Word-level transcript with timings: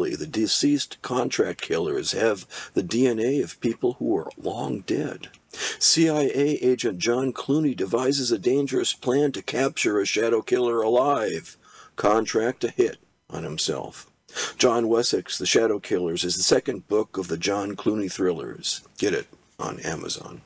The 0.00 0.26
deceased 0.26 0.96
contract 1.02 1.60
killers 1.60 2.12
have 2.12 2.46
the 2.72 2.82
DNA 2.82 3.44
of 3.44 3.60
people 3.60 3.94
who 3.94 4.16
are 4.16 4.30
long 4.38 4.80
dead. 4.80 5.28
CIA 5.78 6.58
agent 6.62 6.98
John 6.98 7.34
Clooney 7.34 7.76
devises 7.76 8.32
a 8.32 8.38
dangerous 8.38 8.94
plan 8.94 9.30
to 9.32 9.42
capture 9.42 10.00
a 10.00 10.06
shadow 10.06 10.40
killer 10.40 10.80
alive. 10.80 11.58
Contract 11.96 12.64
a 12.64 12.70
hit 12.70 12.96
on 13.28 13.44
himself. 13.44 14.06
John 14.56 14.88
Wessex, 14.88 15.36
The 15.36 15.46
Shadow 15.46 15.78
Killers, 15.78 16.24
is 16.24 16.36
the 16.36 16.42
second 16.42 16.88
book 16.88 17.18
of 17.18 17.28
the 17.28 17.36
John 17.36 17.76
Clooney 17.76 18.10
thrillers. 18.10 18.80
Get 18.96 19.12
it 19.12 19.26
on 19.58 19.80
Amazon. 19.80 20.40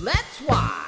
Let's 0.00 0.40
watch 0.46 0.81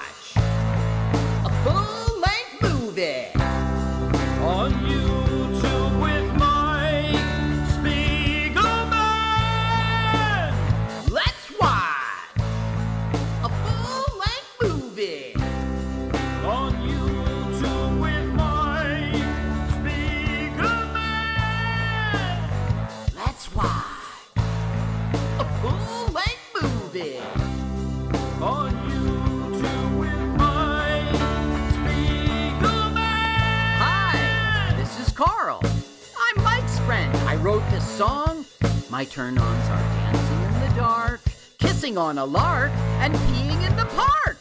song. 37.94 38.44
My 38.90 39.04
turn 39.04 39.38
ons 39.38 39.68
are 39.68 39.78
dancing 39.78 40.42
in 40.42 40.68
the 40.68 40.74
dark, 40.74 41.20
kissing 41.58 41.96
on 41.96 42.18
a 42.18 42.24
lark, 42.24 42.72
and 42.98 43.14
peeing 43.14 43.64
in 43.64 43.76
the 43.76 43.84
park. 43.94 44.38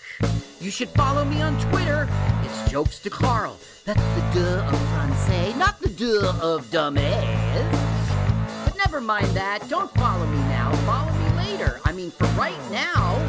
You 0.59 0.71
should 0.71 0.89
follow 0.89 1.23
me 1.23 1.39
on 1.39 1.59
Twitter. 1.69 2.09
It's 2.41 2.71
Jokes 2.71 2.97
to 3.01 3.11
Carl. 3.11 3.59
That's 3.85 4.01
the 4.01 4.21
duh 4.33 4.65
of 4.65 4.79
Francais, 4.89 5.53
not 5.53 5.79
the 5.79 5.89
duh 5.89 6.33
of 6.41 6.65
dumbass. 6.71 8.65
But 8.65 8.75
never 8.75 8.99
mind 8.99 9.27
that. 9.35 9.69
Don't 9.69 9.91
follow 9.93 10.25
me 10.25 10.39
now. 10.49 10.71
Follow 10.87 11.13
me 11.13 11.29
later. 11.45 11.79
I 11.85 11.91
mean, 11.91 12.09
for 12.09 12.25
right 12.29 12.57
now. 12.71 13.19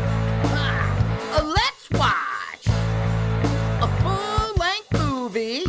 ah, 0.57 1.39
uh, 1.39 1.45
let's 1.45 1.91
watch 2.01 2.67
a 3.83 3.89
full 4.03 4.55
length 4.57 4.93
movie. 4.95 5.65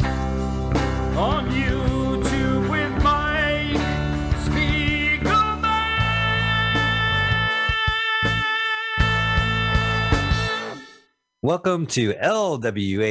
On 1.17 1.44
Welcome 11.45 11.85
to 11.87 12.11
LWAFLMOYT. 12.15 13.03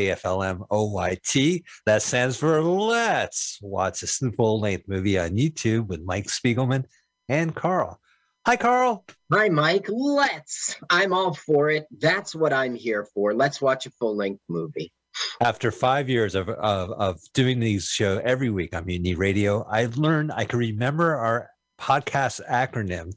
That 1.86 2.02
stands 2.02 2.36
for 2.36 2.60
Let's 2.60 3.60
Watch 3.62 4.02
a 4.02 4.08
Full 4.08 4.58
Length 4.58 4.88
Movie 4.88 5.16
on 5.20 5.36
YouTube 5.36 5.86
with 5.86 6.02
Mike 6.02 6.26
Spiegelman 6.26 6.82
and 7.28 7.54
Carl. 7.54 8.00
Hi, 8.44 8.56
Carl. 8.56 9.04
Hi, 9.32 9.48
Mike. 9.50 9.86
Let's. 9.88 10.74
I'm 10.90 11.12
all 11.12 11.34
for 11.34 11.70
it. 11.70 11.86
That's 11.96 12.34
what 12.34 12.52
I'm 12.52 12.74
here 12.74 13.06
for. 13.14 13.34
Let's 13.34 13.62
watch 13.62 13.86
a 13.86 13.90
full 14.00 14.16
length 14.16 14.42
movie. 14.48 14.92
After 15.40 15.70
five 15.70 16.08
years 16.08 16.34
of, 16.34 16.48
of, 16.48 16.90
of 16.90 17.20
doing 17.34 17.60
these 17.60 17.84
show 17.84 18.20
every 18.24 18.50
week 18.50 18.74
on 18.74 18.84
Mutiny 18.84 19.14
Radio, 19.14 19.64
I 19.70 19.86
learned 19.94 20.32
I 20.32 20.44
could 20.44 20.58
remember 20.58 21.14
our 21.14 21.50
podcast 21.84 22.40
acronym 22.50 23.12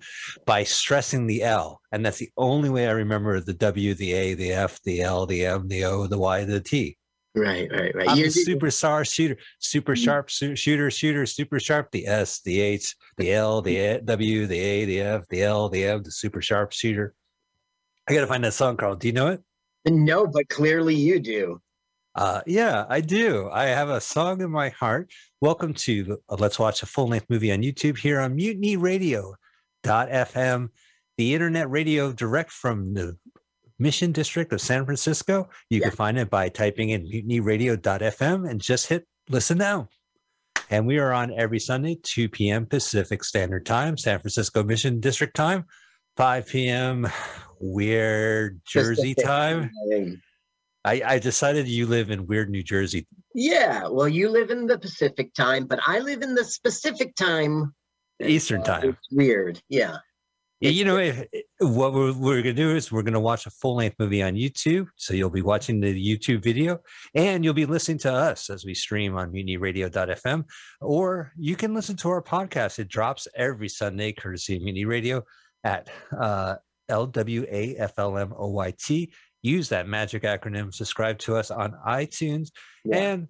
by 0.46 0.64
stressing 0.66 1.26
the 1.26 1.42
L. 1.44 1.80
And 1.94 2.06
that's 2.06 2.18
the 2.20 2.30
only 2.36 2.70
way 2.70 2.88
I 2.88 2.92
remember 2.92 3.40
the 3.40 3.54
W, 3.54 3.94
the 3.94 4.12
A, 4.14 4.34
the 4.34 4.52
F, 4.52 4.80
the 4.84 5.02
L, 5.02 5.26
the 5.26 5.46
M, 5.46 5.68
the 5.70 5.86
O, 5.86 6.06
the 6.08 6.18
Y, 6.18 6.44
the 6.44 6.60
T. 6.60 6.98
Right, 7.34 7.70
right, 7.72 7.96
right. 7.96 8.10
I'm 8.10 8.18
You- 8.18 8.26
a 8.26 8.32
super 8.32 8.70
star 8.72 9.06
shooter, 9.06 9.38
super 9.60 9.94
Mhm. 9.94 10.04
sharp 10.04 10.32
su- 10.32 10.56
shooter, 10.56 10.92
shooter, 10.92 11.26
super 11.26 11.60
sharp. 11.60 11.92
The 11.92 12.08
S, 12.08 12.42
the 12.42 12.60
H, 12.60 12.94
the 13.18 13.32
L, 13.32 13.62
the 13.62 13.78
A, 13.78 14.02
W, 14.02 14.48
the 14.48 14.60
A, 14.60 14.86
the 14.86 15.02
F, 15.02 15.24
the 15.30 15.44
L, 15.44 15.70
the 15.70 15.86
M, 15.86 16.04
the 16.04 16.12
super 16.12 16.42
sharp 16.42 16.72
shooter. 16.74 17.14
I 18.10 18.14
got 18.14 18.22
to 18.22 18.28
find 18.28 18.44
that 18.44 18.54
song, 18.54 18.76
Carl. 18.76 18.96
Do 18.96 19.08
you 19.08 19.14
know 19.14 19.28
it? 19.28 19.42
No, 19.88 20.28
but 20.28 20.50
clearly 20.50 20.96
you 20.96 21.20
do. 21.20 21.62
Uh, 22.18 22.42
yeah, 22.48 22.84
I 22.90 23.00
do. 23.02 23.48
I 23.52 23.66
have 23.66 23.90
a 23.90 24.02
song 24.02 24.42
in 24.42 24.50
my 24.50 24.70
heart. 24.70 25.12
Welcome 25.40 25.76
to 25.76 26.18
uh, 26.30 26.36
Let's 26.40 26.58
Watch 26.58 26.82
a 26.82 26.88
Full 26.88 27.08
Length 27.10 27.28
Movie 27.30 27.52
on 27.52 27.62
YouTube 27.62 27.96
here 27.98 28.20
on 28.20 28.36
Mutiny 28.36 28.76
Radio. 28.76 29.36
FM, 29.84 30.68
the 31.18 31.34
internet 31.34 31.70
radio 31.70 32.12
direct 32.12 32.52
from 32.52 32.94
the 32.94 33.16
Mission 33.80 34.12
District 34.12 34.52
of 34.52 34.60
San 34.60 34.84
Francisco. 34.84 35.48
You 35.70 35.80
Yeah. 35.80 35.90
can 35.90 35.96
find 35.96 36.18
it 36.18 36.30
by 36.30 36.50
typing 36.50 36.90
in 36.90 37.04
mutinyradio.fm 37.06 38.50
and 38.50 38.60
just 38.60 38.88
hit 38.88 39.06
listen 39.30 39.60
now. 39.60 39.88
And 40.70 40.86
we 40.88 40.98
are 40.98 41.14
on 41.14 41.32
every 41.40 41.60
Sunday, 41.60 41.98
2 42.02 42.28
p.m. 42.30 42.66
Pacific 42.66 43.24
Standard 43.24 43.66
Time, 43.66 43.96
San 43.96 44.20
Francisco 44.20 44.64
Mission 44.64 45.00
District 45.00 45.36
Time, 45.36 45.66
5 46.18 46.48
p.m. 46.48 47.08
Weird 47.62 48.60
Jersey 48.66 49.14
time. 49.16 49.72
I, 50.88 51.02
I 51.06 51.20
decided 51.20 51.68
you 51.68 51.86
live 51.86 52.12
in 52.12 52.28
weird 52.28 52.50
New 52.50 52.64
Jersey. 52.64 53.06
Yeah, 53.36 53.90
well, 53.90 54.08
you 54.08 54.30
live 54.30 54.52
in 54.52 54.68
the 54.68 54.80
Pacific 54.80 55.34
time, 55.34 55.66
but 55.66 55.82
I 55.86 56.00
live 56.00 56.22
in 56.22 56.34
the 56.34 56.46
specific 56.46 57.14
time. 57.16 57.76
Eastern 58.24 58.62
Uh, 58.62 58.66
time. 58.66 58.90
It's 58.92 59.10
weird. 59.12 59.62
Yeah. 59.68 59.98
Yeah, 60.62 60.70
you 60.72 60.86
know, 60.86 60.96
if, 60.98 61.24
what 61.60 61.94
we're, 61.94 62.14
we're 62.14 62.42
going 62.42 62.56
to 62.56 62.64
do 62.64 62.76
is 62.76 62.92
we're 62.92 63.04
going 63.04 63.14
to 63.14 63.20
watch 63.20 63.46
a 63.46 63.52
full 63.52 63.76
length 63.76 63.98
movie 64.00 64.24
on 64.24 64.34
YouTube. 64.34 64.88
So 64.96 65.14
you'll 65.14 65.30
be 65.30 65.44
watching 65.44 65.80
the 65.82 65.94
YouTube 65.94 66.42
video 66.42 66.80
and 67.14 67.44
you'll 67.44 67.54
be 67.54 67.68
listening 67.68 68.00
to 68.00 68.12
us 68.14 68.50
as 68.50 68.66
we 68.66 68.74
stream 68.74 69.16
on 69.18 69.32
mutinyradio.fm. 69.32 70.46
Or 70.82 71.32
you 71.38 71.56
can 71.58 71.76
listen 71.76 71.96
to 71.98 72.10
our 72.10 72.24
podcast. 72.24 72.80
It 72.80 72.88
drops 72.88 73.28
every 73.36 73.70
Sunday, 73.70 74.14
courtesy 74.14 74.56
of 74.56 74.64
Mutiny 74.64 74.86
Radio 74.86 75.22
at 75.64 75.90
uh, 76.18 76.56
LWAFLMOYT. 76.90 79.10
Use 79.48 79.70
that 79.70 79.88
magic 79.88 80.24
acronym, 80.24 80.74
subscribe 80.74 81.18
to 81.20 81.36
us 81.36 81.52
on 81.52 81.74
iTunes. 81.88 82.50
Yeah. 82.84 82.98
And 82.98 83.28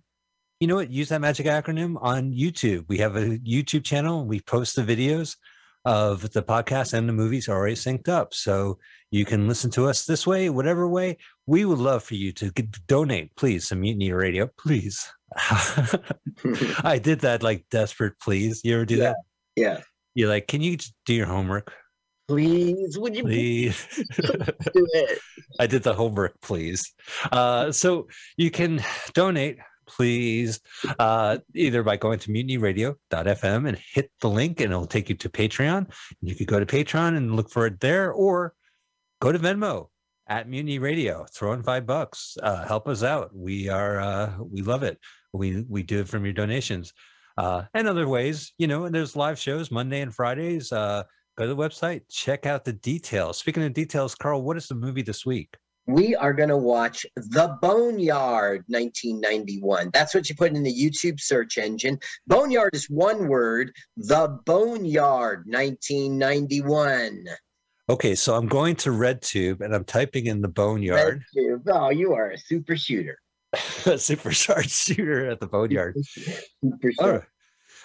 you 0.59 0.67
know 0.67 0.75
what? 0.75 0.89
Use 0.89 1.09
that 1.09 1.21
magic 1.21 1.45
acronym 1.45 1.95
on 2.01 2.31
YouTube. 2.33 2.85
We 2.87 2.97
have 2.97 3.15
a 3.15 3.37
YouTube 3.39 3.83
channel 3.83 4.25
we 4.25 4.39
post 4.41 4.75
the 4.75 4.81
videos 4.81 5.35
of 5.85 6.31
the 6.33 6.41
podcast 6.41 6.93
and 6.93 7.07
the 7.07 7.13
movies 7.13 7.47
are 7.47 7.55
already 7.55 7.75
synced 7.75 8.09
up. 8.09 8.33
So 8.33 8.79
you 9.11 9.23
can 9.25 9.47
listen 9.47 9.69
to 9.71 9.87
us 9.87 10.05
this 10.05 10.25
way, 10.25 10.49
whatever 10.49 10.87
way. 10.87 11.17
We 11.45 11.63
would 11.65 11.77
love 11.77 12.03
for 12.03 12.15
you 12.15 12.31
to 12.33 12.51
donate, 12.87 13.35
please, 13.35 13.67
some 13.67 13.81
Mutiny 13.81 14.11
Radio, 14.11 14.49
please. 14.59 15.07
I 16.83 16.99
did 17.01 17.19
that 17.21 17.43
like 17.43 17.65
desperate, 17.71 18.13
please. 18.19 18.61
You 18.63 18.75
ever 18.75 18.85
do 18.85 18.95
Yeah. 18.95 19.03
that? 19.03 19.15
yeah. 19.55 19.81
You're 20.15 20.29
like, 20.29 20.47
can 20.47 20.61
you 20.61 20.77
do 21.05 21.13
your 21.13 21.27
homework, 21.27 21.71
Please, 22.27 22.97
would 22.97 23.15
you 23.15 23.23
please? 23.23 23.87
do 24.17 24.87
it? 24.93 25.19
I 25.59 25.67
did 25.67 25.83
the 25.83 25.93
homework, 25.93 26.39
please. 26.41 26.93
Uh, 27.31 27.71
so 27.71 28.09
you 28.35 28.51
can 28.51 28.83
donate, 29.13 29.59
please, 29.87 30.59
uh, 30.99 31.37
either 31.55 31.83
by 31.83 31.95
going 31.95 32.19
to 32.19 32.29
mutinyradio.fm 32.29 33.67
and 33.67 33.77
hit 33.93 34.11
the 34.19 34.29
link, 34.29 34.59
and 34.59 34.73
it'll 34.73 34.85
take 34.85 35.07
you 35.07 35.15
to 35.15 35.29
Patreon. 35.29 35.89
You 36.21 36.35
could 36.35 36.47
go 36.47 36.59
to 36.59 36.65
Patreon 36.65 37.15
and 37.15 37.35
look 37.35 37.49
for 37.49 37.65
it 37.65 37.79
there, 37.79 38.11
or 38.11 38.53
go 39.21 39.31
to 39.31 39.39
Venmo 39.39 39.87
at 40.27 40.49
Mutiny 40.49 40.79
Radio. 40.79 41.25
Throw 41.33 41.53
in 41.53 41.63
five 41.63 41.85
bucks. 41.85 42.37
Uh, 42.43 42.65
help 42.65 42.89
us 42.89 43.03
out. 43.03 43.33
We 43.33 43.69
are 43.69 44.01
uh, 44.01 44.33
we 44.39 44.61
love 44.63 44.83
it. 44.83 44.99
We 45.31 45.63
we 45.67 45.81
do 45.81 46.01
it 46.01 46.09
from 46.09 46.25
your 46.25 46.33
donations. 46.33 46.91
Uh, 47.37 47.63
and 47.73 47.87
other 47.87 48.07
ways, 48.07 48.53
you 48.57 48.67
know, 48.67 48.85
and 48.85 48.93
there's 48.93 49.15
live 49.15 49.39
shows 49.39 49.71
Monday 49.71 50.01
and 50.01 50.13
Fridays. 50.13 50.73
Go 51.37 51.45
to 51.45 51.53
the 51.53 51.55
website, 51.55 52.01
check 52.09 52.47
out 52.47 52.65
the 52.65 52.73
details. 52.73 53.37
Speaking 53.37 53.63
of 53.63 53.71
details, 53.73 54.15
Carl, 54.15 54.41
what 54.41 54.57
is 54.57 54.67
the 54.67 54.73
movie 54.73 55.03
this 55.03 55.23
week? 55.23 55.55
We 55.85 56.15
are 56.15 56.33
going 56.33 56.49
to 56.49 56.57
watch 56.57 57.05
The 57.15 57.55
Boneyard 57.61 58.63
1991. 58.67 59.91
That's 59.93 60.15
what 60.15 60.27
you 60.29 60.35
put 60.35 60.53
in 60.53 60.63
the 60.63 60.73
YouTube 60.73 61.19
search 61.19 61.59
engine. 61.59 61.99
Boneyard 62.25 62.71
is 62.73 62.89
one 62.89 63.27
word. 63.27 63.71
The 63.97 64.39
Boneyard 64.45 65.43
1991. 65.45 67.25
Okay, 67.87 68.15
so 68.15 68.35
I'm 68.35 68.47
going 68.47 68.75
to 68.77 68.89
RedTube 68.89 69.61
and 69.61 69.75
I'm 69.75 69.85
typing 69.85 70.25
in 70.25 70.41
the 70.41 70.49
Boneyard. 70.49 71.23
RedTube. 71.37 71.61
Oh, 71.67 71.89
you 71.91 72.13
are 72.13 72.31
a 72.31 72.37
super 72.37 72.75
shooter. 72.75 73.19
A 73.85 73.97
super 73.99 74.31
sharp 74.31 74.65
shooter 74.65 75.29
at 75.29 75.39
the 75.39 75.47
Boneyard. 75.47 75.95
Super 76.03 76.33
All 76.63 77.05
shooter. 77.05 77.11
right. 77.13 77.23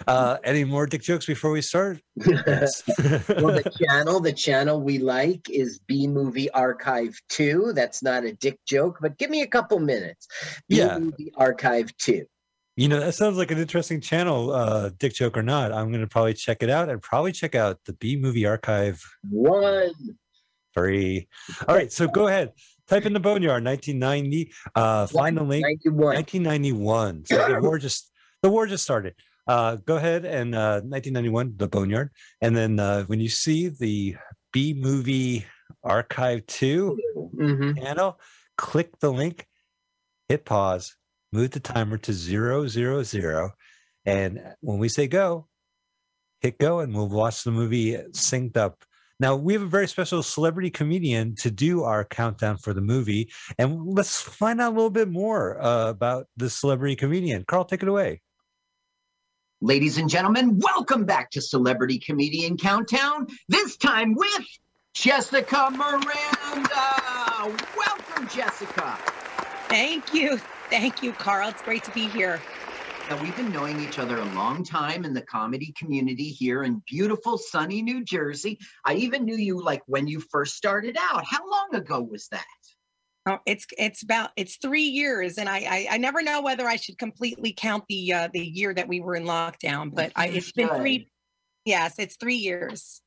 Uh, 0.07 0.37
any 0.43 0.63
more 0.63 0.85
dick 0.85 1.01
jokes 1.01 1.25
before 1.25 1.51
we 1.51 1.61
start? 1.61 1.99
Yes. 2.15 2.83
well, 2.97 3.53
the 3.53 3.71
channel, 3.79 4.19
the 4.19 4.33
channel 4.33 4.81
we 4.81 4.99
like 4.99 5.49
is 5.49 5.79
B 5.79 6.07
Movie 6.07 6.49
Archive 6.51 7.19
2. 7.29 7.73
That's 7.73 8.03
not 8.03 8.23
a 8.23 8.33
dick 8.33 8.59
joke, 8.65 8.97
but 9.01 9.17
give 9.17 9.29
me 9.29 9.41
a 9.41 9.47
couple 9.47 9.79
minutes. 9.79 10.27
B 10.67 10.77
Yeah. 10.77 10.97
Movie 10.97 11.31
Archive 11.35 11.95
2. 11.97 12.25
You 12.75 12.87
know, 12.87 12.99
that 12.99 13.13
sounds 13.13 13.37
like 13.37 13.51
an 13.51 13.59
interesting 13.59 14.01
channel, 14.01 14.51
uh, 14.51 14.89
Dick 14.97 15.13
Joke 15.13 15.37
or 15.37 15.43
not. 15.43 15.71
I'm 15.71 15.89
going 15.89 16.01
to 16.01 16.07
probably 16.07 16.33
check 16.33 16.63
it 16.63 16.71
out 16.71 16.89
and 16.89 16.99
probably 16.99 17.31
check 17.31 17.53
out 17.53 17.77
the 17.85 17.93
B 17.93 18.15
Movie 18.15 18.47
Archive 18.47 18.99
One. 19.29 19.91
Three. 20.73 21.27
All 21.67 21.75
right, 21.75 21.91
so 21.91 22.07
go 22.07 22.27
ahead. 22.27 22.51
Type 22.87 23.05
in 23.05 23.13
the 23.13 23.19
Boneyard 23.19 23.63
1990. 23.63 24.51
Uh, 24.73 25.05
find 25.05 25.37
the 25.37 25.43
link. 25.43 25.63
91. 25.85 26.15
1991. 26.15 27.25
So 27.25 27.47
the 27.47 27.61
war 27.61 27.77
just 27.77 28.11
the 28.41 28.49
war 28.49 28.65
just 28.65 28.83
started. 28.83 29.13
Uh, 29.47 29.75
go 29.85 29.97
ahead 29.97 30.25
and 30.25 30.55
uh, 30.55 30.79
1991, 30.81 31.53
the 31.57 31.67
Boneyard, 31.67 32.09
and 32.41 32.55
then 32.55 32.79
uh, 32.79 33.03
when 33.03 33.19
you 33.19 33.29
see 33.29 33.67
the 33.67 34.15
B 34.53 34.73
Movie 34.73 35.45
Archive 35.83 36.45
Two 36.47 36.97
Mhm. 37.35 37.77
channel, 37.77 38.19
click 38.57 38.97
the 38.99 39.11
link, 39.11 39.47
hit 40.29 40.45
pause, 40.45 40.95
move 41.31 41.51
the 41.51 41.59
timer 41.59 41.97
to 41.97 42.13
zero 42.13 42.67
zero 42.67 43.03
zero, 43.03 43.51
and 44.05 44.41
when 44.61 44.77
we 44.79 44.87
say 44.87 45.07
go, 45.07 45.47
hit 46.41 46.57
go, 46.57 46.79
and 46.79 46.93
we'll 46.95 47.09
watch 47.09 47.43
the 47.43 47.51
movie 47.51 47.93
synced 48.11 48.55
up. 48.55 48.85
Now 49.19 49.35
we 49.35 49.53
have 49.53 49.61
a 49.61 49.67
very 49.67 49.87
special 49.87 50.23
celebrity 50.23 50.69
comedian 50.69 51.35
to 51.37 51.51
do 51.51 51.83
our 51.83 52.05
countdown 52.05 52.57
for 52.57 52.73
the 52.73 52.81
movie, 52.81 53.31
and 53.57 53.85
let's 53.85 54.21
find 54.21 54.61
out 54.61 54.71
a 54.71 54.75
little 54.75 54.89
bit 54.89 55.09
more 55.09 55.61
uh, 55.61 55.89
about 55.89 56.27
the 56.37 56.49
celebrity 56.49 56.95
comedian. 56.95 57.43
Carl, 57.45 57.65
take 57.65 57.83
it 57.83 57.89
away. 57.89 58.21
Ladies 59.63 59.97
and 59.97 60.09
gentlemen, 60.09 60.59
welcome 60.59 61.05
back 61.05 61.31
to 61.31 61.41
Celebrity 61.41 61.97
Comedian 61.97 62.57
Countdown. 62.57 63.27
This 63.47 63.77
time 63.77 64.13
with 64.13 64.45
Jessica 64.93 65.69
Miranda. 65.71 66.67
Welcome, 67.77 68.27
Jessica. 68.27 68.97
Thank 69.69 70.13
you. 70.13 70.37
Thank 70.69 71.01
you, 71.01 71.13
Carl. 71.13 71.47
It's 71.47 71.61
great 71.61 71.85
to 71.85 71.91
be 71.91 72.09
here. 72.09 72.41
Now, 73.09 73.23
we've 73.23 73.37
been 73.37 73.53
knowing 73.53 73.79
each 73.79 73.99
other 73.99 74.19
a 74.19 74.25
long 74.25 74.65
time 74.65 75.05
in 75.05 75.13
the 75.13 75.21
comedy 75.21 75.73
community 75.77 76.27
here 76.27 76.63
in 76.63 76.83
beautiful, 76.85 77.37
sunny 77.37 77.81
New 77.81 78.03
Jersey. 78.03 78.59
I 78.83 78.95
even 78.95 79.23
knew 79.23 79.37
you 79.37 79.63
like 79.63 79.83
when 79.85 80.07
you 80.07 80.19
first 80.19 80.57
started 80.57 80.97
out. 80.99 81.23
How 81.25 81.49
long 81.49 81.69
ago 81.75 82.01
was 82.01 82.27
that? 82.31 82.43
Oh, 83.25 83.39
it's 83.45 83.65
it's 83.77 84.03
about 84.03 84.31
it's 84.35 84.57
three 84.57 84.83
years, 84.83 85.37
and 85.37 85.47
I, 85.47 85.59
I 85.59 85.87
I 85.91 85.97
never 85.97 86.21
know 86.21 86.41
whether 86.41 86.67
I 86.67 86.75
should 86.75 86.97
completely 86.97 87.53
count 87.55 87.85
the 87.87 88.13
uh, 88.13 88.29
the 88.33 88.45
year 88.45 88.73
that 88.73 88.87
we 88.87 88.99
were 88.99 89.15
in 89.15 89.23
lockdown, 89.23 89.93
but 89.93 90.11
I, 90.15 90.27
it's 90.27 90.51
been 90.51 90.69
three. 90.69 91.09
Yes, 91.63 91.95
it's 91.99 92.17
three 92.17 92.35
years. 92.35 93.01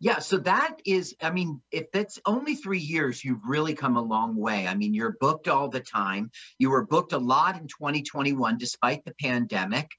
Yeah, 0.00 0.18
so 0.20 0.38
that 0.38 0.76
is, 0.86 1.14
I 1.20 1.30
mean, 1.30 1.60
if 1.70 1.92
that's 1.92 2.18
only 2.24 2.54
three 2.54 2.78
years, 2.78 3.22
you've 3.22 3.44
really 3.46 3.74
come 3.74 3.96
a 3.96 4.02
long 4.02 4.34
way. 4.34 4.66
I 4.66 4.74
mean, 4.74 4.94
you're 4.94 5.16
booked 5.20 5.46
all 5.46 5.68
the 5.68 5.80
time. 5.80 6.30
You 6.58 6.70
were 6.70 6.86
booked 6.86 7.12
a 7.12 7.18
lot 7.18 7.56
in 7.56 7.68
2021 7.68 8.56
despite 8.56 9.04
the 9.04 9.14
pandemic. 9.20 9.90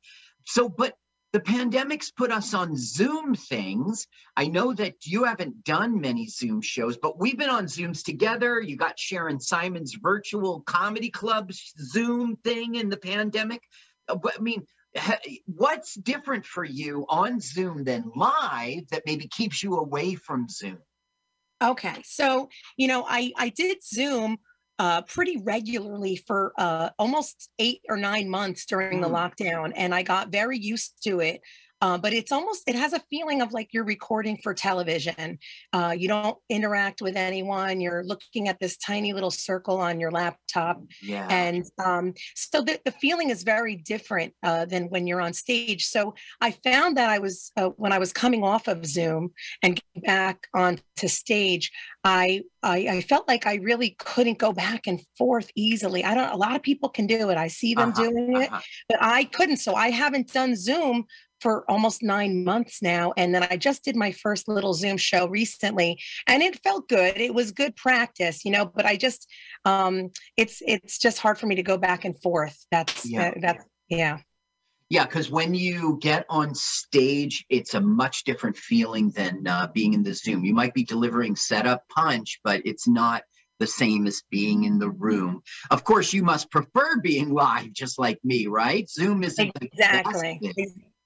So, 0.46 0.70
but 0.70 0.96
the 1.36 1.42
pandemic's 1.42 2.12
put 2.12 2.32
us 2.32 2.54
on 2.54 2.78
Zoom 2.78 3.36
things. 3.36 4.08
I 4.38 4.48
know 4.48 4.74
that 4.74 5.06
you 5.06 5.26
haven't 5.26 5.66
done 5.66 6.00
many 6.00 6.28
Zoom 6.28 6.62
shows, 6.62 6.96
but 6.96 7.20
we've 7.20 7.38
been 7.38 7.50
on 7.50 7.66
Zooms 7.66 8.06
together. 8.06 8.62
You 8.62 8.78
got 8.78 8.98
Sharon 8.98 9.42
Simon's 9.42 9.96
virtual 9.96 10.62
comedy 10.62 11.10
club 11.10 11.52
Zoom 11.52 12.38
thing 12.38 12.76
in 12.76 12.88
the 12.88 12.96
pandemic. 12.96 13.64
Uh, 14.08 14.16
I 14.26 14.40
mean, 14.40 14.66
what's 15.46 15.96
different 15.96 16.46
for 16.46 16.64
you 16.64 17.06
on 17.10 17.42
Zoom 17.42 17.84
than 17.84 18.14
live 18.16 18.88
that 18.92 19.04
maybe 19.06 19.28
keeps 19.28 19.62
you 19.62 19.76
away 19.76 20.16
from 20.16 20.48
Zoom? 20.48 20.78
Okay, 21.62 22.02
so 22.06 22.48
you 22.78 22.88
know, 22.88 23.06
I 23.06 23.34
I 23.36 23.50
did 23.50 23.84
Zoom 23.84 24.38
uh, 24.78 25.02
pretty 25.04 25.38
regularly 25.38 26.16
for 26.16 26.54
uh, 26.58 26.90
almost 27.00 27.50
eight 27.60 27.82
or 27.88 27.98
nine 27.98 28.30
months 28.30 28.66
during 28.66 29.02
the 29.02 29.08
Mm. 29.08 29.14
lockdown, 29.14 29.72
and 29.76 29.96
I 29.96 30.04
got 30.04 30.30
very 30.30 30.58
used 30.58 31.02
to 31.04 31.22
it. 31.22 31.42
Uh, 31.82 31.98
but 31.98 32.14
it's 32.14 32.32
almost 32.32 32.64
it 32.68 32.76
has 32.76 32.94
a 32.94 33.00
feeling 33.10 33.42
of 33.42 33.52
like 33.54 33.70
you're 33.74 33.84
recording 33.84 34.38
for 34.42 34.54
television. 34.54 35.38
Uh, 35.74 35.94
you 35.98 36.08
don't 36.08 36.38
interact 36.50 37.02
with 37.02 37.16
anyone. 37.16 37.82
You're 37.82 38.04
looking 38.04 38.48
at 38.48 38.60
this 38.60 38.78
tiny 38.78 39.14
little 39.14 39.32
circle 39.32 39.78
on 39.80 40.00
your 40.00 40.12
laptop, 40.12 40.82
Yeah. 41.02 41.28
and 41.30 41.66
um, 41.84 42.14
so 42.36 42.62
the, 42.62 42.80
the 42.86 42.92
feeling 42.92 43.30
is 43.30 43.44
very 43.44 43.76
different 43.76 44.34
uh, 44.44 44.66
than 44.66 44.86
when 44.90 45.06
you're 45.08 45.22
on 45.22 45.34
stage 45.34 45.86
so 45.88 46.14
i 46.42 46.52
found 46.52 46.98
that 46.98 47.10
i 47.10 47.20
was 47.20 47.52
uh, 47.58 47.70
when 47.78 47.92
i 47.92 48.00
was 48.00 48.12
coming 48.14 48.44
off 48.44 48.68
of 48.68 48.86
zoom 48.86 49.32
and 49.64 49.80
getting 49.80 50.08
back 50.08 50.48
onto 50.54 50.82
stage 51.08 51.72
I, 52.04 52.42
I 52.64 52.78
i 52.88 53.02
felt 53.02 53.28
like 53.28 53.46
i 53.46 53.56
really 53.56 53.96
couldn't 54.00 54.38
go 54.38 54.52
back 54.54 54.88
and 54.88 55.02
forth 55.18 55.50
easily 55.56 56.04
i 56.04 56.14
don't 56.16 56.32
a 56.32 56.38
lot 56.38 56.56
of 56.56 56.62
people 56.64 56.90
can 56.90 57.08
do 57.08 57.30
it 57.30 57.38
i 57.38 57.48
see 57.48 57.74
them 57.74 57.90
Uh-huh, 57.90 58.04
doing 58.04 58.42
it 58.42 58.52
Uh-huh. 58.52 58.62
but 58.90 58.98
i 59.02 59.24
couldn't 59.26 59.58
so 59.58 59.76
i 59.76 59.90
haven't 59.90 60.32
done 60.32 60.56
zoom 60.56 61.06
for 61.42 61.70
almost 61.70 62.02
nine 62.02 62.44
months 62.44 62.82
now 62.82 63.14
and 63.18 63.34
then 63.34 63.44
i 63.50 63.58
just 63.58 63.84
did 63.84 63.96
my 63.96 64.12
first 64.12 64.48
little 64.48 64.74
zoom 64.74 64.98
show 64.98 65.28
recently 65.28 66.00
and 66.28 66.42
it 66.42 66.62
felt 66.64 66.88
good 66.88 67.18
it 67.18 67.34
was 67.34 67.52
good 67.52 67.76
practice 67.76 68.46
you 68.46 68.52
know 68.52 68.66
but 68.66 68.86
i 68.86 68.96
just 68.96 69.28
um 69.66 70.10
it's 70.38 70.62
it's 70.66 70.98
just 70.98 71.20
hard 71.20 71.38
for 71.38 71.48
me 71.48 71.56
to 71.56 71.64
go 71.64 71.78
back 71.78 72.06
and 72.06 72.20
forth 72.22 72.66
that's 72.72 73.06
Yeah. 73.06 73.30
uh, 73.30 73.32
that's 73.42 73.66
yeah 73.90 74.18
Yeah, 74.90 75.06
because 75.06 75.32
when 75.32 75.56
you 75.56 75.98
get 76.00 76.26
on 76.30 76.54
stage, 76.54 77.44
it's 77.50 77.74
a 77.74 77.82
much 77.82 78.24
different 78.24 78.56
feeling 78.56 79.10
than 79.10 79.48
uh, 79.48 79.68
being 79.74 79.94
in 79.94 80.04
the 80.04 80.14
Zoom. 80.14 80.46
You 80.46 80.54
might 80.54 80.76
be 80.76 80.84
delivering 80.84 81.36
setup 81.36 81.82
punch, 81.90 82.40
but 82.44 82.62
it's 82.66 82.88
not 82.88 83.24
the 83.60 83.66
same 83.66 84.06
as 84.06 84.22
being 84.30 84.64
in 84.64 84.78
the 84.78 84.90
room. 84.90 85.42
Of 85.72 85.84
course, 85.84 86.14
you 86.14 86.24
must 86.24 86.52
prefer 86.52 87.00
being 87.02 87.30
live, 87.44 87.74
just 87.74 87.98
like 87.98 88.20
me, 88.24 88.46
right? 88.46 88.88
Zoom 88.88 89.24
isn't 89.24 89.52
exactly 89.60 90.40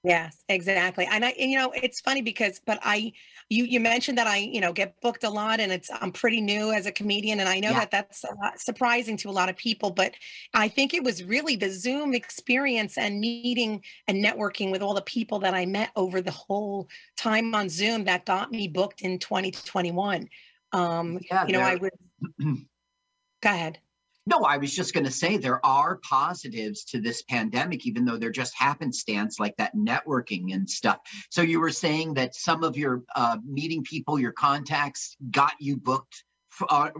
yes 0.02 0.44
exactly 0.48 1.06
and 1.10 1.24
i 1.26 1.30
and, 1.30 1.50
you 1.50 1.58
know 1.58 1.70
it's 1.72 2.00
funny 2.00 2.22
because 2.22 2.58
but 2.64 2.78
i 2.82 3.12
you 3.50 3.64
you 3.64 3.78
mentioned 3.78 4.16
that 4.16 4.26
i 4.26 4.38
you 4.38 4.58
know 4.58 4.72
get 4.72 4.98
booked 5.02 5.24
a 5.24 5.28
lot 5.28 5.60
and 5.60 5.70
it's 5.70 5.90
i'm 6.00 6.10
pretty 6.10 6.40
new 6.40 6.72
as 6.72 6.86
a 6.86 6.92
comedian 6.92 7.38
and 7.38 7.48
i 7.50 7.60
know 7.60 7.70
Yeah. 7.70 7.80
that 7.80 7.90
that's 7.90 8.24
surprising 8.56 9.18
to 9.18 9.28
a 9.28 9.30
lot 9.30 9.50
of 9.50 9.56
people 9.56 9.90
but 9.90 10.14
i 10.54 10.68
think 10.68 10.94
it 10.94 11.04
was 11.04 11.22
really 11.24 11.54
the 11.54 11.68
zoom 11.68 12.14
experience 12.14 12.96
and 12.96 13.20
meeting 13.20 13.84
and 14.08 14.24
networking 14.24 14.70
with 14.70 14.80
all 14.80 14.94
the 14.94 15.02
people 15.02 15.38
that 15.40 15.52
i 15.52 15.66
met 15.66 15.90
over 15.96 16.22
the 16.22 16.30
whole 16.30 16.88
time 17.18 17.54
on 17.54 17.68
zoom 17.68 18.04
that 18.04 18.24
got 18.24 18.50
me 18.50 18.68
booked 18.68 19.02
in 19.02 19.18
2021 19.18 20.26
um 20.72 21.18
Yeah, 21.30 21.46
you 21.46 21.52
know 21.52 21.60
i 21.60 21.74
would 21.74 21.92
go 22.38 23.50
ahead 23.50 23.78
No, 24.26 24.42
I 24.42 24.58
was 24.58 24.74
just 24.74 24.92
going 24.92 25.06
to 25.06 25.10
say 25.10 25.36
there 25.36 25.64
are 25.64 25.96
positives 25.96 26.84
to 26.86 27.00
this 27.00 27.22
pandemic, 27.22 27.86
even 27.86 28.04
though 28.04 28.18
they're 28.18 28.30
just 28.30 28.54
happenstance, 28.54 29.40
like 29.40 29.56
that 29.56 29.74
networking 29.74 30.52
and 30.54 30.68
stuff. 30.68 30.98
So 31.30 31.42
you 31.42 31.58
were 31.58 31.70
saying 31.70 32.14
that 32.14 32.34
some 32.34 32.62
of 32.62 32.76
your 32.76 33.02
uh, 33.16 33.38
meeting 33.44 33.82
people, 33.82 34.18
your 34.18 34.32
contacts, 34.32 35.16
got 35.30 35.54
you 35.58 35.78
booked 35.78 36.24
for, 36.50 36.66
uh, 36.70 36.90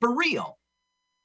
for 0.00 0.16
real. 0.16 0.56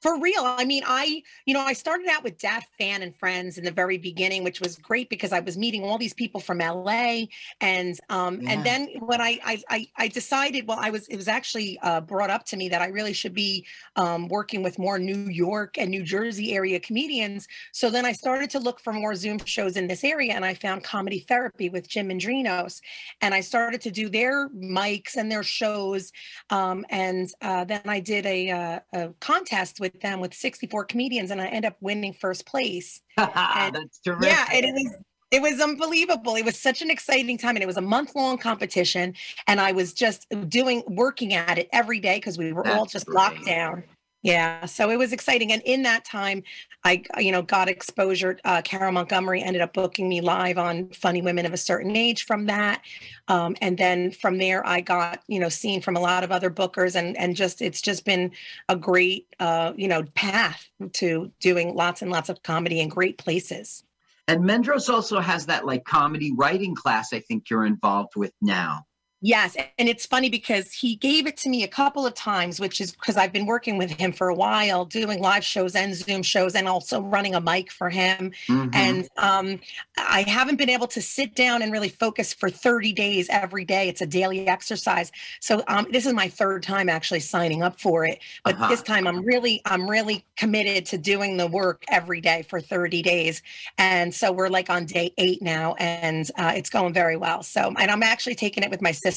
For 0.02 0.20
real. 0.20 0.42
I 0.44 0.66
mean, 0.66 0.82
I, 0.88 1.22
you 1.46 1.54
know, 1.54 1.60
I 1.60 1.74
started 1.74 2.08
out 2.10 2.24
with 2.24 2.40
Dad 2.40 2.64
Fan 2.76 3.04
and 3.04 3.16
Friends 3.16 3.60
in 3.60 3.64
the 3.64 3.72
very 3.72 4.00
beginning, 4.00 4.44
which 4.44 4.60
was 4.60 4.76
great 4.76 5.12
because 5.12 5.32
I 5.32 5.42
was 5.42 5.60
meeting 5.60 5.84
all 5.84 6.00
these 6.00 6.14
people 6.14 6.42
from 6.42 6.60
LA. 6.60 7.26
And 7.60 8.00
um, 8.10 8.42
Yeah. 8.42 8.48
and 8.48 8.64
then 8.64 8.88
when 9.00 9.22
I, 9.22 9.40
I 9.44 9.62
I 9.70 9.88
I 9.98 10.08
decided, 10.08 10.68
well, 10.68 10.80
I 10.82 10.90
was 10.90 11.08
it 11.10 11.18
was 11.18 11.28
actually 11.28 11.78
uh, 11.84 12.02
brought 12.02 12.32
up 12.32 12.46
to 12.46 12.58
me 12.58 12.68
that 12.70 12.82
I 12.82 12.88
really 12.88 13.14
should 13.14 13.36
be 13.36 13.68
um, 13.96 14.28
working 14.28 14.64
with 14.64 14.80
more 14.80 14.98
New 14.98 15.30
York 15.30 15.78
and 15.78 15.92
New 15.92 16.02
Jersey 16.04 16.56
area 16.56 16.80
comedians. 16.80 17.48
So 17.72 17.92
then 17.92 18.04
I 18.04 18.14
started 18.14 18.50
to 18.52 18.60
look 18.60 18.80
for 18.80 18.94
more 18.94 19.14
Zoom 19.14 19.38
shows 19.46 19.78
in 19.78 19.86
this 19.86 20.04
area 20.04 20.34
and 20.34 20.44
I 20.46 20.56
found 20.56 20.84
Comedy 20.84 21.20
Therapy 21.20 21.70
with 21.70 21.88
Jim 21.88 22.10
Mendrinos. 22.10 22.82
And 23.22 23.36
I 23.36 23.42
started 23.42 23.82
to 23.82 23.92
do 23.92 24.10
their 24.10 24.50
mics 24.50 25.16
and 25.16 25.32
their 25.32 25.44
shows 25.44 26.12
um, 26.50 26.86
and 26.90 27.30
uh, 27.42 27.64
then 27.66 27.82
I 27.86 28.00
did 28.00 28.26
a, 28.26 28.50
uh, 28.52 28.80
a 28.94 29.14
contest 29.20 29.80
with 29.80 29.91
them 30.00 30.20
with 30.20 30.34
64 30.34 30.86
comedians, 30.86 31.32
and 31.32 31.42
I 31.42 31.48
end 31.48 31.66
up 31.66 31.76
winning 31.82 32.14
first 32.14 32.46
place. 32.46 33.02
That's 33.18 34.00
terrific. 34.00 34.30
Yeah, 34.30 34.46
and 34.52 34.66
it 34.66 34.74
was 34.74 34.96
it 35.32 35.42
was 35.42 35.62
unbelievable. 35.62 36.36
It 36.36 36.44
was 36.44 36.60
such 36.60 36.82
an 36.82 36.90
exciting 36.90 37.38
time, 37.38 37.56
and 37.56 37.64
it 37.64 37.68
was 37.68 37.78
a 37.78 37.82
month 37.82 38.16
long 38.16 38.38
competition. 38.38 39.16
And 39.48 39.62
I 39.62 39.72
was 39.72 39.94
just 39.94 40.28
doing 40.50 40.84
working 40.88 41.34
at 41.34 41.58
it 41.58 41.70
every 41.72 42.00
day 42.00 42.18
because 42.18 42.38
we 42.38 42.52
were 42.52 42.68
all 42.68 42.86
just 42.86 43.06
great. 43.06 43.16
locked 43.16 43.46
down. 43.46 43.84
Yeah, 44.24 44.66
so 44.66 44.92
it 44.92 44.98
was 44.98 45.14
exciting, 45.14 45.52
and 45.52 45.64
in 45.66 45.82
that 45.84 46.06
time, 46.06 46.44
I 46.84 47.04
you 47.18 47.32
know 47.32 47.42
got 47.42 47.68
exposure. 47.68 48.40
Uh, 48.46 48.62
Carol 48.62 48.92
Montgomery 48.92 49.42
ended 49.42 49.64
up 49.64 49.74
booking 49.74 50.08
me 50.08 50.22
live 50.22 50.60
on 50.60 50.90
Funny 50.90 51.24
Women 51.24 51.48
of 51.48 51.54
a 51.54 51.58
Certain 51.58 51.96
Age 51.96 52.26
from 52.26 52.46
that, 52.46 52.84
um, 53.28 53.56
and 53.62 53.78
then 53.78 54.12
from 54.12 54.38
there 54.38 54.66
I 54.66 54.82
got 54.82 55.24
you 55.28 55.40
know 55.40 55.50
seen 55.50 55.82
from 55.82 55.96
a 55.96 56.00
lot 56.00 56.24
of 56.24 56.32
other 56.32 56.52
bookers, 56.52 56.96
and 56.96 57.18
and 57.18 57.36
just 57.36 57.64
it's 57.64 57.82
just 57.82 58.06
been 58.06 58.32
a 58.70 58.76
great 58.76 59.28
uh, 59.40 59.74
you 59.76 59.88
know 59.88 60.04
path 60.14 60.70
to 60.94 61.32
doing 61.40 61.74
lots 61.74 62.04
and 62.04 62.12
lots 62.12 62.30
of 62.30 62.44
comedy 62.44 62.80
in 62.80 62.90
great 62.90 63.18
places. 63.18 63.84
And 64.28 64.44
Mendros 64.44 64.88
also 64.88 65.20
has 65.20 65.48
that 65.48 65.66
like 65.66 65.84
comedy 65.84 66.32
writing 66.36 66.76
class. 66.76 67.12
I 67.12 67.20
think 67.22 67.50
you're 67.50 67.66
involved 67.66 68.16
with 68.16 68.34
now. 68.40 68.86
Yes, 69.24 69.56
and 69.78 69.88
it's 69.88 70.08
funny 70.08 70.30
because 70.30 70.72
he 70.72 70.96
gave 70.96 71.28
it 71.28 71.38
to 71.38 71.50
me 71.50 71.62
a 71.64 71.68
couple 71.68 72.08
of 72.08 72.16
times, 72.16 72.60
which 72.60 72.82
is 72.82 72.92
because 72.94 73.18
I've 73.18 73.32
been 73.32 73.46
working 73.46 73.78
with 73.78 73.92
him 73.92 74.12
for 74.12 74.30
a 74.30 74.34
while, 74.34 74.84
doing 74.84 75.22
live 75.22 75.44
shows 75.46 75.76
and 75.76 75.94
Zoom 75.94 76.24
shows, 76.24 76.56
and 76.56 76.68
also 76.68 77.02
running 77.04 77.36
a 77.36 77.40
mic 77.40 77.72
for 77.72 77.92
him. 77.92 78.32
Mhm. 78.50 78.72
And 78.74 79.08
um, 79.18 79.60
I 79.96 80.24
haven't 80.24 80.56
been 80.56 80.72
able 80.72 80.88
to 80.88 81.04
sit 81.04 81.36
down 81.36 81.62
and 81.62 81.72
really 81.72 81.90
focus 81.90 82.34
for 82.34 82.50
30 82.50 82.94
days 82.94 83.28
every 83.30 83.64
day. 83.64 83.88
It's 83.90 84.02
a 84.02 84.08
daily 84.08 84.48
exercise. 84.48 85.12
So 85.40 85.64
um, 85.68 85.86
this 85.92 86.08
is 86.08 86.14
my 86.14 86.28
third 86.28 86.64
time 86.64 86.90
actually 86.90 87.20
signing 87.20 87.62
up 87.62 87.80
for 87.80 88.04
it. 88.06 88.18
But 88.44 88.56
Uh-huh. 88.56 88.70
this 88.70 88.82
time 88.82 89.06
I'm 89.06 89.24
really, 89.24 89.62
I'm 89.66 89.88
really 89.88 90.26
committed 90.36 90.88
to 90.88 90.98
doing 90.98 91.38
the 91.38 91.46
work 91.46 91.84
every 91.90 92.22
day 92.22 92.42
for 92.50 92.60
30 92.60 93.04
days. 93.04 93.44
And 93.78 94.16
so 94.16 94.32
we're 94.32 94.50
like 94.50 94.72
on 94.72 94.86
day 94.88 95.14
eight 95.20 95.44
now, 95.44 95.76
and 95.76 96.28
uh, 96.40 96.54
it's 96.56 96.72
going 96.72 96.92
very 96.94 97.18
well. 97.18 97.44
So, 97.44 97.72
and 97.78 97.92
I'm 97.92 98.02
actually 98.02 98.34
taking 98.34 98.64
it 98.64 98.72
with 98.72 98.82
my 98.82 98.92
sister. 98.92 99.11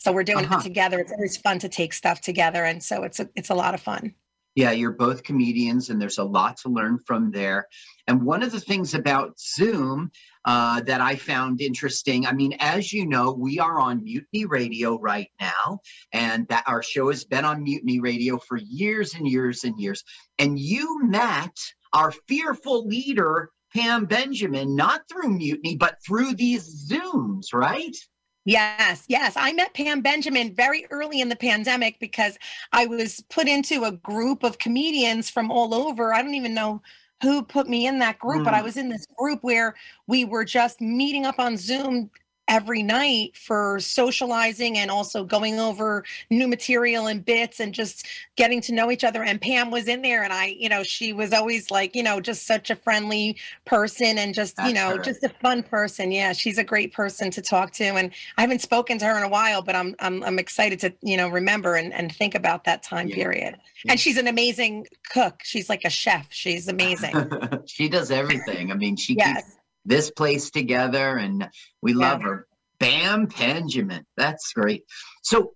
So 0.00 0.12
we're 0.12 0.24
doing 0.24 0.44
Uh-huh. 0.44 0.58
it 0.58 0.62
together. 0.62 0.98
It's 0.98 1.12
always 1.12 1.36
fun 1.36 1.58
to 1.60 1.68
take 1.68 1.92
stuff 1.92 2.20
together, 2.20 2.64
and 2.64 2.82
so 2.82 3.02
it's 3.04 3.20
a, 3.20 3.28
it's 3.34 3.50
a 3.50 3.54
lot 3.54 3.74
of 3.74 3.80
fun. 3.80 4.14
Yeah, 4.56 4.72
you're 4.72 4.92
both 4.92 5.22
comedians, 5.22 5.90
and 5.90 6.00
there's 6.00 6.18
a 6.18 6.24
lot 6.24 6.56
to 6.58 6.68
learn 6.68 6.98
from 7.06 7.30
there. 7.30 7.66
And 8.08 8.24
one 8.24 8.42
of 8.42 8.50
the 8.50 8.58
things 8.60 8.94
about 8.94 9.38
Zoom 9.38 10.10
uh, 10.44 10.80
that 10.82 11.00
I 11.00 11.14
found 11.14 11.60
interesting, 11.60 12.26
I 12.26 12.32
mean, 12.32 12.54
as 12.58 12.92
you 12.92 13.06
know, 13.06 13.30
we 13.32 13.60
are 13.60 13.78
on 13.78 14.02
Mutiny 14.02 14.46
Radio 14.46 14.98
right 14.98 15.28
now, 15.40 15.80
and 16.12 16.48
that 16.48 16.64
our 16.66 16.82
show 16.82 17.08
has 17.10 17.24
been 17.24 17.44
on 17.44 17.62
Mutiny 17.62 18.00
Radio 18.00 18.38
for 18.38 18.56
years 18.56 19.14
and 19.14 19.26
years 19.28 19.62
and 19.62 19.78
years. 19.78 20.02
And 20.38 20.58
you 20.58 21.04
met 21.04 21.56
our 21.92 22.10
fearful 22.26 22.86
leader, 22.88 23.50
Pam 23.72 24.06
Benjamin, 24.06 24.74
not 24.74 25.02
through 25.08 25.28
Mutiny, 25.28 25.76
but 25.76 25.98
through 26.04 26.34
these 26.34 26.90
Zooms, 26.90 27.54
right? 27.54 27.96
Yes, 28.44 29.04
yes. 29.08 29.34
I 29.36 29.52
met 29.52 29.74
Pam 29.74 30.00
Benjamin 30.00 30.54
very 30.54 30.86
early 30.90 31.20
in 31.20 31.28
the 31.28 31.36
pandemic 31.36 32.00
because 32.00 32.38
I 32.72 32.86
was 32.86 33.22
put 33.28 33.46
into 33.48 33.84
a 33.84 33.92
group 33.92 34.42
of 34.42 34.58
comedians 34.58 35.28
from 35.28 35.50
all 35.50 35.74
over. 35.74 36.14
I 36.14 36.22
don't 36.22 36.34
even 36.34 36.54
know 36.54 36.82
who 37.22 37.42
put 37.42 37.68
me 37.68 37.86
in 37.86 37.98
that 37.98 38.18
group, 38.18 38.42
but 38.44 38.54
I 38.54 38.60
Mm. 38.60 38.64
was 38.64 38.76
in 38.78 38.88
this 38.88 39.06
group 39.18 39.40
where 39.42 39.74
we 40.06 40.24
were 40.24 40.44
just 40.44 40.80
meeting 40.80 41.26
up 41.26 41.38
on 41.38 41.56
Zoom 41.58 42.10
every 42.50 42.82
night 42.82 43.36
for 43.36 43.78
socializing 43.78 44.76
and 44.76 44.90
also 44.90 45.22
going 45.22 45.60
over 45.60 46.04
new 46.30 46.48
material 46.48 47.06
and 47.06 47.24
bits 47.24 47.60
and 47.60 47.72
just 47.72 48.04
getting 48.36 48.60
to 48.60 48.74
know 48.74 48.90
each 48.90 49.04
other 49.04 49.22
and 49.22 49.40
Pam 49.40 49.70
was 49.70 49.86
in 49.86 50.02
there 50.02 50.24
and 50.24 50.32
I 50.32 50.46
you 50.58 50.68
know 50.68 50.82
she 50.82 51.12
was 51.12 51.32
always 51.32 51.70
like 51.70 51.94
you 51.94 52.02
know 52.02 52.20
just 52.20 52.46
such 52.48 52.68
a 52.68 52.74
friendly 52.74 53.36
person 53.66 54.18
and 54.18 54.34
just 54.34 54.56
you 54.66 54.74
know 54.74 54.96
her. 54.96 54.98
just 54.98 55.22
a 55.22 55.28
fun 55.28 55.62
person 55.62 56.10
yeah 56.10 56.32
she's 56.32 56.58
a 56.58 56.64
great 56.64 56.92
person 56.92 57.30
to 57.30 57.40
talk 57.40 57.70
to 57.74 57.84
and 57.84 58.10
I 58.36 58.40
haven't 58.40 58.62
spoken 58.62 58.98
to 58.98 59.04
her 59.06 59.16
in 59.16 59.22
a 59.22 59.28
while 59.28 59.62
but 59.62 59.76
I'm 59.76 59.94
I'm 60.00 60.24
I'm 60.24 60.40
excited 60.40 60.80
to 60.80 60.92
you 61.02 61.16
know 61.16 61.28
remember 61.28 61.76
and 61.76 61.92
and 61.94 62.12
think 62.14 62.34
about 62.34 62.64
that 62.64 62.82
time 62.82 63.06
Yeah. 63.08 63.14
period 63.14 63.56
Yeah. 63.84 63.92
and 63.92 64.00
she's 64.00 64.16
an 64.18 64.26
amazing 64.26 64.88
cook 65.08 65.40
she's 65.44 65.68
like 65.68 65.84
a 65.84 65.90
chef 65.90 66.26
she's 66.30 66.66
amazing 66.66 67.14
she 67.66 67.88
does 67.88 68.10
everything. 68.10 68.72
I 68.72 68.74
mean, 68.74 68.96
she 68.96 69.14
keeps 69.14 69.26
yes 69.26 69.56
this 69.90 70.10
place 70.10 70.50
together 70.50 71.18
and 71.18 71.48
we 71.82 71.92
Yeah. 71.92 72.12
love 72.12 72.22
her. 72.22 72.46
Pam 72.78 73.26
Benjamin. 73.26 74.06
That's 74.16 74.52
great. 74.54 74.84
So 75.22 75.52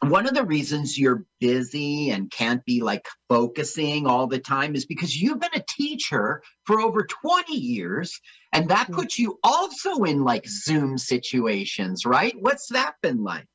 one 0.00 0.26
of 0.26 0.34
the 0.34 0.44
reasons 0.44 0.98
you're 0.98 1.24
busy 1.40 2.10
and 2.10 2.30
can't 2.30 2.64
be 2.64 2.82
like 2.82 3.06
focusing 3.28 4.06
all 4.06 4.26
the 4.26 4.38
time 4.38 4.74
is 4.74 4.84
because 4.84 5.14
you've 5.14 5.40
been 5.40 5.54
a 5.54 5.64
teacher 5.68 6.42
for 6.64 6.80
over 6.80 7.04
20 7.04 7.54
years 7.56 8.20
and 8.52 8.68
that 8.68 8.88
Mm. 8.88 8.94
puts 8.94 9.18
you 9.18 9.38
also 9.42 10.02
in 10.04 10.24
like 10.24 10.46
Zoom 10.48 10.98
situations, 10.98 12.04
right? 12.04 12.34
What's 12.38 12.68
that 12.72 12.96
been 13.02 13.22
like? 13.22 13.46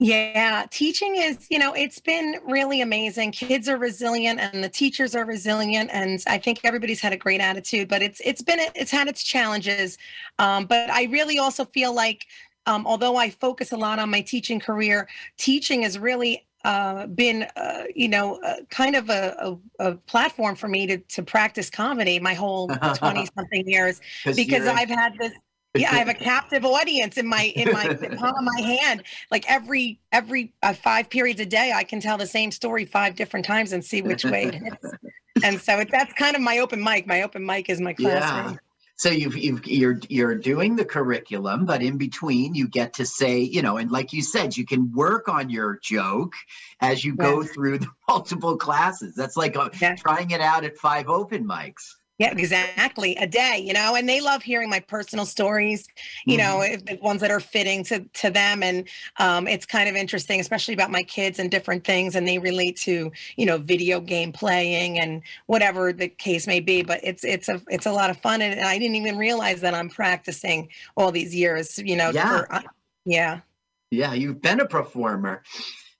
Yeah, 0.00 0.64
teaching 0.70 1.16
is, 1.16 1.48
you 1.50 1.58
know, 1.58 1.72
it's 1.72 1.98
been 1.98 2.36
really 2.44 2.82
amazing. 2.82 3.32
Kids 3.32 3.68
are 3.68 3.76
resilient 3.76 4.38
and 4.38 4.62
the 4.62 4.68
teachers 4.68 5.16
are 5.16 5.24
resilient 5.24 5.90
and 5.92 6.22
I 6.28 6.38
think 6.38 6.60
everybody's 6.62 7.00
had 7.00 7.12
a 7.12 7.16
great 7.16 7.40
attitude, 7.40 7.88
but 7.88 8.00
it's 8.00 8.20
it's 8.24 8.40
been 8.40 8.60
it's 8.76 8.92
had 8.92 9.08
its 9.08 9.24
challenges. 9.24 9.98
Um, 10.38 10.66
but 10.66 10.88
I 10.88 11.04
really 11.04 11.40
also 11.40 11.64
feel 11.64 11.92
like 11.92 12.26
um, 12.66 12.86
although 12.86 13.16
I 13.16 13.30
focus 13.30 13.72
a 13.72 13.76
lot 13.76 13.98
on 13.98 14.08
my 14.08 14.20
teaching 14.20 14.60
career, 14.60 15.08
teaching 15.36 15.82
has 15.82 15.98
really 15.98 16.46
uh, 16.64 17.06
been, 17.06 17.46
uh, 17.56 17.84
you 17.96 18.08
know, 18.08 18.40
uh, 18.42 18.56
kind 18.68 18.94
of 18.94 19.10
a, 19.10 19.58
a, 19.80 19.86
a 19.90 19.94
platform 19.94 20.54
for 20.54 20.68
me 20.68 20.86
to 20.86 20.98
to 20.98 21.24
practice 21.24 21.70
comedy 21.70 22.20
my 22.20 22.34
whole 22.34 22.68
20 22.94 23.26
something 23.34 23.68
years 23.68 24.00
because 24.36 24.68
I've 24.68 24.90
had 24.90 25.14
this 25.18 25.32
yeah, 25.80 25.92
I 25.92 25.98
have 25.98 26.08
a 26.08 26.14
captive 26.14 26.64
audience 26.64 27.16
in 27.16 27.26
my 27.26 27.52
in 27.56 27.72
my 27.72 27.94
palm 28.16 28.34
of 28.36 28.44
my 28.44 28.60
hand. 28.60 29.02
Like 29.30 29.44
every 29.50 30.00
every 30.12 30.52
uh, 30.62 30.72
five 30.72 31.10
periods 31.10 31.40
a 31.40 31.46
day, 31.46 31.72
I 31.74 31.84
can 31.84 32.00
tell 32.00 32.18
the 32.18 32.26
same 32.26 32.50
story 32.50 32.84
five 32.84 33.16
different 33.16 33.46
times 33.46 33.72
and 33.72 33.84
see 33.84 34.02
which 34.02 34.24
way 34.24 34.44
it 34.44 34.54
hits. 34.62 34.92
And 35.42 35.60
so 35.60 35.78
it, 35.78 35.88
that's 35.90 36.12
kind 36.14 36.36
of 36.36 36.42
my 36.42 36.58
open 36.58 36.82
mic. 36.82 37.06
My 37.06 37.22
open 37.22 37.44
mic 37.44 37.68
is 37.70 37.80
my 37.80 37.94
classroom. 37.94 38.52
Yeah. 38.52 38.58
So 38.98 39.10
you've, 39.10 39.36
you've 39.36 39.64
you're 39.64 40.00
you're 40.08 40.34
doing 40.34 40.74
the 40.74 40.84
curriculum, 40.84 41.66
but 41.66 41.82
in 41.82 41.98
between 41.98 42.56
you 42.56 42.66
get 42.66 42.94
to 42.94 43.06
say, 43.06 43.38
you 43.38 43.62
know, 43.62 43.76
and 43.76 43.92
like 43.92 44.12
you 44.12 44.22
said, 44.22 44.56
you 44.56 44.66
can 44.66 44.92
work 44.92 45.28
on 45.28 45.50
your 45.50 45.78
joke 45.80 46.32
as 46.80 47.04
you 47.04 47.14
go 47.14 47.44
through 47.44 47.78
the 47.78 47.86
multiple 48.08 48.56
classes. 48.56 49.14
That's 49.14 49.36
like 49.36 49.56
uh 49.56 49.70
Yeah. 49.80 49.94
trying 49.94 50.32
it 50.32 50.40
out 50.40 50.64
at 50.64 50.76
five 50.76 51.08
open 51.08 51.46
mics. 51.46 51.94
Yeah, 52.18 52.32
exactly. 52.36 53.14
A 53.14 53.28
day, 53.28 53.62
you 53.64 53.72
know, 53.72 53.94
and 53.94 54.08
they 54.08 54.20
love 54.20 54.42
hearing 54.42 54.68
my 54.68 54.80
personal 54.80 55.24
stories, 55.24 55.86
you 56.26 56.36
know, 56.36 56.62
if 56.62 56.84
the 56.84 56.96
ones 57.00 57.20
that 57.20 57.30
are 57.30 57.38
fitting 57.38 57.84
to 57.84 58.00
to 58.14 58.28
them. 58.28 58.60
And 58.64 58.88
um, 59.18 59.46
it's 59.46 59.64
kind 59.64 59.88
of 59.88 59.94
interesting, 59.94 60.40
especially 60.40 60.74
about 60.74 60.90
my 60.90 61.04
kids 61.04 61.38
and 61.38 61.48
different 61.48 61.84
things. 61.84 62.16
And 62.16 62.26
they 62.26 62.40
relate 62.40 62.76
to, 62.78 63.12
you 63.36 63.46
know, 63.46 63.56
video 63.58 64.00
game 64.00 64.32
playing 64.32 64.98
and 64.98 65.22
whatever 65.46 65.92
the 65.92 66.08
case 66.08 66.48
may 66.48 66.58
be. 66.58 66.82
But 66.82 66.98
it's 67.04 67.22
it's 67.22 67.48
a 67.48 67.62
it's 67.68 67.86
a 67.86 67.92
lot 67.92 68.10
of 68.10 68.16
fun. 68.20 68.42
And 68.42 68.60
I 68.62 68.78
didn't 68.78 68.96
even 68.96 69.16
realize 69.16 69.60
that 69.60 69.74
I'm 69.74 69.88
practicing 69.88 70.70
all 70.96 71.12
these 71.12 71.32
years, 71.32 71.78
you 71.78 71.94
know, 71.94 72.12
Yeah. 72.12 72.26
for, 72.26 72.52
uh, 72.52 72.62
yeah. 73.04 73.42
Yeah, 73.90 74.12
you've 74.12 74.40
been 74.42 74.60
a 74.60 74.66
performer. 74.66 75.42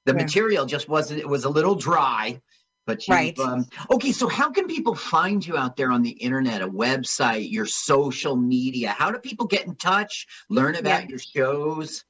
The 0.05 0.15
Yeah. 0.15 0.15
material 0.15 0.67
just 0.67 0.89
wasn't. 0.89 1.21
It 1.21 1.29
was 1.29 1.45
a 1.45 1.51
little 1.51 1.75
dry. 1.75 2.41
But 2.88 3.07
you, 3.07 3.14
Right. 3.14 3.38
um, 3.38 3.66
okay, 3.90 4.12
so 4.12 4.28
how 4.28 4.50
can 4.50 4.66
people 4.66 4.95
find 4.95 5.47
you 5.47 5.59
out 5.59 5.76
there 5.76 5.92
on 5.92 6.00
the 6.00 6.09
internet, 6.09 6.62
a 6.62 6.68
website, 6.68 7.52
your 7.52 7.66
social 7.66 8.35
media? 8.35 8.97
How 8.97 9.11
do 9.11 9.18
people 9.18 9.45
get 9.45 9.66
in 9.66 9.76
touch, 9.76 10.26
learn 10.49 10.75
about 10.75 11.11
your 11.11 11.18
shows? 11.18 12.07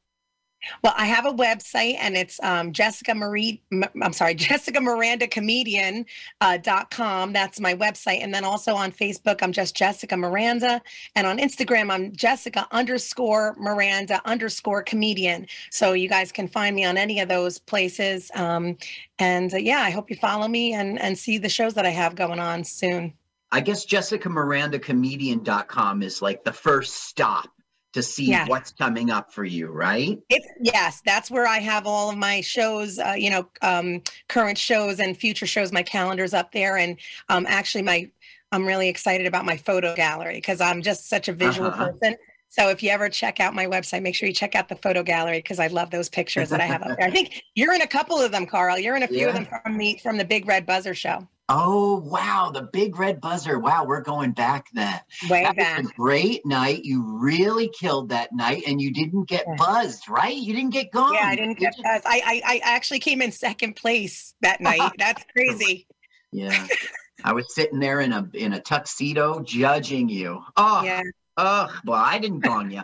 Well, 0.82 0.94
I 0.96 1.06
have 1.06 1.24
a 1.24 1.32
website 1.32 1.96
and 1.98 2.16
it's 2.16 2.40
um, 2.42 2.72
Jessica 2.72 3.14
Marie, 3.14 3.62
I'm 4.02 4.12
sorry, 4.12 4.34
Jessica 4.48 4.80
Miranda 4.80 5.26
Comedian 5.26 6.04
uh, 6.40 6.56
dot 6.56 6.90
com. 6.90 7.32
That's 7.32 7.60
my 7.60 7.74
website. 7.74 8.22
And 8.22 8.34
then 8.34 8.44
also 8.44 8.74
on 8.74 8.92
Facebook, 8.92 9.42
I'm 9.42 9.52
just 9.52 9.76
Jessica 9.76 10.16
Miranda. 10.16 10.82
And 11.14 11.26
on 11.26 11.38
Instagram, 11.38 11.90
I'm 11.90 12.14
Jessica 12.14 12.66
underscore 12.72 13.54
Miranda 13.58 14.20
underscore 14.24 14.82
comedian. 14.82 15.46
So 15.70 15.92
you 15.92 16.08
guys 16.08 16.32
can 16.32 16.48
find 16.48 16.74
me 16.74 16.84
on 16.84 16.96
any 16.96 17.20
of 17.20 17.28
those 17.28 17.58
places. 17.58 18.30
Um, 18.34 18.76
and 19.18 19.52
uh, 19.54 19.58
yeah, 19.58 19.80
I 19.80 19.90
hope 19.90 20.10
you 20.10 20.16
follow 20.16 20.48
me 20.48 20.74
and, 20.74 21.00
and 21.00 21.16
see 21.16 21.38
the 21.38 21.48
shows 21.48 21.74
that 21.74 21.86
I 21.86 21.90
have 21.90 22.14
going 22.14 22.40
on 22.40 22.64
soon. 22.64 23.14
I 23.50 23.60
guess 23.60 23.84
Jessica 23.84 24.28
Miranda 24.28 24.78
comedian.com 24.78 26.02
is 26.02 26.20
like 26.20 26.44
the 26.44 26.52
first 26.52 26.94
stop 27.04 27.48
to 27.94 28.02
see 28.02 28.26
Yeah. 28.30 28.46
what's 28.46 28.70
coming 28.72 29.10
up 29.10 29.32
for 29.32 29.44
you, 29.44 29.68
right? 29.68 30.18
It's 30.28 30.46
yes, 30.60 31.00
that's 31.04 31.30
where 31.30 31.46
I 31.46 31.58
have 31.58 31.86
all 31.86 32.10
of 32.10 32.16
my 32.16 32.40
shows, 32.40 32.98
uh, 32.98 33.14
you 33.16 33.30
know, 33.30 33.48
um, 33.62 34.02
current 34.28 34.58
shows 34.58 35.00
and 35.00 35.16
future 35.16 35.46
shows. 35.46 35.72
My 35.72 35.82
calendar's 35.82 36.34
up 36.34 36.52
there, 36.52 36.76
and 36.76 36.98
um, 37.28 37.46
actually, 37.48 37.82
my 37.82 38.10
I'm 38.52 38.64
really 38.66 38.88
excited 38.88 39.26
about 39.26 39.44
my 39.44 39.56
photo 39.56 39.94
gallery 39.94 40.34
because 40.36 40.60
I'm 40.60 40.80
just 40.82 41.08
such 41.08 41.28
a 41.28 41.32
visual 41.32 41.68
Uh-huh. 41.68 41.88
person. 41.88 42.16
So 42.50 42.70
if 42.70 42.82
you 42.82 42.88
ever 42.88 43.10
check 43.10 43.40
out 43.40 43.54
my 43.54 43.66
website, 43.66 44.00
make 44.00 44.14
sure 44.14 44.26
you 44.26 44.34
check 44.34 44.54
out 44.54 44.70
the 44.70 44.76
photo 44.76 45.02
gallery 45.02 45.38
because 45.40 45.58
I 45.58 45.66
love 45.66 45.90
those 45.90 46.08
pictures 46.08 46.48
that 46.48 46.60
I 46.62 46.64
have 46.64 46.82
up 46.82 46.96
there. 46.96 47.06
I 47.06 47.10
think 47.18 47.42
you're 47.54 47.74
in 47.74 47.82
a 47.82 47.86
couple 47.86 48.18
of 48.18 48.32
them, 48.32 48.46
Carl. 48.46 48.78
You're 48.78 48.96
in 48.96 49.02
a 49.02 49.08
few 49.08 49.28
of 49.28 49.34
them 49.34 49.44
from 49.46 49.76
the 49.76 49.98
from 50.02 50.16
the 50.16 50.24
Big 50.24 50.46
Red 50.48 50.64
Buzzer 50.64 50.94
show. 50.94 51.28
Oh, 51.48 51.96
wow. 52.04 52.50
The 52.52 52.62
big 52.72 52.98
red 52.98 53.20
buzzer. 53.20 53.58
Wow, 53.58 53.84
we're 53.86 54.02
going 54.02 54.32
back 54.32 54.66
then. 54.74 55.00
Way 55.30 55.44
that 55.44 55.56
back. 55.56 55.78
was 55.82 55.90
a 55.90 55.94
great 55.94 56.44
night. 56.44 56.84
You 56.84 57.18
really 57.18 57.70
killed 57.70 58.10
that 58.10 58.30
night 58.34 58.64
and 58.66 58.80
you 58.80 58.92
didn't 58.92 59.24
get 59.28 59.44
Yeah. 59.48 59.54
buzzed, 59.56 60.08
right? 60.08 60.36
You 60.36 60.54
didn't 60.54 60.72
get 60.74 60.90
gone. 60.92 61.14
Yeah, 61.14 61.26
I 61.26 61.36
didn't 61.36 61.58
get 61.58 61.74
that. 61.82 62.02
I, 62.04 62.42
I 62.44 62.54
I 62.56 62.60
actually 62.64 62.98
came 63.00 63.22
in 63.22 63.32
second 63.32 63.76
place 63.76 64.34
that 64.42 64.60
night. 64.70 64.92
That's 64.98 65.24
crazy. 65.32 65.86
Yeah. 66.32 66.66
I 67.24 67.32
was 67.32 67.52
sitting 67.54 67.78
there 67.80 68.00
in 68.00 68.12
a 68.12 68.28
in 68.34 68.52
a 68.52 68.60
tuxedo 68.60 69.40
judging 69.42 70.08
you. 70.08 70.40
Oh, 70.56 70.82
Yeah. 70.84 71.02
oh, 71.36 71.68
well, 71.84 72.00
I 72.00 72.18
didn't 72.18 72.40
gong 72.40 72.70
you. 72.70 72.82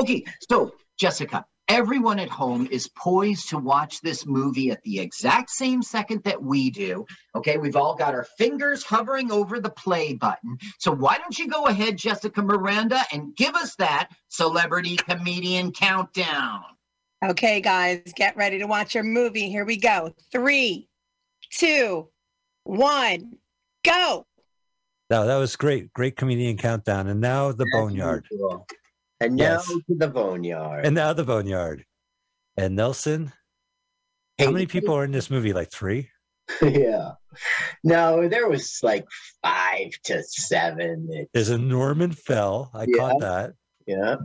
Okay, 0.00 0.24
so 0.48 0.72
Jessica, 0.98 1.44
everyone 1.68 2.18
at 2.18 2.28
home 2.28 2.66
is 2.70 2.88
poised 2.88 3.48
to 3.50 3.58
watch 3.58 4.00
this 4.00 4.26
movie 4.26 4.70
at 4.70 4.82
the 4.82 4.98
exact 4.98 5.50
same 5.50 5.82
second 5.82 6.22
that 6.24 6.42
we 6.42 6.70
do. 6.70 7.04
Okay, 7.34 7.58
we've 7.58 7.76
all 7.76 7.94
got 7.94 8.14
our 8.14 8.24
fingers 8.24 8.82
hovering 8.82 9.30
over 9.30 9.60
the 9.60 9.70
play 9.70 10.14
button. 10.14 10.56
So 10.78 10.92
why 10.92 11.18
don't 11.18 11.38
you 11.38 11.48
go 11.48 11.66
ahead, 11.66 11.96
Jessica 11.96 12.42
Miranda, 12.42 13.02
and 13.12 13.36
give 13.36 13.54
us 13.54 13.74
that 13.76 14.08
celebrity 14.28 14.96
comedian 14.96 15.72
countdown? 15.72 16.62
Okay, 17.24 17.60
guys, 17.60 18.00
get 18.14 18.36
ready 18.36 18.58
to 18.58 18.66
watch 18.66 18.94
your 18.94 19.04
movie. 19.04 19.48
Here 19.50 19.64
we 19.64 19.76
go. 19.76 20.14
Three, 20.30 20.88
two, 21.52 22.08
one, 22.64 23.38
go. 23.84 24.24
No, 25.10 25.26
that 25.26 25.36
was 25.36 25.56
great. 25.56 25.92
Great 25.94 26.16
comedian 26.16 26.56
countdown. 26.58 27.08
And 27.08 27.20
now 27.20 27.50
the 27.50 27.64
As 27.64 27.80
boneyard. 27.80 28.26
usual. 28.30 28.66
And 29.20 29.36
now 29.36 29.54
Yes. 29.54 29.66
to 29.66 29.82
the 29.88 30.08
boneyard. 30.08 30.84
And 30.86 30.94
now 30.94 31.12
the 31.12 31.24
boneyard. 31.24 31.84
Ed 32.56 32.72
Nelson, 32.72 33.32
Hey, 34.36 34.44
how 34.46 34.50
many 34.52 34.66
people 34.66 34.94
are 34.94 35.04
in 35.04 35.10
this 35.10 35.30
movie? 35.30 35.52
Like 35.52 35.70
three? 35.72 36.10
yeah. 36.62 37.12
No, 37.84 38.28
there 38.28 38.48
was 38.48 38.78
like 38.82 39.04
five 39.42 39.90
to 40.04 40.22
seven. 40.22 41.08
It- 41.10 41.28
There's 41.34 41.48
a 41.50 41.58
Norman 41.58 42.12
Fell. 42.12 42.70
I 42.74 42.84
Yeah. 42.88 42.96
caught 42.98 43.20
that. 43.20 43.52
yeah. 43.86 44.16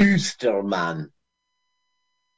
Oosterman. 0.00 1.08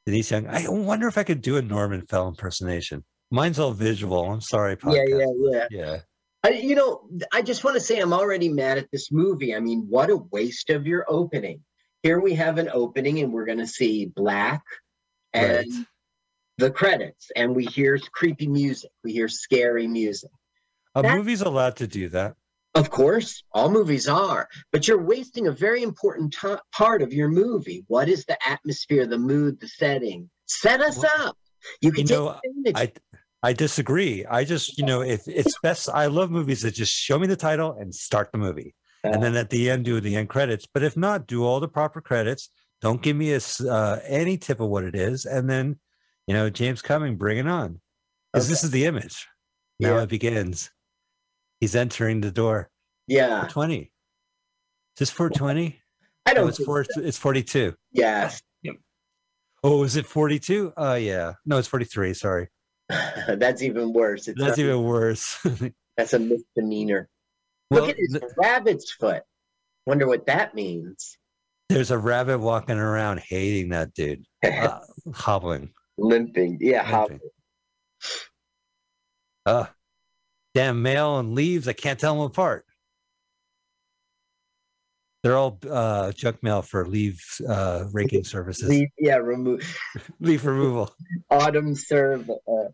Denise 0.05 0.29
Young. 0.31 0.47
I 0.47 0.67
wonder 0.69 1.07
if 1.07 1.17
I 1.17 1.23
could 1.23 1.41
do 1.41 1.57
a 1.57 1.61
Norman 1.61 2.05
Fell 2.05 2.27
impersonation. 2.27 3.03
Mine's 3.31 3.57
all 3.57 3.71
visual. 3.71 4.31
I'm 4.31 4.41
sorry, 4.41 4.77
Yeah, 4.85 5.03
yeah, 5.07 5.25
yeah. 5.51 5.67
yeah. 5.71 5.97
I, 6.45 6.49
you 6.51 6.75
know, 6.75 7.01
I 7.33 7.41
just 7.41 7.63
want 7.63 7.73
to 7.75 7.81
say 7.81 7.99
I'm 7.99 8.13
already 8.13 8.49
mad 8.49 8.77
at 8.77 8.91
this 8.91 9.11
movie. 9.11 9.55
I 9.55 9.59
mean, 9.59 9.87
what 9.89 10.11
a 10.11 10.17
waste 10.17 10.69
of 10.69 10.85
your 10.85 11.03
opening. 11.07 11.61
Here 12.03 12.19
we 12.19 12.35
have 12.35 12.59
an 12.59 12.69
opening, 12.71 13.19
and 13.19 13.33
we're 13.33 13.45
going 13.45 13.57
to 13.57 13.65
see 13.67 14.05
black 14.05 14.61
and 15.33 15.65
Right. 15.67 15.85
the 16.59 16.69
credits, 16.69 17.31
and 17.35 17.55
we 17.55 17.65
hear 17.65 17.97
creepy 18.13 18.47
music. 18.47 18.91
We 19.03 19.11
hear 19.11 19.27
scary 19.27 19.87
music. 19.87 20.29
A 20.93 21.01
That- 21.01 21.17
movie's 21.17 21.41
allowed 21.41 21.77
to 21.77 21.87
do 21.87 22.09
that. 22.09 22.35
Of 22.75 22.91
course, 22.91 23.43
all 23.51 23.71
movies 23.71 24.07
are, 24.07 24.47
but 24.71 24.87
you're 24.87 25.01
wasting 25.01 25.47
a 25.47 25.51
very 25.51 25.81
important 25.81 26.33
to- 26.41 26.61
part 26.73 27.01
of 27.01 27.11
your 27.11 27.29
movie. 27.29 27.85
What 27.87 28.07
is 28.07 28.25
the 28.25 28.37
atmosphere, 28.47 29.07
the 29.07 29.17
mood, 29.17 29.59
the 29.61 29.67
setting? 29.67 30.29
Set 30.45 30.79
us 30.81 30.97
Well, 30.99 31.29
up. 31.29 31.37
You 31.81 31.91
can 31.91 32.05
you 32.05 32.13
know. 32.15 32.39
I 32.75 32.91
I 33.43 33.53
disagree. 33.53 34.25
I 34.25 34.43
just, 34.43 34.77
you 34.77 34.85
know, 34.85 35.01
if 35.01 35.27
it's 35.27 35.57
best, 35.59 35.87
I 35.89 36.07
love 36.07 36.31
movies 36.31 36.61
that 36.63 36.73
just 36.73 36.93
show 36.93 37.19
me 37.19 37.27
the 37.27 37.35
title 37.35 37.73
and 37.79 37.93
start 37.93 38.31
the 38.31 38.37
movie, 38.39 38.73
and 39.03 39.21
then 39.21 39.35
at 39.35 39.49
the 39.51 39.69
end 39.69 39.85
do 39.85 39.99
the 40.01 40.15
end 40.15 40.29
credits. 40.29 40.65
But 40.73 40.83
if 40.83 40.97
not, 40.97 41.27
do 41.27 41.43
all 41.43 41.59
the 41.59 41.67
proper 41.67 42.01
credits. 42.01 42.49
Don't 42.81 43.01
give 43.01 43.15
me 43.15 43.33
a 43.33 43.39
uh, 43.69 43.99
any 44.05 44.37
tip 44.37 44.59
of 44.59 44.69
what 44.69 44.83
it 44.83 44.95
is, 44.95 45.25
and 45.25 45.49
then, 45.49 45.79
you 46.27 46.33
know, 46.33 46.49
James 46.49 46.81
Cummins, 46.81 47.17
bring 47.17 47.37
it 47.37 47.47
on, 47.47 47.79
because 48.33 48.49
this 48.49 48.63
is 48.63 48.71
the 48.71 48.85
image. 48.85 49.27
Now 49.79 49.97
Yeah. 49.97 50.03
it 50.03 50.09
begins. 50.09 50.71
He's 51.59 51.75
entering 51.75 52.21
the 52.21 52.31
door. 52.31 52.69
yeah, 53.07 53.47
Twenty. 53.49 53.91
Is 54.95 54.99
this 54.99 55.09
four 55.11 55.29
twenty? 55.29 55.81
I 56.25 56.33
No, 56.33 56.41
don't. 56.41 56.49
it's 56.49 56.63
four. 56.63 56.83
so. 56.85 57.01
It's 57.01 57.17
forty-two. 57.17 57.75
Yes, 57.91 58.41
Oh, 59.63 59.83
is 59.83 59.95
it 59.95 60.05
forty-two? 60.05 60.73
Oh, 60.77 60.93
yeah. 60.95 61.33
No, 61.45 61.57
it's 61.57 61.67
forty-three. 61.67 62.13
Sorry, 62.13 62.49
that's 62.89 63.61
even 63.61 63.93
worse. 63.93 64.27
It's 64.27 64.39
that's 64.39 64.57
not- 64.57 64.59
even 64.59 64.83
worse. 64.85 65.37
that's 65.97 66.13
a 66.13 66.19
misdemeanor. 66.19 67.09
well, 67.71 67.81
Look 67.81 67.89
at 67.91 67.97
his 67.97 68.11
th- 68.19 68.23
rabbit's 68.37 68.91
foot. 68.91 69.23
Wonder 69.85 70.07
what 70.07 70.25
that 70.27 70.55
means. 70.55 71.17
there's 71.69 71.91
a 71.91 71.97
rabbit 71.97 72.39
walking 72.39 72.77
around 72.77 73.19
hating 73.19 73.69
that 73.69 73.93
dude, 73.93 74.25
uh, 74.43 74.79
hobbling. 75.13 75.71
Limping. 75.97 76.57
Yeah, 76.59 76.99
limping. 77.07 77.19
Uh, 79.45 79.65
damn 80.55 80.81
mail 80.81 81.19
and 81.19 81.35
leaves. 81.35 81.67
I 81.67 81.73
can't 81.73 81.99
tell 81.99 82.15
them 82.15 82.23
apart. 82.25 82.65
They're 85.25 85.37
all 85.37 85.57
uh, 85.67 86.11
junk 86.11 86.43
mail 86.43 86.61
for 86.61 86.85
leave 86.85 87.19
uh, 87.49 87.85
raking 87.91 88.23
services, 88.35 88.69
leave, 88.69 88.89
yeah, 88.99 89.15
remove 89.15 89.75
Leaf 90.19 90.45
removal. 90.45 90.93
autumn 91.31 91.73
serve 91.73 92.29
uh, 92.29 92.67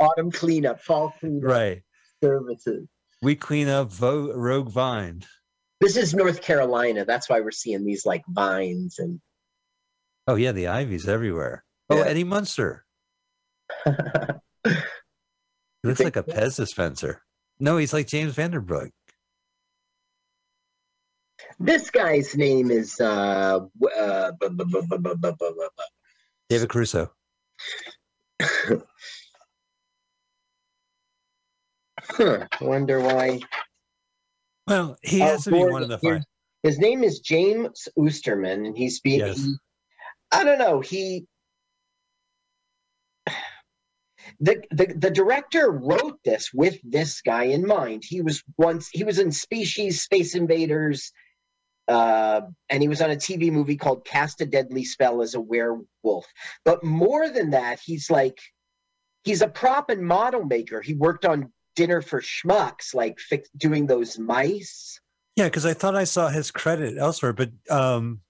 autumn 0.00 0.32
cleanup, 0.32 0.80
fall 0.80 1.14
cleanup 1.20 1.44
Right. 1.48 1.82
services. 2.20 2.88
We 3.22 3.36
clean 3.36 3.68
up 3.68 3.92
vo- 3.92 4.32
Rogue 4.34 4.70
Vine. 4.70 5.22
This 5.80 5.96
is 5.96 6.14
North 6.16 6.42
Carolina. 6.42 7.04
That's 7.04 7.28
why 7.30 7.40
we're 7.42 7.52
seeing 7.52 7.84
these 7.84 8.04
like 8.04 8.24
vines 8.28 8.98
and 8.98 9.20
Oh, 10.26 10.34
yeah. 10.34 10.50
The 10.50 10.66
ivy's 10.66 11.06
everywhere. 11.06 11.62
Oh, 11.90 11.98
Yeah. 11.98 12.06
Eddie 12.06 12.24
Munster. 12.24 12.84
He 14.64 15.88
looks 15.88 16.00
like 16.00 16.16
a 16.16 16.22
Pez 16.24 16.56
dispenser. 16.56 17.20
No, 17.60 17.76
he's 17.76 17.92
like 17.92 18.06
James 18.08 18.32
Van 18.34 18.50
Der 18.50 18.60
Beek. 18.60 18.90
This 21.58 21.90
guy's 21.90 22.36
name 22.36 22.70
is 22.70 23.00
David 26.48 26.68
Crusoe. 26.68 27.10
huh. 32.10 32.46
Wonder 32.60 33.00
why. 33.00 33.40
Well, 34.66 34.96
he 35.02 35.20
uh, 35.22 35.26
has 35.26 35.44
to 35.44 35.50
be 35.50 35.64
one 35.64 35.82
of 35.82 35.88
the 35.88 35.98
five. 35.98 36.22
His 36.62 36.78
name 36.78 37.04
is 37.04 37.20
James 37.20 37.88
Oosterman, 37.98 38.66
and 38.66 38.76
he's 38.76 39.00
being. 39.00 39.20
Yes. 39.20 39.46
I 40.32 40.44
don't 40.44 40.58
know. 40.58 40.80
He. 40.80 41.26
The, 44.40 44.62
the 44.70 44.86
the 44.96 45.10
director 45.10 45.70
wrote 45.70 46.18
this 46.24 46.50
with 46.52 46.78
this 46.82 47.20
guy 47.20 47.44
in 47.44 47.66
mind. 47.66 48.04
He 48.06 48.22
was 48.22 48.42
once 48.56 48.88
he 48.88 49.04
was 49.04 49.18
in 49.18 49.30
Species, 49.30 50.02
Space 50.02 50.34
Invaders, 50.34 51.12
uh, 51.88 52.42
and 52.70 52.82
he 52.82 52.88
was 52.88 53.02
on 53.02 53.10
a 53.10 53.16
TV 53.16 53.50
movie 53.50 53.76
called 53.76 54.04
Cast 54.04 54.40
a 54.40 54.46
Deadly 54.46 54.84
Spell 54.84 55.22
as 55.22 55.34
a 55.34 55.40
Werewolf. 55.40 56.26
But 56.64 56.82
more 56.84 57.28
than 57.28 57.50
that, 57.50 57.80
he's 57.84 58.10
like 58.10 58.38
he's 59.24 59.42
a 59.42 59.48
prop 59.48 59.90
and 59.90 60.02
model 60.02 60.44
maker. 60.44 60.80
He 60.80 60.94
worked 60.94 61.24
on 61.24 61.52
Dinner 61.76 62.02
for 62.02 62.20
Schmucks, 62.20 62.94
like 62.94 63.18
fix, 63.18 63.48
doing 63.56 63.86
those 63.86 64.18
mice. 64.18 65.00
Yeah, 65.36 65.46
because 65.46 65.66
I 65.66 65.74
thought 65.74 65.96
I 65.96 66.04
saw 66.04 66.28
his 66.28 66.50
credit 66.50 66.96
elsewhere, 66.96 67.32
but 67.32 67.50
um, 67.68 68.20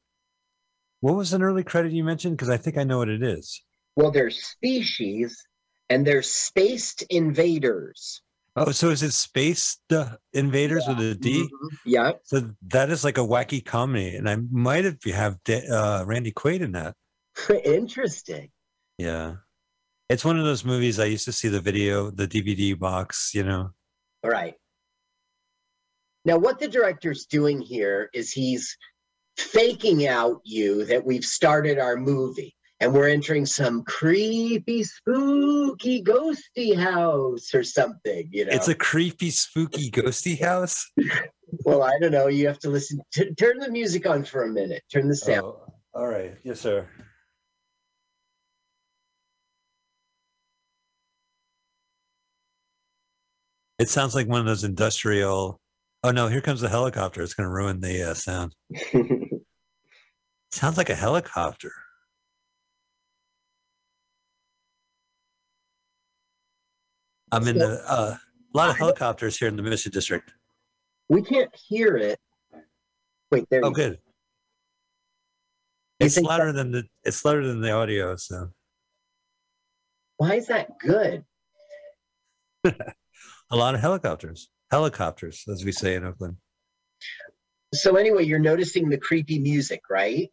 what 1.01 1.17
was 1.17 1.35
an 1.35 1.43
early 1.43 1.63
credit 1.63 1.93
you 1.93 2.03
mentioned? 2.03 2.37
Because 2.37 2.49
I 2.49 2.57
think 2.57 2.79
I 2.79 2.85
know 2.85 2.99
what 2.99 3.11
it 3.11 3.23
is. 3.23 3.63
Well, 3.95 4.11
there's 4.11 4.43
species 4.43 5.47
and 5.91 6.07
there's 6.07 6.31
spaced 6.31 7.03
invaders. 7.11 8.23
Oh, 8.57 8.71
so 8.71 8.91
is 8.91 9.03
it 9.03 9.13
Space 9.13 9.79
the 9.89 10.17
Invaders 10.33 10.85
with 10.87 11.01
a 11.01 11.15
D? 11.17 11.43
Mhm. 11.43 11.79
Yeah. 11.85 12.13
So 12.23 12.51
that 12.69 12.89
is 12.91 13.03
like 13.03 13.19
a 13.19 13.23
wacky 13.23 13.65
comedy, 13.65 14.15
and 14.15 14.29
I 14.29 14.37
might 14.37 14.85
have 14.85 15.03
have 15.05 15.39
uh, 15.49 16.05
Randy 16.07 16.33
Quaid 16.33 16.61
in 16.61 16.73
that. 16.73 16.95
Interesting. 17.65 18.51
Yeah, 18.97 19.37
it's 20.09 20.25
one 20.25 20.39
of 20.39 20.45
those 20.45 20.65
movies 20.65 21.01
I 21.01 21.07
used 21.07 21.25
to 21.25 21.33
see 21.33 21.49
the 21.49 21.61
video, 21.61 22.11
the 22.11 22.29
DVD 22.29 22.79
box. 22.79 23.33
You 23.35 23.43
know, 23.43 23.71
All 24.23 24.31
right. 24.31 24.55
Now, 26.25 26.39
what 26.39 26.61
the 26.61 26.69
director's 26.69 27.27
doing 27.27 27.61
here 27.61 28.09
is 28.15 28.31
he's 28.33 28.77
faking 29.37 30.07
out 30.07 30.41
you 30.45 30.85
that 30.85 31.05
we've 31.05 31.25
started 31.25 31.79
our 31.81 31.97
movie 31.97 32.55
and 32.81 32.93
we're 32.93 33.09
entering 33.09 33.47
some 33.47 33.83
creepy, 33.85 34.83
spooky, 34.83 36.03
ghosty 36.03 36.77
house 36.77 37.55
or 37.55 37.63
something, 37.63 38.29
you 38.31 38.45
know. 38.45 38.53
it's 38.53 38.69
a 38.69 38.75
creepy, 38.75 39.31
spooky, 39.31 39.91
ghosty 39.91 40.41
house. 40.41 40.91
well, 41.65 41.83
I 41.83 41.93
don't 42.01 42.13
know. 42.13 42.27
You 42.27 42.47
have 42.47 42.59
to 42.61 42.71
listen. 42.71 43.01
T- 43.13 43.35
turn 43.35 43.59
the 43.59 43.71
music 43.71 44.07
on 44.07 44.25
for 44.25 44.45
a 44.45 44.49
minute. 44.49 44.83
Turn 44.93 45.09
the 45.09 45.17
sound. 45.17 45.43
Oh, 45.45 45.67
all 45.95 46.09
right, 46.09 46.35
yes, 46.43 46.61
sir. 46.61 46.89
It 53.79 53.89
sounds 53.89 54.15
like 54.15 54.29
one 54.29 54.41
of 54.41 54.47
those 54.47 54.65
industrial. 54.65 55.61
Oh 56.03 56.11
no! 56.11 56.29
Here 56.29 56.41
comes 56.41 56.61
the 56.61 56.69
helicopter. 56.69 57.23
It's 57.23 57.35
going 57.35 57.49
to 57.49 57.53
ruin 57.53 57.81
the 57.81 58.11
uh, 58.11 58.15
sound. 58.15 58.55
Sounds 60.53 60.77
like 60.77 60.91
a 60.91 60.95
helicopter. 60.95 61.73
I'm 67.35 67.49
in 67.49 67.59
the 67.59 67.83
uh, 67.87 68.17
a 68.17 68.57
lot 68.57 68.71
of 68.71 68.77
helicopters 68.79 69.37
here 69.37 69.49
in 69.49 69.57
the 69.57 69.63
Mission 69.63 69.91
District. 69.91 70.33
we 71.09 71.23
can't 71.23 71.51
hear 71.55 71.97
it. 71.97 72.19
Wait, 73.31 73.45
there. 73.51 73.61
Oh, 73.65 73.69
you- 73.69 73.75
good. 73.75 73.99
You 76.01 76.07
It's 76.07 76.21
louder 76.21 76.53
than 76.53 76.71
the 76.73 76.85
it's 77.03 77.25
louder 77.25 77.47
than 77.47 77.61
the 77.61 77.73
audio. 77.73 78.17
So 78.17 78.51
Why 80.17 80.35
is 80.35 80.47
that 80.47 80.79
good? 80.79 81.25
a 82.65 83.57
lot 83.57 83.75
of 83.75 83.81
helicopters, 83.81 84.49
helicopters, 84.71 85.45
as 85.49 85.65
we 85.65 85.73
say 85.73 85.95
in 85.95 86.05
Oakland. 86.05 86.37
So 87.75 87.97
anyway, 87.97 88.25
you're 88.25 88.39
noticing 88.39 88.89
the 88.89 88.99
creepy 88.99 89.39
music, 89.41 89.83
right? 89.91 90.31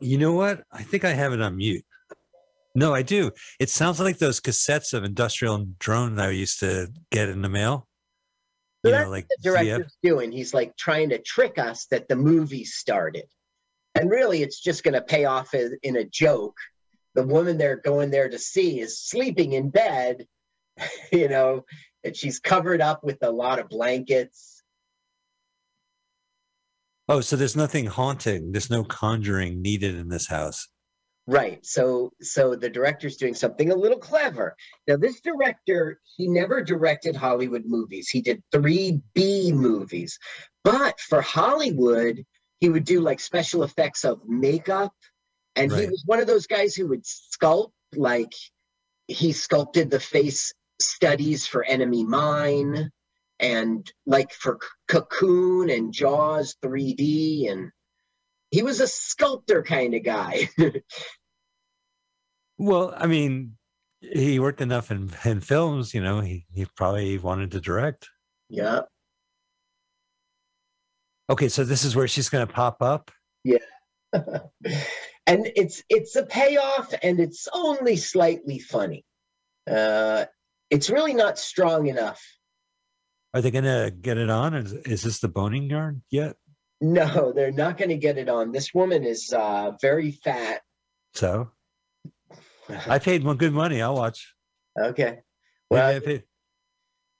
You 0.00 0.18
know 0.18 0.32
what? 0.32 0.64
I 0.72 0.82
think 0.82 1.04
I 1.04 1.12
have 1.12 1.32
it 1.32 1.40
on 1.40 1.56
mute. 1.56 1.84
No, 2.74 2.92
I 2.92 3.02
do. 3.02 3.30
It 3.60 3.70
sounds 3.70 4.00
like 4.00 4.18
those 4.18 4.40
cassettes 4.40 4.92
of 4.92 5.04
industrial 5.04 5.66
drone 5.78 6.16
that 6.16 6.28
I 6.28 6.32
used 6.32 6.60
to 6.60 6.88
get 7.10 7.28
in 7.28 7.40
the 7.40 7.48
mail. 7.48 7.86
So 8.84 8.88
You 8.88 8.96
that's 8.96 9.04
know, 9.04 9.10
like 9.10 9.26
the 9.28 9.50
director's 9.50 9.96
doing. 10.02 10.32
He's 10.32 10.52
like 10.52 10.76
trying 10.76 11.10
to 11.10 11.18
trick 11.18 11.58
us 11.58 11.86
that 11.86 12.08
the 12.08 12.16
movie 12.16 12.64
started. 12.64 13.26
And 13.94 14.10
really, 14.10 14.42
it's 14.42 14.60
just 14.60 14.82
going 14.82 14.94
to 14.94 15.00
pay 15.00 15.24
off 15.24 15.54
in 15.54 15.96
a 15.96 16.04
joke. 16.04 16.56
The 17.14 17.22
woman 17.22 17.58
they're 17.58 17.76
going 17.76 18.10
there 18.10 18.28
to 18.28 18.38
see 18.38 18.80
is 18.80 19.00
sleeping 19.00 19.52
in 19.52 19.70
bed, 19.70 20.26
you 21.12 21.28
know, 21.28 21.64
and 22.02 22.16
she's 22.16 22.40
covered 22.40 22.80
up 22.80 23.04
with 23.04 23.18
a 23.22 23.30
lot 23.30 23.60
of 23.60 23.68
blankets. 23.68 24.62
Oh, 27.08 27.20
so 27.20 27.36
there's 27.36 27.56
nothing 27.56 27.86
haunting. 27.86 28.50
There's 28.50 28.70
no 28.70 28.82
conjuring 28.82 29.62
needed 29.62 29.94
in 29.94 30.08
this 30.08 30.26
house. 30.26 30.68
Right. 31.26 31.64
So 31.64 32.12
so 32.20 32.54
the 32.54 32.68
director's 32.68 33.16
doing 33.16 33.34
something 33.34 33.72
a 33.72 33.76
little 33.76 33.98
clever. 33.98 34.54
Now 34.86 34.96
this 34.96 35.20
director, 35.20 36.00
he 36.16 36.28
never 36.28 36.62
directed 36.62 37.16
Hollywood 37.16 37.62
movies. 37.64 38.08
He 38.08 38.20
did 38.20 38.42
3 38.52 39.00
B 39.14 39.52
movies. 39.52 40.18
But 40.64 41.00
for 41.00 41.22
Hollywood, 41.22 42.22
he 42.60 42.68
would 42.68 42.84
do 42.84 43.00
like 43.00 43.20
special 43.20 43.62
effects 43.62 44.04
of 44.04 44.20
makeup 44.26 44.92
and 45.56 45.72
he 45.72 45.86
was 45.86 46.02
one 46.06 46.20
of 46.20 46.26
those 46.26 46.46
guys 46.46 46.74
who 46.74 46.88
would 46.88 47.04
sculpt 47.04 47.72
like 47.94 48.32
he 49.06 49.32
sculpted 49.32 49.90
the 49.90 50.00
face 50.00 50.52
studies 50.80 51.46
for 51.46 51.64
Enemy 51.64 52.04
Mine 52.04 52.90
and 53.38 53.90
like 54.06 54.32
for 54.32 54.58
Cocoon 54.88 55.70
and 55.70 55.92
Jaws 55.92 56.56
3D 56.64 57.50
and 57.50 57.70
he 58.54 58.62
was 58.62 58.80
a 58.80 58.86
sculptor 58.86 59.62
kind 59.64 59.94
of 59.94 60.04
guy. 60.04 60.48
Well, 62.56 62.94
I 62.96 63.08
mean, 63.08 63.56
he 64.00 64.38
worked 64.38 64.60
enough 64.60 64.92
in, 64.92 65.10
in 65.24 65.40
films, 65.40 65.92
you 65.92 66.00
know, 66.00 66.20
he, 66.20 66.46
he 66.52 66.66
probably 66.76 67.18
wanted 67.18 67.50
to 67.50 67.60
direct. 67.60 68.08
yeah. 68.48 68.82
Okay, 71.28 71.48
so 71.48 71.64
this 71.64 71.84
is 71.84 71.96
where 71.96 72.06
she's 72.06 72.28
going 72.28 72.46
to 72.46 72.52
pop 72.52 72.80
up. 72.80 73.10
Yeah. 73.42 73.58
and 74.12 75.50
it's 75.56 75.82
it's 75.88 76.14
a 76.14 76.24
payoff 76.24 76.94
and 77.02 77.18
it's 77.18 77.48
only 77.52 77.96
slightly 77.96 78.60
funny 78.60 79.04
uh 79.68 80.24
it's 80.70 80.88
really 80.88 81.14
not 81.14 81.36
strong 81.36 81.88
enough 81.88 82.22
Are 83.34 83.40
they 83.42 83.50
going 83.50 83.64
to 83.64 83.92
get 84.00 84.16
it 84.16 84.30
on? 84.30 84.54
Is, 84.54 84.72
is 84.72 85.02
this 85.02 85.18
the 85.18 85.26
boning 85.28 85.68
yarn 85.68 86.02
yet? 86.08 86.36
No 86.80 87.32
they're 87.32 87.52
not 87.52 87.78
going 87.78 87.88
to 87.88 87.96
get 87.96 88.18
it 88.18 88.28
on 88.28 88.52
this 88.52 88.74
woman 88.74 89.04
is 89.04 89.32
uh 89.32 89.72
very 89.80 90.10
fat 90.10 90.60
So 91.14 91.50
I 92.88 92.98
paid 92.98 93.22
one 93.24 93.36
good 93.36 93.52
money. 93.52 93.80
I'll 93.82 93.94
watch. 93.94 94.34
okay 94.78 95.20
well 95.70 95.96
I 95.96 96.00
paid- 96.00 96.24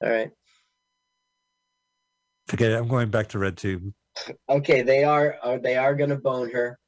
all 0.03 0.11
right 0.11 0.31
forget 2.49 2.73
it. 2.73 2.77
I'm 2.79 2.89
going 2.89 3.11
back 3.11 3.29
to 3.29 3.39
Red 3.39 3.57
Tube. 3.57 3.93
okay 4.49 4.83
they 4.83 5.05
are 5.05 5.37
uh, 5.43 5.59
they 5.59 5.77
are 5.77 5.95
going 5.95 6.11
to 6.11 6.17
bone 6.17 6.51
her 6.51 6.79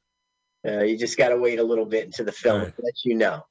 uh, 0.67 0.83
you 0.83 0.97
just 0.97 1.17
got 1.17 1.29
to 1.29 1.37
wait 1.37 1.59
a 1.59 1.63
little 1.63 1.85
bit 1.85 2.05
into 2.05 2.23
the 2.23 2.31
film 2.31 2.59
Alright. 2.59 2.75
to 2.75 2.81
let 2.83 2.93
you 3.05 3.15
know 3.15 3.41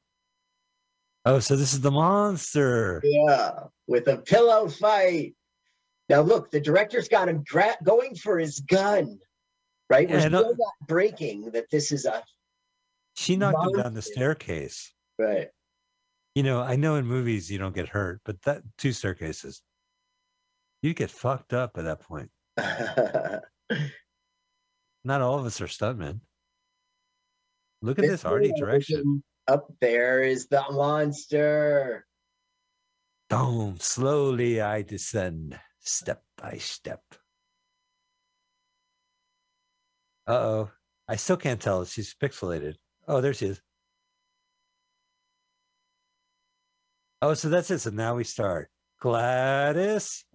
Oh, 1.28 1.40
so 1.40 1.56
this 1.56 1.72
is 1.74 1.80
the 1.80 1.90
monster. 1.90 3.02
Yeah, 3.02 3.64
with 3.88 4.06
a 4.06 4.18
pillow 4.18 4.68
fight. 4.68 5.34
Now 6.08 6.20
look, 6.20 6.50
the 6.50 6.60
director's 6.60 7.08
got 7.08 7.28
him 7.28 7.42
dra- 7.44 7.76
going 7.82 8.14
for 8.14 8.38
his 8.38 8.60
gun. 8.60 9.18
Right? 9.90 10.08
We're 10.08 10.18
Yeah, 10.18 10.28
know- 10.28 10.40
still 10.42 10.56
not 10.56 10.74
breaking 10.88 11.50
that 11.52 11.70
this 11.70 11.92
is 11.92 12.04
a 12.06 12.22
She 13.16 13.36
knocked 13.36 13.64
him 13.66 13.82
down 13.82 13.94
the 13.94 14.02
staircase. 14.02 14.92
right. 15.18 15.48
You 16.34 16.42
know, 16.42 16.60
I 16.60 16.76
know 16.76 16.96
in 16.96 17.06
movies 17.06 17.50
you 17.50 17.56
don't 17.58 17.74
get 17.74 17.88
hurt, 17.88 18.20
but 18.24 18.42
that 18.42 18.62
two 18.76 18.92
staircases, 18.92 19.62
you 20.82 20.92
get 20.92 21.10
fucked 21.10 21.54
up 21.54 21.78
at 21.78 21.84
that 21.84 22.00
point. 22.00 22.30
Not 25.04 25.22
all 25.22 25.38
of 25.38 25.46
us 25.46 25.60
are 25.62 25.66
stuntmen. 25.66 26.20
Look 27.80 27.98
at 27.98 28.04
this 28.06 28.24
arty 28.24 28.52
direction. 28.58 29.22
Up 29.48 29.72
there 29.80 30.22
is 30.22 30.46
the 30.48 30.62
monster. 30.72 32.04
Boom. 33.30 33.76
Slowly 33.80 34.60
I 34.60 34.82
descend, 34.82 35.58
step 35.86 36.22
by 36.36 36.58
step. 36.58 37.02
Uh 40.26 40.32
oh. 40.32 40.70
I 41.08 41.16
still 41.16 41.36
can't 41.36 41.60
tell. 41.60 41.84
She's 41.84 42.14
pixelated. 42.20 42.74
Oh, 43.06 43.20
there 43.20 43.32
she 43.32 43.46
is. 43.46 43.60
Oh, 47.22 47.34
so 47.34 47.48
that's 47.48 47.70
it. 47.70 47.78
So 47.78 47.90
now 47.90 48.16
we 48.16 48.24
start. 48.24 48.68
Gladys. 49.00 50.24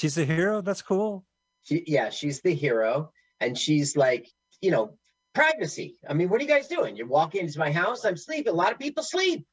She's 0.00 0.16
a 0.16 0.24
hero. 0.24 0.60
That's 0.62 0.80
cool. 0.82 1.24
she, 1.64 1.82
yeah, 1.86 2.10
she's 2.10 2.40
the 2.40 2.54
hero, 2.54 3.10
and 3.40 3.58
she's 3.58 3.96
like, 3.96 4.28
you 4.60 4.70
know, 4.70 4.96
privacy. 5.34 5.98
I 6.08 6.14
mean, 6.14 6.28
what 6.28 6.40
are 6.40 6.44
you 6.44 6.48
guys 6.48 6.68
doing? 6.68 6.96
You 6.96 7.06
walk 7.06 7.34
into 7.34 7.58
my 7.58 7.72
house. 7.72 8.04
I'm 8.04 8.16
sleeping. 8.16 8.52
A 8.52 8.56
lot 8.56 8.72
of 8.72 8.78
people 8.78 9.02
sleep. 9.02 9.44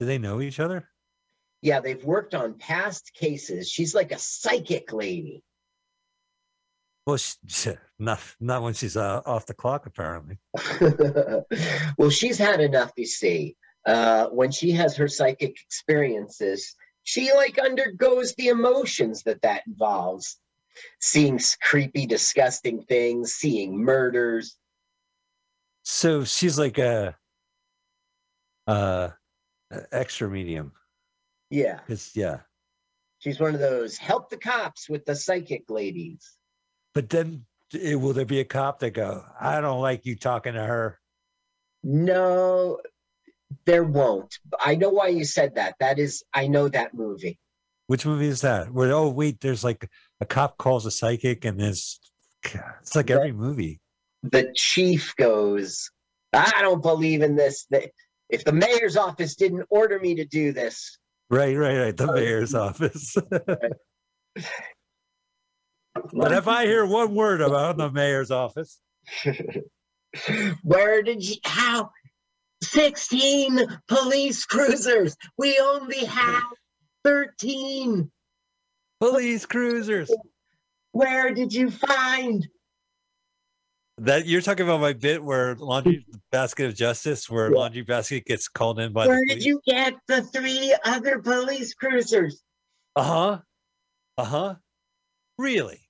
Do 0.00 0.06
they 0.06 0.18
know 0.18 0.40
each 0.40 0.60
other? 0.60 0.88
Yeah, 1.62 1.80
they've 1.80 2.04
worked 2.04 2.34
on 2.34 2.54
past 2.54 3.12
cases. 3.14 3.70
She's 3.70 3.94
like 3.94 4.12
a 4.12 4.18
psychic 4.18 4.92
lady. 4.92 5.42
Well, 7.06 7.16
she, 7.16 7.72
not 7.98 8.20
not 8.40 8.62
when 8.62 8.74
she's 8.74 8.96
uh, 8.96 9.22
off 9.24 9.46
the 9.46 9.54
clock, 9.54 9.86
apparently. 9.86 10.38
well, 11.98 12.10
she's 12.10 12.38
had 12.38 12.60
enough, 12.60 12.92
you 12.96 13.06
see. 13.06 13.56
Uh, 13.86 14.28
when 14.28 14.50
she 14.50 14.72
has 14.72 14.96
her 14.96 15.08
psychic 15.08 15.56
experiences, 15.60 16.74
she 17.02 17.32
like 17.34 17.58
undergoes 17.58 18.34
the 18.34 18.48
emotions 18.48 19.22
that 19.24 19.42
that 19.42 19.62
involves. 19.66 20.38
Seeing 21.00 21.38
creepy, 21.62 22.04
disgusting 22.04 22.82
things, 22.82 23.34
seeing 23.34 23.78
murders. 23.78 24.56
So 25.84 26.24
she's 26.24 26.58
like 26.58 26.78
a, 26.78 27.16
uh, 28.66 29.10
a 29.10 29.12
extra 29.92 30.28
medium. 30.28 30.72
Yeah, 31.50 31.80
Cause 31.86 32.12
yeah, 32.14 32.40
she's 33.18 33.38
one 33.38 33.54
of 33.54 33.60
those 33.60 33.96
help 33.96 34.30
the 34.30 34.36
cops 34.36 34.88
with 34.88 35.04
the 35.04 35.14
psychic 35.14 35.70
ladies. 35.70 36.36
but 36.94 37.08
then 37.10 37.44
eh, 37.78 37.94
will 37.94 38.12
there 38.12 38.24
be 38.24 38.40
a 38.40 38.44
cop 38.44 38.80
that 38.80 38.90
go, 38.90 39.24
I 39.40 39.60
don't 39.60 39.80
like 39.80 40.04
you 40.06 40.16
talking 40.16 40.54
to 40.54 40.64
her? 40.64 40.98
No, 41.82 42.80
there 43.66 43.84
won't. 43.84 44.38
I 44.58 44.74
know 44.74 44.88
why 44.88 45.08
you 45.08 45.24
said 45.24 45.54
that. 45.56 45.74
That 45.80 45.98
is, 45.98 46.24
I 46.32 46.46
know 46.46 46.68
that 46.68 46.94
movie. 46.94 47.38
Which 47.86 48.06
movie 48.06 48.28
is 48.28 48.40
that? 48.40 48.72
Where 48.72 48.92
oh 48.92 49.10
wait, 49.10 49.40
there's 49.40 49.62
like 49.62 49.88
a 50.20 50.24
cop 50.26 50.56
calls 50.56 50.86
a 50.86 50.90
psychic, 50.90 51.44
and 51.44 51.60
there's 51.60 52.00
it's 52.80 52.96
like 52.96 53.10
every 53.10 53.32
movie. 53.32 53.80
the 54.22 54.50
chief 54.56 55.14
goes, 55.16 55.90
I 56.32 56.62
don't 56.62 56.82
believe 56.82 57.20
in 57.22 57.36
this. 57.36 57.66
That 57.70 57.90
if 58.28 58.44
the 58.44 58.52
mayor's 58.52 58.96
office 58.96 59.34
didn't 59.36 59.66
order 59.70 59.98
me 59.98 60.14
to 60.16 60.24
do 60.24 60.52
this, 60.52 60.98
Right, 61.30 61.56
right, 61.56 61.78
right. 61.78 61.96
The 61.96 62.08
uh, 62.08 62.14
mayor's 62.14 62.54
office. 62.54 63.16
but 63.30 63.82
if 66.32 66.46
I 66.48 66.66
hear 66.66 66.84
one 66.84 67.14
word 67.14 67.40
about 67.40 67.76
the 67.76 67.90
mayor's 67.90 68.30
office, 68.30 68.78
where 70.62 71.02
did 71.02 71.26
you 71.26 71.36
how 71.44 71.90
16 72.62 73.66
police 73.88 74.44
cruisers? 74.44 75.16
We 75.38 75.58
only 75.58 76.04
have 76.04 76.42
13. 77.04 78.10
police 79.00 79.46
cruisers. 79.46 80.14
Where 80.92 81.32
did 81.32 81.52
you 81.52 81.70
find? 81.70 82.46
That 83.98 84.26
you're 84.26 84.40
talking 84.40 84.66
about 84.66 84.80
my 84.80 84.92
bit 84.92 85.22
where 85.22 85.54
laundry 85.54 86.04
basket 86.32 86.66
of 86.66 86.74
justice, 86.74 87.30
where 87.30 87.50
Yeah. 87.52 87.58
laundry 87.58 87.82
basket 87.82 88.24
gets 88.24 88.48
called 88.48 88.80
in 88.80 88.92
by 88.92 89.06
Where 89.06 89.20
the 89.28 89.34
did 89.34 89.44
you 89.44 89.60
get 89.64 89.94
the 90.08 90.22
three 90.22 90.76
other 90.84 91.20
police 91.22 91.74
cruisers? 91.74 92.42
Uh 92.96 93.02
huh. 93.02 93.40
Uh 94.18 94.24
huh. 94.24 94.54
Really? 95.38 95.88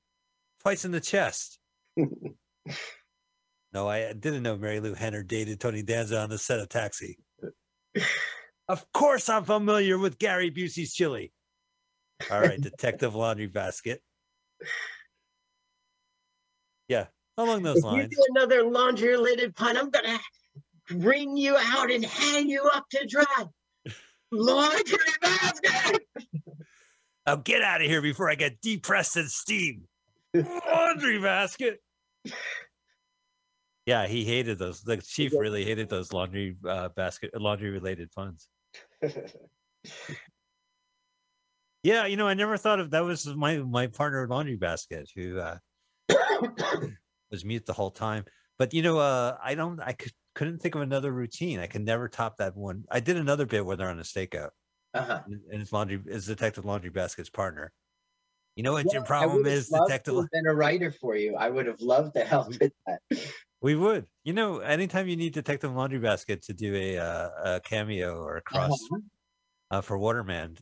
Twice 0.60 0.84
in 0.84 0.90
the 0.90 1.00
chest. 1.00 1.58
no, 1.96 3.88
I 3.88 4.12
didn't 4.12 4.42
know 4.42 4.58
Marilu 4.58 4.94
Henner 4.94 5.22
dated 5.22 5.60
Tony 5.60 5.82
Danza 5.82 6.18
on 6.20 6.28
the 6.28 6.38
set 6.38 6.60
of 6.60 6.68
Taxi. 6.68 7.18
of 8.68 8.92
course, 8.92 9.30
I'm 9.30 9.44
familiar 9.44 9.96
with 9.96 10.18
Gary 10.18 10.50
Busey's 10.50 10.92
chili. 10.92 11.32
All 12.30 12.40
right, 12.40 12.60
Detective 12.60 13.14
Laundry 13.14 13.46
Basket. 13.46 14.02
Yeah, 16.86 17.06
along 17.38 17.62
those 17.62 17.78
If 17.78 17.84
you 17.84 18.08
do 18.08 18.24
another 18.30 18.62
laundry 18.64 19.08
related 19.08 19.54
pun, 19.54 19.76
I'm 19.76 19.90
gonna 19.90 20.18
bring 20.90 21.36
you 21.36 21.56
out 21.56 21.90
and 21.90 22.04
hang 22.04 22.48
you 22.48 22.62
up 22.72 22.88
to 22.90 23.06
dry. 23.06 23.44
Laundry 24.32 24.98
basket. 25.20 26.02
Now 27.26 27.36
get 27.36 27.62
out 27.62 27.80
of 27.80 27.86
here 27.86 28.02
before 28.02 28.28
I 28.28 28.34
get 28.34 28.60
depressed 28.60 29.16
and 29.16 29.30
steam. 29.30 29.84
Laundry 30.34 31.18
basket. 31.18 31.80
Yeah, 33.86 34.06
he 34.06 34.26
hated 34.26 34.58
those. 34.58 34.82
The 34.82 34.98
chief 34.98 35.32
really 35.32 35.64
hated 35.64 35.88
those 35.88 36.12
laundry 36.12 36.56
uh, 36.68 36.90
basket, 36.90 37.30
laundry 37.40 37.70
related 37.70 38.10
puns. 38.12 38.46
Yeah, 41.84 42.06
you 42.06 42.16
know, 42.16 42.26
I 42.26 42.32
never 42.32 42.56
thought 42.56 42.80
of 42.80 42.92
that 42.92 43.04
was 43.04 43.26
my 43.26 43.58
my 43.58 43.88
partner 43.88 44.26
laundry 44.26 44.56
basket 44.56 45.10
who 45.14 45.38
uh 45.38 45.58
was 47.34 47.44
mute 47.44 47.66
the 47.66 47.72
whole 47.74 47.90
time. 47.90 48.24
But 48.58 48.74
you 48.74 48.82
know, 48.82 48.98
uh 48.98 49.38
I 49.42 49.54
don't 49.54 49.80
I 49.80 49.92
could 49.92 50.12
couldn't 50.34 50.58
think 50.60 50.74
of 50.74 50.82
another 50.82 51.12
routine. 51.12 51.60
I 51.60 51.66
can 51.68 51.84
never 51.84 52.08
top 52.08 52.38
that 52.38 52.56
one. 52.56 52.84
I 52.90 53.00
did 53.00 53.16
another 53.16 53.46
bit 53.46 53.64
where 53.66 53.76
they're 53.76 53.90
on 53.90 53.98
a 54.00 54.02
stakeout 54.02 54.50
Uh-huh. 54.94 55.22
and 55.26 55.40
and 55.52 55.62
it's 55.62 55.72
laundry 55.72 56.02
is 56.06 56.26
detective 56.26 56.64
laundry 56.64 56.90
basket's 56.90 57.30
partner. 57.30 57.72
You 58.56 58.64
know 58.64 58.72
what 58.72 58.92
your 58.92 59.02
Well, 59.02 59.04
I 59.04 59.06
problem 59.06 59.46
is, 59.46 59.68
detective 59.70 60.14
been 60.32 60.46
a 60.46 60.54
writer 60.54 60.92
for 60.92 61.16
you. 61.16 61.36
I 61.36 61.50
would 61.50 61.66
have 61.66 61.80
loved 61.80 62.14
to 62.14 62.24
help 62.24 62.48
with 62.60 62.72
that. 62.86 63.00
we 63.60 63.74
would. 63.74 64.06
You 64.24 64.32
know, 64.32 64.58
anytime 64.60 65.08
you 65.08 65.16
need 65.16 65.32
detective 65.34 65.72
laundry 65.72 65.98
basket 65.98 66.42
to 66.44 66.54
do 66.54 66.74
a 66.74 66.98
uh, 66.98 67.30
a 67.56 67.60
cameo 67.60 68.16
or 68.22 68.36
a 68.36 68.42
cross 68.42 68.70
Uh-huh. 68.72 69.00
uh, 69.70 69.80
for 69.82 69.98
Waterman, 69.98 70.58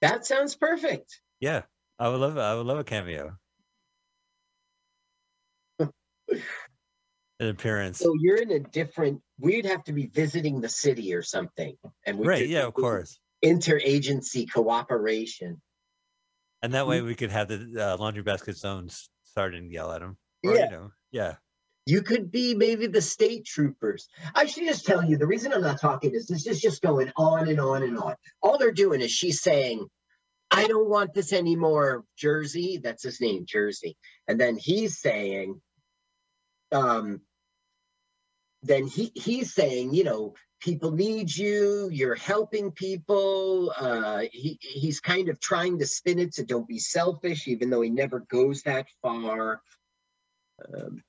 That 0.00 0.26
sounds 0.26 0.56
perfect. 0.56 1.20
yeah, 1.40 1.62
I 1.98 2.08
would 2.08 2.20
love 2.20 2.38
I 2.38 2.54
would 2.54 2.66
love 2.66 2.78
a 2.78 2.84
cameo. 2.84 3.38
An 7.40 7.48
appearance. 7.48 7.98
So 7.98 8.14
you're 8.20 8.36
in 8.36 8.50
a 8.50 8.58
different. 8.58 9.20
We'd 9.38 9.66
have 9.66 9.84
to 9.84 9.92
be 9.92 10.06
visiting 10.06 10.60
the 10.60 10.68
city 10.68 11.14
or 11.14 11.22
something, 11.22 11.76
and 12.04 12.18
we 12.18 12.26
Right, 12.26 12.42
could 12.42 12.50
yeah, 12.50 12.66
of 12.66 12.74
course. 12.74 13.20
Interagency 13.44 14.50
cooperation. 14.52 15.62
And 16.62 16.74
that 16.74 16.88
way 16.88 17.00
we 17.02 17.14
could 17.14 17.30
have 17.30 17.46
the 17.46 17.72
uh, 17.78 17.96
laundry 17.96 18.24
basket 18.24 18.56
zones 18.56 19.08
sergeant 19.22 19.70
yell 19.70 19.92
at 19.92 20.00
them. 20.00 20.16
Or, 20.44 20.56
Yeah. 20.56 20.64
you 20.64 20.70
know, 20.72 20.90
yeah. 21.12 21.34
You 21.86 22.02
could 22.02 22.32
be 22.32 22.54
maybe 22.54 22.88
the 22.88 23.00
state 23.00 23.44
troopers. 23.46 24.08
I 24.34 24.46
should 24.46 24.64
just 24.64 24.84
tell 24.84 25.04
you 25.04 25.16
the 25.16 25.26
reason 25.26 25.52
I'm 25.52 25.62
not 25.62 25.80
talking 25.80 26.10
is 26.14 26.26
this 26.26 26.46
is 26.48 26.60
just 26.60 26.82
going 26.82 27.12
on 27.16 27.48
and 27.48 27.60
on 27.60 27.84
and 27.84 27.96
on. 27.96 28.16
All 28.42 28.58
they're 28.58 28.72
doing 28.72 29.00
is 29.00 29.12
she's 29.12 29.40
saying, 29.40 29.86
I 30.50 30.66
don't 30.66 30.88
want 30.90 31.14
this 31.14 31.32
anymore, 31.32 32.04
Jersey. 32.16 32.80
That's 32.82 33.04
his 33.04 33.20
name, 33.20 33.44
Jersey. 33.46 33.96
And 34.26 34.38
then 34.40 34.56
he's 34.58 34.98
saying, 34.98 35.60
um, 36.72 37.20
then 38.62 38.86
he 38.86 39.12
he's 39.14 39.54
saying, 39.54 39.94
you 39.94 40.04
know, 40.04 40.34
people 40.60 40.90
need 40.90 41.34
you, 41.34 41.88
you're 41.92 42.14
helping 42.14 42.72
people. 42.72 43.72
Uh 43.78 44.24
he 44.32 44.58
he's 44.60 45.00
kind 45.00 45.28
of 45.28 45.40
trying 45.40 45.78
to 45.78 45.86
spin 45.86 46.18
it 46.18 46.34
to 46.34 46.44
don't 46.44 46.66
be 46.66 46.78
selfish, 46.78 47.46
even 47.46 47.70
though 47.70 47.82
he 47.82 47.90
never 47.90 48.20
goes 48.20 48.62
that 48.62 48.86
far. 49.02 49.60
Um, 50.74 51.02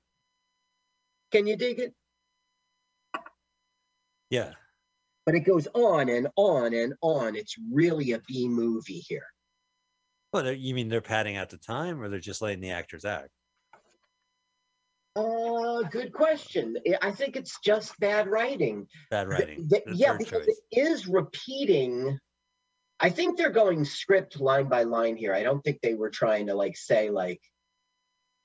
can 1.32 1.46
you 1.46 1.56
dig 1.56 1.80
it? 1.80 1.94
Yeah. 4.30 4.52
But 5.26 5.34
it 5.34 5.40
goes 5.40 5.66
on 5.74 6.08
and 6.08 6.28
on 6.36 6.72
and 6.72 6.94
on. 7.02 7.36
It's 7.36 7.56
really 7.72 8.12
a 8.12 8.20
B 8.20 8.48
movie 8.48 8.98
here. 8.98 9.26
Well, 10.32 10.52
you 10.52 10.74
mean 10.74 10.88
they're 10.88 11.00
padding 11.00 11.36
out 11.36 11.50
the 11.50 11.58
time 11.58 12.00
or 12.00 12.08
they're 12.08 12.20
just 12.20 12.40
letting 12.40 12.60
the 12.60 12.70
actors 12.70 13.04
act? 13.04 13.30
Uh, 15.16 15.82
good 15.90 16.12
question. 16.12 16.76
I- 17.02 17.10
think 17.10 17.36
it's 17.36 17.58
just 17.60 17.98
bad 17.98 18.28
writing. 18.28 18.86
Bad 19.10 19.28
writing. 19.28 19.68
th- 19.68 19.82
the 19.84 19.94
yeah, 19.96 20.16
because 20.16 20.46
choice. 20.46 20.60
it 20.70 20.80
is 20.80 21.06
repeating. 21.08 22.18
I 23.00 23.10
think 23.10 23.36
they're 23.36 23.50
going 23.50 23.84
script 23.84 24.40
line 24.40 24.68
by 24.68 24.84
line 24.84 25.16
here. 25.16 25.34
I 25.34 25.42
don't 25.42 25.62
think 25.62 25.80
they 25.80 25.94
were 25.94 26.10
trying 26.10 26.46
to 26.46 26.54
like 26.54 26.76
say 26.76 27.10
like, 27.10 27.40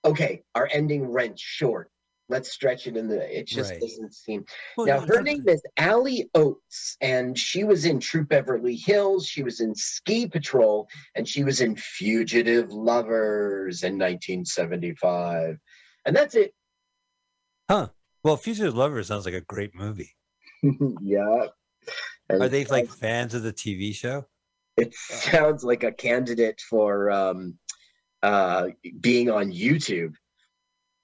okay, 0.04 0.44
our 0.56 0.68
ending 0.72 1.06
rent 1.12 1.38
short. 1.40 1.90
Let's 2.28 2.52
stretch 2.52 2.88
it 2.88 2.98
in 2.98 3.08
the. 3.08 3.38
It 3.40 3.46
just 3.46 3.72
Right. 3.72 3.80
doesn't 3.82 4.16
seem. 4.16 4.46
Well, 4.76 4.88
now 4.88 5.00
her 5.02 5.22
name 5.22 5.44
is 5.48 5.62
Allie 5.78 6.28
Oates, 6.34 6.98
and 7.00 7.38
she 7.38 7.64
was 7.64 7.86
in 7.86 8.00
Troop 8.00 8.30
Beverly 8.30 8.76
Hills. 8.76 9.28
She 9.28 9.44
was 9.44 9.60
in 9.60 9.76
Ski 9.76 10.26
Patrol, 10.28 10.88
and 11.14 11.28
she 11.28 11.44
was 11.44 11.62
in 11.62 11.76
Fugitive 11.76 12.72
Lovers 12.72 13.84
in 13.84 14.00
1975. 14.00 15.58
And 16.06 16.16
that's 16.16 16.36
it. 16.36 16.54
Huh. 17.70 17.90
Well, 18.24 18.38
Fugitive 18.38 18.76
Lover 18.76 19.02
sounds 19.04 19.26
like 19.26 19.34
a 19.34 19.42
great 19.42 19.74
movie. 19.76 20.12
yeah. 21.02 21.48
And 22.30 22.42
Are 22.42 22.50
they 22.50 22.66
like 22.66 22.90
fans 22.90 23.34
of 23.34 23.44
the 23.44 23.54
TV 23.54 23.94
show? 23.94 24.26
It 24.78 24.94
sounds 24.94 25.64
like 25.64 25.84
a 25.84 25.92
candidate 25.92 26.62
for 26.70 27.10
um, 27.12 27.56
uh, 28.24 28.68
being 29.00 29.30
on 29.30 29.52
YouTube. 29.52 30.14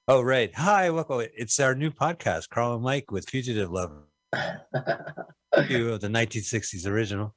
Oh, 0.08 0.22
right. 0.22 0.54
Hi, 0.56 0.90
welcome. 0.90 1.26
It's 1.36 1.60
our 1.60 1.74
new 1.76 1.92
podcast, 1.92 2.50
Carl 2.50 2.74
and 2.74 2.84
Mike 2.84 3.12
with 3.12 3.30
Fugitive 3.30 3.72
Lover, 3.72 4.08
two 4.34 5.94
of 5.94 6.02
the 6.02 6.08
1960s 6.10 6.86
original. 6.88 7.36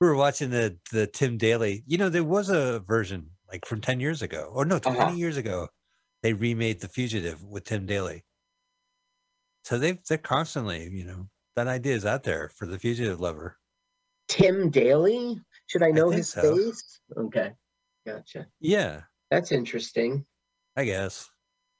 We 0.00 0.08
were 0.08 0.16
watching 0.16 0.50
the 0.50 0.78
the 0.90 1.06
Tim 1.06 1.36
Daly. 1.36 1.84
You 1.86 1.98
know, 1.98 2.08
there 2.08 2.24
was 2.24 2.48
a 2.48 2.80
version 2.80 3.26
like 3.52 3.66
from 3.66 3.80
10 3.82 4.00
years 4.00 4.22
ago, 4.22 4.50
or 4.52 4.64
no, 4.64 4.78
20 4.78 4.98
Uh-huh. 4.98 5.12
years 5.12 5.36
ago. 5.36 5.68
They 6.22 6.32
remade 6.32 6.80
The 6.80 6.88
Fugitive 6.88 7.42
with 7.44 7.64
Tim 7.64 7.86
Daly. 7.86 8.24
So 9.64 9.78
they 9.78 9.98
they're 10.08 10.18
constantly, 10.18 10.88
you 10.90 11.04
know, 11.04 11.28
that 11.56 11.66
idea 11.66 11.94
is 11.94 12.06
out 12.06 12.22
there 12.22 12.50
for 12.56 12.66
the 12.66 12.78
Fugitive 12.78 13.20
Lover. 13.20 13.56
Tim 14.28 14.70
Daly? 14.70 15.40
Should 15.66 15.82
I 15.82 15.90
know 15.90 16.08
think 16.08 16.18
his 16.18 16.30
so. 16.30 16.56
face? 16.56 17.00
Okay. 17.16 17.52
Gotcha. 18.06 18.46
Yeah, 18.60 19.02
That's 19.30 19.52
interesting. 19.52 20.24
I 20.76 20.84
guess. 20.84 21.28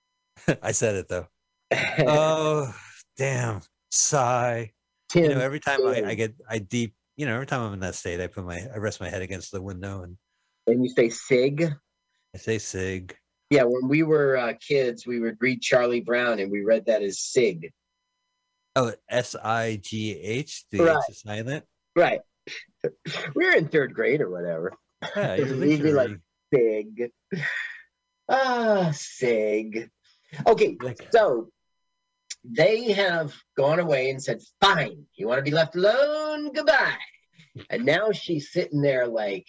I 0.63 0.73
said 0.73 0.97
it 0.97 1.09
though. 1.09 1.27
Oh, 2.07 2.75
damn. 3.17 3.61
Sigh. 3.91 4.73
Tim, 5.11 5.25
you 5.25 5.29
know 5.31 5.41
every 5.41 5.59
time 5.59 5.85
I, 5.87 6.05
I 6.11 6.15
get 6.15 6.35
i 6.49 6.59
deep 6.59 6.95
you 7.17 7.27
know 7.27 7.35
every 7.35 7.47
time 7.47 7.63
i'm 7.63 7.73
in 7.73 7.81
that 7.81 7.97
state 7.97 8.21
i 8.21 8.29
put 8.29 8.45
my 8.45 8.65
i 8.73 8.79
rest 8.79 9.01
my 9.01 9.09
head 9.09 9.23
against 9.23 9.51
the 9.51 9.61
window 9.61 10.05
and 10.05 10.17
and 10.69 10.85
you 10.85 10.89
say 10.89 11.09
Sig? 11.11 11.69
i 12.33 12.39
say 12.39 12.59
sig 12.59 13.17
Yeah, 13.51 13.65
when 13.65 13.89
we 13.89 14.05
were 14.05 14.37
uh, 14.37 14.53
kids, 14.67 15.05
we 15.07 15.19
would 15.19 15.37
read 15.41 15.61
Charlie 15.61 16.01
Brown 16.01 16.39
and 16.39 16.53
we 16.53 16.61
read 16.63 16.87
that 16.87 17.03
as 17.03 17.19
Sig. 17.21 17.73
oh 18.77 18.93
s-i-g-h 19.09 20.65
the 20.71 20.79
Right. 20.79 20.97
h 20.97 21.03
is 21.11 21.21
silent 21.21 21.65
Right. 21.97 22.21
we 23.35 23.45
were 23.47 23.53
in 23.57 23.67
third 23.69 23.93
grade 23.95 24.21
or 24.21 24.31
whatever. 24.31 24.73
yeah 25.17 25.37
We'd 25.63 25.83
be 25.83 25.93
like- 25.93 26.19
Sig. 26.55 27.11
Ah, 28.29 28.91
Sig. 28.95 29.91
Okay, 30.47 30.77
like 30.81 31.01
so 31.13 31.51
they 32.45 32.93
have 32.93 33.35
gone 33.57 33.81
away 33.81 34.11
and 34.11 34.23
said, 34.23 34.41
fine, 34.61 35.05
you 35.17 35.27
want 35.29 35.39
to 35.39 35.43
be 35.51 35.51
left 35.51 35.75
alone? 35.77 36.53
Goodbye. 36.53 36.95
And 37.69 37.85
now 37.85 38.13
she's 38.13 38.53
sitting 38.53 38.81
there 38.81 39.07
like, 39.09 39.47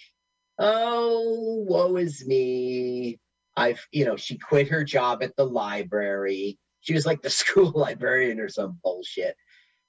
oh, 0.58 1.64
woe 1.68 1.96
is 1.98 2.26
me. 2.26 3.20
I've, 3.56 3.86
you 3.92 4.06
know, 4.06 4.16
she 4.16 4.38
quit 4.38 4.70
her 4.70 4.84
job 4.84 5.24
at 5.24 5.36
the 5.36 5.46
library. 5.46 6.58
She 6.82 6.94
was 6.94 7.06
like 7.06 7.22
the 7.22 7.30
school 7.42 7.72
librarian 7.76 8.40
or 8.40 8.50
some 8.50 8.80
bullshit. 8.84 9.36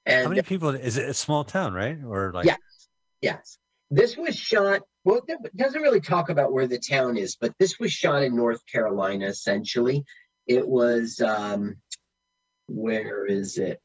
And 0.05 0.25
how 0.25 0.31
many 0.31 0.42
people 0.42 0.70
is 0.70 0.96
it 0.96 1.09
a 1.09 1.14
small 1.14 1.44
town 1.44 1.75
right 1.75 1.98
or 2.05 2.33
like 2.33 2.46
Yeah. 2.46 2.57
yes, 3.20 3.59
this 3.90 4.16
was 4.16 4.37
shot. 4.37 4.83
Well, 5.05 5.20
it 5.27 5.57
doesn't 5.57 5.83
really 5.83 6.01
talk 6.01 6.29
about 6.29 6.53
where 6.53 6.66
the 6.66 6.79
town 6.79 7.16
is, 7.16 7.37
but 7.37 7.55
this 7.59 7.79
was 7.79 7.92
shot 7.92 8.22
in 8.22 8.35
North 8.37 8.61
Carolina, 8.66 9.27
essentially. 9.27 10.05
It 10.46 10.66
was, 10.66 11.20
um, 11.20 11.77
where 12.66 13.27
is 13.27 13.59
it? 13.59 13.81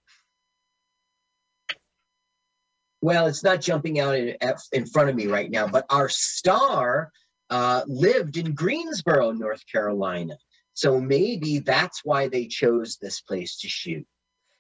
Well, 3.02 3.28
it's 3.28 3.44
not 3.44 3.62
jumping 3.62 4.00
out 4.00 4.16
in, 4.16 4.36
in 4.72 4.86
front 4.88 5.10
of 5.10 5.16
me 5.16 5.28
right 5.28 5.50
now, 5.50 5.68
but 5.68 5.86
our 5.90 6.10
star 6.10 7.12
uh, 7.50 7.82
lived 7.88 8.38
in 8.38 8.54
Greensboro, 8.54 9.32
North 9.32 9.64
Carolina. 9.72 10.38
So 10.74 11.00
maybe 11.00 11.60
that's 11.60 12.02
why 12.04 12.28
they 12.28 12.48
chose 12.48 12.98
this 13.02 13.22
place 13.22 13.58
to 13.60 13.70
shoot. 13.70 14.06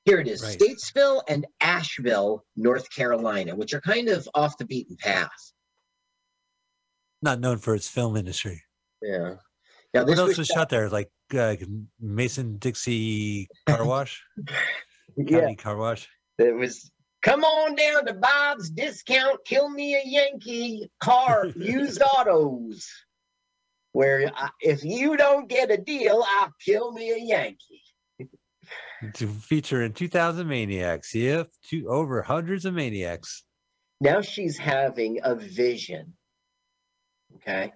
Here 0.06 0.20
it 0.20 0.28
is 0.28 0.42
Right. 0.42 0.58
Statesville 0.58 1.22
and 1.28 1.46
Asheville, 1.60 2.46
North 2.56 2.90
Carolina, 2.90 3.56
which 3.56 3.74
are 3.74 3.82
kind 3.82 4.08
of 4.10 4.28
off 4.34 4.58
the 4.58 4.66
beaten 4.66 4.96
path. 4.98 5.30
not 7.22 7.40
known 7.40 7.58
for 7.58 7.76
its 7.76 7.90
film 7.90 8.16
industry 8.16 8.62
Yeah. 9.02 9.36
Now, 9.94 10.06
what 10.06 10.18
else 10.18 10.38
was 10.38 10.48
shot 10.48 10.70
there 10.70 10.90
like 10.90 11.10
uh, 11.38 11.56
mason 12.00 12.58
dixie 12.58 13.50
car 13.68 13.86
wash 13.86 14.24
yeah, 15.18 15.40
county 15.40 15.56
car 15.56 15.76
wash 15.76 16.08
it 16.38 16.56
was 16.56 16.90
come 17.28 17.44
on 17.44 17.76
down 17.76 18.06
to 18.06 18.14
Bob's 18.14 18.70
Discount, 18.70 19.44
kill 19.46 19.70
me 19.70 19.96
a 19.96 20.02
Yankee 20.06 20.90
car, 21.00 21.48
used 21.56 22.02
autos. 22.02 22.88
Where 23.92 24.32
I, 24.36 24.50
if 24.62 24.84
you 24.84 25.18
don't 25.18 25.50
get 25.50 25.72
a 25.72 25.78
deal, 25.78 26.24
I'll 26.26 26.54
kill 26.64 26.92
me 26.94 27.12
a 27.12 27.18
Yankee. 27.18 27.82
in 29.02 29.94
2000 29.94 30.48
maniacs 30.48 31.14
yeah, 31.14 31.44
two 31.70 31.88
over 31.88 32.22
hundreds 32.22 32.66
of 32.66 32.74
maniacs 32.74 33.44
Now 34.02 34.22
she's 34.22 34.58
having 34.58 35.20
a 35.24 35.36
vision. 35.36 36.14
Okay. 37.36 37.72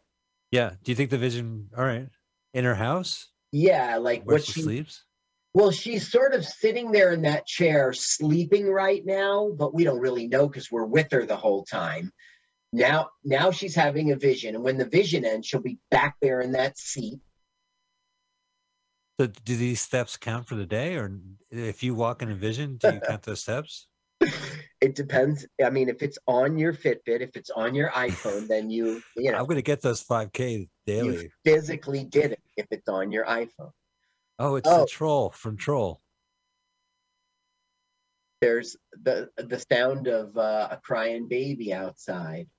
yeah 0.49 0.71
do 0.83 0.91
you 0.91 0.95
think 0.95 1.11
the 1.11 1.17
vision 1.17 1.69
all 1.77 1.85
right 1.85 2.07
in 2.53 2.65
her 2.65 2.75
house 2.75 3.29
Yeah, 3.51 3.97
like 3.97 4.23
where 4.23 4.35
what 4.35 4.43
she 4.43 4.53
she 4.53 4.61
sleeps 4.61 5.03
Well, 5.53 5.71
she's 5.71 6.09
sort 6.09 6.33
of 6.33 6.45
sitting 6.45 6.91
there 6.91 7.11
in 7.11 7.23
that 7.23 7.45
chair 7.45 7.91
sleeping 7.91 8.69
right 8.69 9.05
now, 9.05 9.51
but 9.57 9.73
we 9.73 9.83
don't 9.83 9.99
really 9.99 10.27
know 10.27 10.47
because 10.47 10.71
we're 10.71 10.85
with 10.85 11.11
her 11.11 11.25
the 11.25 11.35
whole 11.35 11.65
time. 11.65 12.11
Now, 12.71 13.09
now 13.25 13.51
she's 13.51 13.75
having 13.75 14.11
a 14.11 14.15
vision, 14.15 14.55
and 14.55 14.63
when 14.63 14.77
the 14.77 14.85
vision 14.85 15.25
ends, 15.25 15.47
she'll 15.47 15.59
be 15.59 15.77
back 15.89 16.15
there 16.21 16.39
in 16.39 16.53
that 16.53 16.77
seat. 16.77 17.19
So 19.19 19.27
do 19.27 19.57
these 19.57 19.81
steps 19.81 20.15
count 20.15 20.47
for 20.47 20.55
the 20.55 20.65
day, 20.65 20.95
or 20.95 21.11
if 21.49 21.83
you 21.83 21.95
walk 21.95 22.21
in 22.21 22.31
a 22.31 22.35
vision, 22.35 22.77
do 22.77 22.93
you 22.93 23.01
count 23.01 23.23
those 23.23 23.41
steps? 23.41 23.87
It 24.81 24.95
depends. 24.95 25.45
I 25.63 25.69
mean, 25.69 25.89
if 25.89 26.01
it's 26.01 26.17
on 26.25 26.57
your 26.57 26.73
Fitbit, 26.73 27.21
if 27.21 27.35
it's 27.35 27.51
on 27.51 27.75
your 27.75 27.89
iPhone, 27.91 28.47
then 28.47 28.71
you, 28.71 28.99
you 29.15 29.31
know, 29.31 29.37
I'm 29.37 29.45
gonna 29.45 29.61
get 29.61 29.83
those 29.83 30.03
5K 30.03 30.51
you 30.57 30.67
daily. 30.87 31.31
physically 31.45 32.03
did 32.03 32.31
it. 32.31 32.41
If 32.57 32.65
it's 32.71 32.89
on 32.89 33.11
your 33.11 33.25
iPhone, 33.25 33.69
Oh, 34.41 34.55
it's 34.55 34.67
Oh. 34.67 34.81
the 34.81 34.87
troll 34.87 35.29
from 35.29 35.55
Troll. 35.55 36.01
there's 38.41 38.75
the 39.03 39.29
the 39.37 39.63
sound 39.71 40.07
of 40.07 40.35
uh, 40.35 40.67
a 40.71 40.77
crying 40.77 41.27
baby 41.27 41.71
outside. 41.71 42.49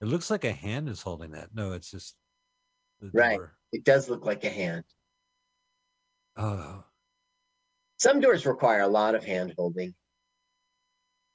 It 0.00 0.06
looks 0.06 0.30
like 0.30 0.44
a 0.44 0.52
hand 0.52 0.88
is 0.88 1.02
holding 1.02 1.32
that. 1.32 1.50
No, 1.54 1.72
it's 1.72 1.90
just 1.90 2.16
the 3.00 3.10
Right. 3.12 3.36
door. 3.36 3.54
It 3.70 3.84
does 3.84 4.08
look 4.08 4.24
like 4.24 4.44
a 4.44 4.48
hand. 4.48 4.84
Oh, 6.36 6.84
Some 7.98 8.20
doors 8.20 8.46
require 8.46 8.80
a 8.80 8.88
lot 8.88 9.14
of 9.14 9.22
hand 9.22 9.52
holding. 9.58 9.94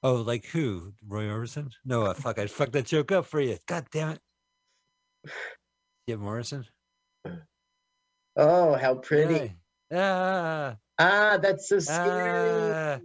oh, 0.02 0.15
like 0.15 0.45
who? 0.45 0.93
Roy 1.08 1.26
Orbison? 1.26 1.71
No, 1.86 2.06
uh, 2.06 2.15
fuck! 2.15 2.39
I 2.39 2.48
fucked 2.48 2.74
that 2.74 2.88
joke 2.88 3.12
up 3.12 3.28
for 3.28 3.39
you. 3.39 3.60
God 3.67 3.86
damn 3.91 4.13
it. 4.13 4.21
Yeah, 6.08 6.15
Morrison. 6.17 6.65
Oh, 8.36 8.74
how 8.76 8.95
pretty! 8.95 9.34
Yay. 9.36 9.56
Ah, 9.96 10.78
Ah, 11.00 11.38
that's 11.42 11.68
so 11.70 11.80
scary. 11.80 12.30
ah, 12.74 13.00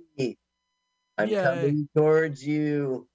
I'm 1.18 1.28
yay. 1.28 1.42
coming 1.42 1.88
towards 1.96 2.46
you. 2.46 3.06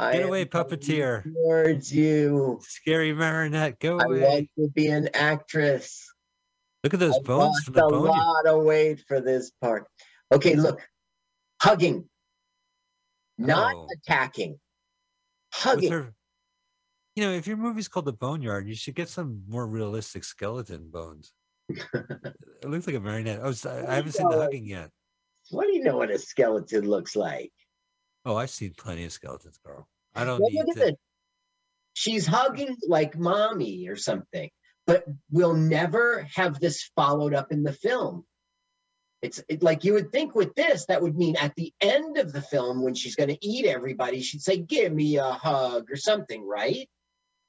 Get 0.00 0.22
am 0.22 0.28
away, 0.28 0.44
puppeteer. 0.46 1.22
Towards 1.32 1.92
you. 1.94 2.58
scary 2.62 3.12
marionette. 3.12 3.78
Go 3.78 3.98
I 4.00 4.04
away. 4.04 4.24
I 4.26 4.30
want 4.34 4.48
to 4.58 4.68
be 4.74 4.86
an 4.88 5.08
actress. 5.14 6.08
Look 6.82 6.94
at 6.94 7.00
those 7.00 7.16
I 7.16 7.20
bones 7.22 7.54
lost 7.54 7.68
a 7.68 7.72
bone. 7.72 8.04
lot 8.06 8.46
of 8.46 8.64
weight 8.64 9.04
for 9.06 9.20
this 9.20 9.52
part. 9.60 9.86
Okay, 10.32 10.56
look, 10.56 10.80
hugging, 11.62 12.08
not 13.38 13.74
Oh. 13.76 13.86
attacking. 13.96 14.58
Hugging. 15.54 15.92
her, 15.92 16.14
you 17.14 17.22
know, 17.22 17.30
if 17.32 17.46
your 17.46 17.58
movie's 17.58 17.86
called 17.86 18.06
The 18.06 18.12
Boneyard, 18.14 18.66
you 18.66 18.74
should 18.74 18.94
get 18.94 19.08
some 19.10 19.44
more 19.46 19.66
realistic 19.68 20.24
skeleton 20.24 20.90
bones. 20.90 21.32
It 21.94 22.68
looks 22.68 22.86
like 22.86 22.96
a 22.96 23.00
marionette. 23.00 23.40
Oh, 23.42 23.52
so 23.52 23.70
I 23.88 23.94
haven't 23.94 24.12
seen 24.12 24.28
the 24.28 24.36
hugging 24.36 24.66
yet. 24.66 24.90
What 25.50 25.66
do 25.66 25.74
you 25.74 25.82
know 25.82 25.96
what 25.96 26.10
a 26.10 26.18
skeleton 26.18 26.88
looks 26.88 27.16
like? 27.16 27.52
Oh, 28.24 28.36
I've 28.36 28.50
seen 28.50 28.74
plenty 28.76 29.04
of 29.04 29.12
skeletons, 29.12 29.58
Carl. 29.64 29.88
I 30.14 30.24
don't 30.24 30.40
Well, 30.40 30.50
need 30.50 30.72
to. 30.74 30.78
this. 30.78 30.92
She's 31.94 32.26
hugging 32.26 32.76
like 32.88 33.18
mommy 33.18 33.88
or 33.88 33.96
something, 33.96 34.48
but 34.86 35.04
we'll 35.30 35.54
never 35.54 36.26
have 36.34 36.58
this 36.60 36.90
followed 36.96 37.34
up 37.34 37.52
in 37.52 37.62
the 37.62 37.72
film. 37.72 38.24
It's 39.20 39.42
it, 39.48 39.62
like 39.62 39.84
you 39.84 39.92
would 39.94 40.10
think 40.10 40.34
with 40.34 40.54
this, 40.54 40.86
that 40.86 41.02
would 41.02 41.16
mean 41.16 41.36
at 41.36 41.54
the 41.54 41.72
end 41.80 42.18
of 42.18 42.32
the 42.32 42.42
film, 42.42 42.82
when 42.82 42.94
she's 42.94 43.14
going 43.14 43.28
to 43.28 43.38
eat 43.46 43.66
everybody, 43.66 44.20
she'd 44.20 44.42
say, 44.42 44.56
Give 44.56 44.92
me 44.92 45.16
a 45.16 45.32
hug 45.32 45.90
or 45.90 45.96
something, 45.96 46.46
right? 46.46 46.88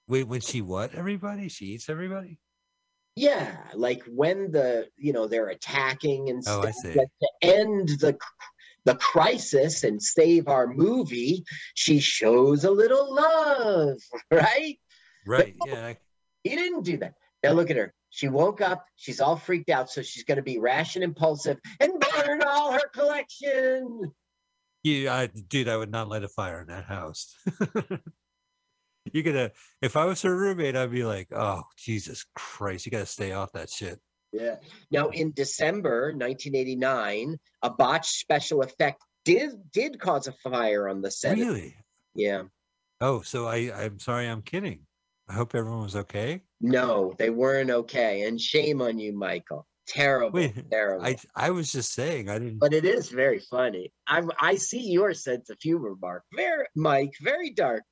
Wait, 0.07 0.27
when 0.27 0.41
she 0.41 0.61
what? 0.61 0.93
Everybody? 0.93 1.47
She 1.49 1.65
eats 1.67 1.89
everybody? 1.89 2.37
Yeah, 3.15 3.55
like 3.75 4.03
when 4.07 4.51
the 4.51 4.87
you 4.97 5.13
know 5.13 5.27
they're 5.27 5.49
attacking 5.49 6.29
and 6.29 6.43
Oh, 6.47 6.61
stuff. 6.61 6.73
See. 6.75 6.93
To 6.93 7.07
end 7.41 7.89
the 7.99 8.17
the 8.85 8.95
crisis 8.95 9.83
and 9.83 10.01
save 10.01 10.47
our 10.47 10.67
movie, 10.67 11.43
she 11.75 11.99
shows 11.99 12.63
a 12.63 12.71
little 12.71 13.13
love, 13.13 13.97
right? 14.31 14.77
Right. 15.25 15.55
Yeah. 15.65 15.87
I- 15.87 15.97
He 16.43 16.55
didn't 16.55 16.83
do 16.83 16.97
that. 16.97 17.13
Now 17.43 17.51
look 17.51 17.69
at 17.69 17.77
her. 17.77 17.93
She 18.09 18.27
woke 18.27 18.61
up. 18.61 18.85
She's 18.95 19.21
all 19.21 19.35
freaked 19.37 19.69
out, 19.69 19.89
so 19.89 20.01
she's 20.01 20.23
going 20.23 20.35
to 20.37 20.43
be 20.43 20.59
rash 20.59 20.95
and 20.95 21.03
impulsive 21.03 21.59
and 21.79 21.91
burn 21.99 22.41
all 22.43 22.71
her 22.73 22.87
collection. 22.93 24.11
Yeah, 24.83 25.13
I, 25.15 25.27
dude, 25.27 25.67
I 25.69 25.77
would 25.77 25.91
not 25.91 26.09
light 26.09 26.23
a 26.23 26.27
fire 26.27 26.61
in 26.61 26.67
that 26.67 26.83
house. 26.85 27.35
You're 29.11 29.23
gonna. 29.23 29.51
If 29.81 29.97
I 29.97 30.05
was 30.05 30.21
her 30.21 30.35
roommate, 30.35 30.75
I'd 30.75 30.91
be 30.91 31.03
like, 31.03 31.27
"Oh, 31.31 31.63
Jesus 31.77 32.25
Christ, 32.35 32.85
you 32.85 32.91
gotta 32.91 33.05
stay 33.05 33.33
off 33.33 33.51
that 33.53 33.69
shit." 33.69 33.99
Yeah. 34.31 34.55
Now 34.91 35.09
in 35.09 35.31
December 35.33 36.13
1989, 36.13 37.37
a 37.61 37.69
botched 37.69 38.15
special 38.15 38.61
effect 38.63 39.03
did 39.25 39.51
did 39.71 39.99
cause 39.99 40.27
a 40.27 40.31
fire 40.31 40.87
on 40.87 41.01
the 41.01 41.11
set. 41.11 41.37
Really? 41.37 41.75
Yeah. 42.15 42.43
Oh, 43.01 43.21
so 43.21 43.45
I. 43.47 43.71
I'm 43.75 43.99
sorry, 43.99 44.27
I'm 44.27 44.41
kidding. 44.41 44.81
I 45.29 45.33
hope 45.33 45.55
everyone 45.55 45.83
was 45.83 45.95
okay. 45.95 46.41
No, 46.61 47.13
they 47.17 47.29
weren't 47.29 47.69
okay. 47.69 48.23
And 48.23 48.39
shame 48.39 48.81
on 48.81 48.99
you, 48.99 49.13
Michael. 49.13 49.67
Terrible. 49.87 50.39
Wait, 50.39 50.69
terrible. 50.71 51.05
I. 51.05 51.17
I 51.35 51.49
was 51.51 51.71
just 51.71 51.93
saying. 51.93 52.29
I 52.29 52.39
didn't. 52.39 52.59
but 52.59 52.73
it 52.73 52.85
is 52.85 53.09
very 53.09 53.39
funny. 53.39 53.91
I'm 54.07 54.31
I 54.39 54.55
see 54.55 54.91
your 54.91 55.13
sense 55.13 55.49
of 55.49 55.57
humor, 55.61 55.93
Mark. 56.01 56.23
Very 56.33 56.65
Mike, 56.75 57.13
very 57.21 57.51
dark. 57.51 57.83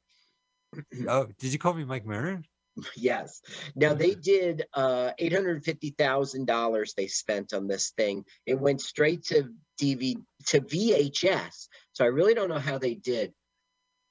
Oh, 1.07 1.27
did 1.39 1.53
you 1.53 1.59
call 1.59 1.73
me 1.73 1.83
Mike 1.83 2.05
Maron? 2.05 2.45
Yes. 2.95 3.41
Now 3.75 3.93
they 3.93 4.15
did 4.15 4.65
uh 4.73 5.11
eight 5.17 5.33
hundred 5.33 5.63
fifty 5.65 5.89
thousand 5.89 6.45
dollars 6.45 6.93
they 6.93 7.07
spent 7.07 7.53
on 7.53 7.67
this 7.67 7.91
thing. 7.91 8.25
It 8.45 8.59
went 8.59 8.81
straight 8.81 9.25
to 9.25 9.49
DV 9.81 10.15
to 10.47 10.61
VHS. 10.61 11.67
So 11.93 12.05
I 12.05 12.07
really 12.07 12.33
don't 12.33 12.49
know 12.49 12.59
how 12.59 12.77
they 12.77 12.93
did. 12.93 13.33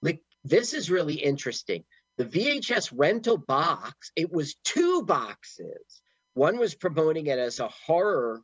Like 0.03 0.21
this 0.45 0.75
is 0.75 0.91
really 0.91 1.15
interesting. 1.15 1.85
The 2.19 2.27
VHS 2.27 2.93
rental 2.95 3.39
box, 3.39 4.13
it 4.15 4.31
was 4.31 4.57
two 4.63 5.03
boxes. 5.05 6.03
One 6.35 6.59
was 6.59 6.75
promoting 6.75 7.27
it 7.27 7.39
as 7.39 7.61
a 7.61 7.69
horror 7.69 8.43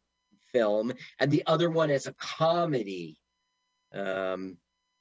film, 0.53 0.93
and 1.21 1.31
the 1.31 1.43
other 1.47 1.69
one 1.69 1.91
as 1.91 2.07
a 2.07 2.15
comedy. 2.15 3.19
Um, 3.95 4.57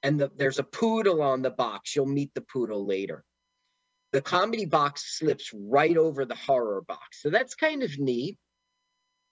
and 0.06 0.20
the, 0.20 0.32
there's 0.38 0.60
a 0.60 0.64
poodle 0.64 1.22
on 1.22 1.42
the 1.42 1.52
box. 1.52 1.96
You'll 1.96 2.06
meet 2.06 2.34
the 2.34 2.42
poodle 2.42 2.86
later 2.86 3.26
the 4.16 4.22
comedy 4.22 4.66
box 4.66 5.20
slips 5.20 5.52
right 5.54 5.98
over 5.98 6.24
the 6.24 6.36
horror 6.36 6.82
box. 6.88 7.22
So 7.22 7.30
that's 7.30 7.54
kind 7.54 7.84
of 7.84 8.00
neat. 8.00 8.38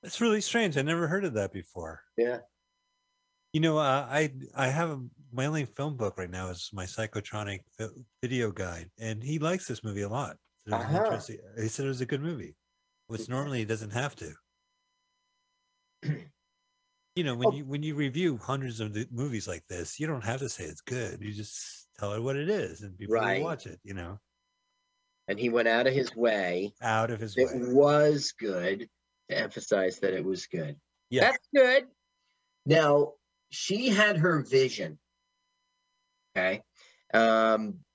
That's 0.01 0.19
really 0.19 0.41
strange. 0.41 0.75
I 0.75 0.81
never 0.81 1.07
heard 1.07 1.23
of 1.23 1.35
that 1.35 1.53
before. 1.53 2.01
Yeah. 2.17 2.39
You 3.53 3.61
know, 3.61 3.77
uh, 3.77 4.05
I 4.09 4.33
I 4.53 4.67
have 4.67 4.89
a, 4.89 4.99
my 5.31 5.45
only 5.45 5.63
film 5.63 5.95
book 5.95 6.17
right 6.17 6.29
now 6.29 6.49
is 6.49 6.69
my 6.73 6.83
psychotronic 6.83 7.59
vi- 7.79 7.87
video 8.21 8.51
guide, 8.51 8.89
and 8.99 9.23
he 9.23 9.39
likes 9.39 9.67
this 9.67 9.85
movie 9.85 10.01
a 10.01 10.09
lot. 10.09 10.35
Uh-huh. 10.69 11.17
He 11.57 11.69
said 11.69 11.85
it 11.85 11.89
was 11.89 12.01
a 12.01 12.05
good 12.05 12.21
movie, 12.21 12.57
which 13.07 13.29
normally 13.29 13.59
he 13.59 13.65
doesn't 13.65 13.91
have 13.91 14.15
to. 14.17 14.33
You 17.15 17.23
know, 17.23 17.35
when 17.35 17.47
Oh. 17.47 17.51
you 17.53 17.65
when 17.65 17.83
you 17.83 17.93
review 17.95 18.37
hundreds 18.37 18.79
of 18.79 18.95
movies 19.11 19.47
like 19.47 19.65
this, 19.67 19.99
you 19.99 20.07
don't 20.07 20.23
have 20.23 20.39
to 20.39 20.49
say 20.49 20.63
it's 20.63 20.81
good. 20.81 21.21
You 21.21 21.31
just 21.31 21.87
tell 21.97 22.13
it 22.13 22.21
what 22.21 22.35
it 22.35 22.49
is, 22.49 22.81
and 22.81 22.97
people 22.97 23.13
Right. 23.15 23.37
will 23.37 23.45
watch 23.45 23.67
it. 23.67 23.79
You 23.83 23.93
know, 23.93 24.19
And 25.27 25.39
he 25.39 25.49
went 25.49 25.67
out 25.67 25.85
of 25.87 25.93
his 25.93 26.15
way. 26.15 26.73
out 26.81 27.11
of 27.11 27.19
his 27.19 27.35
way. 27.37 27.43
It 27.43 27.73
was 27.73 28.31
good 28.31 28.89
to 29.29 29.37
emphasize 29.37 29.99
that 29.99 30.13
it 30.13 30.23
was 30.25 30.47
good. 30.47 30.79
Yeah. 31.09 31.31
That's 31.31 31.47
good. 31.55 31.87
Now, 32.65 33.13
she 33.49 33.89
had 33.89 34.17
her 34.17 34.41
vision. 34.41 34.99
Okay. 36.35 36.63
Um, 37.13 37.85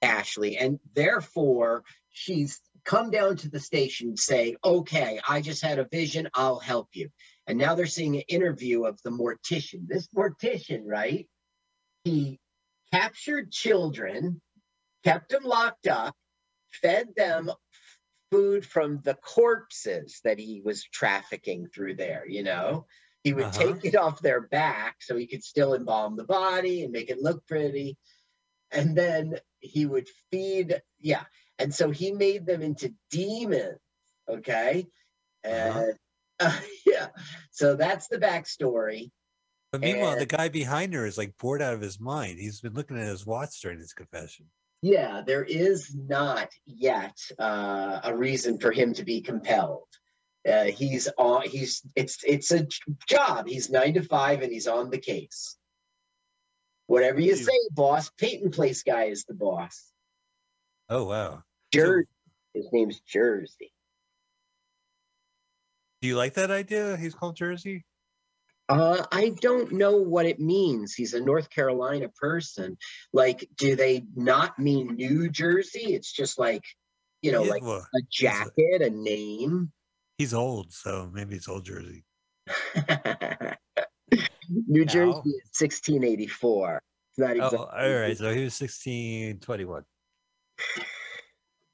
Ashley, 0.00 0.56
and 0.56 0.78
therefore 0.94 1.84
she's 2.10 2.60
come 2.84 3.10
down 3.10 3.36
to 3.38 3.50
the 3.50 3.60
station 3.60 4.16
saying, 4.16 4.56
Okay, 4.64 5.20
I 5.28 5.40
just 5.42 5.60
had 5.62 5.78
a 5.80 5.84
vision, 5.84 6.28
I'll 6.34 6.60
help 6.60 6.88
you. 6.94 7.10
And 7.50 7.58
now 7.58 7.74
they're 7.74 7.86
seeing 7.86 8.14
an 8.14 8.22
interview 8.28 8.84
of 8.84 9.02
the 9.02 9.10
mortician. 9.10 9.88
This 9.88 10.06
mortician, 10.16 10.82
right? 10.86 11.28
He 12.04 12.38
captured 12.92 13.50
children, 13.50 14.40
kept 15.02 15.30
them 15.30 15.42
locked 15.42 15.88
up, 15.88 16.14
fed 16.80 17.08
them 17.16 17.50
food 18.30 18.64
from 18.64 19.00
the 19.02 19.14
corpses 19.14 20.20
that 20.22 20.38
he 20.38 20.62
was 20.64 20.84
trafficking 20.84 21.66
through 21.74 21.96
there, 21.96 22.24
you 22.24 22.44
know? 22.44 22.86
He 23.24 23.32
would 23.32 23.46
Uh-huh. 23.46 23.58
take 23.58 23.84
it 23.84 23.96
off 23.96 24.20
their 24.20 24.42
back 24.42 24.98
so 25.00 25.16
he 25.16 25.26
could 25.26 25.42
still 25.42 25.74
embalm 25.74 26.14
the 26.14 26.22
body 26.22 26.84
and 26.84 26.92
make 26.92 27.10
it 27.10 27.20
look 27.20 27.44
pretty. 27.48 27.98
And 28.70 28.96
then 28.96 29.40
he 29.58 29.86
would 29.86 30.08
feed, 30.30 30.80
yeah. 31.00 31.24
And 31.58 31.74
so 31.74 31.90
he 31.90 32.12
made 32.12 32.46
them 32.46 32.62
into 32.62 32.94
demons, 33.10 33.80
okay? 34.28 34.86
And 35.42 35.98
yeah, 36.86 37.08
so 37.50 37.76
that's 37.76 38.08
the 38.08 38.18
backstory. 38.18 39.10
But 39.72 39.82
meanwhile, 39.82 40.18
the 40.18 40.26
guy 40.26 40.48
behind 40.48 40.94
her 40.94 41.06
is 41.06 41.16
like 41.16 41.36
bored 41.38 41.62
out 41.62 41.74
of 41.74 41.80
his 41.80 42.00
mind. 42.00 42.38
He's 42.40 42.60
been 42.60 42.74
looking 42.74 42.98
at 42.98 43.06
his 43.06 43.24
watch 43.24 43.60
during 43.60 43.78
his 43.78 43.92
confession. 43.92 44.46
Yeah, 44.82 45.22
there 45.24 45.44
is 45.44 45.94
not 45.94 46.48
yet 46.66 47.16
uh, 47.38 48.00
a 48.02 48.16
reason 48.16 48.58
for 48.58 48.72
him 48.72 48.94
to 48.94 49.04
be 49.04 49.20
compelled. 49.20 49.86
Uh, 50.48 50.64
he's 50.64 51.08
on. 51.18 51.42
He's 51.42 51.82
it's 51.94 52.24
it's 52.24 52.50
a 52.50 52.66
job. 53.06 53.46
He's 53.46 53.70
nine 53.70 53.94
to 53.94 54.02
five, 54.02 54.42
and 54.42 54.50
he's 54.50 54.66
on 54.66 54.90
the 54.90 54.98
case. 54.98 55.56
Whatever 56.86 57.20
you 57.20 57.30
You- 57.32 57.36
say, 57.36 57.52
boss. 57.72 58.10
Peyton 58.18 58.50
Place 58.50 58.82
guy 58.82 59.04
is 59.04 59.24
the 59.24 59.34
boss. 59.34 59.92
Oh 60.88 61.04
wow. 61.04 61.44
Jersey. 61.72 62.08
His 62.54 62.66
name's 62.72 63.00
Jersey. 63.00 63.70
Do 66.00 66.08
you 66.08 66.16
like 66.16 66.34
that 66.34 66.50
idea? 66.50 66.96
He's 66.96 67.14
called 67.14 67.36
Jersey. 67.36 67.84
Uh, 68.68 69.04
I 69.10 69.30
don't 69.40 69.72
know 69.72 69.96
what 69.96 70.26
it 70.26 70.38
means. 70.38 70.94
He's 70.94 71.12
a 71.14 71.20
North 71.20 71.50
Carolina 71.50 72.08
person. 72.08 72.78
Like, 73.12 73.46
do 73.56 73.74
they 73.76 74.04
not 74.14 74.58
mean 74.58 74.94
New 74.94 75.28
Jersey? 75.28 75.92
It's 75.94 76.12
just 76.12 76.38
like, 76.38 76.62
you 77.20 77.32
know, 77.32 77.42
Yeah, 77.44 77.50
like 77.50 77.62
well, 77.62 77.86
a 77.94 78.00
jacket, 78.10 78.80
a 78.82 78.90
name. 78.90 79.72
he's 80.18 80.32
old, 80.32 80.72
so 80.72 81.10
maybe 81.12 81.34
it's 81.34 81.48
old 81.48 81.64
Jersey. 81.64 82.04
New 84.48 84.84
Now- 84.84 84.92
Jersey 84.92 85.30
is 85.30 85.50
1684. 85.58 86.82
It's 87.10 87.18
not 87.18 87.36
exactly. 87.36 87.58
Oh, 87.58 87.64
all 87.64 88.00
right. 88.00 88.16
So 88.16 88.32
he 88.32 88.44
was 88.44 88.54
sixteen 88.54 89.40
twenty-one. 89.40 89.82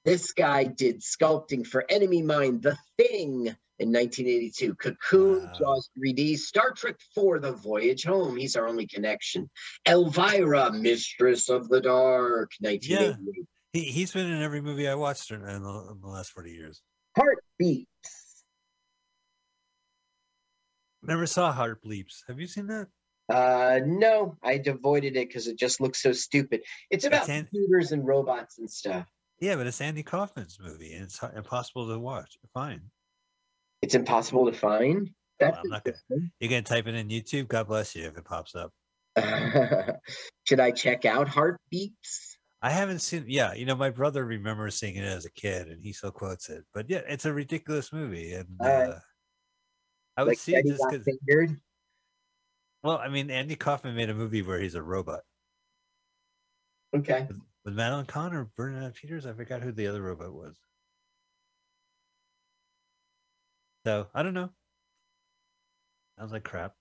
This 0.05 0.33
guy 0.33 0.65
did 0.65 1.01
sculpting 1.03 1.67
for 1.67 1.85
Enemy 1.91 2.23
Mine, 2.23 2.61
The 2.63 2.79
Thing 2.97 3.55
in 3.79 3.93
1982, 3.93 4.75
Cocoon, 4.77 5.45
Wow. 5.45 5.53
Jaws 5.59 5.91
3D, 5.99 6.39
Star 6.39 6.73
Trek 6.73 6.97
4, 7.15 7.41
The 7.41 7.53
Voyage 7.53 8.05
Home. 8.05 8.37
He's 8.37 8.57
our 8.57 8.67
only 8.67 8.87
connection. 8.87 9.51
Elvira, 9.87 10.73
Mistress 10.73 11.49
of 11.49 11.69
the 11.69 11.81
Dark, 11.81 12.53
1988. 12.61 13.47
He 13.73 13.81
he's 13.83 14.13
been 14.13 14.31
in 14.31 14.43
every 14.43 14.63
movie 14.63 14.89
I 14.89 14.95
watched 14.95 15.31
in, 15.31 15.43
in, 15.47 15.63
the, 15.63 15.89
in 15.91 16.01
the 16.01 16.09
last 16.09 16.31
forty 16.33 16.53
years. 16.53 16.81
Heartbeeps. 17.15 17.87
Never 21.03 21.27
saw 21.27 21.53
Heartbeeps. 21.53 22.25
Have 22.27 22.41
you 22.41 22.47
seen 22.47 22.69
that? 22.69 22.87
Uh, 23.29 23.81
no, 23.85 24.39
I 24.43 24.63
avoided 24.65 25.17
it 25.17 25.29
because 25.29 25.47
it 25.47 25.59
just 25.59 25.81
looks 25.81 26.01
so 26.01 26.13
stupid. 26.13 26.63
It's 26.91 27.05
about 27.05 27.27
computers 27.27 27.93
and 27.93 28.07
robots 28.07 28.59
and 28.59 28.71
stuff. 28.71 29.07
Yeah, 29.41 29.57
but 29.57 29.67
it's 29.67 29.81
Andy 29.81 30.03
Kaufman's 30.03 30.59
movie, 30.59 30.95
and 30.95 31.05
it's 31.05 31.21
impossible 31.35 31.89
to 31.89 31.99
watch. 31.99 32.39
Fine. 32.55 32.81
It's 33.83 33.95
impossible 33.95 34.47
to 34.47 34.53
find. 34.53 35.11
Well, 35.41 35.51
That's 35.53 35.59
I'm 35.59 35.71
not 35.71 35.85
gonna. 35.85 35.97
You 36.41 36.49
can 36.49 36.65
type 36.65 36.87
it 36.87 36.95
in 36.95 37.09
YouTube. 37.09 37.49
God 37.49 37.69
bless 37.69 37.95
you 37.95 38.05
if 38.05 38.17
it 38.17 38.25
pops 38.25 38.55
up. 38.55 38.73
Should 40.45 40.61
I 40.61 40.71
check 40.71 41.05
out 41.05 41.29
Heartbeeps? 41.29 42.37
I 42.63 42.71
haven't 42.71 43.01
seen. 43.01 43.25
Yeah, 43.29 43.55
you 43.55 43.67
know, 43.67 43.75
my 43.75 43.91
brother 43.91 44.25
remembers 44.25 44.77
seeing 44.77 44.97
it 44.97 45.05
as 45.05 45.25
a 45.25 45.31
kid, 45.31 45.69
and 45.69 45.83
he 45.83 45.93
still 45.93 46.11
quotes 46.11 46.49
it. 46.49 46.65
But 46.75 46.89
yeah, 46.89 47.03
it's 47.07 47.25
a 47.27 47.33
ridiculous 47.33 47.93
movie, 47.93 48.33
and 48.33 48.49
right. 48.61 48.89
uh, 48.89 48.99
I 50.17 50.23
would 50.23 50.31
Like 50.31 50.39
see 50.39 50.55
it 50.55 50.67
just 50.67 50.83
because. 50.91 51.07
Well, 52.83 52.99
I 52.99 53.09
mean, 53.09 53.31
Andy 53.31 53.57
Kaufman 53.57 53.97
made 53.97 54.11
a 54.11 54.15
movie 54.15 54.43
where 54.43 54.61
he's 54.61 54.75
a 54.75 54.83
robot 54.83 55.21
Okay. 56.95 57.27
with 57.65 57.75
Madeline 57.75 58.07
Kahn 58.07 58.33
or 58.33 58.49
Bernadette 58.57 58.95
Peters. 58.95 59.27
I 59.27 59.33
forgot 59.33 59.63
who 59.63 59.73
the 59.73 59.89
other 59.89 60.03
robot 60.03 60.33
was. 60.33 60.55
So 63.87 64.09
I 64.13 64.25
don't 64.25 64.35
know. 64.35 64.51
Sounds 66.19 66.33
like 66.33 66.43
crap. 66.43 66.73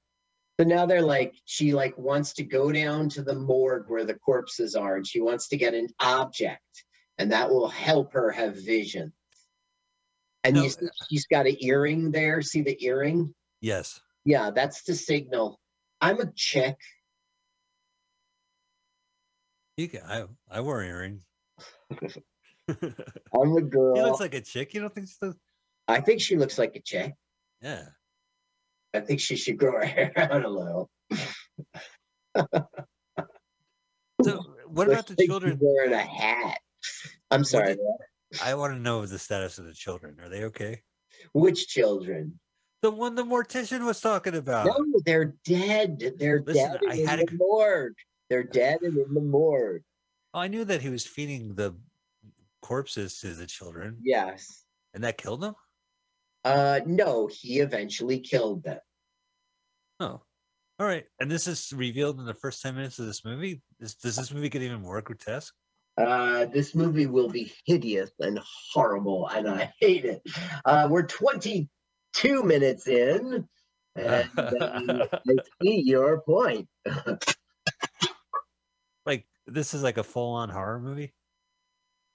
So 0.59 0.65
now 0.65 0.87
they're 0.87 1.03
like, 1.03 1.35
she 1.45 1.71
like 1.71 1.95
wants 1.99 2.33
to 2.33 2.43
go 2.43 2.71
down 2.71 3.09
to 3.09 3.21
the 3.21 3.35
morgue 3.35 3.85
where 3.89 4.05
the 4.05 4.15
corpses 4.15 4.73
are, 4.73 4.95
and 4.95 5.05
she 5.05 5.21
wants 5.21 5.49
to 5.49 5.57
get 5.57 5.75
an 5.75 5.89
object, 5.99 6.63
and 7.19 7.31
that 7.31 7.51
will 7.51 7.67
help 7.67 8.13
her 8.13 8.31
have 8.31 8.55
vision. 8.55 9.13
And 10.43 10.55
No, 10.55 10.63
you 10.63 10.69
see 10.69 10.87
uh, 10.87 11.05
she's 11.07 11.27
got 11.27 11.45
an 11.45 11.57
earring 11.59 12.09
there. 12.09 12.41
See 12.41 12.63
the 12.63 12.83
earring? 12.83 13.35
Yes. 13.61 13.99
Yeah, 14.23 14.49
that's 14.49 14.81
the 14.81 14.95
signal. 14.95 15.59
I'm 16.01 16.19
a 16.19 16.31
chick. 16.35 16.77
You 19.77 19.89
can, 19.89 20.01
I 20.07 20.25
I 20.49 20.61
wore 20.61 20.81
earrings. 20.81 21.23
I'm 22.67 23.55
a 23.57 23.61
girl. 23.61 23.95
He 23.95 24.01
looks 24.01 24.21
like 24.21 24.33
a 24.33 24.41
chick. 24.41 24.73
You 24.73 24.81
don't 24.81 24.95
think 24.95 25.09
so? 25.09 25.35
I 25.87 26.01
think 26.01 26.21
she 26.21 26.35
looks 26.35 26.57
like 26.57 26.75
a 26.75 26.81
chick. 26.81 27.13
Yeah. 27.61 27.83
I 28.93 28.99
think 29.01 29.19
she 29.19 29.35
should 29.35 29.57
grow 29.57 29.73
her 29.79 29.85
hair 29.85 30.11
out 30.15 30.45
a 30.45 30.49
little. 30.49 30.89
So 34.23 34.43
what 34.67 34.87
about 34.87 35.07
the 35.07 35.15
children? 35.25 35.59
wearing 35.61 35.93
a 35.93 35.97
hat? 35.99 36.59
I'm 37.31 37.43
sorry. 37.43 37.75
did- 37.75 37.79
I 38.43 38.55
want 38.55 38.73
to 38.73 38.79
know 38.79 39.05
the 39.05 39.19
status 39.19 39.59
of 39.59 39.65
the 39.65 39.73
children. 39.73 40.17
Are 40.21 40.29
they 40.29 40.43
okay? 40.45 40.81
Which 41.33 41.67
children? 41.67 42.39
The 42.81 42.91
one 42.91 43.15
the 43.15 43.23
mortician 43.23 43.85
was 43.85 44.01
talking 44.01 44.35
about. 44.35 44.65
No, 44.67 44.83
they're 45.05 45.35
dead. 45.45 46.13
They're 46.17 46.41
Listen, 46.45 46.71
dead 46.73 46.79
I 46.89 46.95
in 46.95 47.07
had 47.07 47.19
the 47.19 47.33
a- 47.33 47.37
morgue. 47.37 47.93
They're 48.29 48.43
dead 48.43 48.79
and 48.81 48.97
in 48.97 49.13
the 49.13 49.21
morgue. 49.21 49.83
Oh, 50.33 50.39
I 50.39 50.47
knew 50.47 50.65
that 50.65 50.81
he 50.81 50.89
was 50.89 51.05
feeding 51.05 51.55
the 51.55 51.75
corpses 52.61 53.19
to 53.19 53.33
the 53.33 53.45
children, 53.45 53.97
Yes. 54.03 54.65
and 54.93 55.03
that 55.03 55.17
killed 55.17 55.41
them. 55.41 55.53
Uh, 56.45 56.79
no, 56.85 57.27
he 57.27 57.59
eventually 57.59 58.19
killed 58.19 58.63
them. 58.63 58.79
Oh, 59.99 60.21
all 60.79 60.85
right. 60.85 61.05
And 61.19 61.29
this 61.29 61.47
is 61.47 61.73
revealed 61.75 62.19
in 62.19 62.25
the 62.25 62.35
first 62.35 62.61
ten 62.61 62.75
minutes 62.75 62.99
of 62.99 63.07
this 63.07 63.25
movie. 63.25 63.63
Is, 63.79 63.95
does 63.95 64.15
this 64.15 64.31
movie 64.31 64.49
get 64.49 64.61
even 64.61 64.81
more 64.81 65.01
grotesque? 65.01 65.53
Uh, 65.97 66.45
this 66.45 66.75
movie 66.75 67.07
will 67.07 67.29
be 67.29 67.51
hideous 67.65 68.11
and 68.19 68.39
horrible, 68.73 69.27
and 69.29 69.47
I 69.49 69.73
hate 69.79 70.05
it. 70.05 70.21
Uh, 70.65 70.87
we're 70.91 71.03
22 71.03 72.43
minutes 72.43 72.87
in, 72.87 73.47
and 73.95 74.29
uh, 74.37 75.07
I 75.13 75.35
see 75.63 75.81
your 75.85 76.21
point. 76.21 76.67
like 79.05 79.25
this 79.47 79.73
is 79.73 79.83
like 79.83 79.97
a 79.97 80.03
full-on 80.03 80.49
horror 80.49 80.79
movie. 80.81 81.13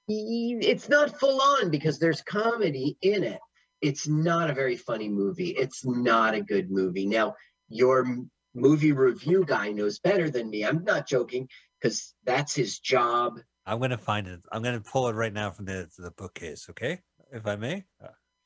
it's 0.09 0.89
not 0.91 1.19
full 1.19 1.41
on 1.41 1.71
because 1.71 1.99
there's 1.99 2.21
comedy 2.21 2.99
in 3.01 3.25
it. 3.25 3.41
It's 3.81 4.07
not 4.07 4.51
a 4.51 4.55
very 4.55 4.77
funny 4.77 5.09
movie. 5.09 5.51
It's 5.51 5.85
not 5.85 6.35
a 6.35 6.43
good 6.43 6.71
movie. 6.71 7.07
Now, 7.07 7.35
your 7.69 8.07
movie 8.55 8.93
review 8.93 9.45
guy 9.47 9.71
knows 9.73 9.99
better 9.99 10.29
than 10.29 10.51
me. 10.51 10.65
I'm 10.65 10.85
not 10.85 11.09
joking 11.09 11.49
because 11.81 12.15
that's 12.25 12.55
his 12.55 12.79
job. 12.79 13.41
I'm 13.67 13.81
gonna 13.81 13.99
find 13.99 14.27
it. 14.27 14.41
I'm 14.51 14.63
gonna 14.63 14.81
pull 14.81 15.09
it 15.09 15.15
right 15.15 15.33
now 15.33 15.51
from 15.51 15.67
the 15.67 15.89
the 15.99 16.11
bookcase. 16.11 16.67
Okay, 16.71 17.01
if 17.33 17.47
I 17.47 17.57
may. 17.57 17.85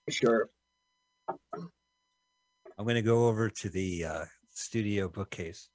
Sure. 0.08 0.50
I'm 1.28 2.86
gonna 2.86 3.02
go 3.02 3.28
over 3.28 3.48
to 3.48 3.68
the 3.68 4.04
uh, 4.04 4.24
studio 4.50 5.08
bookcase. 5.08 5.68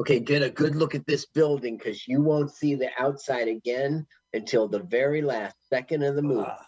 Okay, 0.00 0.20
get 0.20 0.42
a 0.42 0.50
good 0.50 0.76
look 0.76 0.94
at 0.94 1.06
this 1.06 1.26
building 1.26 1.76
because 1.76 2.06
you 2.06 2.22
won't 2.22 2.52
see 2.52 2.74
the 2.74 2.90
outside 2.98 3.48
again 3.48 4.06
until 4.32 4.68
the 4.68 4.80
very 4.80 5.22
last 5.22 5.56
second 5.68 6.02
of 6.04 6.14
the 6.14 6.22
movie. 6.22 6.46
Ah. 6.46 6.66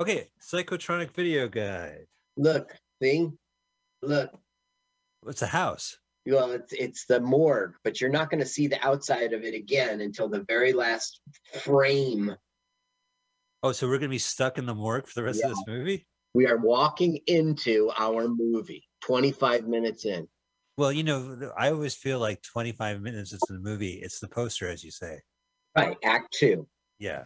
Okay, 0.00 0.28
psychotronic 0.42 1.12
video 1.12 1.48
guide. 1.48 2.06
Look, 2.36 2.76
thing. 3.00 3.38
Look. 4.02 4.30
What's 5.20 5.42
a 5.42 5.46
house? 5.46 5.98
Well, 6.26 6.52
it's 6.52 6.72
it's 6.72 7.04
the 7.06 7.20
morgue, 7.20 7.74
but 7.84 8.00
you're 8.00 8.10
not 8.10 8.30
going 8.30 8.40
to 8.40 8.46
see 8.46 8.66
the 8.66 8.84
outside 8.84 9.32
of 9.32 9.44
it 9.44 9.54
again 9.54 10.00
until 10.00 10.28
the 10.28 10.44
very 10.48 10.72
last 10.72 11.20
frame. 11.60 12.34
Oh, 13.62 13.72
so 13.72 13.88
we're 13.88 13.98
gonna 13.98 14.10
be 14.10 14.18
stuck 14.18 14.58
in 14.58 14.66
the 14.66 14.74
morgue 14.74 15.06
for 15.06 15.14
the 15.14 15.22
rest 15.22 15.42
of 15.42 15.48
this 15.48 15.64
movie? 15.66 16.06
We 16.34 16.46
are 16.46 16.58
walking 16.58 17.18
into 17.26 17.90
our 17.96 18.28
movie 18.28 18.84
25 19.00 19.66
minutes 19.66 20.04
in. 20.04 20.28
Well, 20.76 20.92
you 20.92 21.02
know, 21.02 21.50
I 21.56 21.70
always 21.70 21.94
feel 21.94 22.18
like 22.18 22.42
25 22.42 23.00
minutes 23.00 23.32
into 23.32 23.46
the 23.48 23.60
movie, 23.60 24.00
it's 24.02 24.18
the 24.18 24.28
poster, 24.28 24.68
as 24.68 24.84
you 24.84 24.90
say. 24.90 25.20
Right, 25.74 25.96
act 26.04 26.34
two. 26.38 26.66
Yeah. 26.98 27.24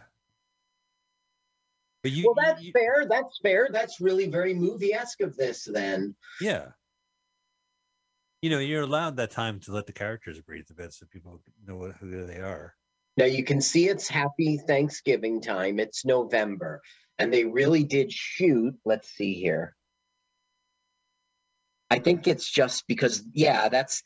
But 2.03 2.11
you, 2.11 2.25
Well, 2.25 2.35
that's 2.45 2.61
you- 2.61 2.71
fair. 2.71 3.05
That's 3.09 3.39
fair. 3.41 3.69
That's 3.71 3.99
really 3.99 4.27
very 4.29 4.53
movie 4.53 4.93
esque 4.93 5.21
of 5.21 5.35
this, 5.35 5.65
then. 5.65 6.15
yeah. 6.41 6.71
You 8.41 8.49
know, 8.49 8.59
you're 8.59 8.83
allowed 8.83 9.17
that 9.17 9.31
time 9.31 9.59
to 9.61 9.73
let 9.73 9.85
the 9.85 9.91
characters 9.91 10.39
breathe 10.39 10.67
a 10.69 10.73
bit 10.73 10.93
so 10.93 11.05
people 11.11 11.41
know 11.65 11.75
what, 11.75 11.97
who 11.97 12.25
they 12.25 12.37
are. 12.37 12.73
Now 13.17 13.25
you 13.25 13.43
can 13.43 13.59
see 13.59 13.89
it's 13.89 14.07
happy 14.07 14.57
Thanksgiving 14.57 15.41
time. 15.41 15.77
It's 15.77 16.05
November. 16.05 16.81
And 17.17 17.33
they 17.33 17.43
really 17.43 17.83
did 17.83 18.13
shoot. 18.13 18.73
Let's 18.85 19.09
see 19.09 19.33
here. 19.33 19.75
I 21.89 21.99
think 21.99 22.27
it's 22.29 22.49
just 22.49 22.87
because, 22.87 23.23
yeah, 23.33 23.67
that's 23.67 24.03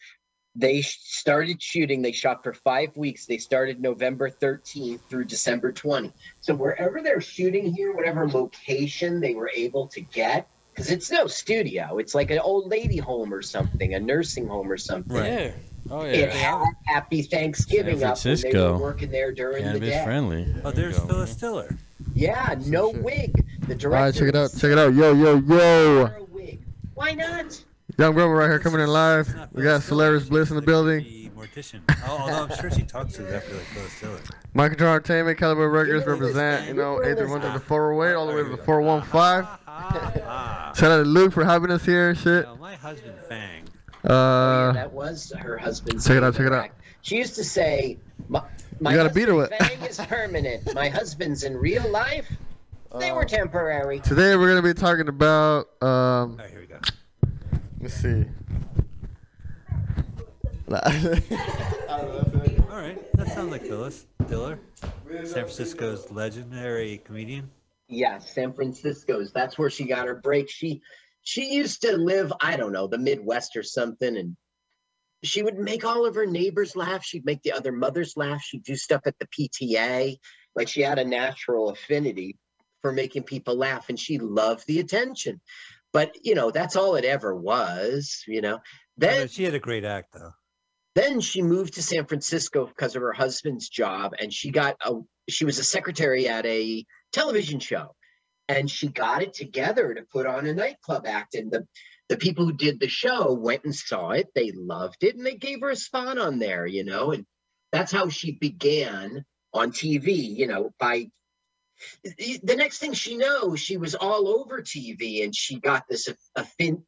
they 0.55 0.81
sh- 0.81 0.99
started 1.01 1.61
shooting. 1.61 2.01
They 2.01 2.11
shot 2.11 2.43
for 2.43 2.53
five 2.53 2.95
weeks. 2.95 3.25
They 3.25 3.37
started 3.37 3.81
November 3.81 4.29
13th 4.29 4.99
through 5.09 5.25
December 5.25 5.71
20. 5.71 6.11
So 6.41 6.53
wherever 6.53 7.01
they're 7.01 7.21
shooting 7.21 7.73
here, 7.73 7.93
whatever 7.93 8.27
location 8.29 9.19
they 9.19 9.33
were 9.33 9.51
able 9.55 9.87
to 9.87 10.01
get, 10.01 10.47
because 10.73 10.91
it's 10.91 11.11
no 11.11 11.27
studio, 11.27 11.97
it's 11.97 12.13
like 12.15 12.31
an 12.31 12.39
old 12.39 12.69
lady 12.69 12.97
home 12.97 13.33
or 13.33 13.41
something, 13.41 13.93
a 13.95 13.99
nursing 13.99 14.47
home 14.47 14.71
or 14.71 14.77
something. 14.77 15.15
Right. 15.15 15.31
Yeah. 15.31 15.51
Oh 15.91 16.05
yeah, 16.05 16.11
It 16.11 16.29
had 16.31 16.63
Happy 16.85 17.21
Thanksgiving 17.23 17.99
San 17.99 18.11
up 18.11 18.23
when 18.23 18.39
they 18.41 18.53
were 18.57 18.77
working 18.77 19.11
there 19.11 19.33
during 19.33 19.65
the 19.73 19.79
day. 19.81 20.01
friendly. 20.03 20.47
Oh, 20.63 20.71
There 20.71 20.85
you 20.85 20.91
there's 20.93 20.99
go. 20.99 21.07
Phyllis 21.07 21.35
Diller. 21.35 21.75
Yeah, 22.15 22.55
no 22.67 22.93
shit. 22.93 23.03
wig. 23.03 23.45
The 23.67 23.75
director. 23.75 23.87
All 23.97 24.03
right, 24.03 24.13
check 24.13 24.27
it 24.29 24.35
out. 24.35 24.51
Check 24.51 24.71
it 24.71 24.77
out. 24.77 24.93
Yo, 24.93 25.13
yo, 25.13 25.35
yo. 25.39 26.25
wig. 26.31 26.61
Why 26.93 27.11
not? 27.11 27.61
Young 27.97 28.13
Brother 28.15 28.29
right 28.33 28.47
here 28.47 28.59
coming 28.59 28.81
in 28.81 28.87
live. 28.87 29.27
We 29.51 29.63
got 29.63 29.83
Solaris 29.83 30.27
Bliss 30.27 30.49
in 30.49 30.55
the 30.55 30.61
building. 30.61 31.03
The 31.03 31.29
mortician. 31.29 31.81
Oh, 32.07 32.17
although 32.21 32.43
I'm 32.53 32.59
sure 32.59 32.71
she 32.71 32.81
talks 32.83 33.13
to 33.13 33.27
us 33.27 33.33
after 33.33 33.53
like 33.55 33.65
Phyllis 33.65 33.99
Diller. 33.99 34.19
My 34.55 34.67
Control 34.69 34.91
Entertainment, 34.93 35.37
Caliber 35.37 35.69
Records 35.69 36.03
Give 36.03 36.13
me 36.19 36.27
this 36.27 36.35
represent, 36.35 36.67
you 36.67 36.73
know, 36.73 36.95
Give 36.97 37.03
me 37.09 37.09
this 37.15 37.19
831 37.31 37.41
to 37.53 37.59
the 37.59 37.65
408 37.65 38.15
all 38.15 38.27
the 38.27 38.33
way 38.33 38.43
to 38.43 38.49
the 38.49 38.55
There 38.55 38.65
415. 38.65 39.59
Ah, 39.75 40.71
Shout 40.75 40.91
out 40.91 40.97
to 40.97 41.03
Luke 41.03 41.33
for 41.33 41.43
having 41.43 41.71
us 41.71 41.83
here 41.83 42.09
and 42.09 42.17
shit. 42.17 42.45
Now, 42.45 42.55
my 42.55 42.75
husband 42.75 43.15
Fang. 43.27 43.63
Oh, 44.05 44.13
Uh, 44.13 44.67
yeah, 44.67 44.71
that 44.73 44.91
was 44.93 45.31
her 45.37 45.57
husband's. 45.57 46.05
check 46.07 46.17
it 46.17 46.23
out, 46.23 46.35
check 46.35 46.45
it 46.47 46.53
out. 46.53 46.69
She 47.01 47.17
used 47.17 47.35
to 47.35 47.43
say, 47.43 47.97
"My, 48.29 48.41
my 48.79 48.91
You 48.91 48.97
gotta 48.97 49.13
beat 49.13 49.27
her 49.29 49.35
with- 49.35 49.49
Fang 49.49 49.81
is 49.81 49.97
permanent. 49.97 50.73
My 50.75 50.89
husband's 50.89 51.43
in 51.43 51.57
real 51.57 51.87
life. 51.89 52.31
They 52.99 53.09
Uh, 53.09 53.15
were 53.15 53.25
temporary." 53.25 53.99
today 54.01 54.35
we're 54.35 54.47
going 54.49 54.61
to 54.61 54.67
be 54.67 54.79
talking 54.79 55.07
about, 55.07 55.69
um, 55.81 55.87
All 55.89 56.35
right, 56.37 56.49
here 56.51 56.59
we 56.59 56.67
go. 56.67 56.79
Let's 57.83 57.95
see. 57.95 58.25
All 60.71 60.79
right, 62.79 62.97
that 63.13 63.27
sounds 63.27 63.51
like 63.51 63.63
Phyllis 63.63 64.05
Diller, 64.27 64.57
San 65.09 65.25
Francisco's 65.25 66.09
legendary 66.09 67.01
comedian. 67.03 67.51
Yeah, 67.89 68.19
San 68.19 68.53
Francisco's. 68.53 69.33
That's 69.33 69.59
where 69.59 69.69
she 69.69 69.83
got 69.83 70.07
her 70.07 70.15
break. 70.15 70.49
She 70.49 70.81
she 71.23 71.53
used 71.53 71.81
to 71.81 71.97
live, 71.97 72.31
I 72.39 72.55
don't 72.55 72.71
know, 72.71 72.87
the 72.87 72.97
Midwest 72.97 73.57
or 73.57 73.63
something, 73.63 74.17
and 74.17 74.37
she 75.23 75.43
would 75.43 75.59
make 75.59 75.83
all 75.83 76.05
of 76.05 76.15
her 76.15 76.25
neighbors 76.25 76.77
laugh. 76.77 77.03
She'd 77.03 77.25
make 77.25 77.43
the 77.43 77.51
other 77.51 77.73
mothers 77.73 78.15
laugh. 78.15 78.41
She'd 78.41 78.63
do 78.63 78.77
stuff 78.77 79.01
at 79.05 79.15
the 79.19 79.27
PTA. 79.27 80.17
Like 80.55 80.69
she 80.69 80.81
had 80.81 80.99
a 80.99 81.05
natural 81.05 81.69
affinity 81.69 82.37
for 82.81 82.93
making 82.93 83.23
people 83.23 83.55
laugh, 83.57 83.89
and 83.89 83.99
she 83.99 84.19
loved 84.19 84.65
the 84.67 84.79
attention. 84.79 85.41
But 85.93 86.17
you 86.23 86.35
know, 86.35 86.51
that's 86.51 86.75
all 86.75 86.95
it 86.95 87.05
ever 87.05 87.35
was. 87.35 88.23
You 88.27 88.41
know. 88.41 88.59
I 89.03 89.11
Then 89.11 89.13
mean, 89.13 89.27
she 89.27 89.43
had 89.43 89.53
a 89.55 89.59
great 89.59 89.85
act 89.85 90.13
though. 90.13 90.33
then 90.95 91.21
she 91.21 91.41
moved 91.41 91.75
to 91.75 91.83
San 91.83 92.05
Francisco 92.05 92.67
because 92.67 92.95
of 92.95 93.01
her 93.01 93.13
husband's 93.13 93.69
job, 93.69 94.13
and 94.19 94.31
she 94.33 94.51
got 94.51 94.77
a 94.81 94.93
she 95.29 95.45
was 95.45 95.57
a 95.59 95.63
secretary 95.63 96.27
at 96.27 96.45
a 96.45 96.85
television 97.11 97.59
show, 97.59 97.95
and 98.47 98.69
she 98.69 98.87
got 98.89 99.23
it 99.23 99.33
together 99.33 99.93
to 99.93 100.03
put 100.11 100.27
on 100.27 100.45
a 100.45 100.53
nightclub 100.53 101.05
act. 101.07 101.35
And 101.35 101.51
the 101.51 101.65
the 102.09 102.17
people 102.17 102.45
who 102.45 102.53
did 102.53 102.79
the 102.79 102.87
show 102.89 103.33
went 103.33 103.63
and 103.63 103.75
saw 103.75 104.11
it, 104.11 104.27
they 104.35 104.51
loved 104.51 105.03
it, 105.03 105.15
and 105.15 105.25
they 105.25 105.35
gave 105.35 105.61
her 105.61 105.69
a 105.71 105.75
spot 105.75 106.17
on 106.19 106.39
there, 106.39 106.65
you 106.67 106.83
know, 106.83 107.11
and 107.11 107.25
that's 107.71 107.91
how 107.91 108.09
she 108.09 108.33
began 108.33 109.25
on 109.53 109.71
TV, 109.71 110.35
you 110.37 110.47
know, 110.47 110.71
by 110.79 111.07
the 112.03 112.55
next 112.55 112.79
thing 112.79 112.93
she 112.93 113.17
knows, 113.17 113.59
she 113.59 113.77
was 113.77 113.95
all 113.95 114.27
over 114.27 114.61
TV, 114.61 115.23
and 115.23 115.35
she 115.35 115.59
got 115.59 115.85
this 115.89 116.09
affin, 116.37 116.83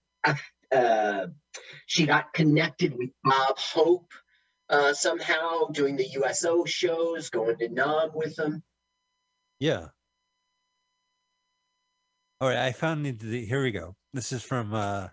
uh, 0.72 1.28
she 1.86 2.06
got 2.06 2.34
connected 2.34 2.98
with 2.98 3.10
Bob 3.24 3.58
Hope 3.58 4.12
uh, 4.70 4.94
somehow 4.94 5.68
doing 5.68 5.96
the 5.96 6.08
USO 6.08 6.66
shows, 6.66 7.30
going 7.30 7.58
to 7.58 7.70
Nam 7.70 8.10
with 8.14 8.36
them. 8.36 8.64
Yeah. 9.60 9.88
All 12.42 12.50
right, 12.50 12.58
I 12.58 12.72
found 12.72 13.06
the, 13.06 13.12
the 13.12 13.46
here 13.46 13.64
we 13.64 13.72
go. 13.72 13.96
This 14.14 14.32
is 14.32 14.44
from 14.44 14.74
uh, 14.74 15.08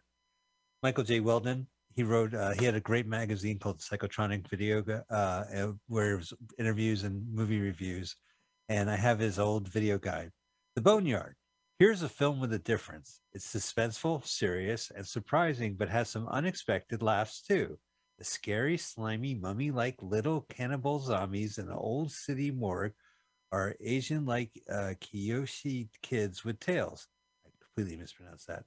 Michael 0.83 1.05
J. 1.05 1.21
Weldon. 1.21 1.67
He 1.95 2.03
wrote. 2.03 2.35
Uh, 2.35 2.53
he 2.59 2.65
had 2.65 2.75
a 2.75 2.81
great 2.81 3.07
magazine 3.07 3.59
called 3.59 3.79
Psychotronic 3.79 4.49
Video, 4.49 4.83
uh, 5.11 5.15
uh, 5.15 5.73
where 5.87 6.15
it 6.15 6.17
was 6.17 6.33
interviews 6.59 7.05
and 7.05 7.23
movie 7.33 7.61
reviews. 7.61 8.17
And 8.73 8.91
I 8.91 8.97
have 8.97 9.19
his 9.19 9.39
old 9.39 9.69
video 9.69 9.99
guide, 9.99 10.31
The 10.77 10.81
Boneyard. 10.81 11.35
Here's 11.79 12.03
a 12.03 12.09
film 12.09 12.41
with 12.41 12.55
a 12.55 12.59
difference. 12.59 13.21
It's 13.35 13.55
suspenseful, 13.55 14.27
serious, 14.27 14.91
and 14.97 15.07
surprising, 15.07 15.75
but 15.75 15.91
has 15.91 16.09
some 16.09 16.27
unexpected 16.29 17.03
laughs 17.03 17.43
too. 17.43 17.79
The 18.17 18.25
scary, 18.25 18.79
slimy, 18.79 19.35
mummy-like 19.35 19.97
little 20.01 20.47
cannibal 20.49 21.01
zombies 21.01 21.59
in 21.59 21.67
the 21.67 21.77
old 21.77 22.13
city 22.13 22.51
morgue 22.51 22.95
are 23.53 23.77
Asian 23.79 24.25
like 24.25 24.53
uh, 24.71 24.95
Kiyoshi 25.03 25.91
kids 26.03 26.43
with 26.43 26.59
tails. 26.59 27.09
I 27.45 27.51
completely 27.63 28.01
mispronounced 28.01 28.47
that. 28.47 28.65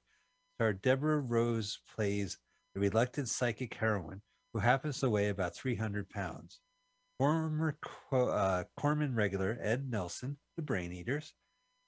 Star 0.54 0.72
Deborah 0.72 1.18
Rose 1.18 1.80
plays 1.96 2.38
the 2.74 2.80
reluctant 2.80 3.28
psychic 3.28 3.74
heroine 3.74 4.22
who 4.52 4.60
happens 4.60 5.00
to 5.00 5.10
weigh 5.10 5.30
about 5.30 5.56
300 5.56 6.08
pounds. 6.08 6.60
Former 7.18 7.78
uh, 8.12 8.64
Corman 8.76 9.14
regular 9.14 9.58
Ed 9.62 9.90
Nelson, 9.90 10.36
the 10.56 10.62
Brain 10.62 10.92
Eaters, 10.92 11.32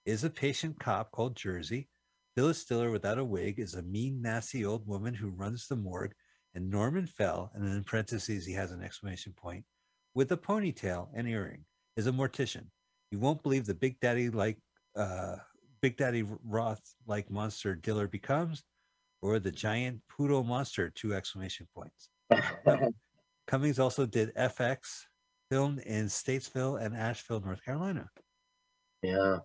is 0.06 0.24
a 0.24 0.30
patient 0.30 0.80
cop 0.80 1.10
called 1.10 1.36
Jersey. 1.36 1.88
Phyllis 2.34 2.64
Diller 2.64 2.90
without 2.90 3.18
a 3.18 3.24
wig 3.24 3.58
is 3.58 3.74
a 3.74 3.82
mean, 3.82 4.22
nasty 4.22 4.64
old 4.64 4.86
woman 4.86 5.12
who 5.12 5.28
runs 5.28 5.66
the 5.66 5.76
morgue. 5.76 6.14
And 6.54 6.70
Norman 6.70 7.06
Fell, 7.06 7.50
and 7.54 7.68
in 7.68 7.84
parentheses 7.84 8.46
he 8.46 8.54
has 8.54 8.72
an 8.72 8.82
exclamation 8.82 9.34
point, 9.34 9.64
with 10.14 10.32
a 10.32 10.36
ponytail 10.36 11.08
and 11.14 11.28
earring, 11.28 11.64
is 11.96 12.06
a 12.06 12.12
mortician. 12.12 12.64
You 13.10 13.18
won't 13.18 13.42
believe 13.42 13.66
the 13.66 13.74
Big 13.74 14.00
Daddy 14.00 14.30
like 14.30 14.58
uh, 14.96 15.36
Big 15.82 15.96
Daddy 15.96 16.24
Roth 16.44 16.80
like 17.06 17.30
monster 17.30 17.74
Diller 17.74 18.08
becomes, 18.08 18.64
or 19.20 19.38
the 19.38 19.52
giant 19.52 20.00
poodle 20.08 20.42
monster. 20.42 20.90
Two 20.90 21.14
exclamation 21.14 21.68
points. 21.74 22.08
Cummins 23.46 23.78
also 23.78 24.06
did 24.06 24.34
FX, 24.34 25.04
filmed 25.50 25.80
in 25.80 26.06
Statesville 26.06 26.80
and 26.80 26.96
Asheville, 26.96 27.40
North 27.40 27.64
Carolina. 27.64 28.08
Yeah. 29.02 29.38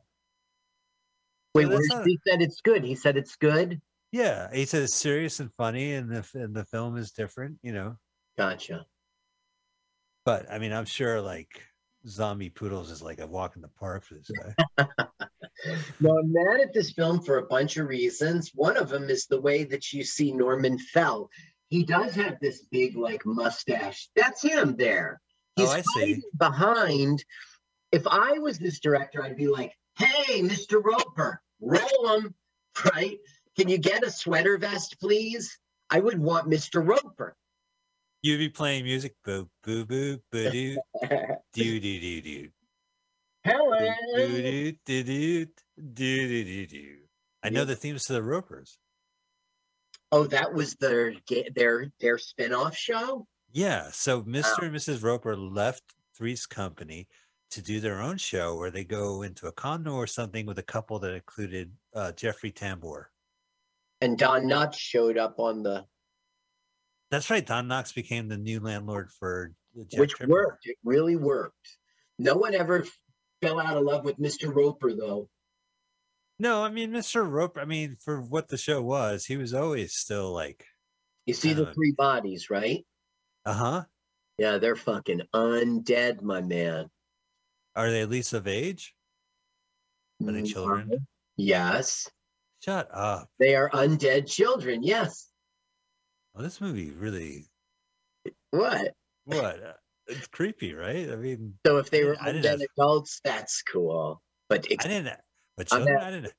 Wait, 1.55 1.63
Yeah, 1.63 1.69
that's 1.69 1.89
where 1.89 1.99
not- 1.99 2.07
he 2.07 2.19
said 2.27 2.41
it's 2.41 2.61
good. 2.61 2.83
He 2.83 2.95
said 2.95 3.17
it's 3.17 3.35
good. 3.35 3.81
Yeah, 4.11 4.53
he 4.53 4.65
said 4.65 4.83
it's 4.83 4.95
serious 4.95 5.39
and 5.39 5.51
funny, 5.55 5.93
and 5.93 6.09
the 6.11 6.25
and 6.35 6.55
the 6.55 6.65
film 6.65 6.97
is 6.97 7.11
different, 7.11 7.57
you 7.63 7.73
know. 7.73 7.97
Gotcha. 8.37 8.85
But 10.25 10.49
I 10.51 10.59
mean, 10.59 10.71
I'm 10.71 10.85
sure 10.85 11.19
like 11.21 11.63
zombie 12.07 12.49
poodles 12.49 12.91
is 12.91 13.01
like 13.01 13.19
a 13.19 13.27
walk 13.27 13.55
in 13.55 13.61
the 13.61 13.69
park 13.69 14.03
for 14.03 14.15
this 14.15 14.29
guy. 14.29 14.87
No, 16.01 16.17
I'm 16.17 16.33
mad 16.33 16.59
at 16.59 16.73
this 16.73 16.91
film 16.91 17.21
for 17.21 17.37
a 17.37 17.45
bunch 17.45 17.77
of 17.77 17.87
reasons. 17.87 18.51
One 18.53 18.75
of 18.75 18.89
them 18.89 19.09
is 19.09 19.27
the 19.27 19.39
way 19.39 19.63
that 19.63 19.93
you 19.93 20.03
see 20.03 20.33
Norman 20.33 20.77
Fell. 20.77 21.29
He 21.69 21.85
does 21.85 22.15
have 22.15 22.37
this 22.41 22.63
big 22.69 22.97
like 22.97 23.25
mustache. 23.25 24.09
That's 24.13 24.41
him 24.41 24.75
there. 24.75 25.21
He's 25.55 25.69
Oh, 25.69 25.71
I 25.71 25.81
see. 25.81 26.21
behind. 26.37 27.23
If 27.91 28.07
I 28.07 28.39
was 28.39 28.57
this 28.57 28.79
director, 28.79 29.23
I'd 29.23 29.37
be 29.37 29.47
like, 29.47 29.77
"Hey, 29.97 30.41
Mr. 30.41 30.83
Roper, 30.83 31.41
roll 31.61 32.17
him, 32.17 32.35
right? 32.93 33.19
Can 33.55 33.69
you 33.69 33.77
get 33.77 34.03
a 34.03 34.09
sweater 34.11 34.57
vest, 34.57 34.99
please? 34.99 35.59
I 35.89 35.99
would 35.99 36.19
want 36.19 36.49
Mr. 36.49 36.85
Roper." 36.85 37.35
You'd 38.23 38.37
be 38.39 38.49
playing 38.49 38.85
music, 38.85 39.15
boo 39.23 39.49
boo 39.63 39.85
boo 39.85 40.17
boo 40.31 40.49
doo 40.49 40.77
doo 41.53 41.79
doo 41.79 41.99
doo 41.99 42.21
doo. 42.21 42.49
Hello. 43.43 43.77
Do, 44.15 44.71
do, 44.71 44.71
do, 44.85 45.03
do, 45.03 45.45
do, 45.93 46.27
do, 46.27 46.43
do, 46.45 46.67
do. 46.67 46.97
I 47.43 47.49
know 47.49 47.65
the 47.65 47.75
themes 47.75 48.05
to 48.05 48.13
the 48.13 48.23
Ropers. 48.23 48.77
Oh, 50.13 50.23
that 50.27 50.53
was 50.53 50.75
their 50.75 51.13
their 51.53 51.91
their 51.99 52.17
spin-off 52.17 52.75
show. 52.77 53.27
Yeah. 53.53 53.89
So 53.91 54.23
Mr. 54.23 54.63
and 54.63 54.75
Mrs. 54.75 55.03
Roper 55.03 55.37
left 55.37 55.83
Three's 56.17 56.45
Company 56.45 57.07
to 57.51 57.61
do 57.61 57.79
their 57.79 58.01
own 58.01 58.17
show 58.17 58.57
where 58.57 58.71
they 58.71 58.83
go 58.83 59.21
into 59.21 59.47
a 59.47 59.51
condo 59.51 59.93
or 59.93 60.07
something 60.07 60.45
with 60.45 60.57
a 60.57 60.63
couple 60.63 60.97
that 60.99 61.13
included 61.13 61.71
uh, 61.95 62.11
Jeffrey 62.13 62.51
Tambor. 62.51 63.05
And 64.01 64.17
Don 64.17 64.43
Knotts 64.45 64.77
showed 64.77 65.17
up 65.17 65.39
on 65.39 65.63
the 65.63 65.85
That's 67.11 67.29
right. 67.29 67.45
Don 67.45 67.67
Knotts 67.67 67.93
became 67.93 68.27
the 68.27 68.37
new 68.37 68.59
landlord 68.59 69.11
for 69.17 69.53
Jeff 69.87 69.99
which 69.99 70.19
worked. 70.19 70.65
It 70.65 70.77
really 70.83 71.15
worked. 71.15 71.77
No 72.19 72.35
one 72.35 72.55
ever 72.55 72.85
fell 73.41 73.59
out 73.59 73.77
of 73.77 73.83
love 73.83 74.03
with 74.03 74.17
Mr. 74.17 74.53
Roper, 74.53 74.93
though. 74.93 75.29
No, 76.39 76.63
I 76.63 76.69
mean 76.69 76.91
Mr. 76.91 77.29
Roper. 77.29 77.61
I 77.61 77.65
mean, 77.65 77.97
for 78.03 78.19
what 78.21 78.49
the 78.49 78.57
show 78.57 78.81
was, 78.81 79.25
he 79.25 79.37
was 79.37 79.53
always 79.53 79.93
still 79.95 80.33
like, 80.33 80.65
You 81.25 81.33
see 81.33 81.53
the 81.53 81.69
Uh, 81.69 81.73
three 81.73 81.93
bodies, 81.93 82.49
right? 82.49 82.83
Uh 83.45 83.53
huh. 83.53 83.83
Yeah, 84.37 84.57
they're 84.57 84.75
fucking 84.75 85.21
undead, 85.33 86.21
my 86.21 86.41
man. 86.41 86.89
Are 87.75 87.89
they 87.91 88.01
at 88.01 88.09
least 88.09 88.33
of 88.33 88.47
age? 88.47 88.95
Are 90.25 90.31
they 90.31 90.41
Mm, 90.41 90.51
children? 90.51 91.07
Yes, 91.37 92.07
Shut 92.61 92.87
up. 92.93 93.29
they 93.39 93.55
are 93.55 93.69
undead 93.71 94.27
children. 94.27 94.83
Yes. 94.83 95.29
Well, 96.33 96.43
this 96.43 96.61
movie 96.61 96.91
really 96.91 97.45
What? 98.51 98.93
what? 99.25 99.77
It's 100.07 100.27
creepy, 100.27 100.73
right? 100.73 101.09
I 101.09 101.15
mean, 101.15 101.57
So 101.65 101.77
if 101.77 101.89
they 101.89 102.03
were 102.03 102.15
undead 102.15 102.61
adults, 102.77 103.19
that's 103.23 103.61
cool. 103.63 104.21
But 104.49 104.67
ex- 104.71 104.85
I 104.85 104.89
didn't. 104.89 105.19
But 105.57 105.67
children, 105.67 105.97
I 105.97 106.11
didn't. 106.11 106.33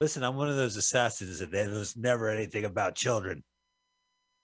Listen, 0.00 0.22
I'm 0.22 0.36
one 0.36 0.48
of 0.48 0.56
those 0.56 0.76
assassins 0.76 1.38
that 1.40 1.50
there 1.50 1.68
was 1.70 1.96
never 1.96 2.28
anything 2.28 2.64
about 2.64 2.94
children. 2.94 3.42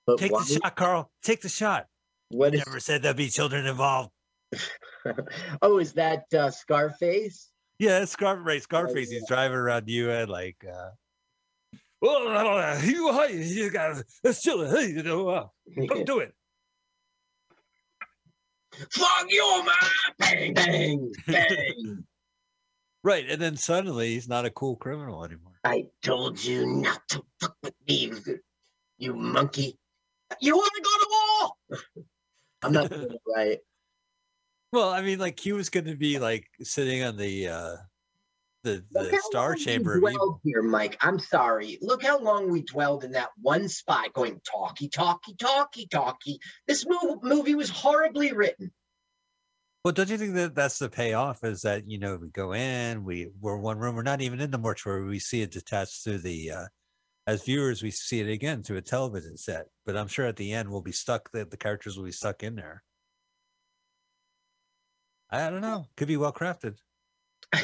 but 0.07 0.19
Take 0.19 0.33
why, 0.33 0.43
the 0.45 0.61
shot, 0.61 0.77
Carl. 0.77 1.11
Take 1.23 1.43
the 1.43 1.49
shot. 1.49 1.87
What 2.35 2.55
is? 2.55 2.63
Never 2.67 2.81
said 2.81 3.03
there'd 3.03 3.17
be 3.17 3.29
children 3.29 3.67
involved. 3.67 4.11
oh, 5.63 5.79
is 5.79 5.93
that 5.95 6.25
uh, 6.33 6.51
Scarface? 6.51 7.51
Yeah, 7.79 8.05
Scar- 8.05 8.39
right. 8.39 8.63
Scarface. 8.63 9.11
He's 9.11 9.27
driving 9.27 9.57
around 9.57 9.87
the 9.87 9.93
UN 9.93 10.29
like, 10.29 10.65
uh, 10.65 10.91
Oh, 12.07 12.79
you, 12.85 13.39
you 13.39 13.71
got 13.71 14.03
it's 14.23 14.39
still, 14.39 14.69
hey, 14.71 14.89
you 14.89 15.03
know, 15.03 15.29
uh, 15.29 15.47
don't 15.89 16.07
do 16.07 16.19
it. 16.19 16.35
Fuck 18.91 19.27
you, 19.29 19.65
man! 19.65 20.15
Bang, 20.19 20.55
bang, 20.55 21.13
bang. 21.27 22.05
Right, 23.05 23.29
and 23.29 23.41
then 23.41 23.55
suddenly 23.59 24.15
he's 24.15 24.31
not 24.31 24.47
a 24.47 24.51
cool 24.51 24.77
criminal 24.77 25.27
anymore. 25.27 25.53
I 25.63 25.85
told 26.03 26.43
you 26.43 26.65
not 26.65 27.07
to 27.11 27.23
fuck 27.39 27.55
with 27.63 27.75
me, 27.87 28.11
you 28.97 29.15
monkey. 29.15 29.79
You 30.41 30.57
want 30.57 30.73
to 30.75 30.83
go 30.83 30.91
to 30.91 31.07
war? 31.11 32.05
I'm 32.65 32.73
not 32.73 32.93
right. 33.35 33.59
Well, 34.73 34.91
I 34.91 35.03
mean, 35.03 35.21
like 35.21 35.39
he 35.39 35.53
was 35.53 35.71
going 35.71 35.85
to 35.85 35.95
be 35.95 36.19
like 36.19 36.49
sitting 36.61 37.05
on 37.05 37.17
the 37.17 37.47
uh 37.47 37.77
the 38.65 38.85
the 38.91 39.21
star 39.23 39.55
we 39.55 39.65
chamber 39.65 39.95
of 39.95 40.01
dwelled 40.01 40.41
here, 40.43 40.63
Mike. 40.63 40.97
I'm 41.01 41.21
sorry. 41.21 41.79
Look 41.81 42.03
how 42.03 42.19
long 42.19 42.51
we 42.51 42.63
dwelled 42.63 43.05
in 43.05 43.13
that 43.13 43.29
one 43.41 43.69
spot, 43.69 44.13
going 44.15 44.41
talkie, 44.45 44.89
talkie, 44.89 45.37
talkie, 45.37 45.87
talkie. 45.87 46.41
This 46.67 46.85
mov- 46.87 47.23
movie 47.23 47.55
was 47.55 47.71
horribly 47.71 48.33
written. 48.33 48.73
Well, 49.85 49.93
don't 49.93 50.09
you 50.09 50.19
think 50.19 50.35
that 50.35 50.57
that's 50.57 50.81
the 50.81 50.89
payoff? 50.89 51.45
Is 51.45 51.63
that 51.63 51.89
you 51.89 51.99
know 51.99 52.17
we 52.17 52.31
go 52.31 52.53
in, 52.53 53.05
we 53.05 53.29
we're 53.41 53.57
one 53.59 53.79
room, 53.79 53.95
we're 53.95 54.03
not 54.03 54.23
even 54.23 54.41
in 54.41 54.51
the 54.51 54.59
mortuary. 54.59 55.05
We 55.05 55.21
see 55.21 55.43
it 55.43 55.53
detached 55.53 56.03
through 56.03 56.19
the. 56.19 56.51
uh 56.51 56.65
As 57.27 57.43
viewers, 57.45 57.83
we 57.83 57.91
see 57.91 58.21
it 58.21 58.29
again 58.29 58.63
through 58.63 58.77
a 58.77 58.83
television 58.83 59.37
set. 59.37 59.67
But 59.87 59.97
I'm 59.97 60.09
sure 60.09 60.27
at 60.27 60.37
the 60.37 60.53
end 60.53 60.69
we'll 60.69 60.83
be 60.83 60.93
stuck. 60.93 61.31
The, 61.31 61.45
the 61.47 61.57
characters 61.57 61.97
will 61.97 62.05
be 62.05 62.13
stuck 62.13 62.43
in 62.43 62.55
there. 62.55 62.83
I 65.31 65.49
don't 65.51 65.63
know. 65.63 65.87
Could 65.97 66.09
be 66.09 66.17
well 66.17 66.33
crafted. 66.33 66.77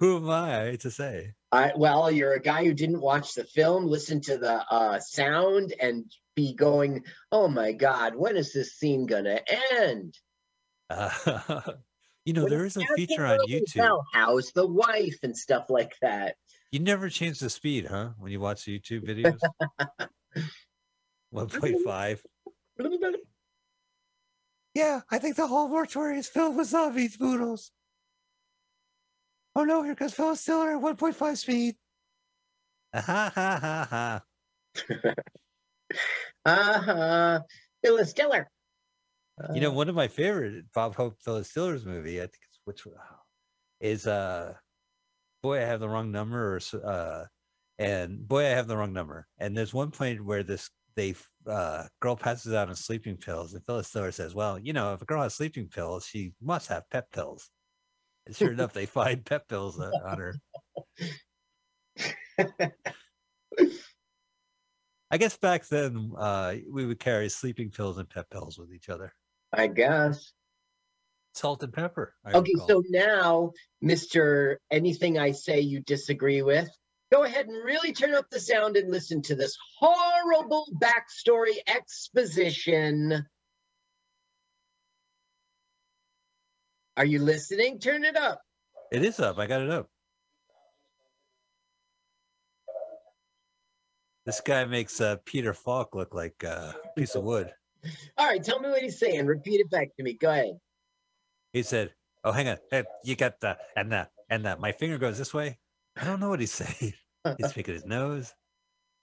Who 0.00 0.16
am 0.16 0.30
I 0.30 0.76
to 0.80 0.90
say? 0.90 1.34
I, 1.52 1.72
well, 1.76 2.10
you're 2.10 2.32
a 2.34 2.40
guy 2.40 2.64
who 2.64 2.74
didn't 2.74 3.00
watch 3.00 3.34
the 3.34 3.44
film, 3.44 3.86
listen 3.86 4.20
to 4.22 4.38
the 4.38 4.64
uh, 4.70 4.98
sound, 4.98 5.74
and 5.80 6.04
be 6.34 6.54
going, 6.54 7.04
"Oh 7.30 7.48
my 7.48 7.72
God, 7.72 8.16
when 8.16 8.36
is 8.36 8.52
this 8.52 8.74
scene 8.74 9.06
gonna 9.06 9.40
end?" 9.72 10.18
Uh, 10.90 11.10
you 12.24 12.32
know, 12.32 12.42
When 12.42 12.50
there 12.50 12.64
is 12.64 12.76
a 12.76 12.82
feature 12.96 13.24
on 13.26 13.38
YouTube. 13.48 13.78
well, 13.78 14.04
How's 14.12 14.50
the 14.52 14.66
wife 14.66 15.18
and 15.22 15.36
stuff 15.36 15.66
like 15.68 15.94
that? 16.02 16.36
You 16.74 16.80
never 16.80 17.08
change 17.08 17.38
the 17.38 17.48
speed, 17.50 17.86
huh? 17.86 18.14
When 18.18 18.32
you 18.32 18.40
watch 18.40 18.64
YouTube 18.64 19.06
videos? 19.06 19.38
1.5. 21.32 22.18
Yeah, 24.74 25.02
I 25.08 25.18
think 25.18 25.36
the 25.36 25.46
whole 25.46 25.68
mortuary 25.68 26.18
is 26.18 26.26
filled 26.26 26.56
with 26.56 26.66
zombies, 26.66 27.16
Boodles. 27.16 27.70
Oh 29.54 29.62
no, 29.62 29.84
here 29.84 29.94
comes 29.94 30.14
Phyllis 30.14 30.44
Diller 30.44 30.72
at 30.72 30.82
1.5 30.82 31.36
speed. 31.36 31.76
Ha 32.92 33.00
ha 33.36 33.58
ha 33.62 33.86
ha. 33.88 34.22
Uh 36.44 36.80
huh. 36.80 37.40
Phyllis 37.84 38.12
Diller. 38.12 38.50
You 39.54 39.60
know, 39.60 39.70
one 39.70 39.88
of 39.88 39.94
my 39.94 40.08
favorite 40.08 40.64
Bob 40.74 40.96
Hope 40.96 41.20
Phyllis 41.20 41.52
Diller's 41.52 41.86
movie, 41.86 42.18
I 42.18 42.22
think 42.22 42.40
it's 42.48 42.58
which 42.64 42.84
one, 42.84 42.96
oh, 42.98 43.20
is 43.78 44.08
uh 44.08 44.54
Boy, 45.44 45.58
I 45.58 45.66
have 45.66 45.80
the 45.80 45.90
wrong 45.90 46.10
number 46.10 46.56
or 46.56 46.60
uh 46.82 47.26
and 47.78 48.26
boy, 48.26 48.46
I 48.46 48.54
have 48.56 48.66
the 48.66 48.78
wrong 48.78 48.94
number. 48.94 49.26
And 49.36 49.54
there's 49.54 49.74
one 49.74 49.90
point 49.90 50.24
where 50.24 50.42
this 50.42 50.70
they 50.96 51.14
uh 51.46 51.84
girl 52.00 52.16
passes 52.16 52.54
out 52.54 52.70
on 52.70 52.74
sleeping 52.74 53.18
pills 53.18 53.52
and 53.52 53.62
Phyllis 53.66 53.90
Diller 53.90 54.10
says, 54.10 54.34
Well, 54.34 54.58
you 54.58 54.72
know, 54.72 54.94
if 54.94 55.02
a 55.02 55.04
girl 55.04 55.22
has 55.22 55.34
sleeping 55.34 55.68
pills, 55.68 56.06
she 56.06 56.32
must 56.40 56.68
have 56.68 56.88
pep 56.90 57.10
pills. 57.12 57.50
And 58.24 58.34
sure 58.34 58.52
enough, 58.52 58.72
they 58.72 58.86
find 58.86 59.22
pep 59.22 59.46
pills 59.46 59.78
uh, 59.78 59.90
on 60.06 60.16
her. 60.16 60.34
I 65.10 65.18
guess 65.18 65.36
back 65.36 65.68
then 65.68 66.12
uh 66.16 66.54
we 66.72 66.86
would 66.86 67.00
carry 67.00 67.28
sleeping 67.28 67.70
pills 67.70 67.98
and 67.98 68.08
pep 68.08 68.30
pills 68.30 68.58
with 68.58 68.72
each 68.72 68.88
other. 68.88 69.12
I 69.52 69.66
guess. 69.66 70.32
Salt 71.34 71.62
and 71.64 71.72
pepper. 71.72 72.14
I 72.24 72.32
Okay, 72.32 72.52
recall. 72.54 72.68
so 72.68 72.82
now, 72.90 73.52
Mr. 73.82 74.56
Anything 74.70 75.18
I 75.18 75.32
say 75.32 75.60
you 75.60 75.80
disagree 75.80 76.42
with, 76.42 76.68
go 77.12 77.24
ahead 77.24 77.46
and 77.46 77.64
really 77.64 77.92
turn 77.92 78.14
up 78.14 78.30
the 78.30 78.38
sound 78.38 78.76
and 78.76 78.90
listen 78.90 79.20
to 79.22 79.34
this 79.34 79.56
horrible 79.78 80.66
backstory 80.80 81.56
exposition. 81.66 83.26
Are 86.96 87.04
you 87.04 87.18
listening? 87.18 87.80
Turn 87.80 88.04
it 88.04 88.16
up. 88.16 88.40
It 88.92 89.04
is 89.04 89.18
up. 89.18 89.38
I 89.38 89.46
got 89.48 89.60
it 89.62 89.70
up. 89.70 89.88
This 94.24 94.40
guy 94.40 94.64
makes 94.66 95.00
uh, 95.00 95.16
Peter 95.24 95.52
Falk 95.52 95.96
look 95.96 96.14
like 96.14 96.44
uh, 96.44 96.72
a 96.72 96.88
piece 96.96 97.16
of 97.16 97.24
wood. 97.24 97.50
All 98.16 98.26
right, 98.26 98.42
tell 98.42 98.60
me 98.60 98.70
what 98.70 98.80
he's 98.80 98.98
saying. 98.98 99.26
Repeat 99.26 99.60
it 99.60 99.68
back 99.68 99.88
to 99.96 100.02
me. 100.04 100.14
Go 100.14 100.30
ahead. 100.30 100.58
He 101.54 101.62
said, 101.62 101.94
"Oh, 102.24 102.32
hang 102.32 102.48
on. 102.48 102.58
Hey, 102.68 102.82
you 103.04 103.14
got 103.14 103.40
the 103.40 103.56
and 103.76 103.90
the 103.90 104.08
and 104.28 104.44
the. 104.44 104.56
My 104.58 104.72
finger 104.72 104.98
goes 104.98 105.16
this 105.16 105.32
way. 105.32 105.58
I 105.96 106.04
don't 106.04 106.18
know 106.18 106.28
what 106.28 106.40
he's 106.44 106.52
saying. 106.52 106.92
He's 107.38 107.52
picking 107.52 107.74
his 107.74 107.86
nose. 107.86 108.34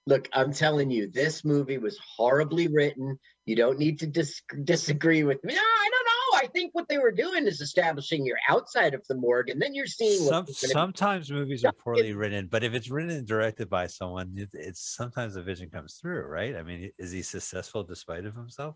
Look, 0.05 0.27
I'm 0.33 0.51
telling 0.51 0.91
you, 0.91 1.09
this 1.09 1.45
movie 1.45 1.77
was 1.77 1.97
horribly 2.17 2.67
written. 2.67 3.17
You 3.45 3.55
don't 3.55 3.79
need 3.79 3.99
to 3.99 4.07
dis- 4.07 4.41
disagree 4.63 5.23
with 5.23 5.41
me. 5.43 5.53
No, 5.53 5.61
I 5.61 5.89
don't 5.91 6.05
know. 6.05 6.39
I 6.45 6.51
think 6.51 6.71
what 6.73 6.89
they 6.89 6.97
were 6.97 7.11
doing 7.11 7.47
is 7.47 7.61
establishing 7.61 8.25
you're 8.25 8.37
outside 8.49 8.95
of 8.95 9.05
the 9.07 9.15
morgue, 9.15 9.49
and 9.49 9.61
then 9.61 9.73
you're 9.73 9.85
seeing 9.85 10.19
Some, 10.19 10.31
gonna 10.31 10.45
be 10.45 10.53
sometimes 10.53 11.31
movies 11.31 11.63
are 11.63 11.71
poorly 11.83 12.13
written, 12.13 12.47
but 12.47 12.63
if 12.63 12.73
it's 12.73 12.89
written 12.89 13.11
and 13.11 13.27
directed 13.27 13.69
by 13.69 13.87
someone, 13.87 14.33
it, 14.35 14.49
it's 14.53 14.81
sometimes 14.81 15.35
the 15.35 15.43
vision 15.43 15.69
comes 15.69 15.93
through, 15.93 16.23
right? 16.23 16.55
I 16.55 16.63
mean, 16.63 16.91
is 16.97 17.11
he 17.11 17.21
successful 17.21 17.83
despite 17.83 18.25
of 18.25 18.35
himself? 18.35 18.75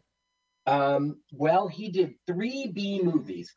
Um, 0.66 1.18
well, 1.32 1.68
he 1.68 1.90
did 1.90 2.16
three 2.28 2.68
B 2.68 3.02
movies. 3.02 3.54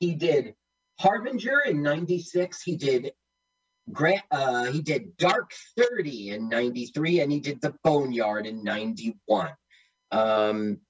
He 0.00 0.14
did 0.14 0.54
Harbinger 0.98 1.60
in 1.60 1.82
'96. 1.82 2.62
He 2.62 2.76
did 2.76 3.12
Grant. 3.92 4.22
Uh, 4.30 4.64
he 4.66 4.82
did 4.82 5.16
Dark 5.16 5.52
Thirty 5.76 6.30
in 6.30 6.48
'93, 6.48 7.20
and 7.20 7.30
he 7.30 7.40
did 7.40 7.60
The 7.60 7.74
Boneyard 7.84 8.46
in 8.46 8.64
'91. 8.64 9.50
Um, 10.10 10.80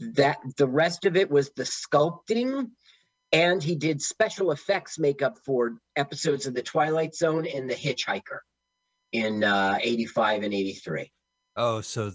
that 0.00 0.38
the 0.56 0.66
rest 0.66 1.04
of 1.04 1.16
it 1.16 1.30
was 1.30 1.50
the 1.50 1.64
sculpting, 1.64 2.70
and 3.32 3.62
he 3.62 3.76
did 3.76 4.00
special 4.00 4.50
effects 4.50 4.98
makeup 4.98 5.38
for 5.44 5.78
episodes 5.94 6.46
of 6.46 6.54
The 6.54 6.62
Twilight 6.62 7.14
Zone 7.14 7.46
and 7.46 7.68
The 7.68 7.74
Hitchhiker 7.74 8.40
in 9.12 9.44
uh, 9.44 9.78
'85 9.80 10.42
and 10.42 10.54
'83. 10.54 11.12
Oh, 11.56 11.80
so 11.82 12.12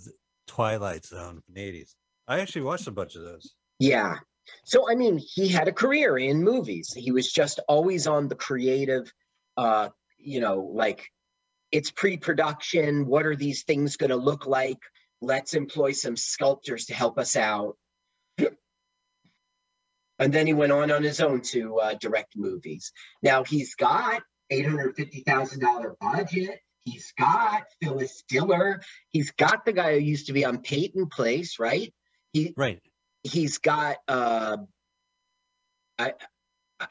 Twilight 0.47 1.05
Zone 1.05 1.41
from 1.45 1.53
the 1.53 1.61
eighties. 1.61 1.95
I 2.32 2.39
actually 2.39 2.61
watched 2.61 2.88
a 2.88 2.91
bunch 2.91 3.15
of 3.15 3.23
those. 3.23 3.53
Yeah. 3.79 4.15
So 4.63 4.89
I 4.89 4.95
mean, 4.95 5.17
he 5.17 5.47
had 5.47 5.67
a 5.67 5.73
career 5.73 6.17
in 6.17 6.43
movies. 6.43 6.93
He 6.93 7.11
was 7.11 7.32
just 7.32 7.59
always 7.67 8.07
on 8.07 8.27
the 8.27 8.36
creative 8.36 9.11
uh, 9.57 9.89
you 10.17 10.39
know, 10.39 10.69
like 10.73 11.09
it's 11.71 11.91
pre-production, 11.91 13.05
what 13.05 13.25
are 13.25 13.36
these 13.36 13.63
things 13.63 13.97
going 13.97 14.09
to 14.09 14.15
look 14.15 14.45
like? 14.45 14.79
Let's 15.21 15.53
employ 15.53 15.91
some 15.91 16.17
sculptors 16.17 16.86
to 16.86 16.93
help 16.93 17.17
us 17.17 17.36
out. 17.36 17.77
And 20.19 20.32
then 20.32 20.45
he 20.45 20.53
went 20.53 20.71
on 20.71 20.91
on 20.91 21.01
his 21.01 21.19
own 21.19 21.41
to 21.41 21.79
uh, 21.79 21.93
direct 21.95 22.38
movies. 22.38 22.91
Now 23.23 23.43
he's 23.43 23.73
got 23.73 24.21
$850,000 24.51 25.95
budget. 25.99 26.59
He's 26.82 27.11
got 27.17 27.63
Phyllis 27.82 28.23
Diller. 28.27 28.82
He's 29.09 29.32
got 29.32 29.65
the 29.65 29.73
guy 29.73 29.93
who 29.93 29.99
used 29.99 30.27
to 30.27 30.34
be 30.34 30.45
on 30.45 30.59
Peyton 30.59 31.07
Place, 31.07 31.57
right? 31.57 31.91
He 32.34 32.53
Right. 32.55 32.82
he's 33.23 33.57
got 33.57 33.97
uh 34.07 34.57
I 35.99 36.13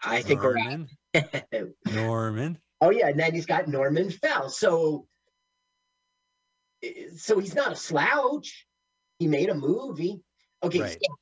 I 0.02 0.22
think 0.22 0.42
we're 0.42 0.54
Norman. 0.54 0.88
Norman. 1.86 2.58
oh 2.80 2.90
yeah, 2.90 3.08
and 3.08 3.18
then 3.18 3.34
he's 3.34 3.46
got 3.46 3.68
Norman 3.68 4.10
Fell. 4.10 4.48
So 4.50 5.06
so 7.16 7.38
he's 7.38 7.54
not 7.54 7.72
a 7.72 7.76
slouch. 7.76 8.66
He 9.18 9.26
made 9.26 9.48
a 9.50 9.54
movie. 9.54 10.20
Okay, 10.62 10.80
Right. 10.80 10.92
so 10.92 11.14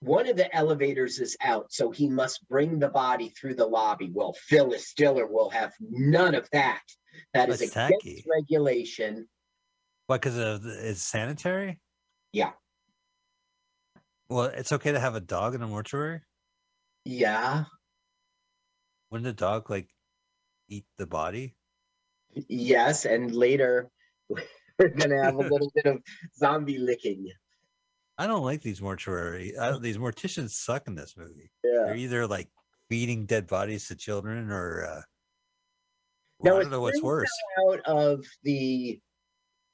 one 0.00 0.28
of 0.28 0.36
the 0.36 0.54
elevators 0.54 1.18
is 1.20 1.36
out, 1.42 1.72
so 1.72 1.90
he 1.90 2.08
must 2.08 2.46
bring 2.48 2.78
the 2.78 2.88
body 2.88 3.28
through 3.30 3.54
the 3.54 3.66
lobby. 3.66 4.10
Well, 4.12 4.34
Phyllis 4.34 4.94
Diller 4.94 5.26
will 5.26 5.50
have 5.50 5.72
none 5.80 6.34
of 6.34 6.48
that. 6.52 6.82
That 7.34 7.48
is 7.48 7.60
That's 7.60 7.72
against 7.72 7.94
tacky. 8.02 8.24
regulation. 8.28 9.28
What? 10.06 10.20
Because 10.20 10.36
of 10.38 10.62
the- 10.62 10.90
it's 10.90 11.02
sanitary. 11.02 11.80
Yeah. 12.32 12.52
Well, 14.28 14.46
it's 14.46 14.72
okay 14.72 14.92
to 14.92 15.00
have 15.00 15.14
a 15.14 15.20
dog 15.20 15.54
in 15.54 15.62
a 15.62 15.66
mortuary. 15.66 16.20
Yeah. 17.04 17.64
Wouldn't 19.10 19.24
the 19.24 19.32
dog 19.32 19.70
like 19.70 19.88
eat 20.68 20.84
the 20.98 21.06
body? 21.06 21.54
Yes, 22.48 23.04
and 23.04 23.34
later 23.34 23.88
we're 24.28 24.88
gonna 24.88 25.22
have 25.22 25.36
a 25.36 25.48
little 25.48 25.70
bit 25.74 25.86
of 25.86 25.98
zombie 26.36 26.78
licking. 26.78 27.28
I 28.18 28.26
don't 28.26 28.44
like 28.44 28.62
these 28.62 28.82
mortuary. 28.82 29.56
I, 29.58 29.78
these 29.78 29.98
morticians 29.98 30.50
suck 30.50 30.88
in 30.88 30.94
this 30.94 31.14
movie. 31.16 31.50
Yeah. 31.62 31.84
They're 31.84 31.96
either 31.96 32.26
like 32.26 32.48
feeding 32.88 33.26
dead 33.26 33.46
bodies 33.46 33.88
to 33.88 33.94
children 33.94 34.50
or 34.50 34.84
uh, 34.84 35.02
Well, 36.38 36.54
Now, 36.54 36.56
I 36.56 36.60
a 36.60 36.62
don't 36.62 36.72
know 36.72 36.80
what's 36.80 37.02
worse. 37.02 37.30
Out 37.68 37.80
of 37.84 38.24
the, 38.42 38.98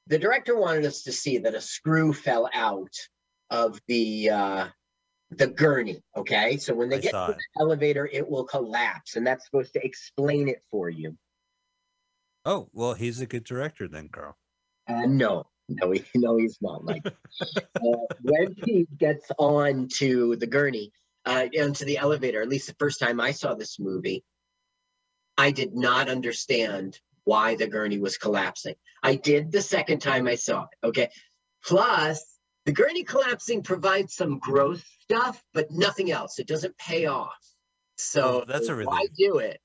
the 0.07 0.19
director 0.19 0.57
wanted 0.57 0.85
us 0.85 1.03
to 1.03 1.11
see 1.11 1.37
that 1.39 1.55
a 1.55 1.61
screw 1.61 2.11
fell 2.11 2.49
out 2.53 2.93
of 3.53 3.79
the 3.87 4.29
uh, 4.29 4.67
the 5.31 5.47
gurney. 5.47 6.03
Okay, 6.17 6.57
so 6.57 6.73
when 6.73 6.89
they 6.89 6.97
I 6.97 7.01
get 7.01 7.11
to 7.11 7.31
it. 7.31 7.37
the 7.37 7.61
elevator, 7.61 8.09
it 8.11 8.27
will 8.27 8.43
collapse, 8.43 9.15
and 9.15 9.25
that's 9.25 9.45
supposed 9.45 9.73
to 9.73 9.85
explain 9.85 10.49
it 10.49 10.61
for 10.71 10.89
you. 10.89 11.15
Oh, 12.43 12.67
well, 12.73 12.93
he's 12.93 13.21
a 13.21 13.25
good 13.25 13.45
director 13.45 13.87
then, 13.87 14.09
Carl. 14.09 14.35
Uh, 14.89 15.05
no, 15.05 15.45
no, 15.69 15.91
he, 15.91 16.03
no, 16.15 16.35
he's 16.35 16.57
not. 16.61 16.83
Like 16.83 17.05
uh, 17.55 17.97
when 18.21 18.55
he 18.65 18.85
gets 18.97 19.31
on 19.37 19.87
to 19.99 20.35
the 20.35 20.47
gurney, 20.47 20.91
uh, 21.25 21.47
onto 21.61 21.85
the 21.85 21.97
elevator. 21.99 22.41
At 22.41 22.49
least 22.49 22.67
the 22.67 22.75
first 22.79 22.99
time 22.99 23.21
I 23.21 23.31
saw 23.31 23.53
this 23.53 23.79
movie, 23.79 24.23
I 25.37 25.51
did 25.51 25.75
not 25.75 26.09
understand 26.09 26.99
why 27.23 27.55
the 27.55 27.67
gurney 27.67 27.99
was 27.99 28.17
collapsing. 28.17 28.75
I 29.01 29.15
did 29.15 29.51
the 29.51 29.61
second 29.61 29.99
time 29.99 30.27
I 30.27 30.35
saw 30.35 30.63
it. 30.63 30.87
Okay, 30.87 31.09
plus 31.63 32.32
the 32.65 32.71
gurney 32.71 33.03
collapsing 33.03 33.63
provides 33.63 34.15
some 34.15 34.39
gross 34.39 34.81
stuff, 35.01 35.43
but 35.53 35.69
nothing 35.71 36.11
else. 36.11 36.39
It 36.39 36.47
doesn't 36.47 36.77
pay 36.77 37.05
off. 37.05 37.35
So 37.97 38.41
Oh, 38.41 38.45
that's 38.47 38.69
a 38.69 38.75
why 38.75 38.79
relief. 38.79 39.09
do 39.17 39.37
it? 39.39 39.59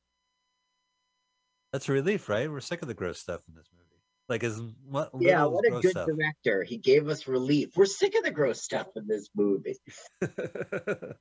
That's 1.72 1.88
a 1.88 1.92
relief, 1.92 2.28
right? 2.28 2.50
We're 2.50 2.60
sick 2.60 2.82
of 2.82 2.88
the 2.88 2.94
gross 2.94 3.20
stuff 3.20 3.40
in 3.48 3.54
this 3.54 3.68
movie. 3.72 3.84
Like, 4.28 4.42
is 4.42 4.60
what? 4.84 5.10
Yeah, 5.18 5.44
what 5.46 5.66
a 5.66 5.80
good 5.80 5.92
stuff. 5.92 6.06
director. 6.06 6.62
He 6.62 6.76
gave 6.76 7.08
us 7.08 7.26
relief. 7.26 7.70
We're 7.76 7.86
sick 7.86 8.14
of 8.14 8.24
the 8.24 8.30
gross 8.30 8.62
stuff 8.62 8.88
in 8.96 9.06
this 9.06 9.30
movie. 9.34 9.76
and 10.20 11.14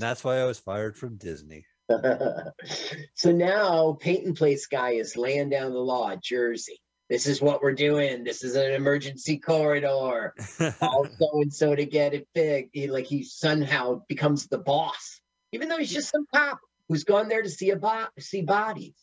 that's 0.00 0.24
why 0.24 0.38
I 0.38 0.44
was 0.44 0.58
fired 0.58 0.96
from 0.96 1.16
Disney. 1.16 1.64
so 3.14 3.32
now 3.32 3.96
Peyton 4.00 4.34
Place 4.34 4.66
guy 4.66 4.92
is 4.92 5.16
laying 5.16 5.50
down 5.50 5.72
the 5.72 5.78
law, 5.78 6.14
Jersey. 6.16 6.80
This 7.10 7.26
is 7.26 7.42
what 7.42 7.60
we're 7.60 7.72
doing. 7.72 8.22
This 8.22 8.44
is 8.44 8.54
an 8.54 8.70
emergency 8.70 9.36
corridor. 9.36 10.32
All 10.80 11.08
so 11.18 11.40
and 11.42 11.52
so 11.52 11.74
to 11.74 11.84
get 11.84 12.14
it 12.14 12.28
big. 12.34 12.70
He 12.72 12.86
like 12.86 13.06
he 13.06 13.24
somehow 13.24 14.02
becomes 14.08 14.46
the 14.46 14.58
boss, 14.58 15.20
even 15.50 15.68
though 15.68 15.78
he's 15.78 15.92
just 15.92 16.10
some 16.10 16.24
cop 16.32 16.60
who's 16.88 17.02
gone 17.02 17.28
there 17.28 17.42
to 17.42 17.50
see 17.50 17.70
a 17.70 17.76
bo- 17.76 18.06
see 18.20 18.42
bodies. 18.42 18.94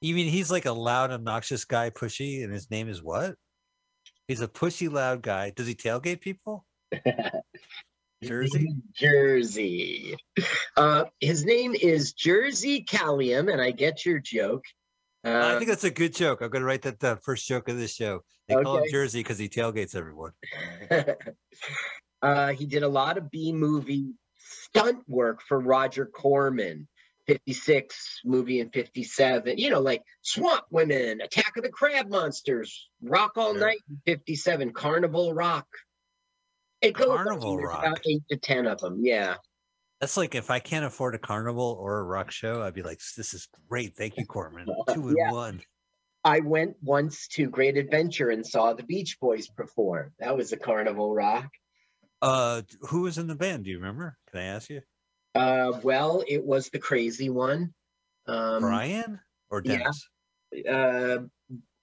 you 0.00 0.14
mean 0.14 0.28
he's 0.28 0.52
like 0.52 0.66
a 0.66 0.72
loud, 0.72 1.10
obnoxious 1.10 1.64
guy, 1.64 1.90
pushy, 1.90 2.44
and 2.44 2.52
his 2.52 2.70
name 2.70 2.88
is 2.88 3.02
what? 3.02 3.34
He's 4.28 4.40
a 4.40 4.48
pushy, 4.48 4.90
loud 4.90 5.20
guy. 5.20 5.50
Does 5.50 5.66
he 5.66 5.74
tailgate 5.74 6.20
people? 6.20 6.64
Jersey? 8.22 8.68
Jersey. 8.94 10.16
Uh, 10.76 11.06
his 11.18 11.44
name 11.44 11.74
is 11.74 12.12
Jersey 12.12 12.82
Callium, 12.82 13.48
and 13.48 13.60
I 13.60 13.72
get 13.72 14.06
your 14.06 14.20
joke. 14.20 14.64
I 15.24 15.30
Uh, 15.30 15.58
think 15.58 15.68
that's 15.68 15.84
a 15.84 15.90
good 15.90 16.14
joke. 16.14 16.40
I'm 16.42 16.50
going 16.50 16.62
to 16.62 16.66
write 16.66 16.82
that 16.82 16.98
down. 16.98 17.18
First 17.18 17.46
joke 17.46 17.68
of 17.68 17.76
this 17.78 17.94
show. 17.94 18.24
They 18.48 18.54
call 18.62 18.78
him 18.78 18.84
Jersey 18.90 19.20
because 19.20 19.38
he 19.38 19.48
tailgates 19.48 19.94
everyone. 19.94 20.32
uh, 22.22 22.48
he 22.52 22.66
did 22.66 22.82
a 22.82 22.88
lot 22.88 23.18
of 23.18 23.30
B 23.30 23.52
movie 23.52 24.14
stunt 24.36 25.02
work 25.08 25.40
for 25.42 25.60
Roger 25.60 26.06
Corman. 26.06 26.88
56 27.28 28.20
movie 28.24 28.58
in 28.58 28.68
57 28.70 29.56
you 29.56 29.70
know 29.70 29.78
like 29.78 30.02
swamp 30.22 30.64
women 30.70 31.20
attack 31.20 31.56
of 31.56 31.62
the 31.62 31.68
crab 31.68 32.08
monsters 32.10 32.88
rock 33.00 33.30
all 33.36 33.54
night 33.54 33.78
57 34.06 34.72
carnival 34.72 35.32
rock 35.32 35.66
it 36.80 36.94
goes 36.94 37.06
Carnival 37.06 37.58
Rock. 37.58 37.78
about 37.78 38.00
eight 38.06 38.22
to 38.28 38.36
ten 38.36 38.66
of 38.66 38.80
them 38.80 38.98
yeah 39.04 39.36
That's 40.02 40.16
like 40.16 40.34
if 40.34 40.50
I 40.50 40.58
can't 40.58 40.84
afford 40.84 41.14
a 41.14 41.18
carnival 41.18 41.78
or 41.80 42.00
a 42.00 42.02
rock 42.02 42.32
show, 42.32 42.60
I'd 42.60 42.74
be 42.74 42.82
like, 42.82 42.98
this 43.16 43.32
is 43.34 43.46
great. 43.68 43.94
Thank 43.96 44.16
you, 44.16 44.26
Corman. 44.26 44.66
Two 44.92 45.10
in 45.10 45.16
Yeah. 45.16 45.30
one. 45.30 45.60
I 46.24 46.40
went 46.40 46.74
once 46.82 47.28
to 47.34 47.48
Great 47.48 47.76
Adventure 47.76 48.30
and 48.30 48.44
saw 48.44 48.72
the 48.72 48.82
Beach 48.82 49.18
Boys 49.20 49.46
perform. 49.46 50.12
That 50.18 50.36
was 50.36 50.50
a 50.52 50.56
carnival 50.56 51.14
rock. 51.14 51.48
Uh, 52.20 52.62
who 52.80 53.02
was 53.02 53.16
in 53.16 53.28
the 53.28 53.36
band? 53.36 53.62
Do 53.62 53.70
you 53.70 53.76
remember? 53.76 54.18
Can 54.32 54.40
I 54.40 54.44
ask 54.46 54.70
you? 54.70 54.82
Uh, 55.36 55.78
well, 55.84 56.24
it 56.26 56.44
was 56.44 56.68
the 56.70 56.80
crazy 56.80 57.30
one. 57.30 57.72
Um, 58.26 58.60
Brian 58.60 59.20
or 59.50 59.62
yeah. 59.64 59.78
Dennis? 59.78 60.08
uh, 60.68 61.18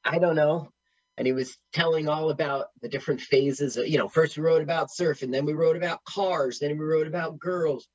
I 0.03 0.19
don't 0.19 0.35
know. 0.35 0.73
And 1.17 1.25
he 1.25 1.31
was 1.31 1.57
telling 1.71 2.09
all 2.09 2.31
about 2.31 2.65
the 2.81 2.89
different 2.89 3.21
phases. 3.21 3.77
Of, 3.77 3.87
you 3.87 3.97
know, 3.97 4.09
first 4.09 4.37
we 4.37 4.43
wrote 4.43 4.61
about 4.61 4.89
surfing, 4.89 5.31
then 5.31 5.45
we 5.45 5.53
wrote 5.53 5.77
about 5.77 6.03
cars, 6.03 6.59
then 6.59 6.77
we 6.77 6.83
wrote 6.83 7.07
about 7.07 7.39
girls. 7.39 7.87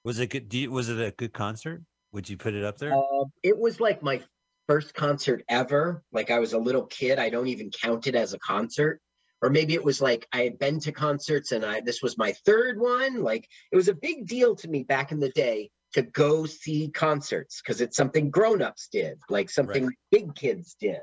was 0.04 0.18
it 0.18 0.28
good? 0.28 0.48
Do 0.48 0.58
you, 0.58 0.70
was 0.70 0.88
it 0.88 1.00
a 1.00 1.10
good 1.12 1.32
concert? 1.32 1.82
Would 2.12 2.28
you 2.28 2.36
put 2.36 2.54
it 2.54 2.64
up 2.64 2.78
there? 2.78 2.92
Uh, 2.94 3.24
it 3.42 3.56
was 3.56 3.80
like 3.80 4.02
my 4.02 4.20
first 4.68 4.94
concert 4.94 5.44
ever. 5.48 6.02
Like 6.12 6.30
I 6.30 6.38
was 6.38 6.52
a 6.52 6.58
little 6.58 6.86
kid. 6.86 7.18
I 7.18 7.30
don't 7.30 7.48
even 7.48 7.70
count 7.70 8.06
it 8.06 8.14
as 8.14 8.32
a 8.34 8.38
concert. 8.38 9.00
Or 9.40 9.50
maybe 9.50 9.74
it 9.74 9.84
was 9.84 10.00
like 10.00 10.26
I 10.32 10.42
had 10.42 10.58
been 10.58 10.78
to 10.80 10.92
concerts 10.92 11.50
and 11.50 11.64
I 11.64 11.80
this 11.80 12.00
was 12.00 12.16
my 12.16 12.32
third 12.46 12.78
one. 12.78 13.22
Like 13.22 13.48
it 13.72 13.76
was 13.76 13.88
a 13.88 13.94
big 13.94 14.26
deal 14.26 14.54
to 14.56 14.68
me 14.68 14.84
back 14.84 15.10
in 15.10 15.18
the 15.18 15.30
day 15.30 15.70
to 15.94 16.02
go 16.02 16.46
see 16.46 16.88
concerts 16.88 17.60
because 17.60 17.80
it's 17.80 17.96
something 17.96 18.30
grown-ups 18.30 18.88
did, 18.90 19.18
like 19.28 19.50
something 19.50 19.90
big 20.10 20.34
kids 20.34 20.76
did. 20.80 21.00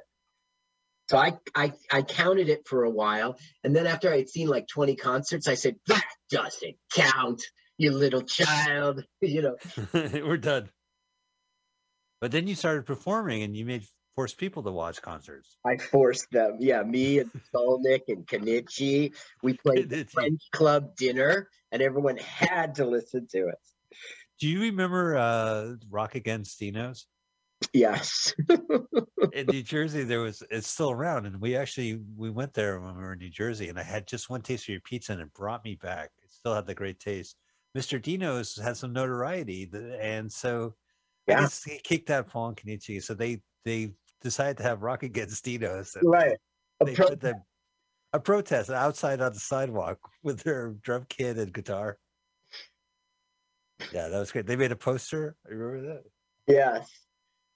So 1.10 1.18
I, 1.18 1.39
I 1.55 1.74
I 1.91 2.03
counted 2.03 2.49
it 2.49 2.68
for 2.68 2.84
a 2.84 2.89
while. 2.89 3.39
And 3.64 3.76
then 3.76 3.88
after 3.88 4.14
I'd 4.14 4.30
seen 4.30 4.47
like 4.47 4.68
20 4.68 4.95
concerts, 4.95 5.47
I 5.47 5.55
said, 5.55 5.76
that 5.88 6.05
doesn't 6.30 6.76
count, 6.93 7.41
you 7.80 7.91
little 7.91 8.22
child. 8.22 9.03
you 9.22 9.41
know, 9.41 9.55
We're 9.93 10.38
done. 10.38 10.70
But 12.22 12.32
then 12.32 12.47
you 12.47 12.53
started 12.53 12.86
performing 12.86 13.41
and 13.41 13.57
you 13.57 13.66
made 13.66 13.86
forced 14.16 14.38
people 14.38 14.62
to 14.62 14.72
watch 14.72 15.01
concerts. 15.01 15.57
I 15.66 15.78
forced 15.78 16.30
them. 16.32 16.57
Yeah, 16.60 16.84
me 16.84 17.18
and 17.18 17.32
Solnick 17.55 18.01
and 18.07 18.28
Kenichi. 18.28 19.16
We 19.41 19.53
played 19.53 19.89
the 19.89 20.03
French 20.03 20.41
club 20.51 20.95
dinner, 20.95 21.49
and 21.72 21.82
everyone 21.82 22.18
had 22.18 22.76
to 22.76 22.86
listen 22.86 23.26
to 23.32 23.47
it. 23.47 23.57
Do 24.39 24.47
you 24.47 24.62
remember 24.62 25.18
uh, 25.18 25.76
Rock 25.89 26.14
Against 26.14 26.60
Dino's? 26.60 27.07
Yes. 27.74 28.34
in 29.34 29.45
New 29.47 29.62
Jersey, 29.62 30.03
there 30.03 30.22
was 30.22 30.41
it's 30.49 30.68
still 30.68 30.91
around, 30.91 31.26
and 31.26 31.39
we 31.41 31.55
actually 31.55 31.99
we 32.16 32.30
went 32.30 32.53
there 32.53 32.80
when 32.80 32.95
we 32.95 33.01
were 33.03 33.14
in 33.14 33.20
New 33.20 33.30
Jersey, 33.30 33.70
and 33.70 33.78
I 33.80 33.84
had 33.84 34.07
just 34.07 34.30
one 34.30 34.41
taste 34.41 34.64
of 34.66 34.70
your 34.70 34.82
pizza, 34.82 35.12
and 35.14 35.22
it 35.22 35.34
brought 35.34 35.64
me 35.66 35.76
back. 35.76 36.10
It 36.24 36.32
still 36.32 36.55
had 36.55 36.66
the 36.66 36.74
great 36.74 36.99
taste. 36.99 37.36
Mr. 37.78 38.01
Dino's 38.01 38.55
had 38.57 38.78
some 38.78 38.93
notoriety, 38.93 39.70
and 39.99 40.32
so 40.32 40.74
Yeah. 41.28 41.47
he 41.66 41.80
kicked 41.80 42.10
out 42.10 42.28
Paul 42.28 42.49
and 42.49 42.57
Kenichi, 42.57 43.03
so 43.03 43.14
they 43.14 43.41
they 43.66 43.91
decided 44.22 44.57
to 44.57 44.64
have 44.64 44.82
Rock 44.82 45.03
Against 45.03 45.43
Dino's. 45.43 45.95
right. 46.03 46.38
A 46.82 46.86
They 46.86 46.95
pro- 46.95 47.10
put 47.10 47.20
them 47.22 47.43
a 48.14 48.20
protest 48.20 48.70
outside 48.70 49.22
on 49.22 49.34
the 49.34 49.39
sidewalk 49.39 49.99
with 50.24 50.41
their 50.43 50.70
drum 50.82 51.05
kit 51.10 51.38
and 51.38 51.53
guitar. 51.53 51.97
Yeah, 53.93 54.07
that 54.10 54.20
was 54.20 54.32
great. 54.32 54.45
They 54.47 54.55
made 54.55 54.72
a 54.72 54.76
poster. 54.76 55.36
I 55.45 55.53
remember 55.53 55.93
that. 55.93 56.03
yes. 56.47 56.89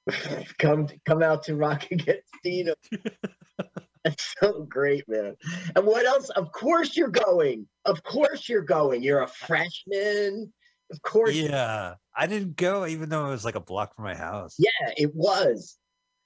come 0.59 0.87
come 1.05 1.23
out 1.23 1.43
to 1.43 1.55
Rock 1.55 1.87
Against 1.91 2.29
Dino. 2.43 2.73
That's 4.03 4.35
so 4.39 4.63
great, 4.63 5.07
man. 5.07 5.35
And 5.75 5.85
what 5.85 6.05
else? 6.05 6.29
Of 6.31 6.51
course 6.51 6.97
you're 6.97 7.07
going. 7.07 7.67
Of 7.85 8.03
course 8.03 8.49
you're 8.49 8.61
going. 8.61 9.01
You're 9.01 9.21
a 9.21 9.27
freshman. 9.27 10.51
Of 10.91 11.01
course. 11.01 11.33
Yeah, 11.33 11.95
I 12.15 12.27
didn't 12.27 12.57
go, 12.57 12.85
even 12.85 13.07
though 13.07 13.27
it 13.27 13.29
was 13.29 13.45
like 13.45 13.55
a 13.55 13.61
block 13.61 13.95
from 13.95 14.03
my 14.03 14.15
house. 14.15 14.57
Yeah, 14.59 14.93
it 14.97 15.11
was. 15.15 15.77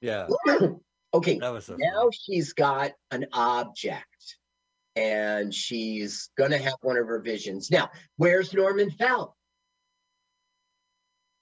Yeah, 0.01 0.27
okay. 1.13 1.37
that 1.37 1.49
was 1.49 1.65
so 1.65 1.75
now 1.77 2.01
fun. 2.01 2.11
she's 2.11 2.53
got 2.53 2.91
an 3.11 3.27
object 3.31 4.37
and 4.97 5.53
she's 5.53 6.29
going 6.37 6.51
to 6.51 6.57
have 6.57 6.75
one 6.81 6.97
of 6.97 7.05
her 7.05 7.21
visions. 7.21 7.69
Now, 7.69 7.89
where's 8.17 8.53
Norman 8.53 8.89
Fell? 8.89 9.36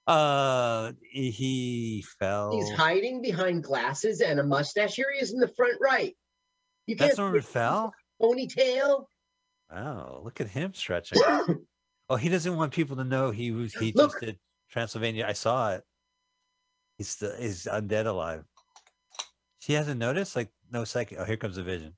Uh, 0.07 0.91
he- 1.01 2.03
fell. 2.19 2.51
He's 2.51 2.69
hiding 2.71 3.21
behind 3.21 3.63
glasses 3.63 4.21
and 4.21 4.39
a 4.39 4.43
mustache. 4.43 4.95
Here 4.95 5.07
he 5.13 5.19
is 5.21 5.33
in 5.33 5.39
the 5.39 5.47
front 5.47 5.77
right. 5.81 6.15
You 6.87 6.95
can't 6.95 7.07
That's 7.09 7.15
see 7.15 7.21
Norman 7.21 7.41
his 7.41 7.49
Fell. 7.49 7.93
ponytail. 8.21 9.05
Wow, 9.71 10.21
look 10.23 10.39
at 10.39 10.47
him 10.47 10.73
stretching. 10.75 11.19
oh, 12.09 12.15
he 12.15 12.29
doesn't 12.29 12.55
want 12.55 12.71
people 12.71 12.95
to 12.97 13.03
know 13.03 13.31
he 13.31 13.51
was. 13.51 13.73
He 13.73 13.91
Look. 13.93 14.11
just 14.11 14.23
did 14.23 14.37
Transylvania. 14.69 15.25
I 15.27 15.33
saw 15.33 15.73
it. 15.73 15.83
He's 16.97 17.09
still 17.09 17.35
he's 17.37 17.65
undead 17.65 18.05
alive. 18.05 18.43
She 19.59 19.73
hasn't 19.73 19.99
noticed. 19.99 20.35
Like 20.35 20.51
no 20.71 20.83
second. 20.83 21.17
Oh, 21.19 21.25
here 21.25 21.37
comes 21.37 21.57
a 21.57 21.63
vision. 21.63 21.93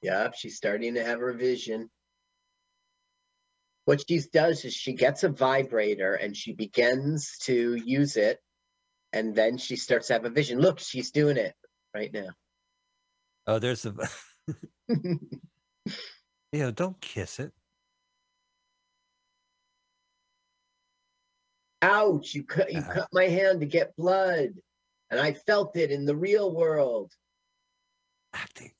Yep, 0.00 0.34
she's 0.36 0.56
starting 0.56 0.94
to 0.94 1.04
have 1.04 1.20
her 1.20 1.34
vision. 1.34 1.90
What 3.84 4.08
she 4.08 4.20
does 4.32 4.64
is 4.64 4.74
she 4.74 4.92
gets 4.92 5.24
a 5.24 5.28
vibrator 5.28 6.14
and 6.14 6.36
she 6.36 6.52
begins 6.54 7.36
to 7.42 7.74
use 7.74 8.16
it, 8.16 8.38
and 9.12 9.34
then 9.34 9.58
she 9.58 9.76
starts 9.76 10.06
to 10.08 10.12
have 10.14 10.24
a 10.24 10.30
vision. 10.30 10.60
Look, 10.60 10.78
she's 10.78 11.10
doing 11.10 11.36
it 11.36 11.54
right 11.94 12.12
now. 12.12 12.28
Oh, 13.46 13.58
there's 13.58 13.84
a. 13.84 13.94
know, 16.52 16.70
don't 16.70 17.00
kiss 17.00 17.40
it. 17.40 17.52
Ouch! 21.82 22.34
You 22.34 22.44
cut 22.44 22.72
you 22.72 22.78
Uh-huh. 22.78 22.92
cut 22.92 23.08
my 23.12 23.24
hand 23.24 23.60
to 23.60 23.66
get 23.66 23.96
blood, 23.96 24.50
and 25.10 25.18
I 25.20 25.32
felt 25.32 25.76
it 25.76 25.90
in 25.90 26.04
the 26.04 26.16
real 26.16 26.54
world. 26.54 27.12
Acting. 28.32 28.72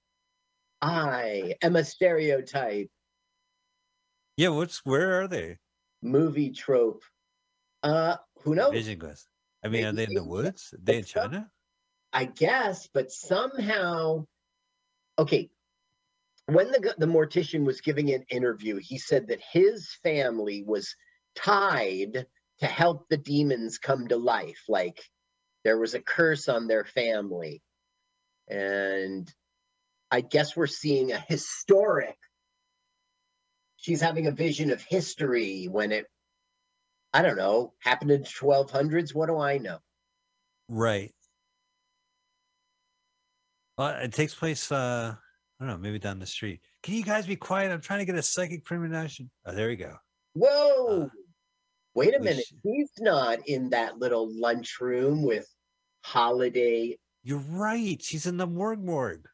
I 0.81 1.57
am 1.63 1.75
a 1.77 1.85
stereotype. 1.85 2.91
Yeah, 4.37 4.49
what's 4.49 4.85
where 4.85 5.20
are 5.20 5.28
they? 5.28 5.59
Movie 6.03 6.51
trope. 6.51 7.03
Uh, 7.83 8.16
who 8.43 8.55
knows? 8.55 8.72
I 9.64 9.68
mean, 9.68 9.85
are 9.85 9.93
they 9.93 10.05
in 10.05 10.14
the 10.14 10.24
woods? 10.24 10.72
Are 10.72 10.78
they 10.83 10.99
in 10.99 11.05
some- 11.05 11.30
China? 11.30 11.51
I 12.14 12.26
guess, 12.26 12.89
but 12.93 13.11
somehow, 13.11 14.26
okay. 15.18 15.51
When 16.47 16.70
the 16.72 16.95
the 16.99 17.07
mortician 17.07 17.64
was 17.64 17.80
giving 17.80 18.12
an 18.12 18.24
interview, 18.28 18.76
he 18.76 18.99
said 18.99 19.28
that 19.28 19.41
his 19.41 19.89
family 20.03 20.62
was 20.66 20.95
tied 21.37 22.26
to 22.59 22.66
help 22.66 23.09
the 23.09 23.16
demons 23.16 23.78
come 23.78 24.09
to 24.09 24.16
life. 24.16 24.64
Like 24.68 25.01
there 25.64 25.78
was 25.78 25.95
a 25.95 26.03
curse 26.03 26.49
on 26.49 26.66
their 26.66 26.85
family, 26.85 27.62
and 28.49 29.33
I 30.11 30.20
guess 30.20 30.57
we're 30.57 30.66
seeing 30.66 31.12
a 31.12 31.18
historic. 31.18 32.18
She's 33.83 34.01
having 34.01 34.28
a 34.28 34.30
vision 34.30 34.70
of 34.70 34.80
history 34.80 35.66
when 35.68 35.91
it, 35.91 36.07
I 37.12 37.20
don't 37.20 37.37
know, 37.37 37.74
happened 37.80 38.12
in 38.12 38.22
the 38.22 38.28
twelve 38.28 38.70
hundreds. 38.70 39.12
What 39.12 39.26
do 39.26 39.39
I 39.39 39.59
know? 39.59 39.78
Right. 40.68 41.12
Well, 43.76 43.89
it 44.01 44.12
takes 44.12 44.35
place. 44.35 44.70
uh 44.70 45.14
I 45.61 45.64
don't 45.64 45.74
know, 45.74 45.78
maybe 45.78 45.99
down 45.99 46.20
the 46.20 46.26
street. 46.26 46.61
Can 46.85 46.95
you 46.95 47.03
guys 47.03 47.26
be 47.26 47.35
quiet? 47.37 47.72
I'm 47.72 47.80
trying 47.80 47.99
to 47.99 48.05
get 48.05 48.14
a 48.14 48.22
psychic 48.22 48.64
premonition. 48.64 49.30
Oh, 49.47 49.53
there 49.53 49.68
we 49.68 49.76
go. 49.76 49.97
Whoa! 50.35 51.03
Uh, 51.03 51.09
Wait 51.95 52.14
a 52.16 52.20
minute. 52.20 52.45
sh- 52.47 52.55
He's 52.62 52.91
not 53.01 53.49
in 53.49 53.70
that 53.70 53.99
little 53.99 54.28
lunchroom 54.33 55.22
with 55.24 55.47
Holiday. 56.05 56.99
You're 57.24 57.43
right. 57.49 58.01
She's 58.01 58.26
in 58.26 58.37
the 58.37 58.47
morgue 58.47 58.83
morgue. 58.83 59.26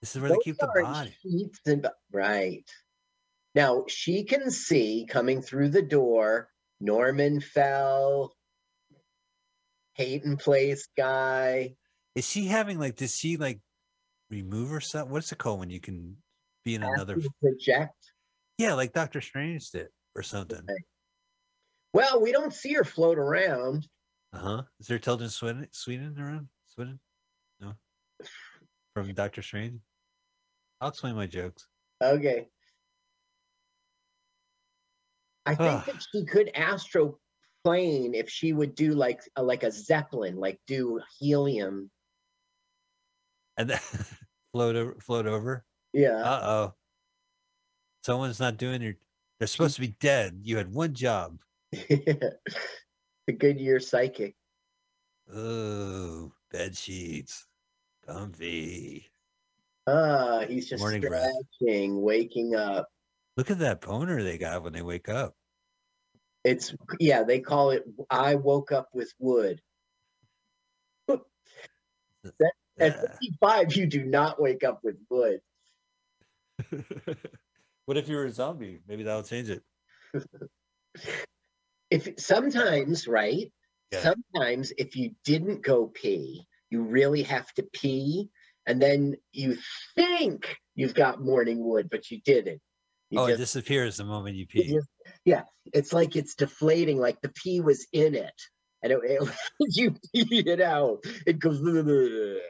This 0.00 0.14
is 0.14 0.22
where 0.22 0.30
they 0.30 0.38
keep 0.42 0.58
the 0.58 0.68
body. 0.82 1.14
sheets 1.22 1.60
and 1.66 1.86
right. 2.12 2.68
Now 3.54 3.84
she 3.88 4.24
can 4.24 4.50
see 4.50 5.06
coming 5.08 5.42
through 5.42 5.70
the 5.70 5.82
door 5.82 6.48
Norman 6.80 7.40
Fell, 7.40 8.32
Peyton 9.96 10.36
Place 10.36 10.88
guy. 10.96 11.74
Is 12.14 12.28
she 12.28 12.46
having 12.46 12.78
like? 12.78 12.96
Does 12.96 13.16
she 13.16 13.36
like 13.36 13.60
remove 14.30 14.70
herself? 14.70 15.08
What's 15.08 15.32
it 15.32 15.38
called 15.38 15.60
when 15.60 15.70
you 15.70 15.80
can 15.80 16.16
be 16.64 16.74
in 16.74 16.82
another? 16.82 17.16
project. 17.40 17.94
Yeah, 18.58 18.74
like 18.74 18.92
Doctor 18.92 19.20
Strange 19.20 19.70
did 19.70 19.88
or 20.14 20.22
something. 20.22 20.62
Right. 20.68 20.84
Well, 21.92 22.20
we 22.20 22.32
don't 22.32 22.52
see 22.52 22.74
her 22.74 22.84
float 22.84 23.18
around. 23.18 23.88
Uh 24.32 24.38
huh. 24.38 24.62
Is 24.78 24.86
there 24.86 24.98
Tilden 24.98 25.30
Sweden 25.30 25.66
Sweden 25.72 26.14
around? 26.18 26.48
Sweden? 26.68 27.00
From 29.04 29.14
Doctor 29.14 29.42
Strange. 29.42 29.80
I'll 30.80 30.90
explain 30.90 31.16
my 31.16 31.26
jokes. 31.26 31.66
Okay. 32.02 32.48
I 35.46 35.54
think 35.54 35.84
that 35.86 36.04
she 36.12 36.24
could 36.24 36.50
astro 36.54 37.18
plane 37.64 38.14
if 38.14 38.28
she 38.28 38.52
would 38.52 38.74
do 38.74 38.94
like 38.94 39.20
a, 39.36 39.42
like 39.42 39.62
a 39.62 39.70
zeppelin, 39.70 40.36
like 40.36 40.60
do 40.66 41.00
helium. 41.18 41.90
And 43.56 43.70
then 43.70 43.80
float 44.52 44.76
over 44.76 44.96
float 45.00 45.26
over. 45.26 45.64
Yeah. 45.92 46.22
Uh 46.22 46.40
oh. 46.42 46.74
Someone's 48.04 48.40
not 48.40 48.58
doing 48.58 48.82
your 48.82 48.94
they're 49.38 49.48
supposed 49.48 49.76
to 49.76 49.80
be 49.80 49.96
dead. 50.00 50.40
You 50.42 50.58
had 50.58 50.72
one 50.72 50.94
job. 50.94 51.38
the 51.72 52.36
Goodyear 53.36 53.80
psychic. 53.80 54.34
Oh, 55.32 56.32
bed 56.50 56.76
sheets. 56.76 57.47
Comfy. 58.08 59.06
Ah, 59.86 60.44
he's 60.48 60.68
just 60.68 60.80
Morning 60.80 61.02
breath. 61.02 61.30
stretching, 61.60 62.00
waking 62.00 62.54
up. 62.54 62.88
Look 63.36 63.50
at 63.50 63.58
that 63.58 63.82
boner 63.82 64.22
they 64.22 64.38
got 64.38 64.62
when 64.62 64.72
they 64.72 64.82
wake 64.82 65.08
up. 65.08 65.34
It's 66.44 66.74
yeah, 66.98 67.22
they 67.22 67.40
call 67.40 67.70
it 67.70 67.84
I 68.10 68.36
woke 68.36 68.72
up 68.72 68.88
with 68.94 69.12
wood. 69.18 69.60
At 72.80 73.00
55, 73.00 73.74
you 73.74 73.86
do 73.86 74.04
not 74.04 74.40
wake 74.40 74.62
up 74.64 74.80
with 74.82 74.96
wood. 75.10 75.40
what 77.86 77.96
if 77.96 78.08
you 78.08 78.16
were 78.16 78.26
a 78.26 78.30
zombie? 78.30 78.80
Maybe 78.86 79.02
that'll 79.02 79.22
change 79.22 79.50
it. 79.50 79.62
If 81.90 82.18
sometimes, 82.18 83.08
right? 83.08 83.50
Yeah. 83.90 84.02
Sometimes 84.02 84.74
if 84.76 84.94
you 84.94 85.12
didn't 85.24 85.62
go 85.62 85.86
pee, 85.86 86.46
you 86.70 86.82
really 86.82 87.22
have 87.22 87.52
to 87.54 87.62
pee, 87.72 88.28
and 88.66 88.80
then 88.80 89.16
you 89.32 89.56
think 89.94 90.56
you've 90.74 90.94
got 90.94 91.22
morning 91.22 91.64
wood, 91.64 91.88
but 91.90 92.10
you 92.10 92.20
didn't. 92.24 92.60
You 93.10 93.20
oh, 93.20 93.26
it 93.26 93.38
disappears 93.38 93.96
the 93.96 94.04
moment 94.04 94.36
you 94.36 94.46
pee. 94.46 94.74
just- 94.74 94.88
yeah, 95.24 95.44
it's 95.72 95.92
like 95.92 96.16
it's 96.16 96.34
deflating, 96.34 96.98
like 96.98 97.20
the 97.22 97.30
pee 97.30 97.60
was 97.60 97.86
in 97.92 98.14
it, 98.14 98.34
and 98.82 98.92
it, 98.92 99.00
it 99.02 99.28
you 99.60 99.92
pee 100.14 100.40
it 100.46 100.60
out. 100.60 100.98
It 101.26 101.38
goes. 101.38 101.60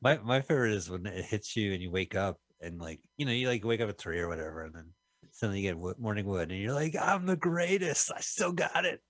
My 0.00 0.18
my 0.18 0.40
favorite 0.40 0.72
is 0.72 0.90
when 0.90 1.06
it 1.06 1.24
hits 1.24 1.54
you 1.56 1.72
and 1.72 1.82
you 1.82 1.90
wake 1.90 2.16
up 2.16 2.38
and 2.60 2.80
like 2.80 3.00
you 3.16 3.26
know 3.26 3.32
you 3.32 3.48
like 3.48 3.64
wake 3.64 3.80
up 3.80 3.88
at 3.88 3.98
three 3.98 4.18
or 4.18 4.28
whatever 4.28 4.64
and 4.64 4.74
then 4.74 4.90
suddenly 5.32 5.60
you 5.60 5.70
get 5.70 6.00
morning 6.00 6.26
wood 6.26 6.50
and 6.50 6.60
you're 6.60 6.72
like 6.72 6.96
I'm 7.00 7.26
the 7.26 7.36
greatest 7.36 8.10
I 8.14 8.20
still 8.20 8.52
got 8.52 8.84
it 8.84 9.00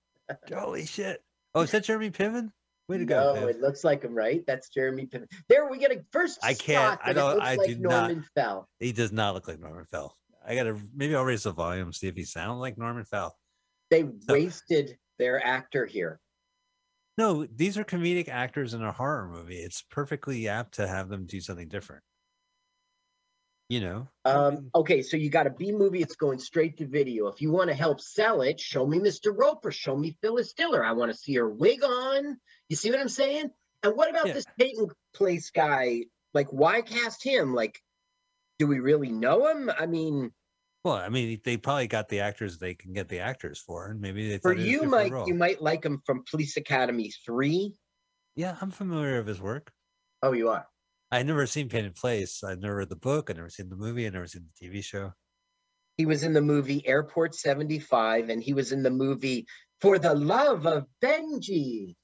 holy 0.53 0.85
shit 0.85 1.23
oh 1.55 1.61
is 1.61 1.71
that 1.71 1.85
Jeremy 1.85 2.11
Piven 2.11 2.51
way 2.87 2.97
to 2.97 3.05
go 3.05 3.35
No, 3.35 3.47
it 3.47 3.59
looks 3.59 3.83
like 3.83 4.03
him, 4.03 4.13
right? 4.15 4.43
That's 4.47 4.69
Jeremy 4.69 5.05
Piven. 5.07 5.27
There, 5.49 5.69
we 5.69 5.77
get 5.77 5.91
a 5.91 6.01
first. 6.11 6.39
I 6.43 6.53
can't- 6.53 6.99
I 7.03 7.13
don't- 7.13 7.41
I 7.41 7.55
like 7.55 7.67
do 7.69 7.77
not- 7.79 7.89
Norman 8.07 8.25
Fell. 8.35 8.67
he 8.79 8.91
does 8.91 9.11
not 9.11 9.33
look 9.33 9.47
like 9.47 9.59
Norman 9.59 9.85
Fell 9.85 10.15
I 10.45 10.55
gotta 10.55 10.79
maybe 10.95 11.13
I'll 11.13 11.25
raise 11.25 11.43
the 11.43 11.51
volume 11.51 11.91
see 11.91 12.07
if 12.07 12.15
he 12.15 12.23
sounds 12.23 12.59
like 12.59 12.77
Norman 12.77 13.03
Fell 13.03 13.37
They 13.89 14.03
wasted 14.29 14.97
their 15.19 15.45
actor 15.45 15.85
here. 15.85 16.19
no 17.17 17.45
these 17.45 17.77
are 17.77 17.83
comedic 17.83 18.29
actors 18.29 18.73
in 18.73 18.81
a 18.81 18.91
horror 18.91 19.27
movie 19.27 19.57
it's 19.57 19.81
perfectly 19.81 20.47
apt 20.47 20.75
to 20.75 20.87
have 20.87 21.09
them 21.09 21.25
do 21.25 21.41
something 21.41 21.67
different 21.67 22.01
you 23.69 23.81
know 23.81 24.07
Um, 24.25 24.69
okay, 24.75 25.01
so 25.01 25.17
you 25.17 25.29
got 25.29 25.47
a 25.47 25.49
B 25.49 25.71
movie, 25.71 26.01
it's 26.01 26.15
going 26.15 26.39
straight 26.39 26.77
to 26.77 26.87
video. 26.87 27.27
If 27.27 27.41
you 27.41 27.51
want 27.51 27.69
to 27.69 27.75
help 27.75 28.01
sell 28.01 28.41
it, 28.41 28.59
show 28.59 28.85
me 28.85 28.99
Mr. 28.99 29.33
Roper, 29.35 29.71
show 29.71 29.95
me 29.95 30.17
Phyllis 30.21 30.53
Diller. 30.53 30.83
I 30.83 30.93
want 30.93 31.11
to 31.11 31.17
see 31.17 31.35
her 31.35 31.49
wig 31.49 31.83
on. 31.83 32.37
You 32.69 32.75
see 32.75 32.89
what 32.91 32.99
I'm 32.99 33.09
saying? 33.09 33.51
And 33.83 33.95
what 33.95 34.09
about 34.09 34.27
Yeah. 34.27 34.33
this 34.33 34.45
Peyton 34.57 34.89
Place 35.13 35.51
guy? 35.51 36.05
Like, 36.33 36.49
why 36.51 36.81
cast 36.81 37.23
him? 37.23 37.53
Like, 37.53 37.79
do 38.59 38.67
we 38.67 38.79
really 38.79 39.11
know 39.11 39.47
him? 39.47 39.69
I 39.69 39.85
mean, 39.85 40.31
well 40.83 40.95
I 40.95 41.09
mean 41.09 41.39
they 41.43 41.57
probably 41.57 41.87
got 41.87 42.07
the 42.09 42.21
actors 42.21 42.57
they 42.57 42.73
can 42.73 42.93
get 42.93 43.09
the 43.09 43.19
actors 43.19 43.59
for 43.59 43.87
and 43.87 43.99
maybe 43.99 44.29
they 44.29 44.37
for 44.37 44.53
thought 44.53 44.59
he 44.61 44.77
was 44.77 44.83
you, 44.83 44.89
Mike, 44.89 45.11
role. 45.11 45.27
you 45.27 45.35
might 45.35 45.61
like 45.61 45.83
him 45.85 46.01
from 46.05 46.23
Police 46.29 46.57
Academy 46.57 47.11
3. 47.25 47.75
Yeah, 48.35 48.57
I'm 48.61 48.71
familiar 48.71 49.17
with 49.17 49.27
his 49.27 49.41
work. 49.41 49.71
Oh, 50.21 50.31
you 50.31 50.49
are. 50.49 50.67
I've 51.11 51.25
never 51.25 51.45
seen 51.47 51.69
Peyton 51.69 51.93
Place. 51.93 52.43
I've 52.43 52.59
never 52.59 52.77
read 52.77 52.89
the 52.89 52.95
book. 52.95 53.29
I've 53.29 53.37
never 53.37 53.49
seen 53.49 53.69
the 53.69 53.75
movie. 53.77 54.05
I've 54.05 54.13
never 54.13 54.27
seen 54.27 54.45
the 54.59 54.67
TV 54.67 54.83
show. 54.83 55.13
He 55.97 56.05
was 56.05 56.23
in 56.23 56.33
the 56.33 56.41
movie 56.41 56.85
Airport 56.85 57.33
75, 57.33 58.29
and 58.29 58.43
he 58.43 58.53
was 58.53 58.71
in 58.71 58.83
the 58.83 58.91
movie 58.91 59.47
For 59.81 59.97
the 59.97 60.13
Love 60.13 60.65
of 60.67 60.85
Benji. 61.01 61.95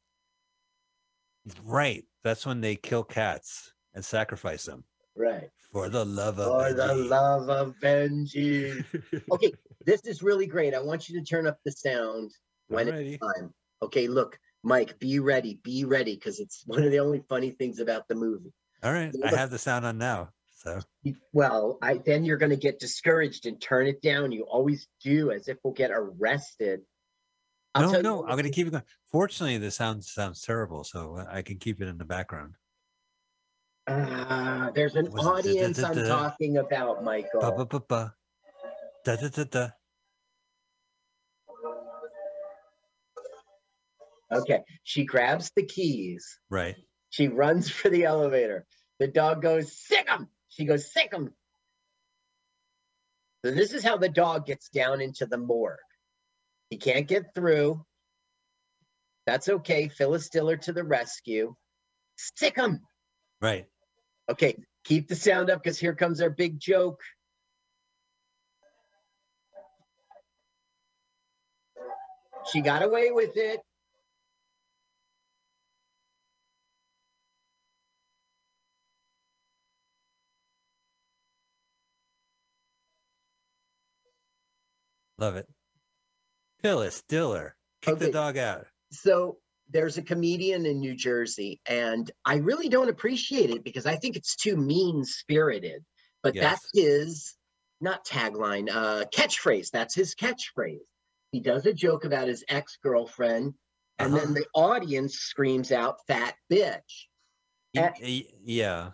Right. 1.64 2.06
That's 2.24 2.46
when 2.46 2.62
they 2.62 2.76
kill 2.76 3.04
cats 3.04 3.74
and 3.94 4.04
sacrifice 4.04 4.64
them 4.66 4.86
Right. 5.16 5.50
for 5.72 5.90
the 5.90 6.06
love 6.06 6.40
of 6.40 6.46
For 6.48 6.74
the 6.74 6.84
Benji. 6.88 7.10
love 7.10 7.50
of 7.50 7.76
Benji. 7.84 8.86
Okay, 9.32 9.52
this 9.86 10.02
is 10.06 10.24
really 10.24 10.48
great. 10.48 10.74
I 10.74 10.80
want 10.80 11.10
you 11.10 11.20
to 11.20 11.26
turn 11.26 11.46
up 11.46 11.58
the 11.66 11.72
sound 11.72 12.32
when 12.70 12.88
Alrighty. 12.88 13.16
it's 13.22 13.40
time. 13.40 13.54
Okay, 13.82 14.08
look, 14.08 14.40
Mike, 14.64 14.98
be 15.00 15.20
ready, 15.20 15.60
be 15.62 15.84
ready, 15.84 16.16
because 16.16 16.40
it's 16.40 16.64
one 16.68 16.82
of 16.82 16.90
the 16.92 17.00
only 17.00 17.22
funny 17.28 17.52
things 17.52 17.80
about 17.80 18.08
the 18.08 18.16
movie. 18.16 18.54
All 18.84 18.92
right. 18.92 19.14
I 19.24 19.30
have 19.30 19.50
the 19.50 19.58
sound 19.58 19.86
on 19.86 19.98
now. 19.98 20.30
So 20.58 20.80
Well, 21.34 21.78
I 21.82 22.00
then 22.06 22.24
you're 22.24 22.38
going 22.38 22.50
to 22.52 22.58
get 22.58 22.80
discouraged 22.80 23.46
and 23.46 23.62
turn 23.62 23.88
it 23.88 24.02
down. 24.02 24.32
You 24.32 24.44
always 24.44 24.88
do, 25.02 25.32
as 25.32 25.48
if 25.48 25.58
we'll 25.64 25.74
get 25.74 25.92
arrested. 25.94 26.82
I'll 27.76 27.92
no, 27.92 28.02
no, 28.02 28.24
I'm 28.24 28.34
going 28.34 28.44
to 28.44 28.52
keep 28.52 28.68
it 28.68 28.72
going. 28.72 28.84
Fortunately, 29.12 29.58
the 29.58 29.72
sound 29.72 30.04
sounds 30.04 30.42
terrible, 30.42 30.84
so 30.84 31.26
I 31.30 31.42
can 31.42 31.58
keep 31.58 31.82
it 31.82 31.88
in 31.88 31.98
the 31.98 32.06
background. 32.06 32.54
Ah, 33.88 34.72
there's 34.76 34.96
an 34.96 35.12
Was 35.12 35.14
it 35.14 35.26
da- 35.26 35.32
da- 35.32 35.32
audience 35.32 35.78
da- 35.78 35.88
I'm 35.88 36.06
talking 36.06 36.58
about, 36.58 37.04
Michael. 37.04 37.42
Ba 37.42 37.52
ba 37.52 37.66
ba 37.66 37.80
ba. 37.80 38.16
Da 39.04 39.16
da 39.16 39.28
da 39.30 39.44
da. 39.44 39.70
Okay, 44.32 44.64
she 44.84 45.04
grabs 45.04 45.52
the 45.56 45.64
keys. 45.64 46.40
Right. 46.50 46.76
She 47.14 47.28
runs 47.28 47.70
for 47.70 47.90
the 47.90 48.06
elevator. 48.06 48.66
The 48.98 49.08
dog 49.08 49.44
goes, 49.44 49.72
sick 49.72 50.08
'em. 50.10 50.30
She 50.50 50.66
goes, 50.66 50.92
sick 50.92 51.14
'em. 51.14 51.32
So 53.46 53.52
this 53.52 53.72
is 53.72 53.84
how 53.84 53.98
the 53.98 54.10
dog 54.10 54.48
gets 54.48 54.70
down 54.70 55.00
into 55.00 55.28
the 55.28 55.38
morgue. 55.38 55.78
He 56.72 56.78
can't 56.78 57.08
get 57.08 57.36
through. 57.36 57.86
That's 59.28 59.48
okay. 59.48 59.90
Phyllis 59.90 60.30
Diller 60.30 60.58
to 60.58 60.74
the 60.74 60.84
rescue. 60.84 61.56
Stick 62.16 62.56
him. 62.56 62.82
Right. 63.40 63.68
Okay, 64.28 64.58
keep 64.84 65.08
the 65.08 65.16
sound 65.16 65.52
up 65.52 65.62
because 65.62 65.78
here 65.78 65.94
comes 65.94 66.20
our 66.20 66.32
big 66.32 66.60
joke. 66.60 67.00
She 72.52 72.62
got 72.62 72.82
away 72.82 73.12
with 73.12 73.38
it. 73.38 73.60
Love 85.24 85.38
it. 85.38 85.48
Phyllis 86.62 87.02
Diller. 87.08 87.56
Kick 87.82 87.98
the 87.98 88.12
dog 88.12 88.38
out. 88.38 88.66
So 88.92 89.38
there's 89.70 89.98
a 89.98 90.02
comedian 90.02 90.66
in 90.66 90.82
New 90.82 90.96
Jersey, 90.96 91.62
and 91.66 92.12
I 92.26 92.36
really 92.36 92.68
don't 92.68 92.90
appreciate 92.90 93.50
it 93.50 93.64
because 93.64 93.86
I 93.86 93.96
think 93.96 94.18
it's 94.18 94.36
too 94.36 94.58
mean 94.58 95.06
spirited. 95.06 95.86
But 96.24 96.36
that's 96.36 96.68
his 96.74 97.36
not 97.80 98.06
tagline, 98.06 98.70
uh, 98.70 99.06
catchphrase. 99.16 99.70
That's 99.72 99.96
his 99.96 100.14
catchphrase. 100.14 100.80
He 101.32 101.40
does 101.40 101.66
a 101.68 101.74
joke 101.74 102.04
about 102.04 102.28
his 102.28 102.44
ex 102.50 102.78
girlfriend, 102.84 103.54
and 104.00 104.14
Uh-huh. 104.14 104.26
then 104.26 104.34
the 104.34 104.46
audience 104.54 105.16
screams 105.16 105.72
out, 105.72 106.06
fat 106.06 106.36
bitch. 106.52 107.08
Yeah. 107.74 108.92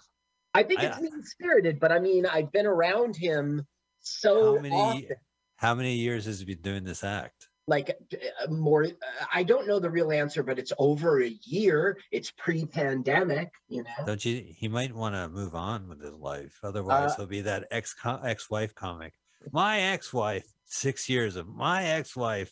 I 0.54 0.62
think 0.62 0.80
I- 0.82 0.86
it's 0.86 1.00
mean 1.02 1.24
spirited, 1.24 1.80
but 1.80 1.92
I 1.92 1.98
mean, 2.00 2.28
I've 2.28 2.52
been 2.52 2.68
around 2.68 3.16
him 3.16 3.66
so 4.00 4.60
many 4.60 4.76
often. 4.76 5.16
How 5.60 5.76
many 5.76 5.94
years 5.94 6.26
has 6.26 6.40
he 6.40 6.46
been 6.46 6.62
doing 6.62 6.86
this 6.86 7.04
act? 7.04 7.50
Like 7.68 7.90
uh, 7.90 8.50
more, 8.50 8.86
uh, 8.86 9.26
I 9.34 9.44
don't 9.44 9.68
know 9.68 9.78
the 9.78 9.90
real 9.90 10.12
answer, 10.12 10.42
but 10.42 10.58
it's 10.58 10.72
over 10.80 11.22
a 11.22 11.36
year. 11.44 11.98
It's 12.12 12.32
pre-pandemic, 12.32 13.52
you 13.68 13.84
know. 13.84 14.06
Don't 14.06 14.24
you 14.24 14.42
he 14.56 14.70
might 14.70 14.96
want 14.96 15.16
to 15.16 15.28
move 15.28 15.56
on 15.56 15.90
with 15.90 16.02
his 16.02 16.14
life. 16.14 16.58
Otherwise 16.64 17.12
Uh, 17.12 17.16
he'll 17.18 17.26
be 17.28 17.42
that 17.42 17.68
ex 17.72 17.94
ex-wife 18.24 18.74
comic. 18.74 19.14
My 19.52 19.82
ex-wife, 19.82 20.46
six 20.66 21.10
years 21.10 21.36
of 21.36 21.48
my 21.48 21.84
ex-wife. 21.84 22.52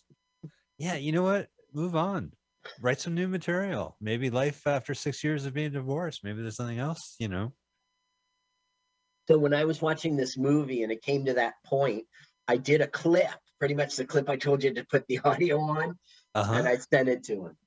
Yeah, 0.77 0.95
you 0.95 1.11
know 1.13 1.23
what? 1.23 1.47
Move 1.73 1.95
on. 1.95 2.33
Write 2.81 2.99
some 2.99 3.15
new 3.15 3.27
material. 3.27 3.95
Maybe 4.01 4.29
life 4.29 4.67
after 4.67 4.93
six 4.93 5.23
years 5.23 5.45
of 5.45 5.53
being 5.53 5.71
divorced. 5.71 6.23
Maybe 6.23 6.41
there's 6.41 6.57
something 6.57 6.79
else, 6.79 7.15
you 7.19 7.29
know. 7.29 7.53
So 9.27 9.37
when 9.37 9.53
I 9.53 9.65
was 9.65 9.81
watching 9.81 10.15
this 10.15 10.37
movie 10.37 10.83
and 10.83 10.91
it 10.91 11.01
came 11.01 11.25
to 11.25 11.33
that 11.33 11.55
point, 11.65 12.05
I 12.47 12.57
did 12.57 12.81
a 12.81 12.87
clip, 12.87 13.27
pretty 13.59 13.75
much 13.75 13.95
the 13.95 14.05
clip 14.05 14.29
I 14.29 14.37
told 14.37 14.63
you 14.63 14.73
to 14.73 14.85
put 14.85 15.05
the 15.07 15.19
audio 15.25 15.59
on, 15.59 15.97
Uh-huh. 16.35 16.53
and 16.53 16.67
I 16.67 16.77
sent 16.77 17.09
it 17.09 17.23
to 17.25 17.47
him. 17.47 17.57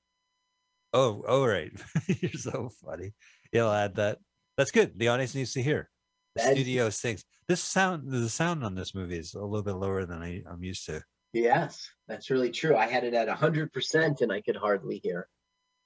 Oh, 0.93 1.23
oh, 1.27 1.45
right. 1.45 1.71
You're 2.07 2.31
so 2.33 2.69
funny. 2.83 3.13
Yeah, 3.53 3.63
I'll 3.65 3.73
add 3.73 3.95
that. 3.95 4.19
That's 4.57 4.71
good. 4.71 4.97
The 4.97 5.07
audience 5.07 5.35
needs 5.35 5.53
to 5.53 5.61
hear. 5.63 5.89
The 6.35 6.41
That's- 6.41 6.55
studio 6.57 6.89
stinks. 6.89 7.23
This 7.47 7.61
sound, 7.61 8.09
the 8.11 8.29
sound 8.29 8.63
on 8.63 8.75
this 8.75 8.95
movie 8.95 9.17
is 9.17 9.33
a 9.33 9.39
little 9.41 9.63
bit 9.63 9.73
lower 9.75 10.05
than 10.05 10.21
I, 10.21 10.41
I'm 10.49 10.63
used 10.63 10.85
to. 10.85 11.01
Yes, 11.33 11.89
that's 12.07 12.29
really 12.29 12.51
true. 12.51 12.75
I 12.75 12.87
had 12.87 13.03
it 13.03 13.13
at 13.13 13.27
100% 13.27 14.21
and 14.21 14.31
I 14.31 14.41
could 14.41 14.55
hardly 14.55 14.99
hear. 15.03 15.27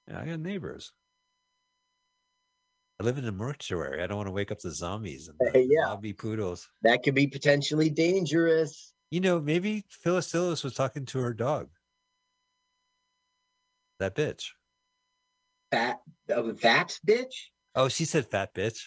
Yeah, 0.08 0.20
I 0.20 0.26
got 0.26 0.40
neighbors. 0.40 0.92
I 2.98 3.04
live 3.04 3.18
in 3.18 3.26
a 3.26 3.32
mortuary. 3.32 4.02
I 4.02 4.06
don't 4.06 4.16
want 4.16 4.28
to 4.28 4.32
wake 4.32 4.50
up 4.50 4.60
the 4.60 4.70
zombies 4.70 5.28
and 5.28 5.36
the 5.38 5.50
Hey, 5.52 5.66
yeah. 5.68 5.88
zombie 5.88 6.14
poodles. 6.14 6.68
That 6.82 7.02
could 7.02 7.14
be 7.14 7.26
potentially 7.26 7.90
dangerous. 7.90 8.94
You 9.10 9.20
know, 9.20 9.38
maybe 9.38 9.84
Phyllis 9.90 10.32
was 10.32 10.74
talking 10.74 11.04
to 11.06 11.18
her 11.20 11.34
dog. 11.34 11.68
That 14.00 14.14
bitch. 14.14 14.44
Fat, 15.70 16.00
oh, 16.30 16.52
that 16.52 16.98
bitch? 17.06 17.34
Oh, 17.74 17.88
she 17.88 18.06
said 18.06 18.26
fat 18.26 18.54
bitch. 18.54 18.78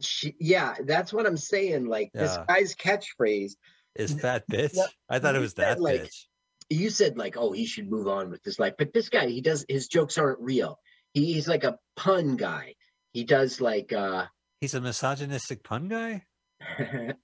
She, 0.00 0.34
yeah, 0.40 0.74
that's 0.84 1.12
what 1.12 1.26
I'm 1.26 1.36
saying. 1.36 1.86
Like 1.86 2.10
this 2.12 2.36
guy's 2.48 2.74
catchphrase. 2.74 3.52
Is 3.94 4.14
fat 4.14 4.44
bitch? 4.50 4.76
I 5.08 5.18
thought 5.18 5.36
it 5.36 5.40
was 5.40 5.52
said, 5.52 5.76
that 5.76 5.80
like, 5.80 6.02
bitch. 6.02 6.24
You 6.68 6.90
said 6.90 7.16
like, 7.16 7.36
oh, 7.36 7.52
he 7.52 7.66
should 7.66 7.90
move 7.90 8.08
on 8.08 8.30
with 8.30 8.42
his 8.44 8.58
life, 8.58 8.74
but 8.78 8.92
this 8.92 9.08
guy, 9.08 9.26
he 9.26 9.40
does 9.40 9.64
his 9.68 9.88
jokes 9.88 10.18
aren't 10.18 10.40
real. 10.40 10.78
He, 11.12 11.32
he's 11.32 11.48
like 11.48 11.64
a 11.64 11.78
pun 11.96 12.36
guy. 12.36 12.74
He 13.12 13.24
does 13.24 13.60
like 13.60 13.92
uh 13.92 14.26
He's 14.60 14.74
a 14.74 14.80
misogynistic 14.80 15.64
pun 15.64 15.88
guy. 15.88 16.24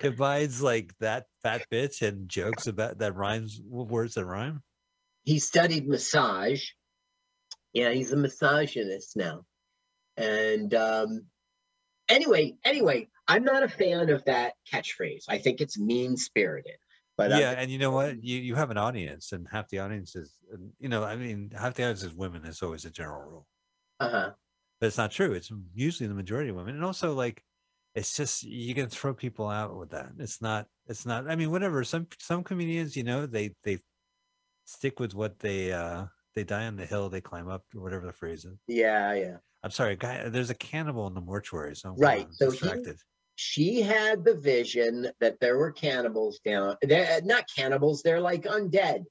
Combines 0.00 0.62
like 0.62 0.94
that 1.00 1.26
fat 1.42 1.62
bitch 1.70 2.00
and 2.00 2.28
jokes 2.28 2.66
about 2.66 2.98
that 2.98 3.14
rhymes 3.14 3.60
words 3.62 4.14
that 4.14 4.24
rhyme. 4.24 4.62
he 5.24 5.38
studied 5.38 5.86
massage. 5.86 6.64
Yeah, 7.72 7.90
he's 7.90 8.12
a 8.12 8.16
misogynist 8.16 9.16
now. 9.16 9.44
And 10.16 10.74
um 10.74 11.26
anyway, 12.08 12.54
anyway, 12.64 13.08
I'm 13.28 13.44
not 13.44 13.62
a 13.62 13.68
fan 13.68 14.10
of 14.10 14.24
that 14.24 14.54
catchphrase. 14.72 15.24
I 15.28 15.38
think 15.38 15.60
it's 15.60 15.78
mean 15.78 16.16
spirited. 16.16 16.76
But 17.16 17.30
yeah, 17.30 17.50
uh, 17.50 17.54
and 17.54 17.70
you 17.70 17.78
know 17.78 17.90
what? 17.90 18.22
You 18.24 18.38
you 18.38 18.54
have 18.54 18.70
an 18.70 18.78
audience, 18.78 19.32
and 19.32 19.46
half 19.52 19.68
the 19.68 19.78
audience 19.80 20.16
is, 20.16 20.34
you 20.78 20.88
know, 20.88 21.04
I 21.04 21.16
mean, 21.16 21.52
half 21.54 21.74
the 21.74 21.82
audience 21.82 22.02
is 22.02 22.14
women. 22.14 22.46
Is 22.46 22.62
always 22.62 22.86
a 22.86 22.90
general 22.90 23.20
rule, 23.28 23.46
uh-huh. 24.00 24.30
but 24.80 24.86
it's 24.86 24.98
not 24.98 25.10
true. 25.10 25.32
It's 25.32 25.50
usually 25.74 26.08
the 26.08 26.14
majority 26.14 26.50
of 26.50 26.56
women, 26.56 26.74
and 26.74 26.84
also 26.84 27.12
like, 27.14 27.42
it's 27.94 28.16
just 28.16 28.42
you 28.42 28.74
can 28.74 28.88
throw 28.88 29.14
people 29.14 29.48
out 29.48 29.76
with 29.76 29.90
that. 29.90 30.10
It's 30.18 30.40
not. 30.40 30.66
It's 30.86 31.06
not. 31.06 31.28
I 31.30 31.36
mean, 31.36 31.50
whatever. 31.50 31.84
Some 31.84 32.06
some 32.18 32.42
comedians, 32.42 32.96
you 32.96 33.04
know, 33.04 33.26
they 33.26 33.50
they 33.64 33.78
stick 34.64 35.00
with 35.00 35.14
what 35.14 35.38
they 35.38 35.72
uh 35.72 36.06
they 36.34 36.44
die 36.44 36.66
on 36.66 36.76
the 36.76 36.86
hill 36.86 37.08
they 37.08 37.20
climb 37.20 37.48
up, 37.48 37.64
or 37.74 37.82
whatever 37.82 38.06
the 38.06 38.12
phrase 38.12 38.44
is. 38.44 38.58
Yeah, 38.66 39.14
yeah. 39.14 39.36
I'm 39.62 39.70
sorry, 39.70 39.96
guy. 39.96 40.28
There's 40.28 40.50
a 40.50 40.54
cannibal 40.54 41.06
in 41.06 41.14
the 41.14 41.20
mortuary, 41.20 41.76
so 41.76 41.90
I'm 41.90 41.96
Right, 41.96 42.26
so 42.30 42.50
he- 42.50 42.82
She 43.36 43.82
had 43.82 44.24
the 44.24 44.34
vision 44.34 45.10
that 45.20 45.40
there 45.40 45.58
were 45.58 45.72
cannibals 45.72 46.40
down. 46.44 46.76
They're 46.82 47.20
not 47.22 47.44
cannibals, 47.54 48.02
they're 48.02 48.20
like 48.20 48.42
undead. 48.42 49.04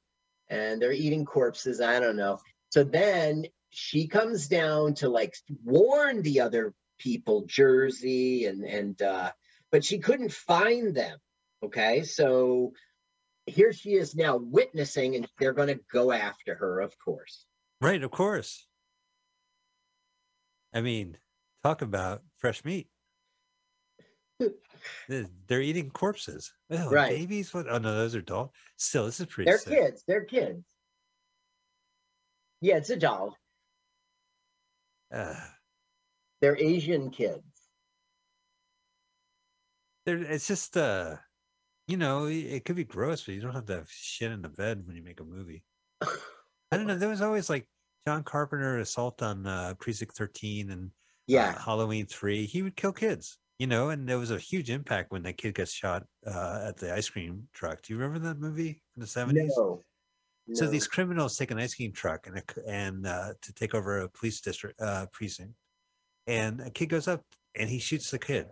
And 0.50 0.82
they're 0.82 0.92
eating 0.92 1.26
corpses. 1.26 1.80
I 1.80 2.00
don't 2.00 2.16
know. 2.16 2.40
So 2.72 2.84
then 2.84 3.46
she 3.70 4.08
comes 4.08 4.48
down 4.48 4.96
to 4.96 5.10
like 5.10 5.36
warn 5.64 6.22
the 6.22 6.42
other 6.42 6.74
people, 6.98 7.46
Jersey 7.46 8.46
and 8.46 8.64
and 8.64 9.02
uh, 9.02 9.32
but 9.72 9.84
she 9.84 10.00
couldn't 10.00 10.32
find 10.32 10.96
them. 10.96 11.18
Okay, 11.64 12.04
so 12.04 12.74
here 13.46 13.74
she 13.74 13.92
is 13.94 14.16
now 14.16 14.38
witnessing, 14.38 15.16
and 15.16 15.28
they're 15.40 15.54
going 15.54 15.68
to 15.68 15.80
go 15.92 16.12
after 16.12 16.56
her, 16.56 16.80
of 16.80 16.94
course. 17.04 17.46
Right, 17.82 18.04
of 18.04 18.12
course. 18.12 18.66
I 20.74 20.82
mean, 20.82 21.18
talk 21.64 21.82
about 21.82 22.22
fresh 22.38 22.64
meat. 22.64 22.88
They're 25.08 25.62
eating 25.62 25.90
corpses. 25.90 26.54
Oh, 26.70 26.90
Right. 26.90 27.10
Babies? 27.10 27.54
What? 27.54 27.66
Oh 27.70 27.78
no, 27.80 27.94
those 27.96 28.16
are 28.16 28.22
dolls. 28.22 28.52
Still, 28.78 29.06
this 29.06 29.20
is 29.20 29.26
pretty. 29.26 29.50
They're 29.50 29.60
sick. 29.60 29.78
kids. 29.78 30.04
They're 30.08 30.24
kids. 30.24 30.64
Yeah, 32.62 32.78
it's 32.78 32.90
a 32.90 32.96
doll. 32.96 33.36
Uh, 35.12 35.36
They're 36.42 36.58
Asian 36.58 37.10
kids. 37.12 37.44
they're, 40.06 40.18
it's 40.24 40.48
just, 40.48 40.78
uh, 40.78 41.18
you 41.88 41.98
know, 41.98 42.26
it 42.28 42.64
could 42.64 42.78
be 42.78 42.86
gross, 42.86 43.24
but 43.26 43.36
you 43.36 43.42
don't 43.42 43.54
have 43.54 43.66
to 43.66 43.74
have 43.76 43.90
shit 43.92 44.32
in 44.32 44.42
the 44.42 44.48
bed 44.50 44.84
when 44.86 44.96
you 44.96 45.04
make 45.04 45.20
a 45.20 45.26
movie. 45.26 45.64
I 46.02 46.78
don't 46.78 46.88
know. 46.88 46.96
There 46.98 47.10
was 47.10 47.22
always 47.22 47.50
like 47.50 47.68
John 48.08 48.24
Carpenter 48.24 48.80
assault 48.80 49.22
on 49.22 49.46
uh, 49.46 49.74
Precinct 49.80 50.16
13 50.16 50.72
and 50.72 50.92
Yeah. 51.28 51.56
uh, 51.58 51.60
Halloween 51.62 52.06
3. 52.06 52.46
He 52.46 52.62
would 52.62 52.78
kill 52.78 52.94
kids, 52.94 53.38
you 53.58 53.68
know, 53.68 53.90
and 53.90 54.08
there 54.08 54.18
was 54.20 54.32
a 54.32 54.40
huge 54.40 54.70
impact 54.70 55.12
when 55.12 55.24
that 55.24 55.38
kid 55.38 55.56
gets 55.56 55.74
shot 55.74 56.04
uh, 56.26 56.66
at 56.70 56.78
the 56.78 56.94
ice 56.94 57.10
cream 57.10 57.50
truck. 57.54 57.82
Do 57.82 57.94
you 57.94 58.00
remember 58.00 58.26
that 58.30 58.40
movie 58.40 58.82
from 58.94 59.02
the 59.02 59.08
70s? 59.08 59.50
No. 59.58 59.84
So 60.54 60.68
these 60.68 60.88
criminals 60.88 61.38
take 61.38 61.52
an 61.52 61.60
ice 61.60 61.76
cream 61.76 61.92
truck 61.92 62.28
and 62.28 62.38
a 62.38 62.44
and 62.68 63.06
uh, 63.06 63.34
to 63.42 63.54
take 63.54 63.76
over 63.76 64.00
a 64.00 64.10
police 64.10 64.42
district 64.42 64.80
uh, 64.82 65.06
precinct, 65.12 65.54
and 66.28 66.62
a 66.62 66.70
kid 66.70 66.88
goes 66.88 67.08
up 67.08 67.22
and 67.56 67.70
he 67.70 67.80
shoots 67.80 68.12
the 68.12 68.20
kid 68.20 68.48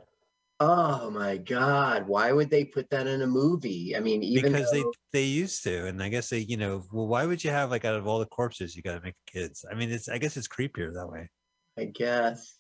Oh 0.60 1.12
my 1.12 1.38
God! 1.38 2.08
Why 2.08 2.32
would 2.32 2.50
they 2.50 2.66
put 2.66 2.90
that 2.90 3.06
in 3.06 3.22
a 3.22 3.28
movie? 3.28 3.96
I 3.96 4.00
mean, 4.00 4.24
even 4.24 4.52
because 4.52 4.72
they 4.72 4.82
though- 4.82 4.94
they 5.14 5.24
used 5.24 5.64
to, 5.64 5.86
and 5.86 6.02
I 6.02 6.10
guess 6.10 6.30
they 6.30 6.40
you 6.40 6.58
know 6.58 6.84
well 6.92 7.08
why 7.08 7.28
would 7.28 7.44
you 7.44 7.52
have 7.52 7.70
like 7.70 7.86
out 7.86 7.94
of 7.94 8.08
all 8.08 8.18
the 8.18 8.26
corpses 8.26 8.76
you 8.76 8.82
got 8.82 8.96
to 8.96 9.02
make 9.02 9.14
kids? 9.28 9.66
I 9.70 9.76
mean 9.76 9.92
it's 9.92 10.10
I 10.10 10.18
guess 10.18 10.36
it's 10.36 10.48
creepier 10.48 10.94
that 10.94 11.08
way. 11.08 11.30
I 11.78 11.86
guess. 11.86 12.58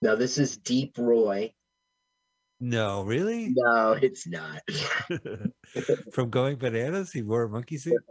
Now 0.00 0.14
this 0.14 0.38
is 0.38 0.56
Deep 0.56 0.96
Roy. 0.96 1.52
No, 2.60 3.02
really? 3.02 3.48
No, 3.56 3.92
it's 3.92 4.26
not. 4.26 4.60
From 6.12 6.28
going 6.28 6.56
bananas, 6.56 7.10
he 7.10 7.22
wore 7.22 7.44
a 7.44 7.48
monkey 7.48 7.78
suit. 7.78 8.02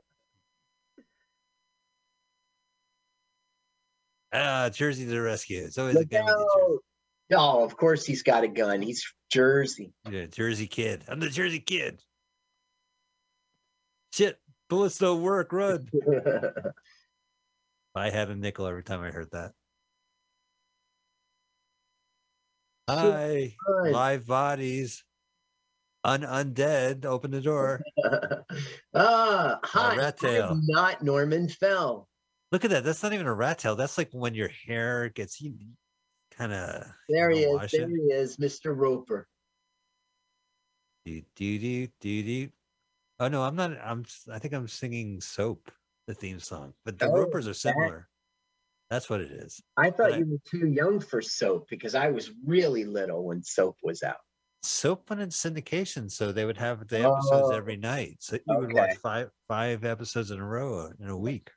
Ah, 4.34 4.70
Jersey 4.70 5.06
to 5.06 5.12
the 5.12 5.22
rescue! 5.22 5.64
It's 5.64 5.78
always 5.78 5.95
a 5.95 6.06
gun 6.06 6.26
the. 6.26 6.80
Oh, 7.32 7.64
of 7.64 7.78
course 7.78 8.06
he's 8.06 8.24
got 8.24 8.43
a 8.43 8.47
gun. 8.47 8.82
He's 8.82 9.06
Jersey. 9.32 9.93
Yeah, 10.10 10.26
Jersey 10.26 10.68
kid. 10.68 11.04
I'm 11.08 11.20
the 11.20 11.30
Jersey 11.30 11.60
kid. 11.60 12.02
Shit, 14.12 14.39
bullets 14.68 14.97
don't 14.97 15.22
work. 15.22 15.54
Run. 15.54 15.88
I 17.95 18.10
had 18.10 18.30
a 18.30 18.36
nickel 18.36 18.68
every 18.68 18.84
time 18.84 19.02
I 19.02 19.12
heard 19.12 19.32
that. 19.32 19.54
Hi, 22.90 23.56
Hi. 23.68 23.90
live 23.92 24.26
bodies. 24.26 25.04
Un 26.04 26.22
undead. 26.22 27.06
Open 27.06 27.30
the 27.30 27.40
door. 27.40 27.84
ah, 28.96 29.60
hi. 29.64 29.96
rat 29.96 30.18
tail. 30.18 30.50
I'm 30.50 30.66
not 30.66 31.04
Norman 31.04 31.48
Fell. 31.50 32.10
Look 32.52 32.66
at 32.66 32.72
that. 32.72 32.84
That's 32.84 33.04
not 33.04 33.14
even 33.14 33.28
a 33.28 33.34
rat 33.34 33.60
tail. 33.60 33.76
That's 33.76 33.96
like 34.00 34.10
when 34.12 34.34
your 34.34 34.50
hair 34.66 35.10
gets 35.10 35.40
kind 36.36 36.52
of. 36.52 36.88
There 37.10 37.30
he 37.30 37.42
is. 37.42 37.72
There 37.72 37.84
it. 37.84 37.90
he 37.90 38.12
is, 38.12 38.38
Mr. 38.38 38.76
Roper. 38.76 39.28
Do 41.06 41.22
do 41.36 41.60
do 41.60 41.88
do 42.02 42.24
do. 42.24 42.50
Oh 43.20 43.28
no, 43.28 43.44
I'm 43.44 43.56
not. 43.56 43.78
I'm. 43.84 44.04
I 44.32 44.40
think 44.40 44.56
I'm 44.56 44.68
singing 44.68 45.22
"Soap," 45.22 45.72
the 46.08 46.16
theme 46.16 46.40
song. 46.40 46.74
But 46.86 46.98
the 46.98 47.06
Oh, 47.06 47.14
Ropers 47.14 47.48
are 47.48 47.54
similar. 47.54 48.09
That's 48.90 49.10
what 49.10 49.22
it 49.22 49.32
is. 49.32 49.62
I 49.78 49.92
thought 49.92 50.12
Right. 50.12 50.20
you 50.20 50.26
were 50.26 50.40
too 50.50 50.68
young 50.68 51.00
for 51.00 51.22
soap 51.22 51.68
because 51.70 51.94
I 51.96 52.10
was 52.10 52.32
really 52.46 52.86
little 52.86 53.26
when 53.26 53.44
soap 53.44 53.78
was 53.84 54.02
out. 54.02 54.18
Soap 54.64 55.10
went 55.10 55.22
in 55.22 55.30
syndication, 55.30 56.12
so 56.12 56.32
they 56.32 56.44
would 56.44 56.58
have 56.58 56.88
the 56.88 57.00
episodes 57.00 57.50
Oh, 57.50 57.52
every 57.56 57.78
night. 57.78 58.18
So 58.20 58.36
you 58.46 58.58
would 58.58 58.74
watch 58.74 58.98
five 58.98 59.30
five 59.48 59.86
episodes 59.86 60.32
in 60.32 60.40
a 60.40 60.46
row 60.46 60.88
uh, 60.88 60.90
in 61.00 61.08
a 61.10 61.18
week. 61.18 61.50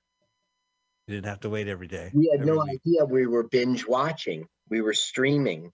You 1.08 1.14
didn't 1.16 1.26
have 1.26 1.40
to 1.40 1.50
wait 1.50 1.66
every 1.66 1.88
day. 1.88 2.12
We 2.14 2.28
had 2.36 2.46
no 2.46 2.58
week. 2.62 2.80
idea 2.86 3.04
we 3.04 3.26
were 3.26 3.48
binge 3.48 3.86
watching. 3.88 4.46
We 4.68 4.82
were 4.82 4.94
streaming. 4.94 5.72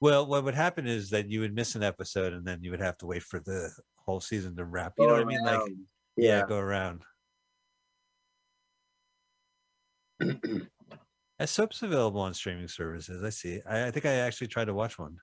Well, 0.00 0.26
what 0.26 0.44
would 0.44 0.54
happen 0.54 0.86
is 0.86 1.10
that 1.10 1.28
you 1.28 1.40
would 1.40 1.54
miss 1.54 1.74
an 1.74 1.82
episode, 1.82 2.32
and 2.32 2.46
then 2.46 2.62
you 2.62 2.70
would 2.70 2.80
have 2.80 2.96
to 2.98 3.06
wait 3.06 3.24
for 3.24 3.40
the 3.40 3.70
whole 3.96 4.20
season 4.20 4.56
to 4.56 4.64
wrap. 4.64 4.94
You 4.96 5.06
know 5.06 5.12
what 5.14 5.22
I 5.22 5.24
mean? 5.26 5.42
Like, 5.44 5.58
around. 5.58 5.76
yeah, 6.16 6.46
go 6.46 6.56
around. 6.56 7.02
As 11.40 11.50
soap's 11.50 11.82
available 11.82 12.20
on 12.20 12.34
streaming 12.34 12.68
services, 12.68 13.22
I 13.22 13.30
see. 13.30 13.60
I, 13.68 13.86
I 13.86 13.90
think 13.90 14.06
I 14.06 14.14
actually 14.14 14.48
tried 14.48 14.66
to 14.66 14.74
watch 14.74 14.98
one, 14.98 15.18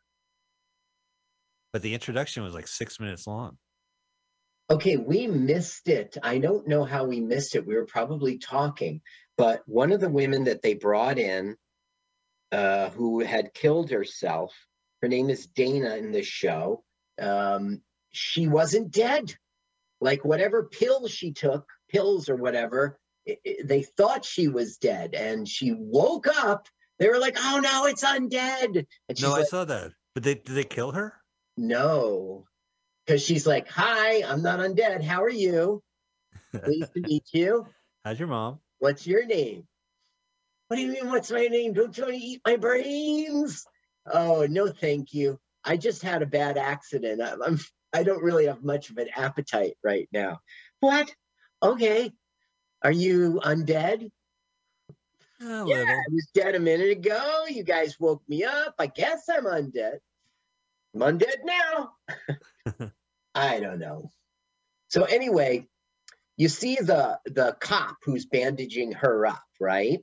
but 1.74 1.82
the 1.82 1.93
introduction 1.93 2.43
was 2.43 2.54
like 2.54 2.68
six 2.68 3.00
minutes 3.00 3.28
long. 3.28 3.58
Okay, 4.70 4.98
we 4.98 5.28
missed 5.28 5.89
it. 5.89 6.18
I 6.24 6.39
don't 6.39 6.68
know 6.68 6.86
how 6.86 7.06
we 7.06 7.20
missed 7.20 7.56
it. 7.56 7.68
We 7.68 7.76
were 7.76 7.86
probably 7.86 8.38
talking, 8.38 9.02
but 9.38 9.62
one 9.68 9.91
of 9.91 10.00
the 10.00 10.10
women 10.10 10.46
that 10.46 10.62
they 10.62 10.74
brought 10.74 11.20
in, 11.20 11.56
uh, 12.52 12.89
who 12.91 13.20
had 13.20 13.54
killed 13.54 13.91
herself, 13.91 14.54
her 15.02 15.08
name 15.08 15.30
is 15.30 15.48
Dana 15.48 15.98
in 15.98 16.12
the 16.12 16.24
show. 16.24 16.84
Um, 17.22 17.82
she 18.12 18.48
wasn't 18.48 18.91
dead. 18.91 19.36
Like 20.02 20.26
whatever 20.26 20.64
pills 20.64 21.12
she 21.12 21.32
took, 21.32 21.68
pills 21.89 22.30
or 22.30 22.36
whatever, 22.36 22.98
i- 23.28 23.38
i- 23.45 23.57
they 23.63 23.84
thought 23.84 24.26
she 24.26 24.47
was 24.47 24.78
dead, 24.78 25.15
and 25.15 25.47
she 25.47 25.73
woke 25.73 26.28
up. 26.28 26.67
They 26.99 27.09
were 27.09 27.19
like, 27.19 27.36
"Oh 27.38 27.59
no, 27.59 27.86
it's 27.86 28.03
undead!" 28.03 28.86
No, 29.21 29.34
I 29.36 29.43
saw 29.43 29.65
that. 29.65 29.91
But 30.13 30.23
they 30.23 30.36
did 30.36 30.55
they 30.55 30.63
kill 30.63 30.91
her? 30.91 31.13
"No," 31.57 32.45
because 33.05 33.23
she's 33.23 33.45
like, 33.45 33.67
"Hi, 33.69 34.23
I'm 34.23 34.41
not 34.41 34.59
undead. 34.59 35.03
How 35.03 35.23
are 35.23 35.30
you? 35.30 35.84
Pleased 36.63 36.93
to 36.93 37.01
meet 37.01 37.26
you." 37.34 37.67
How's 38.03 38.19
your 38.19 38.28
mom? 38.28 38.59
What's 38.80 39.07
your 39.07 39.26
name? 39.26 39.67
What 40.67 40.78
do 40.78 40.82
you 40.82 40.91
mean, 40.91 41.09
what's 41.09 41.32
my 41.32 41.47
name? 41.47 41.73
Don't 41.73 41.95
you 41.97 42.03
want 42.03 42.15
to 42.15 42.21
eat 42.21 42.41
my 42.45 42.55
brains? 42.55 43.65
Oh, 44.11 44.47
no, 44.49 44.67
thank 44.67 45.13
you. 45.13 45.39
I 45.63 45.78
just 45.78 46.01
had 46.01 46.21
a 46.21 46.28
bad 46.28 46.57
accident. 46.57 47.21
I'm, 47.21 47.41
I'm 47.41 47.59
I 47.93 48.03
don't 48.03 48.23
really 48.23 48.47
have 48.47 48.63
much 48.63 48.89
of 48.89 48.97
an 48.97 49.09
appetite 49.15 49.76
right 49.84 50.09
now. 50.11 50.39
What? 50.80 51.13
Okay. 51.63 52.11
Are 52.86 52.91
you 52.91 53.41
undead? 53.43 54.11
A 55.41 55.65
Yeah. 55.65 55.86
I 55.88 56.03
was 56.11 56.27
dead 56.36 56.53
a 56.53 56.59
minute 56.59 56.91
ago. 56.91 57.45
You 57.49 57.63
guys 57.63 57.99
woke 57.99 58.21
me 58.29 58.43
up. 58.43 58.75
I 58.77 58.86
guess 58.86 59.27
I'm 59.27 59.45
undead. 59.45 59.97
I'm 60.93 61.01
undead 61.01 61.38
now. 61.43 61.93
I 63.36 63.59
don't 63.59 63.79
know. 63.79 64.11
So 64.89 65.05
anyway, 65.05 65.67
you 66.38 66.47
see 66.47 66.75
the 66.75 67.19
the 67.25 67.57
cop 67.59 67.97
who's 68.03 68.27
bandaging 68.27 68.91
her 68.91 69.25
up, 69.25 69.43
right? 69.59 70.01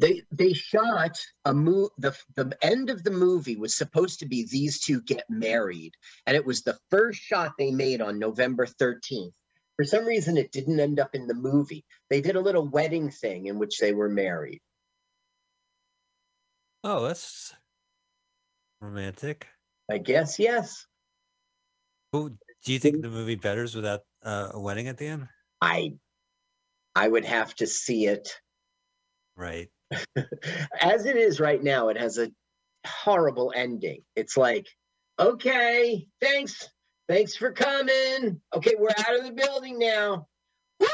They 0.00 0.22
they 0.32 0.54
shot 0.54 1.20
a 1.44 1.54
move. 1.54 1.90
the 1.98 2.18
the 2.34 2.58
end 2.60 2.90
of 2.90 3.04
the 3.04 3.12
movie 3.12 3.54
was 3.54 3.76
supposed 3.76 4.18
to 4.18 4.26
be 4.26 4.44
these 4.50 4.80
two 4.80 5.02
get 5.02 5.30
married, 5.30 5.94
and 6.26 6.36
it 6.36 6.44
was 6.44 6.62
the 6.62 6.76
first 6.90 7.20
shot 7.20 7.52
they 7.56 7.70
made 7.70 8.00
on 8.00 8.18
November 8.18 8.66
13th. 8.66 9.34
For 9.78 9.84
some 9.84 10.04
reason, 10.04 10.36
it 10.36 10.50
didn't 10.50 10.80
end 10.80 10.98
up 10.98 11.14
in 11.14 11.28
the 11.28 11.34
movie. 11.34 11.84
They 12.10 12.20
did 12.20 12.34
a 12.34 12.40
little 12.40 12.66
wedding 12.66 13.10
thing 13.10 13.46
in 13.46 13.60
which 13.60 13.78
they 13.78 13.92
were 13.92 14.08
married. 14.08 14.60
Oh, 16.82 17.06
that's 17.06 17.54
romantic. 18.80 19.46
I 19.88 19.98
guess 19.98 20.40
yes. 20.40 20.84
Well, 22.12 22.30
do 22.64 22.72
you 22.72 22.80
think 22.80 23.02
the 23.02 23.08
movie 23.08 23.36
betters 23.36 23.76
without 23.76 24.00
uh, 24.24 24.48
a 24.52 24.60
wedding 24.60 24.88
at 24.88 24.98
the 24.98 25.06
end? 25.06 25.28
I 25.60 25.94
I 26.96 27.06
would 27.06 27.24
have 27.24 27.54
to 27.56 27.66
see 27.68 28.06
it. 28.06 28.28
Right. 29.36 29.68
As 30.80 31.06
it 31.06 31.16
is 31.16 31.38
right 31.38 31.62
now, 31.62 31.88
it 31.88 31.96
has 31.96 32.18
a 32.18 32.32
horrible 32.84 33.52
ending. 33.54 34.02
It's 34.16 34.36
like, 34.36 34.66
okay, 35.20 36.08
thanks. 36.20 36.68
Thanks 37.08 37.34
for 37.36 37.50
coming. 37.52 38.40
Okay, 38.54 38.74
we're 38.78 38.90
out 38.98 39.18
of 39.18 39.24
the 39.24 39.32
building 39.32 39.78
now. 39.78 40.26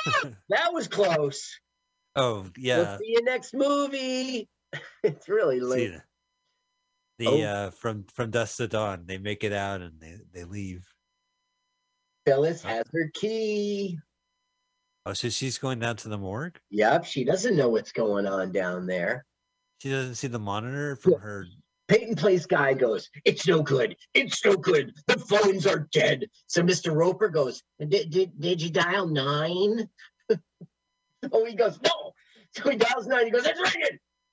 That 0.49 0.73
was 0.73 0.87
close. 0.89 1.59
Oh, 2.17 2.43
We'll 2.43 2.51
yeah. 2.57 2.97
see 2.99 3.05
you 3.09 3.23
next 3.25 3.53
movie. 3.55 4.49
it's 5.03 5.29
really 5.29 5.59
See 5.61 5.65
late. 5.67 5.93
the, 7.19 7.27
Oh. 7.27 7.37
the 7.37 7.45
uh, 7.45 7.71
from 7.71 8.05
from 8.05 8.31
dusk 8.31 8.57
to 8.59 8.69
dawn, 8.69 9.05
they 9.07 9.19
make 9.19 9.45
it 9.45 9.53
out 9.53 9.81
and 9.83 10.01
they 10.01 10.17
they 10.33 10.45
leave. 10.45 10.87
Phyllis 12.27 12.65
Oh. 12.65 12.69
has 12.69 12.85
her 12.93 13.11
key. 13.15 13.99
Oh, 15.07 15.13
so 15.13 15.29
she's 15.29 15.59
going 15.59 15.81
down 15.81 15.97
to 15.97 16.09
the 16.09 16.17
morgue. 16.19 16.59
Yep, 16.71 17.05
she 17.05 17.25
doesn't 17.25 17.57
know 17.57 17.69
what's 17.69 17.93
going 17.93 18.27
on 18.27 18.53
down 18.53 18.87
there. 18.87 19.27
She 19.83 19.91
doesn't 19.91 20.15
see 20.15 20.29
the 20.29 20.39
monitor 20.39 20.97
from 20.97 21.13
Yeah. 21.13 21.19
her. 21.19 21.47
Peyton 21.95 22.17
Place 22.17 22.47
guy 22.47 22.75
goes, 22.75 23.09
It's 23.25 23.47
no 23.47 23.63
good. 23.63 23.95
It's 24.15 24.45
no 24.45 24.57
good. 24.57 24.93
The 25.07 25.19
phones 25.19 25.67
are 25.67 25.89
dead. 25.93 26.27
So 26.49 26.63
Mr. 26.63 26.93
Roper 26.95 27.29
goes, 27.29 27.63
Did, 27.79 28.11
did, 28.11 28.41
did 28.41 28.61
you 28.63 28.71
dial 28.71 29.07
nine? 29.07 29.89
oh, 31.33 31.45
he 31.45 31.55
goes, 31.55 31.79
No. 31.83 32.13
So 32.57 32.71
he 32.71 32.77
dials 32.77 33.07
nine. 33.07 33.27
He 33.27 33.31
goes, 33.31 33.45
That's 33.45 33.75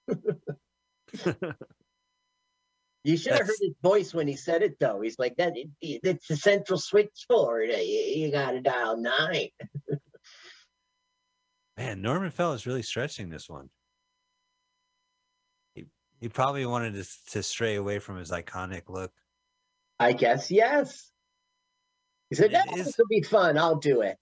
ringing. 0.08 1.54
You 3.04 3.18
should 3.18 3.32
have 3.32 3.48
heard 3.48 3.56
his 3.60 3.74
voice 3.82 4.14
when 4.14 4.28
he 4.28 4.36
said 4.36 4.62
it, 4.62 4.78
though. 4.80 5.02
He's 5.02 5.18
like, 5.18 5.36
that. 5.38 5.54
it- 5.58 5.72
It's 5.82 6.28
the 6.28 6.36
central 6.38 6.78
switchboard. 6.78 7.70
You, 7.72 7.76
you 7.78 8.32
got 8.32 8.52
to 8.52 8.62
dial 8.62 8.96
nine. 8.98 9.48
Man, 11.78 12.04
Norman 12.04 12.30
Fell 12.30 12.54
is 12.54 12.68
really 12.68 12.84
stretching 12.84 13.30
this 13.32 13.50
one. 13.50 13.72
He 16.22 16.30
probably 16.30 16.66
wanted 16.66 16.94
to 16.94 17.06
to 17.32 17.44
stray 17.44 17.76
away 17.76 18.00
from 18.00 18.18
his 18.18 18.32
iconic 18.32 18.84
look. 18.88 19.12
I 20.00 20.14
guess, 20.14 20.50
yes. 20.50 21.12
He 22.30 22.36
said, 22.36 22.52
"Yeah, 22.52 22.64
is- 22.76 22.86
This 22.86 22.98
will 22.98 23.08
be 23.10 23.22
fun. 23.24 23.58
I'll 23.58 23.76
do 23.76 24.02
it. 24.02 24.18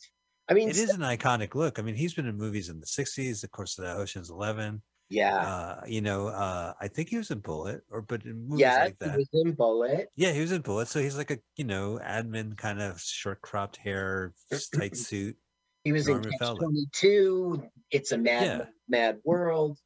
I 0.47 0.53
mean, 0.55 0.69
It 0.69 0.77
is 0.77 0.89
an 0.89 1.01
iconic 1.01 1.53
look. 1.53 1.77
I 1.77 1.83
mean, 1.83 1.93
he's 1.95 2.15
been 2.15 2.25
in 2.25 2.35
movies 2.37 2.69
in 2.69 2.79
the 2.79 2.87
'60s, 2.87 3.43
of 3.43 3.51
course, 3.51 3.75
the 3.75 3.93
Ocean's 3.93 4.29
Eleven. 4.31 4.81
yeah. 5.09 5.35
Uh, 5.37 5.81
you 5.87 6.01
know, 6.01 6.27
uh, 6.27 6.73
I 6.79 6.87
think 6.87 7.09
he 7.09 7.17
was 7.17 7.31
in 7.31 7.39
Bullitt, 7.39 7.81
or 7.89 8.01
but 8.01 8.23
in 8.25 8.47
movies 8.47 8.61
Yeah, 8.61 8.83
like 8.85 8.97
he 9.03 9.17
was 9.17 9.29
in 9.33 9.51
Bullitt. 9.53 10.09
Yeah, 10.15 10.31
he 10.31 10.41
was 10.41 10.51
in 10.51 10.61
Bullitt, 10.61 10.87
so 10.87 10.99
he's 11.01 11.17
like 11.17 11.31
a 11.31 11.39
you 11.55 11.65
know 11.65 11.99
admin 12.01 12.57
kind 12.57 12.81
of 12.81 12.99
short 13.01 13.41
cropped 13.41 13.75
hair, 13.77 14.33
tight 14.73 14.95
suit. 15.07 15.35
He 15.83 15.91
was 15.91 16.07
Norman 16.07 16.31
in 16.31 16.37
Catch 16.39 16.57
22. 16.57 17.69
It's 17.91 18.11
a 18.11 18.17
mad, 18.17 18.43
Yeah. 18.43 18.65
mad 18.87 19.19
world. 19.23 19.77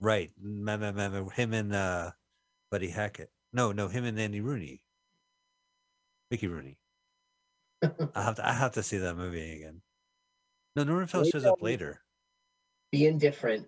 Right, 0.00 0.30
him 0.38 1.54
and 1.54 1.74
uh, 1.74 2.12
Buddy 2.70 2.88
Hackett. 2.88 3.30
No, 3.52 3.72
no, 3.72 3.88
him 3.88 4.04
and 4.04 4.18
Andy 4.18 4.40
Rooney, 4.40 4.82
Mickey 6.30 6.46
Rooney. 6.46 6.78
I 7.82 8.22
have 8.22 8.36
to, 8.36 8.48
I 8.48 8.52
have 8.52 8.72
to 8.72 8.82
see 8.82 8.98
that 8.98 9.16
movie 9.16 9.56
again. 9.56 9.82
No, 10.76 10.84
Wait 10.84 11.10
shows 11.10 11.44
up 11.44 11.62
later. 11.62 12.02
Being 12.92 13.18
different. 13.18 13.66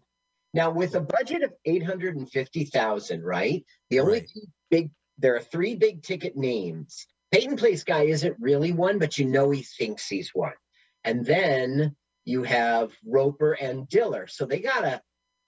Now, 0.53 0.71
with 0.71 0.95
a 0.95 1.01
budget 1.01 1.43
of 1.43 1.53
850,000, 1.65 3.23
right? 3.23 3.65
The 3.89 4.01
only 4.01 4.21
Right. 4.21 4.31
big, 4.71 4.91
there 5.19 5.37
are 5.37 5.41
three 5.41 5.75
big 5.75 6.03
ticket 6.03 6.37
names. 6.37 7.07
Peyton 7.33 7.57
Place 7.57 7.85
guy 7.85 8.03
isn't 8.03 8.37
really 8.41 8.73
one, 8.73 8.99
but 8.99 9.19
you 9.19 9.27
know 9.27 9.51
he 9.51 9.63
thinks 9.63 10.09
he's 10.09 10.35
one. 10.35 10.55
And 11.05 11.25
then 11.25 11.97
you 12.25 12.43
have 12.43 12.93
Roper 13.05 13.53
and 13.53 13.89
Diller. 13.89 14.27
So 14.27 14.45
they 14.45 14.61
got 14.61 14.81
to, 14.81 15.03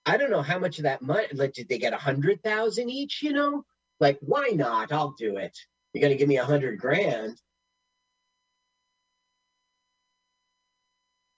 I 0.04 0.16
don't 0.16 0.30
know 0.30 0.42
how 0.42 0.58
much 0.58 0.78
of 0.78 0.84
that 0.84 1.02
money, 1.02 1.26
like, 1.32 1.52
did 1.52 1.68
they 1.68 1.78
get 1.78 1.92
a 1.92 1.98
hundred 1.98 2.42
thousand 2.42 2.90
each, 2.90 3.22
you 3.22 3.32
know? 3.32 3.64
Like, 4.00 4.18
why 4.20 4.48
not? 4.52 4.92
I'll 4.92 5.14
do 5.16 5.36
it. 5.36 5.56
You're 5.92 6.00
going 6.00 6.12
to 6.12 6.18
give 6.18 6.28
me 6.28 6.38
a 6.38 6.44
hundred 6.44 6.78
grand. 6.78 7.38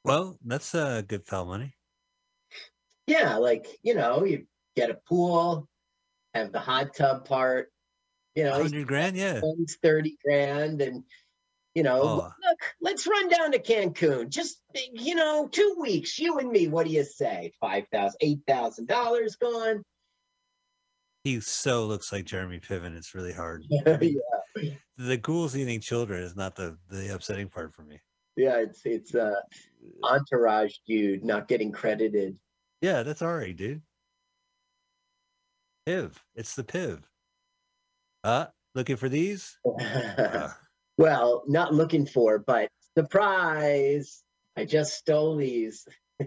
Well, 0.05 0.39
that's 0.45 0.75
uh, 0.75 1.03
good 1.07 1.27
foul 1.27 1.47
money. 1.47 1.75
Yeah, 3.07 3.37
like 3.37 3.67
you 3.83 3.95
know, 3.95 4.25
you 4.25 4.47
get 4.77 4.91
a 4.91 4.99
pool, 5.09 5.69
have 6.35 6.53
the 6.53 6.61
hot 6.61 6.95
tub 6.95 7.27
part. 7.27 7.71
You 8.35 8.45
know, 8.45 8.53
hundred 8.53 8.87
grand, 8.87 9.17
yeah. 9.17 9.41
thirty 9.83 10.17
grand, 10.25 10.81
and 10.81 11.05
you 11.75 11.83
know, 11.83 12.01
Oh. 12.03 12.33
look, 12.49 12.59
let's 12.81 13.07
run 13.07 13.29
down 13.29 13.53
to 13.53 13.59
Cancun. 13.59 14.29
Just 14.29 14.61
you 14.93 15.15
know, 15.15 15.49
two 15.51 15.77
weeks, 15.81 16.19
you 16.19 16.39
and 16.39 16.51
me. 16.51 16.69
What 16.69 16.87
do 16.87 16.93
you 16.93 17.05
say? 17.05 17.53
Five 17.61 17.85
thousand, 17.93 18.17
eight 18.21 18.41
thousand 18.47 18.89
dollars 18.89 19.37
gone. 19.37 19.83
He 21.25 21.41
so 21.41 21.87
looks 21.87 22.13
like 22.13 22.27
Jeremy 22.27 22.61
Piven. 22.61 22.95
It's 22.97 23.15
really 23.15 23.33
hard. 23.33 23.65
yeah, 23.71 23.97
The 24.99 25.17
ghouls 25.17 25.57
eating 25.57 25.81
children 25.81 26.23
is 26.23 26.37
not 26.37 26.55
the 26.55 26.77
the 26.91 27.15
upsetting 27.15 27.49
part 27.49 27.75
for 27.75 27.83
me. 27.83 27.99
yeah, 28.37 28.59
it's 28.59 28.83
it's 28.85 29.15
uh 29.15 29.35
entourage 30.03 30.77
dude 30.87 31.25
not 31.25 31.49
getting 31.49 31.73
credited. 31.73 32.39
Yeah, 32.83 33.03
that's 33.03 33.23
all 33.23 33.35
right, 33.35 33.57
dude. 33.57 33.81
Piv. 35.89 36.13
It's 36.35 36.55
the 36.55 36.65
Piv. 36.65 37.03
Uh, 38.23 38.47
looking 38.75 38.97
for 38.97 39.09
these? 39.09 39.59
Uh, 39.69 40.49
well, 40.97 41.43
not 41.47 41.75
looking 41.75 42.07
for, 42.07 42.39
but 42.39 42.69
surprise! 42.97 44.23
I 44.57 44.65
just 44.65 44.95
stole 44.95 45.37
these. 45.37 45.87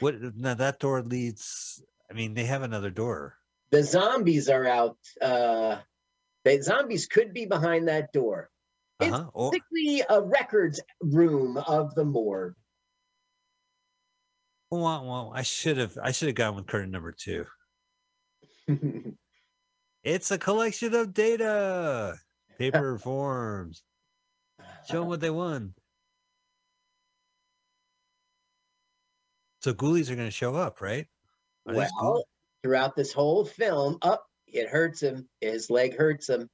what 0.00 0.14
now 0.36 0.54
that 0.54 0.78
door 0.78 1.02
leads 1.02 1.82
I 2.10 2.14
mean, 2.14 2.34
they 2.34 2.44
have 2.44 2.62
another 2.62 2.90
door. 2.90 3.36
The 3.70 3.82
zombies 3.82 4.48
are 4.48 4.66
out. 4.66 4.98
Uh, 5.20 5.78
the 6.44 6.62
zombies 6.62 7.06
could 7.06 7.32
be 7.32 7.46
behind 7.46 7.88
that 7.88 8.12
door. 8.12 8.50
It's 9.00 9.12
Uh-huh. 9.12 9.30
Or 9.34 9.50
basically 9.50 10.02
a 10.08 10.22
records 10.22 10.80
room 11.00 11.56
of 11.56 11.94
the 11.94 12.04
morgue. 12.04 12.54
wah, 14.70 15.02
wah, 15.02 15.30
I 15.30 15.42
should 15.42 15.78
have 15.78 15.98
I 16.02 16.12
should 16.12 16.28
have 16.28 16.36
gone 16.36 16.54
with 16.56 16.66
curtain 16.66 16.90
number 16.90 17.12
two. 17.12 17.46
It's 20.04 20.30
a 20.30 20.38
collection 20.38 20.94
of 20.94 21.12
data, 21.12 22.16
paper 22.58 22.98
forms. 23.02 23.82
Show 24.88 25.00
them 25.00 25.08
what 25.08 25.20
they 25.20 25.30
won. 25.30 25.74
So 29.60 29.74
ghoulies 29.74 30.10
are 30.10 30.14
going 30.16 30.28
to 30.28 30.32
show 30.32 30.54
up, 30.54 30.80
right? 30.80 31.06
Are 31.66 31.74
well, 31.74 32.24
throughout 32.62 32.94
this 32.94 33.12
whole 33.12 33.44
film, 33.44 33.98
up 34.02 34.24
it 34.46 34.68
hurts 34.68 35.02
him. 35.02 35.28
His 35.40 35.70
leg 35.70 35.96
hurts 35.96 36.28
him. 36.28 36.48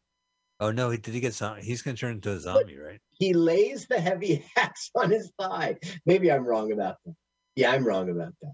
oh 0.61 0.71
no, 0.71 0.91
he 0.91 0.97
did 0.97 1.13
he 1.13 1.21
get 1.21 1.35
zombie? 1.35 1.63
He's 1.63 1.83
going 1.83 1.95
to 1.95 2.01
turn 2.01 2.15
into 2.15 2.31
a 2.31 2.41
zombie, 2.41 2.79
right? 2.79 3.01
He 3.11 3.35
lays 3.35 3.87
the 3.87 4.01
heavy 4.01 4.45
axe 4.57 4.91
on 4.95 5.11
his 5.11 5.31
thigh. 5.39 5.77
Maybe 6.07 6.33
I'm 6.33 6.45
wrong 6.45 6.73
about 6.73 6.97
that. 7.05 7.15
Yeah, 7.55 7.73
I'm 7.73 7.85
wrong 7.85 8.09
about 8.09 8.33
that. 8.41 8.53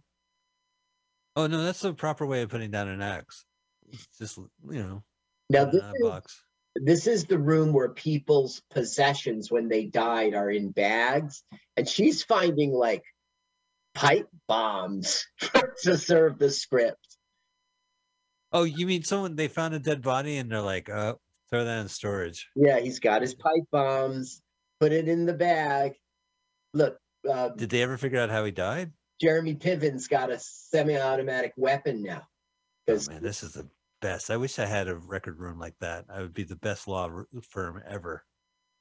Oh 1.37 1.47
no, 1.47 1.63
that's 1.63 1.81
the 1.81 1.95
proper 1.95 2.27
way 2.27 2.43
of 2.43 2.49
putting 2.49 2.73
down 2.73 2.89
an 2.89 3.01
axe. 3.01 3.45
It's 3.91 4.09
just 4.19 4.39
you 4.39 4.83
know, 4.83 5.05
Now 5.51 5.67
this 5.67 5.85
is, 5.85 6.03
box. 6.03 6.43
This 6.85 7.07
is 7.07 7.25
the 7.25 7.39
room 7.39 7.73
where 7.73 7.89
people's 7.91 8.63
possessions 8.71 9.51
when 9.51 9.69
they 9.69 9.85
died 9.85 10.35
are 10.35 10.51
in 10.51 10.71
bags, 10.71 11.43
and 11.77 11.89
she's 11.89 12.23
finding 12.23 12.73
like 12.73 13.03
pipe 13.95 14.29
bombs 14.47 15.27
to 15.83 15.97
serve 15.97 16.39
the 16.39 16.51
script. 16.51 17.17
Oh, 18.53 18.65
you 18.65 18.87
mean 18.87 19.03
someone 19.03 19.37
they 19.37 19.49
found 19.49 19.75
a 19.75 19.79
dead 19.79 20.03
body 20.03 20.39
and 20.39 20.51
they're 20.51 20.61
like, 20.63 20.89
oh, 20.89 21.21
throw 21.51 21.65
that 21.65 21.81
in 21.81 21.89
storage. 21.89 22.49
Yeah, 22.57 22.81
he's 22.81 22.99
got 22.99 23.23
his 23.23 23.35
pipe 23.35 23.65
bombs. 23.71 24.43
Put 24.81 24.93
it 24.93 25.09
in 25.09 25.27
the 25.27 25.35
bag. 25.35 25.95
Look, 26.73 26.99
uh, 27.29 27.51
Did 27.51 27.71
they 27.71 27.83
ever 27.83 27.97
figure 27.99 28.21
out 28.21 28.31
how 28.31 28.45
he 28.45 28.53
died? 28.53 28.93
Jeremy 29.21 29.55
Piven's 29.55 30.07
got 30.07 30.31
a 30.31 30.39
semi-automatic 30.39 31.53
weapon 31.57 32.03
now. 32.03 32.23
Oh, 32.23 32.27
Because 32.87 33.09
man, 33.09 33.23
this 33.23 33.43
is 33.43 33.53
the 33.55 33.69
best. 34.01 34.31
I 34.31 34.37
wish 34.37 34.59
I 34.59 34.67
had 34.67 34.89
a 34.89 34.97
record 34.97 35.39
room 35.39 35.59
like 35.59 35.75
that. 35.81 36.05
I 36.09 36.21
would 36.23 36.35
be 36.35 36.45
the 36.45 36.57
best 36.57 36.89
law 36.89 37.09
uh, 37.09 37.41
firm 37.51 37.83
ever. 37.87 38.25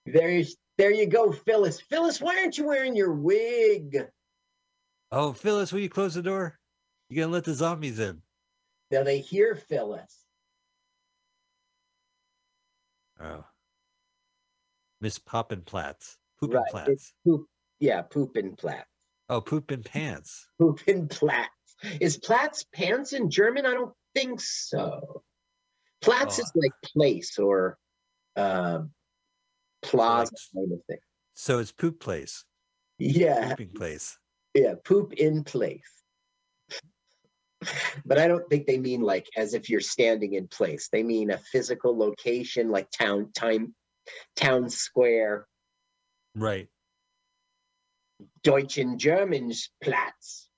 there's 0.06 0.56
there 0.78 0.92
you 0.92 1.08
go, 1.08 1.32
Phyllis. 1.32 1.82
Phyllis, 1.82 2.22
why 2.22 2.38
aren't 2.40 2.58
you 2.58 2.66
wearing 2.68 2.96
your 2.96 3.14
wig? 3.14 3.98
Oh, 5.12 5.34
Phyllis, 5.34 5.72
will 5.74 5.80
you 5.80 5.90
close 5.90 6.14
the 6.14 6.22
door? 6.22 6.60
You 7.10 7.18
gonna 7.22 7.32
let 7.32 7.46
the 7.46 7.54
zombies 7.54 8.00
in? 8.00 8.22
Now 8.92 9.04
they 9.04 9.20
hear 9.20 9.56
Phyllis. 9.56 10.24
Oh, 13.20 13.44
Miss 15.02 15.18
Poppin 15.18 15.62
Platts, 15.62 16.18
Poopin 16.42 16.58
Right, 16.58 16.70
Platts. 16.70 16.90
it's 16.90 17.14
poop. 17.26 17.48
Yeah, 17.80 18.02
poopin' 18.04 18.56
Platt. 18.58 18.86
Oh, 19.30 19.42
Poopin 19.42 19.84
Pants. 19.84 20.48
Poopin' 20.60 21.08
Platt. 21.10 21.50
Is 22.02 22.18
Platts 22.18 22.66
pants 22.74 23.14
in 23.14 23.30
German? 23.30 23.66
I 23.68 23.74
don't 23.74 23.94
think 24.16 24.40
so. 24.42 25.24
Platz 26.02 26.40
Oh. 26.40 26.42
is 26.42 26.52
like 26.56 26.72
place 26.84 27.38
or 27.40 27.78
um 28.36 28.92
plaza 29.82 30.32
kind 30.56 30.72
of 30.72 30.80
thing. 30.88 31.00
So 31.34 31.60
it's 31.60 31.72
Poop 31.72 32.00
Place, 32.00 32.46
Yeah, 33.00 33.50
Pooping 33.50 33.74
Place. 33.76 34.18
yeah, 34.54 34.74
poop 34.84 35.14
in 35.14 35.44
place. 35.44 35.92
But 38.06 38.20
I 38.20 38.28
don't 38.28 38.48
think 38.50 38.68
they 38.68 38.78
mean 38.78 39.02
like 39.02 39.28
as 39.36 39.54
if 39.56 39.70
you're 39.70 39.82
standing 39.82 40.34
in 40.34 40.48
place. 40.48 40.90
They 40.92 41.02
mean 41.04 41.32
a 41.32 41.38
physical 41.40 41.98
location 41.98 42.70
like 42.70 42.90
town 42.92 43.32
time 43.34 43.74
town 44.36 44.70
square. 44.70 45.48
Right. 46.36 46.68
Deutschen 48.44 48.98
Germans 49.00 49.70
Platz. 49.84 50.50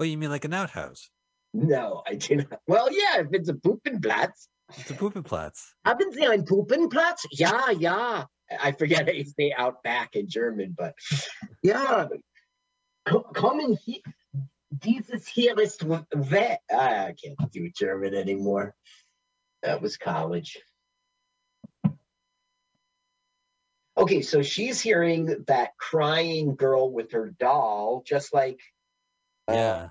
Oh, 0.00 0.04
you 0.04 0.16
mean 0.18 0.30
like 0.30 0.44
an 0.44 0.54
outhouse? 0.54 1.10
No, 1.54 2.02
I 2.06 2.16
do 2.16 2.36
not. 2.36 2.60
Well, 2.66 2.88
yeah, 2.90 3.20
if 3.20 3.28
it's 3.32 3.48
a 3.48 3.54
Puppenplatz. 3.54 4.48
It's 4.76 4.90
a 4.90 4.94
Poopin 4.94 5.22
Platts. 5.24 5.74
Haben 5.86 6.10
Sie 6.12 6.26
einen 6.26 6.44
Puppenplatz? 6.44 7.24
Yeah, 7.30 7.70
yeah. 7.70 8.24
I 8.60 8.72
forget 8.72 9.06
how 9.06 9.12
you 9.12 9.24
say 9.24 9.52
out 9.56 9.82
back 9.84 10.16
in 10.16 10.28
German, 10.28 10.74
but 10.76 10.94
yeah. 11.62 12.08
Kommen 13.06 13.78
hier. 13.84 14.00
Dieses 14.76 15.28
hier 15.28 15.54
ist 15.60 15.84
we- 15.84 16.04
Ah, 16.72 17.06
I 17.06 17.14
can't 17.14 17.52
do 17.52 17.70
German 17.70 18.14
anymore. 18.14 18.74
That 19.62 19.80
was 19.80 19.96
college. 19.96 20.58
Okay, 23.96 24.22
so 24.22 24.42
she's 24.42 24.80
hearing 24.80 25.44
that 25.46 25.76
crying 25.78 26.56
girl 26.56 26.90
with 26.90 27.12
her 27.12 27.32
doll, 27.38 28.02
just 28.04 28.34
like 28.34 28.58
uh, 29.48 29.52
Yeah. 29.52 29.88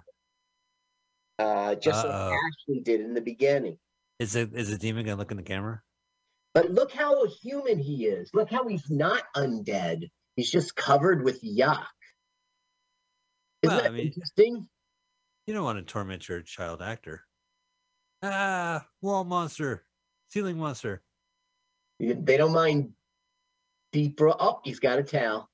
Uh, 1.39 1.75
just 1.75 2.05
Uh-oh. 2.05 2.29
like 2.29 2.33
Ashley 2.37 2.81
did 2.81 3.01
in 3.01 3.13
the 3.13 3.21
beginning. 3.21 3.77
Is 4.19 4.35
it 4.35 4.51
is 4.53 4.71
a 4.71 4.77
demon 4.77 5.05
gonna 5.05 5.17
look 5.17 5.31
in 5.31 5.37
the 5.37 5.43
camera? 5.43 5.81
But 6.53 6.71
look 6.71 6.91
how 6.91 7.25
human 7.41 7.79
he 7.79 8.05
is. 8.05 8.29
Look 8.33 8.51
how 8.51 8.67
he's 8.67 8.89
not 8.89 9.23
undead. 9.35 10.09
He's 10.35 10.51
just 10.51 10.75
covered 10.75 11.23
with 11.23 11.41
yuck. 11.43 11.85
Isn't 13.63 13.73
Well, 13.75 13.81
that 13.81 13.85
I 13.87 13.89
mean- 13.89 14.07
interesting? 14.07 14.67
You 15.47 15.53
don't 15.53 15.63
want 15.65 15.79
to 15.79 15.83
torment 15.83 16.29
your 16.29 16.41
child 16.41 16.81
actor. 16.81 17.25
Ah, 18.21 18.85
wall 19.01 19.25
monster, 19.25 19.83
ceiling 20.29 20.57
monster. 20.57 21.01
They 21.99 22.37
don't 22.37 22.53
mind 22.53 22.93
deep. 23.91 24.19
Oh, 24.21 24.61
he's 24.63 24.79
got 24.79 24.99
a 24.99 25.03
towel. 25.03 25.49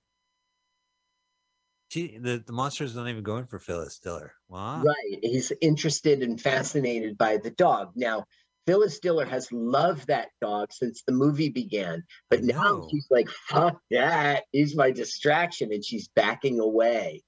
She, 1.90 2.20
the, 2.20 2.44
the 2.46 2.54
monsters 2.54 2.94
don't 2.94 3.08
even 3.08 3.24
go 3.24 3.38
in 3.38 3.48
for 3.48 3.58
Phyllis 3.58 4.00
Diller. 4.00 4.34
What? 4.48 4.86
Right. 4.86 5.20
He's 5.24 5.52
interested 5.60 6.22
and 6.22 6.40
fascinated 6.40 7.18
by 7.18 7.38
the 7.38 7.50
dog. 7.50 7.92
Now, 7.96 8.26
Phyllis 8.68 9.00
Diller 9.00 9.26
has 9.26 9.52
loved 9.52 10.08
that 10.08 10.30
dog 10.40 10.72
since 10.72 11.02
the 11.02 11.14
movie 11.14 11.50
began. 11.50 12.04
But 12.30 12.44
now 12.44 12.88
she's 12.92 13.08
like, 13.10 13.28
fuck 13.28 13.82
that. 13.90 14.44
He's 14.52 14.76
my 14.76 14.92
distraction. 14.92 15.74
And 15.74 15.84
she's 15.84 16.08
backing 16.10 16.60
away. 16.60 17.24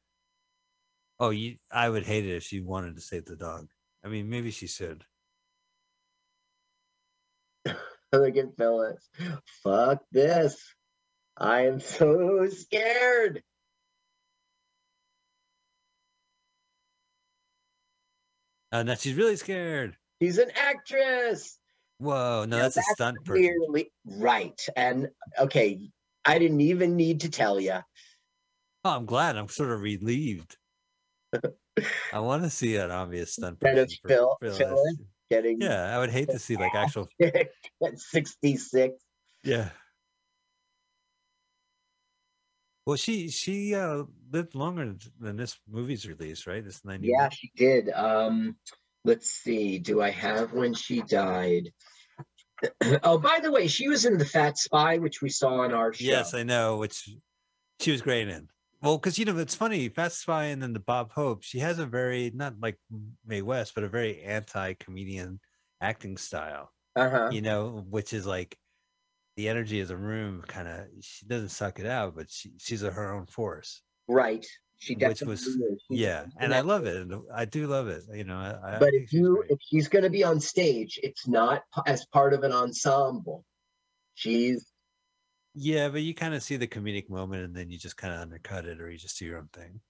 Oh, 1.19 1.31
you, 1.31 1.55
I 1.71 1.89
would 1.89 2.05
hate 2.05 2.25
it 2.27 2.35
if 2.35 2.43
she 2.43 2.61
wanted 2.61 2.95
to 2.95 3.01
save 3.01 3.25
the 3.25 3.35
dog. 3.35 3.67
I 4.05 4.09
mean, 4.09 4.29
maybe 4.29 4.51
she 4.51 4.67
should. 4.67 5.03
Look 8.13 8.37
at 8.37 8.55
Phyllis. 8.57 9.09
Fuck 9.63 10.03
this. 10.11 10.63
I 11.35 11.65
am 11.65 11.79
so 11.79 12.47
scared. 12.49 13.41
Uh, 18.71 18.83
now 18.83 18.95
she's 18.95 19.15
really 19.15 19.35
scared. 19.35 19.97
She's 20.21 20.37
an 20.37 20.51
actress. 20.55 21.57
Whoa, 21.97 22.45
no, 22.47 22.57
Now 22.57 22.63
that's 22.63 22.77
a 22.77 22.81
stunt 22.93 23.17
person. 23.25 23.43
Clearly, 23.43 23.91
right. 24.05 24.59
And 24.75 25.09
okay, 25.39 25.89
I 26.25 26.39
didn't 26.39 26.61
even 26.61 26.95
need 26.95 27.21
to 27.21 27.29
tell 27.29 27.59
you. 27.59 27.77
Oh, 28.83 28.89
I'm 28.95 29.05
glad. 29.05 29.35
I'm 29.37 29.47
sort 29.49 29.71
of 29.71 29.81
relieved. 29.81 30.57
I 32.13 32.19
want 32.19 32.43
to 32.43 32.49
see 32.49 32.75
an 32.77 32.91
obvious 32.91 33.33
stunt 33.33 33.59
person. 33.59 33.87
for 34.01 34.07
Phil- 34.09 34.37
Phyllis. 34.41 34.57
Phyllis. 34.57 34.95
Getting 35.29 35.61
Yeah, 35.61 35.95
I 35.95 35.97
would 35.99 36.09
hate 36.09 36.29
to 36.29 36.39
see 36.39 36.57
like 36.57 36.75
actual. 36.75 37.07
at 37.21 37.99
66. 37.99 38.95
Yeah. 39.43 39.69
Well, 42.85 42.97
she 42.97 43.29
she 43.29 43.75
uh, 43.75 44.03
lived 44.31 44.55
longer 44.55 44.95
than 45.19 45.37
this 45.37 45.57
movie's 45.69 46.07
release, 46.07 46.47
right? 46.47 46.63
This 46.63 46.83
ninety. 46.83 47.09
Yeah, 47.09 47.29
she 47.29 47.51
did. 47.55 47.89
Um, 47.89 48.55
let's 49.05 49.29
see. 49.29 49.77
Do 49.77 50.01
I 50.01 50.09
have 50.09 50.53
when 50.53 50.73
she 50.73 51.01
died? 51.03 51.71
oh, 53.03 53.17
by 53.17 53.39
the 53.41 53.51
way, 53.51 53.67
she 53.67 53.87
was 53.87 54.05
in 54.05 54.17
the 54.17 54.25
Fat 54.25 54.57
Spy, 54.57 54.97
which 54.97 55.21
we 55.21 55.29
saw 55.29 55.61
on 55.61 55.73
our 55.73 55.93
show. 55.93 56.05
Yes, 56.05 56.33
I 56.33 56.43
know. 56.43 56.77
Which 56.77 57.09
she 57.79 57.91
was 57.91 58.01
great 58.01 58.27
in. 58.27 58.47
Well, 58.81 58.97
because 58.97 59.19
you 59.19 59.25
know 59.25 59.37
it's 59.37 59.53
funny, 59.53 59.89
Fat 59.89 60.11
Spy 60.11 60.45
and 60.45 60.61
then 60.61 60.73
the 60.73 60.79
Bob 60.79 61.11
Hope. 61.11 61.43
She 61.43 61.59
has 61.59 61.77
a 61.77 61.85
very 61.85 62.31
not 62.33 62.55
like 62.59 62.77
Mae 63.27 63.43
West, 63.43 63.73
but 63.75 63.83
a 63.83 63.89
very 63.89 64.21
anti-comedian 64.23 65.39
acting 65.81 66.17
style. 66.17 66.71
uh-huh. 66.95 67.29
You 67.31 67.41
know, 67.41 67.85
which 67.89 68.11
is 68.11 68.25
like 68.25 68.57
the 69.35 69.49
energy 69.49 69.79
of 69.81 69.87
the 69.87 69.97
room. 69.97 70.43
Kind 70.47 70.67
of, 70.67 70.85
she 71.01 71.25
doesn't 71.25 71.49
suck 71.49 71.79
it 71.79 71.85
out, 71.85 72.15
but 72.15 72.29
she 72.29 72.51
she's 72.59 72.83
a, 72.83 72.91
her 72.91 73.13
own 73.13 73.25
force. 73.27 73.81
Right. 74.07 74.45
She 74.79 74.93
Which 74.95 74.99
definitely 75.01 75.27
was- 75.33 75.47
is. 75.47 75.83
Yeah, 75.91 76.25
and 76.39 76.53
I 76.55 76.61
love 76.61 76.85
it. 76.87 77.07
I 77.33 77.45
do 77.45 77.67
love 77.67 77.87
it. 77.87 78.03
You 78.13 78.23
know, 78.23 78.35
I, 78.37 78.75
I 78.75 78.79
But 78.79 78.89
think 78.91 79.03
if 79.03 79.13
you 79.13 79.35
great. 79.37 79.51
if 79.51 79.59
she's 79.61 79.87
going 79.87 80.03
to 80.03 80.09
be 80.09 80.23
on 80.23 80.39
stage, 80.39 80.99
it's 81.03 81.27
not 81.27 81.61
as 81.85 82.05
part 82.07 82.33
of 82.33 82.43
an 82.43 82.51
ensemble. 82.51 83.45
She's 84.15 84.71
Yeah, 85.53 85.89
but 85.89 86.01
you 86.01 86.13
kind 86.15 86.33
of 86.33 86.41
see 86.41 86.57
the 86.57 86.67
comedic 86.67 87.09
moment 87.09 87.43
and 87.45 87.55
then 87.55 87.69
you 87.69 87.77
just 87.77 87.95
kind 87.95 88.13
of 88.13 88.21
undercut 88.21 88.65
it 88.65 88.81
or 88.81 88.89
you 88.89 88.97
just 88.97 89.19
do 89.19 89.25
your 89.25 89.37
own 89.37 89.49
thing. 89.53 89.81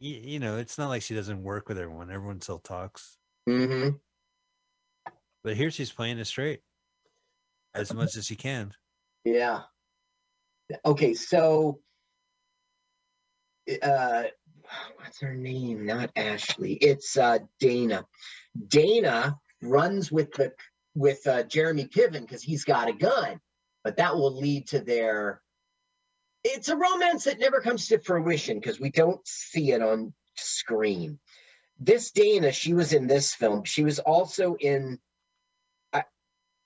You, 0.00 0.16
you 0.16 0.38
know, 0.40 0.56
it's 0.58 0.76
not 0.76 0.88
like 0.88 1.02
she 1.02 1.14
doesn't 1.14 1.42
work 1.42 1.68
with 1.68 1.78
everyone. 1.78 2.10
Everyone 2.10 2.40
still 2.40 2.58
talks. 2.58 3.16
hmm 3.46 3.90
But 5.44 5.56
here 5.56 5.70
she's 5.70 5.92
playing 5.92 6.18
it 6.18 6.24
straight 6.26 6.60
as 7.74 7.92
much 7.92 8.16
as 8.16 8.26
she 8.26 8.36
can. 8.36 8.72
yeah. 9.24 9.60
Okay, 10.84 11.14
so 11.14 11.80
uh 13.82 14.24
what's 14.96 15.20
her 15.20 15.34
name? 15.34 15.86
Not 15.86 16.10
Ashley. 16.16 16.74
It's 16.74 17.16
uh 17.16 17.38
Dana. 17.60 18.04
Dana 18.68 19.38
runs 19.62 20.10
with 20.10 20.32
the 20.32 20.52
with 20.94 21.26
uh 21.26 21.42
Jeremy 21.44 21.86
Piven 21.86 22.22
because 22.22 22.42
he's 22.42 22.64
got 22.64 22.88
a 22.88 22.92
gun, 22.92 23.40
but 23.84 23.96
that 23.96 24.14
will 24.14 24.36
lead 24.36 24.68
to 24.68 24.80
their 24.80 25.40
it's 26.44 26.68
a 26.68 26.76
romance 26.76 27.24
that 27.24 27.38
never 27.38 27.60
comes 27.60 27.86
to 27.88 27.98
fruition 27.98 28.58
because 28.58 28.80
we 28.80 28.90
don't 28.90 29.20
see 29.26 29.72
it 29.72 29.82
on 29.82 30.12
screen. 30.36 31.18
This 31.78 32.10
Dana, 32.10 32.52
she 32.52 32.74
was 32.74 32.92
in 32.92 33.06
this 33.06 33.34
film. 33.34 33.64
She 33.64 33.84
was 33.84 33.98
also 33.98 34.56
in 34.58 34.98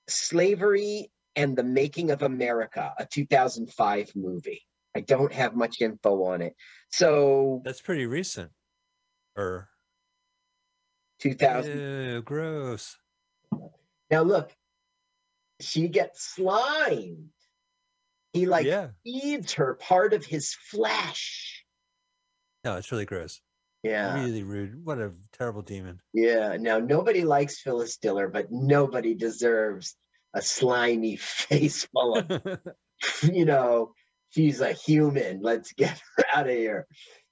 Slavery 0.08 1.10
and 1.34 1.56
the 1.56 1.64
Making 1.64 2.10
of 2.10 2.22
America, 2.22 2.94
a 2.98 3.06
2005 3.06 4.12
movie. 4.14 4.62
I 4.94 5.00
don't 5.00 5.32
have 5.32 5.54
much 5.54 5.82
info 5.82 6.24
on 6.24 6.40
it. 6.40 6.54
So 6.90 7.60
That's 7.64 7.82
pretty 7.82 8.06
recent. 8.06 8.50
Er. 9.36 9.42
Or 9.42 9.68
2000. 11.20 11.78
ew, 11.78 12.22
gross. 12.22 12.96
Now 14.10 14.22
look, 14.22 14.52
she 15.60 15.88
gets 15.88 16.34
slimed. 16.34 17.30
He 18.32 18.46
like 18.46 18.66
yeah. 18.66 18.88
feeds 19.04 19.54
her 19.54 19.74
part 19.74 20.12
of 20.12 20.24
his 20.24 20.54
flesh. 20.54 21.64
No, 22.64 22.76
it's 22.76 22.92
really 22.92 23.04
gross. 23.04 23.40
Yeah. 23.82 24.14
Really 24.14 24.42
rude. 24.42 24.84
What 24.84 24.98
a 24.98 25.12
terrible 25.32 25.62
demon. 25.62 26.00
Yeah. 26.12 26.56
Now 26.58 26.78
nobody 26.78 27.22
likes 27.22 27.60
Phyllis 27.60 27.98
Diller, 27.98 28.28
but 28.28 28.50
nobody 28.50 29.14
deserves 29.14 29.96
a 30.34 30.42
slimy 30.42 31.16
face 31.20 31.84
full 31.86 32.18
of, 32.18 32.58
you 33.22 33.44
know, 33.44 33.92
she's 34.30 34.60
a 34.60 34.72
human. 34.72 35.40
Let's 35.42 35.72
get 35.72 36.00
her 36.16 36.24
out 36.34 36.48
of 36.48 36.54
here 36.54 36.86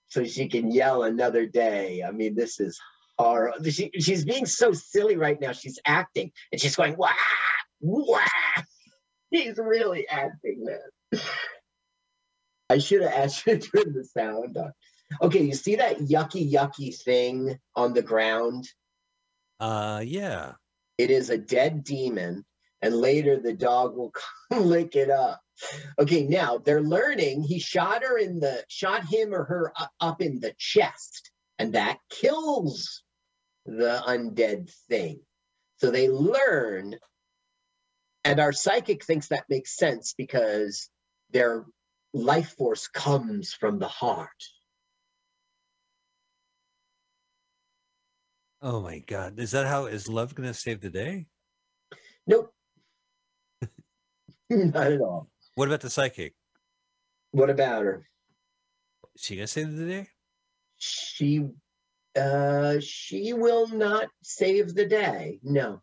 so 0.09 0.25
she 0.25 0.49
can 0.49 0.71
yell 0.71 1.03
another 1.03 1.47
day. 1.47 2.03
I 2.07 2.13
mean, 2.13 2.35
this 2.35 2.61
is 2.61 2.79
horrible. 3.19 3.65
She, 3.71 3.91
she's 3.99 4.25
being 4.25 4.47
so 4.47 4.73
silly 4.73 5.17
right 5.17 5.41
now. 5.41 5.53
She's 5.53 5.79
acting 5.85 6.31
and 6.53 6.61
she's 6.61 6.77
going, 6.77 6.97
wah, 6.97 7.11
wah. 7.81 8.21
He's 9.31 9.59
really 9.59 10.07
acting, 10.09 10.65
man. 10.65 11.21
I 12.71 12.79
should 12.79 13.03
have 13.03 13.13
asked 13.13 13.47
you 13.47 13.59
to 13.59 13.69
turn 13.69 13.93
the 13.93 14.05
sound 14.05 14.57
on. 14.57 14.73
Okay, 15.21 15.43
you 15.43 15.55
see 15.55 15.77
that 15.77 15.99
yucky, 15.99 16.51
yucky 16.51 16.97
thing 16.97 17.59
on 17.75 17.93
the 17.93 18.03
ground? 18.03 18.69
uh 19.61 20.03
yeah. 20.05 20.53
It 20.99 21.11
is 21.11 21.31
a 21.31 21.39
dead 21.39 21.85
demon, 21.85 22.45
and 22.83 22.95
later 22.95 23.41
the 23.41 23.53
dog 23.53 23.97
will 23.97 24.13
come 24.51 24.65
lick 24.67 24.95
it 24.97 25.11
up. 25.11 25.41
Okay, 25.99 26.25
now 26.25 26.59
they're 26.59 26.83
learning 26.83 27.43
he 27.43 27.59
shot 27.59 28.03
her 28.03 28.19
in 28.19 28.41
the 28.41 28.65
shot 28.69 29.05
him 29.07 29.33
or 29.33 29.45
her 29.45 29.73
up 30.01 30.21
in 30.21 30.41
the 30.41 30.55
chest, 30.59 31.31
and 31.59 31.75
that 31.75 31.99
kills 32.11 33.03
the 33.67 34.03
undead 34.07 34.71
thing. 34.89 35.21
So 35.79 35.91
they 35.91 36.09
learn, 36.09 36.97
and 38.25 38.41
our 38.41 38.53
psychic 38.53 39.05
thinks 39.05 39.29
that 39.29 39.45
makes 39.49 39.77
sense 39.77 40.15
because 40.17 40.89
their 41.31 41.65
life 42.13 42.55
force 42.57 42.89
comes 42.89 43.53
from 43.53 43.79
the 43.79 43.89
heart. 43.89 44.31
Oh 48.65 48.81
my 48.81 49.01
god. 49.01 49.39
Is 49.39 49.51
that 49.51 49.67
how 49.67 49.85
is 49.85 50.09
love 50.09 50.35
gonna 50.35 50.55
save 50.55 50.81
the 50.81 50.89
day? 50.89 51.27
Nope. 52.27 52.51
Not 54.51 54.91
at 54.91 55.03
all. 55.03 55.29
What 55.55 55.69
about 55.69 55.83
the 55.83 55.91
psychic? 55.91 56.33
What 57.33 57.51
about 57.51 57.83
her? 57.83 58.09
Is 59.15 59.23
she 59.23 59.37
gonna 59.37 59.49
save 59.49 59.77
the 59.77 59.85
day? 59.85 60.09
She 60.79 61.47
uh 62.19 62.77
she 62.81 63.35
will 63.35 63.69
not 63.69 64.09
save 64.23 64.75
the 64.75 64.87
day. 64.87 65.41
No. 65.43 65.83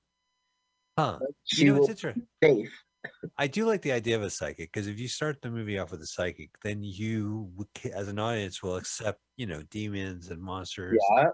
Huh. 0.97 1.19
She 1.43 1.65
you 1.65 1.73
know, 1.73 1.81
it's 1.81 1.89
interesting. 1.89 2.25
safe. 2.43 2.73
I 3.37 3.45
do 3.45 3.65
like 3.65 3.83
the 3.83 3.91
idea 3.91 4.15
of 4.15 4.23
a 4.23 4.29
psychic 4.31 4.71
because 4.73 4.87
if 4.87 4.99
you 4.99 5.07
start 5.07 5.43
the 5.43 5.51
movie 5.51 5.77
off 5.77 5.91
with 5.91 6.01
a 6.01 6.07
psychic, 6.07 6.49
then 6.63 6.81
you, 6.81 7.51
as 7.93 8.07
an 8.07 8.17
audience, 8.17 8.63
will 8.63 8.77
accept, 8.77 9.19
you 9.37 9.45
know, 9.45 9.61
demons 9.69 10.31
and 10.31 10.41
monsters 10.41 10.99
Yeah. 11.15 11.29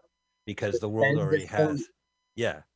Because 0.47 0.79
the 0.79 0.89
world 0.89 1.19
already 1.19 1.45
has. 1.45 1.85
Yeah. 2.35 2.61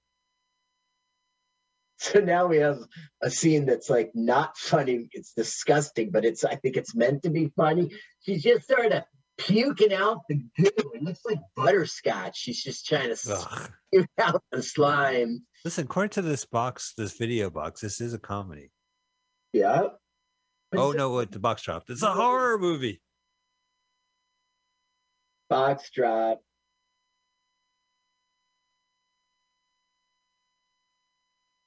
So 2.04 2.20
now 2.20 2.48
we 2.48 2.58
have 2.58 2.80
a 3.22 3.30
scene 3.30 3.68
that's 3.68 3.88
like 3.88 4.10
not 4.16 4.58
funny. 4.58 5.08
It's 5.12 5.34
disgusting, 5.34 6.10
but 6.10 6.26
it's 6.26 6.44
I 6.44 6.56
think 6.56 6.76
it's 6.76 6.96
meant 6.96 7.22
to 7.22 7.30
be 7.30 7.52
funny. 7.56 7.92
She's 8.24 8.42
just 8.42 8.68
sort 8.68 8.92
of 8.92 9.04
puking 9.38 9.94
out 9.94 10.22
the 10.28 10.38
goo. 10.58 10.72
It 10.96 11.04
looks 11.04 11.20
like 11.24 11.38
butterscotch. 11.56 12.36
She's 12.36 12.64
just 12.64 12.88
trying 12.88 13.16
to 13.16 13.32
Ugh. 13.32 13.70
spew 13.94 14.06
out 14.18 14.44
the 14.52 14.64
slime. 14.64 15.46
Listen, 15.64 15.84
according 15.84 16.10
to 16.10 16.24
this 16.24 16.44
box, 16.44 16.94
this 16.98 17.16
video 17.20 17.52
box, 17.52 17.82
this 17.82 18.02
is 18.02 18.16
a 18.16 18.20
comedy. 18.20 18.72
Yeah. 19.54 19.90
Oh 20.76 20.94
no, 20.94 21.12
what 21.12 21.32
the 21.32 21.38
box 21.38 21.62
dropped. 21.62 21.92
It's 21.92 22.02
a 22.02 22.14
horror 22.14 22.58
movie. 22.58 23.00
Box 25.52 25.92
drop. 25.92 26.42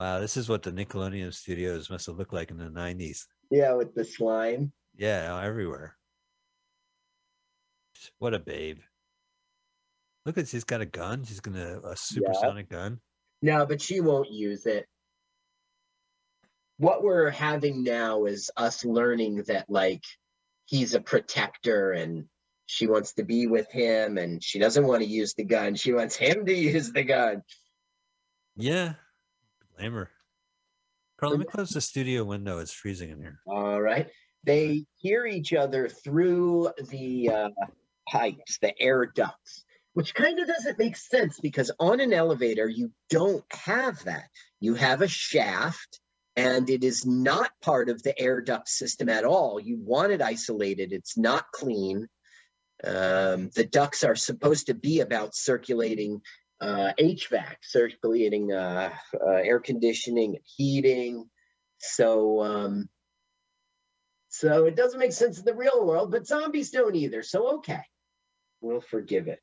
Wow, 0.05 0.21
this 0.21 0.37
is 0.37 0.51
what 0.51 0.63
the 0.63 0.71
Nickelodeon 0.71 1.33
studios 1.33 1.89
must 1.89 2.05
have 2.09 2.19
looked 2.19 2.35
like 2.35 2.51
in 2.51 2.59
the 2.59 2.69
nineties. 2.69 3.27
Yeah, 3.51 3.73
with 3.73 3.95
the 3.95 4.05
slime. 4.05 4.71
Yeah, 4.95 5.41
everywhere. 5.43 5.97
What 8.19 8.35
a 8.35 8.39
babe. 8.39 8.81
Look 10.27 10.37
at 10.37 10.47
she's 10.47 10.65
got 10.65 10.83
a 10.83 10.85
gun. 10.85 11.25
She's 11.25 11.41
gonna 11.41 11.81
a 11.83 11.97
supersonic 11.97 12.69
gun. 12.69 13.01
No, 13.41 13.65
but 13.65 13.81
she 13.81 14.03
won't 14.03 14.31
use 14.31 14.67
it. 14.67 14.85
What 16.77 17.03
we're 17.03 17.31
having 17.31 17.83
now 17.83 18.27
is 18.27 18.51
us 18.59 18.85
learning 18.85 19.45
that 19.47 19.71
like 19.71 20.05
he's 20.67 20.93
a 20.93 21.01
protector 21.01 21.93
and 21.93 22.27
she 22.67 22.87
wants 22.87 23.15
to 23.15 23.23
be 23.23 23.47
with 23.47 23.73
him 23.73 24.19
and 24.19 24.45
she 24.45 24.59
doesn't 24.59 24.87
want 24.87 25.03
to 25.03 25.09
use 25.09 25.33
the 25.33 25.45
gun. 25.45 25.77
She 25.77 25.95
wants 25.95 26.15
him 26.15 26.45
to 26.45 26.55
use 26.75 26.93
the 26.93 27.05
gun. 27.05 27.43
Yeah. 28.55 28.97
Blame 29.79 29.93
her. 29.95 30.11
Carl, 31.19 31.33
let 31.33 31.41
me 31.41 31.47
close 31.47 31.71
the 31.71 31.81
studio 31.81 32.25
window. 32.25 32.59
It's 32.59 32.73
freezing 32.73 33.11
in 33.11 33.21
here. 33.21 33.41
All 33.47 33.81
right. 33.81 34.09
They 34.45 34.85
hear 34.97 35.27
each 35.27 35.53
other 35.53 35.89
through 35.89 36.71
the 36.91 37.31
uh, 37.31 37.49
pipes, 38.09 38.59
the 38.59 38.79
air 38.81 39.07
ducts, 39.07 39.65
which 39.95 40.15
kind 40.15 40.39
of 40.39 40.47
doesn't 40.47 40.79
make 40.79 40.97
sense 40.97 41.41
because 41.41 41.71
on 41.79 42.01
an 42.01 42.13
elevator, 42.13 42.69
you 42.69 42.91
don't 43.11 43.45
have 43.53 44.05
that. 44.05 44.29
You 44.61 44.75
have 44.75 45.03
a 45.03 45.09
shaft 45.09 46.01
and 46.37 46.69
it 46.69 46.83
is 46.83 47.07
not 47.07 47.51
part 47.63 47.89
of 47.89 48.03
the 48.03 48.19
air 48.21 48.41
duct 48.41 48.69
system 48.69 49.09
at 49.09 49.25
all. 49.25 49.61
You 49.61 49.79
want 49.79 50.13
it 50.13 50.21
isolated, 50.21 50.93
it's 50.93 51.17
not 51.17 51.47
clean. 51.53 52.09
Um, 52.83 53.51
the 53.55 53.67
ducts 53.71 54.05
are 54.05 54.17
supposed 54.17 54.67
to 54.67 54.75
be 54.75 55.01
about 55.01 55.35
circulating 55.35 56.21
uh, 56.61 56.93
HVAC, 56.99 57.57
circulating 57.63 58.53
uh, 58.53 58.91
uh, 59.15 59.31
air 59.31 59.61
conditioning, 59.61 60.39
heating. 60.45 61.29
So, 61.79 62.43
um, 62.43 62.89
So 64.29 64.67
it 64.67 64.77
doesn't 64.77 64.99
make 65.01 65.13
sense 65.13 65.39
in 65.39 65.45
the 65.45 65.55
real 65.55 65.87
world, 65.87 66.11
but 66.11 66.27
zombies 66.27 66.71
don't 66.71 66.97
either. 66.97 67.23
So 67.23 67.57
okay, 67.59 67.83
we'll 68.61 68.81
forgive 68.81 69.29
it. 69.29 69.43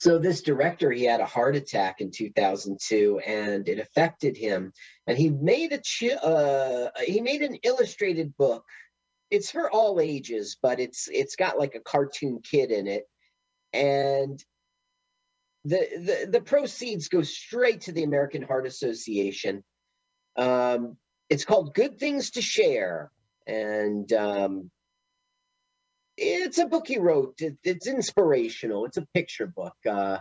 So 0.00 0.18
this 0.18 0.42
director, 0.42 0.92
he 0.92 1.04
had 1.04 1.20
a 1.20 1.26
heart 1.26 1.56
attack 1.56 2.00
in 2.00 2.10
2002, 2.12 3.20
and 3.26 3.68
it 3.68 3.80
affected 3.80 4.36
him. 4.36 4.72
And 5.06 5.18
he 5.18 5.28
made 5.30 5.72
a 5.72 5.80
uh, 6.24 6.90
he 7.04 7.20
made 7.20 7.42
an 7.42 7.56
illustrated 7.64 8.36
book. 8.36 8.64
It's 9.30 9.50
for 9.50 9.70
all 9.70 10.00
ages, 10.00 10.56
but 10.60 10.80
it's 10.80 11.08
it's 11.10 11.36
got 11.36 11.58
like 11.58 11.74
a 11.74 11.80
cartoon 11.80 12.40
kid 12.42 12.70
in 12.70 12.86
it, 12.86 13.04
and 13.72 14.42
the 15.64 15.78
the, 16.24 16.28
the 16.30 16.40
proceeds 16.40 17.08
go 17.08 17.22
straight 17.22 17.82
to 17.82 17.92
the 17.92 18.04
American 18.04 18.42
Heart 18.42 18.66
Association. 18.66 19.62
Um, 20.36 20.96
it's 21.28 21.44
called 21.44 21.74
Good 21.74 21.98
Things 21.98 22.30
to 22.32 22.42
Share, 22.42 23.10
and 23.46 24.10
um, 24.12 24.70
it's 26.16 26.58
a 26.58 26.66
book 26.66 26.86
he 26.86 26.98
wrote. 26.98 27.34
It- 27.40 27.58
it's 27.64 27.86
inspirational. 27.86 28.86
It's 28.86 28.96
a 28.96 29.06
picture 29.14 29.46
book. 29.46 29.74
Uh, 29.86 30.18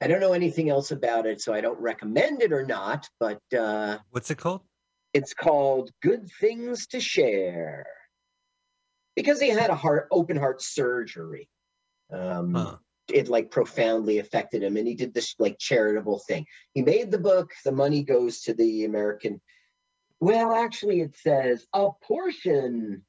I 0.00 0.06
don't 0.08 0.20
know 0.20 0.32
anything 0.34 0.68
else 0.68 0.90
about 0.90 1.24
it, 1.26 1.40
so 1.40 1.54
I 1.54 1.62
don't 1.62 1.80
recommend 1.80 2.42
it 2.42 2.52
or 2.52 2.66
not. 2.66 3.08
But 3.18 3.40
uh, 3.58 3.98
What's 4.10 4.30
it 4.30 4.36
called? 4.36 4.60
It's 5.14 5.32
called 5.32 5.90
Good 6.02 6.28
Things 6.40 6.88
to 6.88 7.00
Share 7.00 7.86
because 9.16 9.40
he 9.40 9.48
had 9.48 9.70
a 9.70 9.76
heart 9.76 10.08
open 10.10 10.36
heart 10.36 10.60
surgery. 10.60 11.48
Um, 12.12 12.52
Huh. 12.54 12.76
It 13.12 13.28
like 13.28 13.50
profoundly 13.50 14.18
affected 14.18 14.62
him, 14.62 14.78
and 14.78 14.88
he 14.88 14.94
did 14.94 15.12
this 15.12 15.34
like 15.38 15.58
charitable 15.58 16.20
thing. 16.26 16.46
He 16.72 16.80
made 16.82 17.10
the 17.10 17.18
book. 17.18 17.50
The 17.64 17.70
money 17.72 18.02
goes 18.02 18.40
to 18.42 18.54
the 18.54 18.86
American. 18.86 19.42
Well, 20.20 20.54
actually, 20.54 21.02
it 21.02 21.14
says 21.16 21.66
a 21.74 21.90
portion 22.02 23.04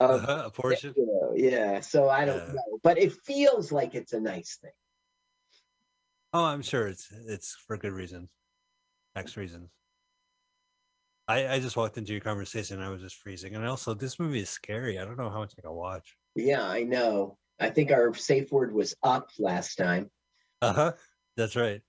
of 0.00 0.24
Uh-huh, 0.24 0.42
a 0.46 0.50
portion. 0.50 0.92
you 0.96 1.06
know, 1.06 1.32
yeah, 1.36 1.78
so 1.80 2.08
I 2.08 2.24
don't 2.24 2.52
know, 2.52 2.80
but 2.82 2.98
it 2.98 3.12
feels 3.24 3.70
like 3.70 3.94
it's 3.94 4.12
a 4.12 4.20
nice 4.20 4.58
thing. 4.60 4.72
Oh, 6.32 6.44
I'm 6.44 6.62
sure 6.62 6.88
it's 6.88 7.12
it's 7.28 7.54
for 7.54 7.76
good 7.76 7.92
reasons, 7.92 8.28
tax 9.14 9.36
reasons. 9.36 9.70
I 11.28 11.48
I 11.54 11.60
just 11.60 11.76
walked 11.76 11.98
into 11.98 12.12
your 12.12 12.20
conversation. 12.20 12.78
and 12.78 12.84
I 12.86 12.90
was 12.90 13.00
just 13.02 13.16
freezing, 13.16 13.54
and 13.54 13.66
also 13.66 13.94
this 13.94 14.18
movie 14.18 14.40
is 14.40 14.50
scary. 14.50 14.98
I 14.98 15.04
don't 15.04 15.16
know 15.18 15.30
how 15.30 15.38
much 15.38 15.54
I 15.58 15.62
can 15.62 15.72
watch. 15.72 16.16
Yeah, 16.34 16.62
I 16.64 16.82
know. 16.82 17.38
I 17.60 17.70
think 17.70 17.90
our 17.92 18.12
safe 18.14 18.50
word 18.50 18.72
was 18.72 18.94
up 19.02 19.30
last 19.38 19.76
time. 19.76 20.10
Uh 20.60 20.72
huh. 20.72 20.92
That's 21.36 21.56
right. 21.56 21.80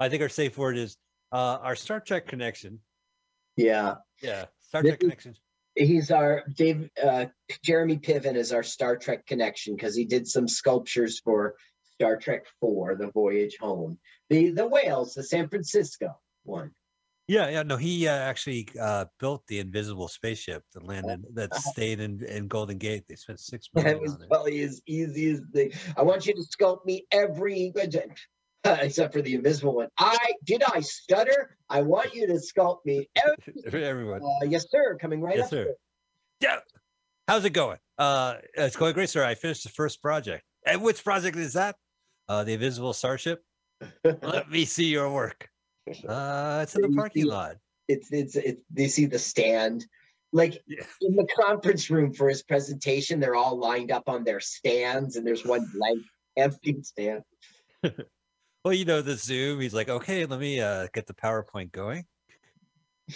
I 0.00 0.08
think 0.08 0.22
our 0.22 0.28
safe 0.28 0.56
word 0.56 0.76
is 0.76 0.96
uh 1.32 1.58
our 1.62 1.76
Star 1.76 2.00
Trek 2.00 2.26
connection. 2.26 2.80
Yeah, 3.56 3.96
Yeah, 4.22 4.44
Star 4.60 4.82
Trek 4.82 5.00
connection. 5.00 5.34
he's 5.74 6.10
our 6.12 6.44
Dave. 6.54 6.88
Uh, 7.02 7.26
Jeremy 7.64 7.98
Piven 7.98 8.36
is 8.36 8.52
our 8.52 8.62
Star 8.62 8.96
Trek 8.96 9.26
connection 9.26 9.74
because 9.74 9.96
he 9.96 10.04
did 10.04 10.28
some 10.28 10.46
sculptures 10.46 11.20
for 11.24 11.56
Star 11.94 12.16
Trek 12.16 12.46
Four: 12.60 12.94
The 12.94 13.10
Voyage 13.10 13.56
Home. 13.60 13.98
The 14.30 14.50
the 14.50 14.66
whales, 14.68 15.14
the 15.14 15.24
San 15.24 15.48
Francisco 15.48 16.16
one. 16.44 16.70
Yeah, 17.28 17.50
yeah. 17.50 17.62
No, 17.62 17.76
he 17.76 18.08
uh, 18.08 18.12
actually 18.16 18.68
uh 18.80 19.04
built 19.20 19.46
the 19.48 19.58
invisible 19.58 20.08
spaceship 20.08 20.64
that 20.72 20.82
landed 20.82 21.24
that 21.34 21.54
stayed 21.54 22.00
in 22.00 22.24
in 22.24 22.48
Golden 22.48 22.78
Gate. 22.78 23.04
They 23.06 23.16
spent 23.16 23.38
six 23.38 23.68
That 23.74 24.00
was 24.00 24.14
on 24.14 24.22
it. 24.22 24.28
probably 24.30 24.62
as 24.62 24.80
easy 24.86 25.30
as 25.30 25.42
the. 25.52 25.72
I 25.96 26.02
want 26.02 26.26
you 26.26 26.32
to 26.34 26.40
sculpt 26.40 26.86
me 26.86 27.06
every, 27.12 27.70
except 28.64 29.12
for 29.12 29.20
the 29.22 29.34
invisible 29.34 29.74
one. 29.74 29.88
I 29.98 30.16
did 30.44 30.62
I 30.72 30.80
stutter? 30.80 31.56
I 31.68 31.82
want 31.82 32.14
you 32.14 32.26
to 32.28 32.34
sculpt 32.34 32.78
me. 32.86 33.08
Every, 33.66 33.84
Everyone. 33.84 34.22
uh, 34.22 34.46
yes, 34.46 34.64
sir. 34.70 34.96
Coming 34.98 35.20
right 35.20 35.36
Yes, 35.36 35.44
up. 35.46 35.50
sir. 35.50 35.74
Yeah. 36.40 36.60
How's 37.28 37.44
it 37.44 37.50
going? 37.50 37.78
Uh, 37.98 38.36
it's 38.54 38.76
going 38.76 38.94
great, 38.94 39.10
sir. 39.10 39.22
I 39.22 39.34
finished 39.34 39.64
the 39.64 39.68
first 39.68 40.00
project. 40.00 40.44
And 40.64 40.82
which 40.82 41.04
project 41.04 41.36
is 41.36 41.52
that? 41.52 41.76
Uh, 42.26 42.42
the 42.44 42.54
Invisible 42.54 42.94
Starship. 42.94 43.42
Let 44.02 44.50
me 44.50 44.64
see 44.64 44.86
your 44.86 45.10
work. 45.12 45.48
Uh, 46.06 46.60
it's 46.62 46.74
in 46.74 46.82
the 46.82 46.88
parking 46.96 47.22
see- 47.24 47.28
lot. 47.28 47.56
It's 47.88 48.12
it's 48.12 48.36
it's. 48.36 48.60
They 48.70 48.88
see 48.88 49.06
the 49.06 49.18
stand. 49.18 49.86
Like 50.32 50.62
Yeah. 50.66 50.84
in 51.00 51.16
the 51.16 51.26
conference 51.40 51.88
room 51.88 52.12
for 52.12 52.28
his 52.28 52.42
presentation, 52.42 53.18
they're 53.18 53.34
all 53.34 53.56
lined 53.58 53.90
up 53.90 54.08
on 54.08 54.24
their 54.24 54.40
stands, 54.40 55.16
and 55.16 55.26
there's 55.26 55.44
one 55.44 55.66
blank, 55.74 56.00
empty 56.36 56.82
stand. 56.82 57.22
Well, 58.64 58.74
you 58.74 58.84
know 58.84 59.00
the 59.00 59.14
Zoom. 59.16 59.60
He's 59.60 59.72
like, 59.72 59.88
okay, 59.88 60.26
let 60.26 60.40
me 60.40 60.60
uh 60.60 60.88
get 60.92 61.06
the 61.06 61.14
PowerPoint 61.14 61.72
going. 61.72 62.04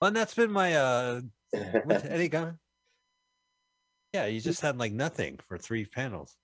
Well, 0.00 0.08
and 0.08 0.16
that's 0.16 0.34
been 0.34 0.50
my 0.52 0.74
uh. 0.74 1.20
What, 1.84 2.04
any 2.04 2.28
comment? 2.28 2.56
Yeah, 4.12 4.26
you 4.26 4.40
just 4.40 4.60
had 4.60 4.76
like 4.78 4.92
nothing 4.92 5.38
for 5.48 5.58
three 5.58 5.84
panels. 5.86 6.36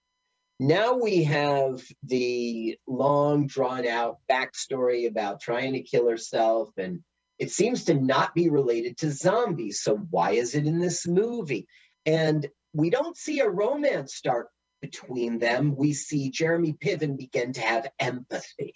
Now 0.61 0.93
we 0.99 1.25
have 1.25 1.83
the 2.03 2.79
long 2.87 3.47
drawn 3.47 3.87
out 3.87 4.19
backstory 4.31 5.09
about 5.09 5.41
trying 5.41 5.73
to 5.73 5.83
kill 5.83 6.07
herself 6.09 6.69
and 6.77 7.01
it 7.39 7.51
seems 7.51 7.85
to 7.85 7.95
not 7.95 8.35
be 8.35 8.51
related 8.51 8.99
to 8.99 9.11
zombies 9.11 9.81
so 9.83 9.97
why 9.97 10.33
is 10.33 10.55
it 10.55 10.67
in 10.67 10.79
this 10.79 11.07
movie 11.09 11.67
and 12.05 12.47
we 12.75 12.91
don't 12.91 13.17
see 13.17 13.41
a 13.41 13.49
romance 13.49 14.15
start 14.15 14.49
between 14.83 15.39
them 15.39 15.75
we 15.77 15.95
see 15.95 16.31
jeremy 16.31 16.75
piven 16.75 17.17
begin 17.17 17.53
to 17.55 17.61
have 17.63 17.89
empathy 17.99 18.75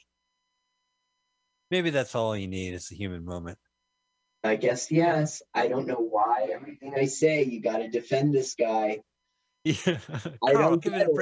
Maybe 1.71 1.91
that's 1.91 2.15
all 2.15 2.37
you 2.37 2.47
need. 2.47 2.75
It's 2.75 2.93
a 2.93 2.95
human 2.95 3.25
moment. 3.25 3.59
i 4.43 4.57
guess 4.57 4.91
yes 4.91 5.43
i 5.53 5.69
don't 5.69 5.87
know 5.87 5.97
why 5.97 6.49
everything 6.51 6.95
i 6.97 7.05
say 7.05 7.43
you 7.45 7.61
got 7.61 7.79
to 7.79 7.89
defend 7.91 8.33
this 8.33 8.55
guy 8.55 9.01
Yeah, 9.65 9.99
I 10.47 10.53
don't 10.53 10.83
give 10.83 10.95
it 10.95 11.07
a 11.09 11.11
it. 11.11 11.15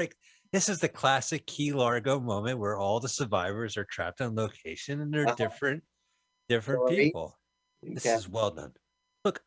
This 0.52 0.68
is 0.68 0.80
the 0.80 0.88
classic 0.88 1.46
Key 1.46 1.72
Largo 1.72 2.20
moment 2.20 2.58
where 2.58 2.76
all 2.76 3.00
the 3.00 3.08
survivors 3.08 3.76
are 3.78 3.84
trapped 3.84 4.20
on 4.20 4.34
location 4.34 5.00
and 5.00 5.12
they're 5.12 5.26
Uh-huh. 5.26 5.34
different, 5.36 5.82
different 6.48 6.88
people. 6.90 7.38
This 7.82 8.04
Okay. 8.06 8.14
is 8.14 8.28
well 8.28 8.50
done. 8.50 8.74
Look, 9.24 9.42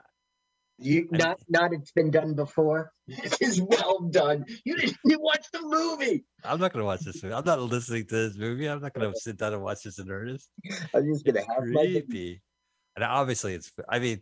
You 0.77 1.07
I- 1.13 1.17
not 1.17 1.39
not 1.47 1.71
it's 1.73 1.91
been 1.91 2.11
done 2.11 2.33
before. 2.33 2.91
This 3.37 3.41
is 3.41 3.61
well 3.61 3.99
done. 4.09 4.45
You 4.65 4.75
didn't 4.75 4.97
you 5.05 5.19
watch 5.21 5.45
the 5.53 5.61
movie. 5.61 6.25
I'm 6.43 6.59
not 6.59 6.73
gonna 6.73 6.83
watch 6.85 7.01
this 7.01 7.21
movie. 7.23 7.33
I'm 7.35 7.45
not 7.45 7.61
listening 7.61 8.07
to 8.07 8.15
this 8.15 8.35
movie. 8.35 8.67
I'm 8.67 8.81
not 8.81 8.93
gonna 8.93 9.13
sit 9.15 9.37
down 9.37 9.53
and 9.53 9.61
watch 9.63 9.83
this 9.83 9.99
in 9.99 10.09
earnest. 10.11 10.49
I'm 10.93 11.05
just 11.05 11.23
gonna 11.23 11.45
have 11.47 11.63
my 11.67 11.83
Creepy. 11.85 12.41
And 12.95 13.05
obviously, 13.05 13.53
it's. 13.53 13.71
I 13.87 13.99
mean, 13.99 14.21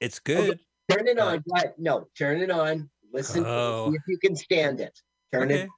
it's 0.00 0.18
good. 0.20 0.58
turn 0.88 1.06
it 1.06 1.18
on. 1.18 1.44
No, 1.76 2.08
turn 2.16 2.40
it 2.40 2.50
on. 2.50 2.90
Listen 3.12 3.44
Oh. 3.46 3.90
see 3.90 3.96
if 3.96 4.02
you 4.08 4.18
can 4.18 4.34
stand 4.34 4.80
it. 4.80 4.98
Turn 5.32 5.44
Okay, 5.52 5.68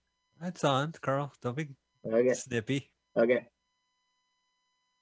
it's 0.43 0.65
on, 0.65 0.93
Carl. 1.01 1.33
Don't 1.43 1.57
be. 1.57 1.69
Okay. 2.07 2.33
snippy. 2.35 2.91
Okay. 3.17 3.47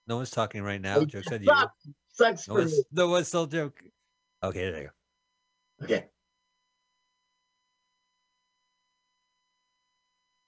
No 0.06 0.16
one's 0.16 0.30
talking 0.30 0.62
right 0.62 0.80
now. 0.80 1.00
It 1.00 1.24
said 1.28 1.44
you. 1.44 1.54
sucks. 2.12 2.48
No 2.48 2.54
for 2.54 2.60
one's, 2.60 2.72
me. 2.72 2.84
no 2.92 3.08
one's 3.08 3.28
still 3.28 3.46
joking. 3.46 3.90
Okay, 4.42 4.70
there 4.70 4.82
you 4.82 4.88
go. 5.80 5.84
Okay. 5.84 6.04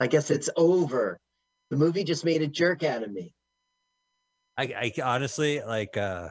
I 0.00 0.06
guess 0.06 0.30
it's 0.30 0.48
over. 0.56 1.20
The 1.68 1.76
movie 1.76 2.04
just 2.04 2.24
made 2.24 2.42
a 2.42 2.46
jerk 2.46 2.82
out 2.82 3.02
of 3.02 3.12
me. 3.12 3.34
I, 4.56 4.92
I 4.98 5.02
honestly 5.02 5.62
like 5.62 5.96
uh 5.96 6.30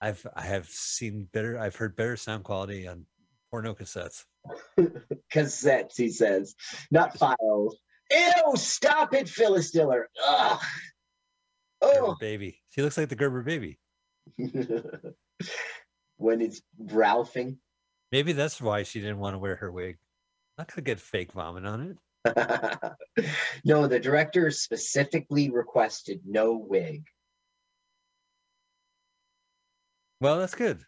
I've 0.00 0.26
I 0.34 0.42
have 0.42 0.66
seen 0.66 1.28
better 1.32 1.58
I've 1.58 1.76
heard 1.76 1.96
better 1.96 2.16
sound 2.16 2.44
quality 2.44 2.88
on 2.88 3.06
porno 3.50 3.74
cassettes. 3.74 4.24
Cassettes, 5.32 5.96
he 5.96 6.08
says, 6.08 6.54
not 6.90 7.16
files. 7.16 7.78
Ew, 8.10 8.56
stop 8.56 9.14
it, 9.14 9.28
Phyllis 9.28 9.70
Diller. 9.70 10.08
Ugh. 10.26 10.60
Oh. 11.82 12.16
baby. 12.20 12.60
She 12.70 12.82
looks 12.82 12.98
like 12.98 13.08
the 13.08 13.16
Gerber 13.16 13.42
baby. 13.42 13.78
when 16.16 16.40
it's 16.40 16.60
Ralphing. 16.82 17.56
Maybe 18.12 18.32
that's 18.32 18.60
why 18.60 18.82
she 18.82 19.00
didn't 19.00 19.18
want 19.18 19.34
to 19.34 19.38
wear 19.38 19.56
her 19.56 19.70
wig. 19.70 19.98
Not 20.58 20.68
gonna 20.68 20.82
get 20.82 21.00
fake 21.00 21.32
vomit 21.32 21.64
on 21.64 21.80
it. 21.80 21.96
no, 23.64 23.86
the 23.86 23.98
director 23.98 24.50
specifically 24.50 25.50
requested 25.50 26.20
no 26.26 26.52
wig. 26.54 27.04
Well, 30.20 30.38
that's 30.38 30.54
good. 30.54 30.84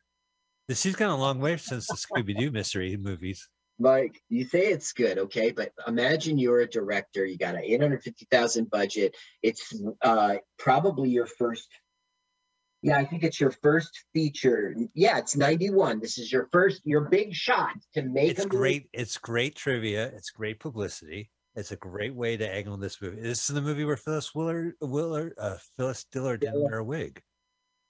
She's 0.71 0.97
gone 0.97 1.11
a 1.11 1.17
long 1.17 1.41
way 1.41 1.57
since 1.57 1.87
the 1.87 1.97
Scooby 1.97 2.37
Doo 2.37 2.51
mystery 2.51 2.97
movies. 2.97 3.49
Mike, 3.79 4.23
you 4.29 4.45
say 4.45 4.67
it's 4.67 4.93
good, 4.93 5.19
okay, 5.19 5.51
but 5.51 5.73
imagine 5.89 6.39
you're 6.39 6.61
a 6.61 6.69
director. 6.69 7.27
You 7.27 7.37
got 7.37 7.57
an 7.57 7.63
eight 7.65 7.81
hundred 7.81 8.03
fifty 8.03 8.27
thousand 8.31 8.71
budget. 8.71 9.17
It's 9.43 9.75
uh, 10.03 10.37
probably 10.59 11.11
your 11.11 11.27
first. 11.27 11.69
Yeah, 12.83 12.99
I 12.99 13.05
think 13.05 13.23
it's 13.25 13.41
your 13.41 13.51
first 13.51 14.05
feature. 14.13 14.75
Yeah, 14.95 15.19
it's 15.19 15.37
ninety 15.37 15.71
one. 15.71 16.01
This 16.01 16.19
is 16.19 16.31
your 16.31 16.49
first, 16.53 16.83
your 16.85 17.03
big 17.03 17.35
shot 17.35 17.75
to 17.95 18.03
make 18.03 18.31
It's 18.31 18.45
a 18.45 18.49
movie. 18.49 18.55
It's 18.55 18.57
great. 18.57 18.89
It's 18.93 19.19
great 19.19 19.57
trivia. 19.57 20.07
It's 20.15 20.31
great 20.31 20.61
publicity. 20.61 21.31
It's 21.55 21.73
a 21.73 21.77
great 21.77 22.15
way 22.15 22.37
to 22.37 22.49
angle 22.49 22.77
this 22.77 23.03
movie. 23.03 23.21
This 23.21 23.49
is 23.49 23.55
the 23.55 23.61
movie 23.61 23.85
where 23.85 23.97
Phyllis 23.97 24.35
Willer, 24.35 24.75
Willer, 24.81 25.35
uh, 25.39 25.57
Phyllis 25.77 26.07
Diller 26.11 26.37
didn't 26.37 26.63
wear 26.63 26.79
a 26.79 26.85
wig. 26.85 27.21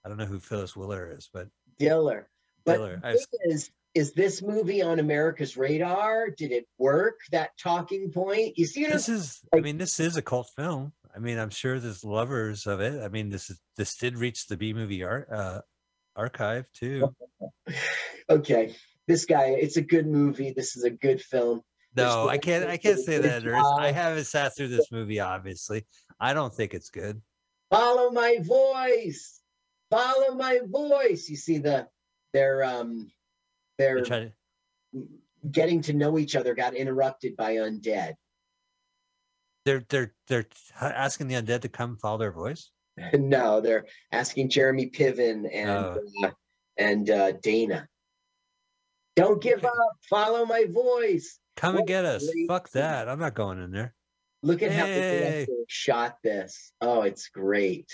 I 0.05 0.09
don't 0.09 0.19
know 0.19 0.27
who 0.27 0.41
Phyllis 0.41 0.75
Willer 0.75 1.15
is, 1.17 1.31
but 1.33 1.49
Diller. 1.79 2.29
But 2.65 2.75
Diller. 2.75 3.01
the 3.03 3.09
I've- 3.09 3.19
thing 3.19 3.53
is, 3.53 3.71
is 3.95 4.13
this 4.15 4.41
movie 4.41 4.81
on 4.81 4.99
America's 5.01 5.57
radar? 5.57 6.31
Did 6.31 6.51
it 6.51 6.67
work? 6.79 7.21
That 7.31 7.51
talking 7.59 8.11
point? 8.11 8.57
You 8.57 8.65
see 8.65 8.87
this 8.87 9.09
is. 9.09 9.41
I 9.55 9.61
mean, 9.61 9.77
this 9.79 10.01
is 10.01 10.17
a 10.17 10.23
cult 10.23 10.51
film. 10.57 10.93
I 11.15 11.19
mean, 11.19 11.39
I'm 11.39 11.51
sure 11.51 11.79
there's 11.79 12.03
lovers 12.03 12.67
of 12.67 12.81
it. 12.81 13.03
I 13.03 13.09
mean, 13.09 13.29
this 13.29 13.51
is 13.51 13.61
this 13.77 13.97
did 13.97 14.17
reach 14.17 14.47
the 14.47 14.57
B 14.57 14.73
movie 14.73 15.03
art 15.05 15.29
uh, 15.31 15.61
archive 16.17 16.65
too. 16.73 17.15
okay? 18.31 18.75
This 19.09 19.27
guy, 19.27 19.49
it's 19.49 19.77
a 19.77 19.83
good 19.83 20.07
movie. 20.07 20.53
This 20.57 20.77
is 20.77 20.85
a 20.85 20.91
good 20.91 21.21
film. 21.21 21.61
No, 21.95 22.29
I 22.29 22.39
can't. 22.39 22.65
I 22.65 22.79
can't 22.79 22.99
say 22.99 23.19
that. 23.19 23.47
I 23.47 23.93
haven't 23.93 24.25
sat 24.25 24.57
through 24.57 24.69
this 24.69 24.91
movie. 24.91 25.21
Obviously, 25.21 25.85
I 26.19 26.33
don't 26.33 26.55
think 26.55 26.73
it's 26.73 26.89
good. 26.89 27.21
Follow 27.71 28.11
my 28.11 28.39
voice. 28.41 29.41
Follow 29.91 30.35
my 30.35 30.61
voice. 30.65 31.29
You 31.29 31.37
see 31.37 31.59
the 31.59 31.89
they're 32.33 32.65
um 32.65 33.11
they're 33.79 34.03
They're 34.03 34.31
to- 34.95 35.03
getting 35.51 35.81
to 35.83 35.93
know 35.93 36.19
each 36.19 36.37
other 36.37 36.55
got 36.55 36.75
interrupted 36.75 37.37
by 37.37 37.57
undead. 37.57 38.15
They're 39.65 39.85
they're 39.89 40.13
they're 40.29 40.47
asking 40.81 41.29
the 41.29 41.37
undead 41.37 41.61
to 41.63 41.69
come 41.69 41.97
follow 41.97 42.19
their 42.19 42.33
voice. 42.33 42.71
no, 43.15 43.61
they're 43.61 43.87
asking 44.11 44.51
Jeremy 44.51 44.91
Piven 44.91 45.49
and 45.53 45.71
Oh. 45.71 45.99
uh, 46.25 46.31
and 46.77 47.09
uh, 47.11 47.33
Dana. 47.43 47.87
Don't 49.15 49.43
give 49.43 49.65
up. 49.65 49.73
Follow 50.09 50.45
my 50.47 50.65
voice. 50.71 51.39
Come 51.57 51.75
What 51.75 51.81
and 51.81 51.89
get 51.89 52.05
us. 52.05 52.27
great 52.31 52.49
Fuck 52.49 52.71
that. 52.71 53.09
I'm 53.09 53.19
not 53.19 53.35
going 53.35 53.59
in 53.63 53.71
there. 53.71 53.95
Look 54.43 54.63
at 54.63 54.73
how 54.73 54.87
the 54.87 54.93
director 54.93 55.53
shot 55.69 56.17
this. 56.25 56.73
Oh, 56.81 57.03
it's 57.03 57.29
great. 57.29 57.93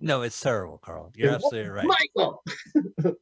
No, 0.00 0.22
it's 0.22 0.40
terrible, 0.40 0.78
Carl. 0.78 1.12
You're 1.14 1.32
absolutely 1.32 1.70
right. 1.70 1.86
Michael. 1.86 2.42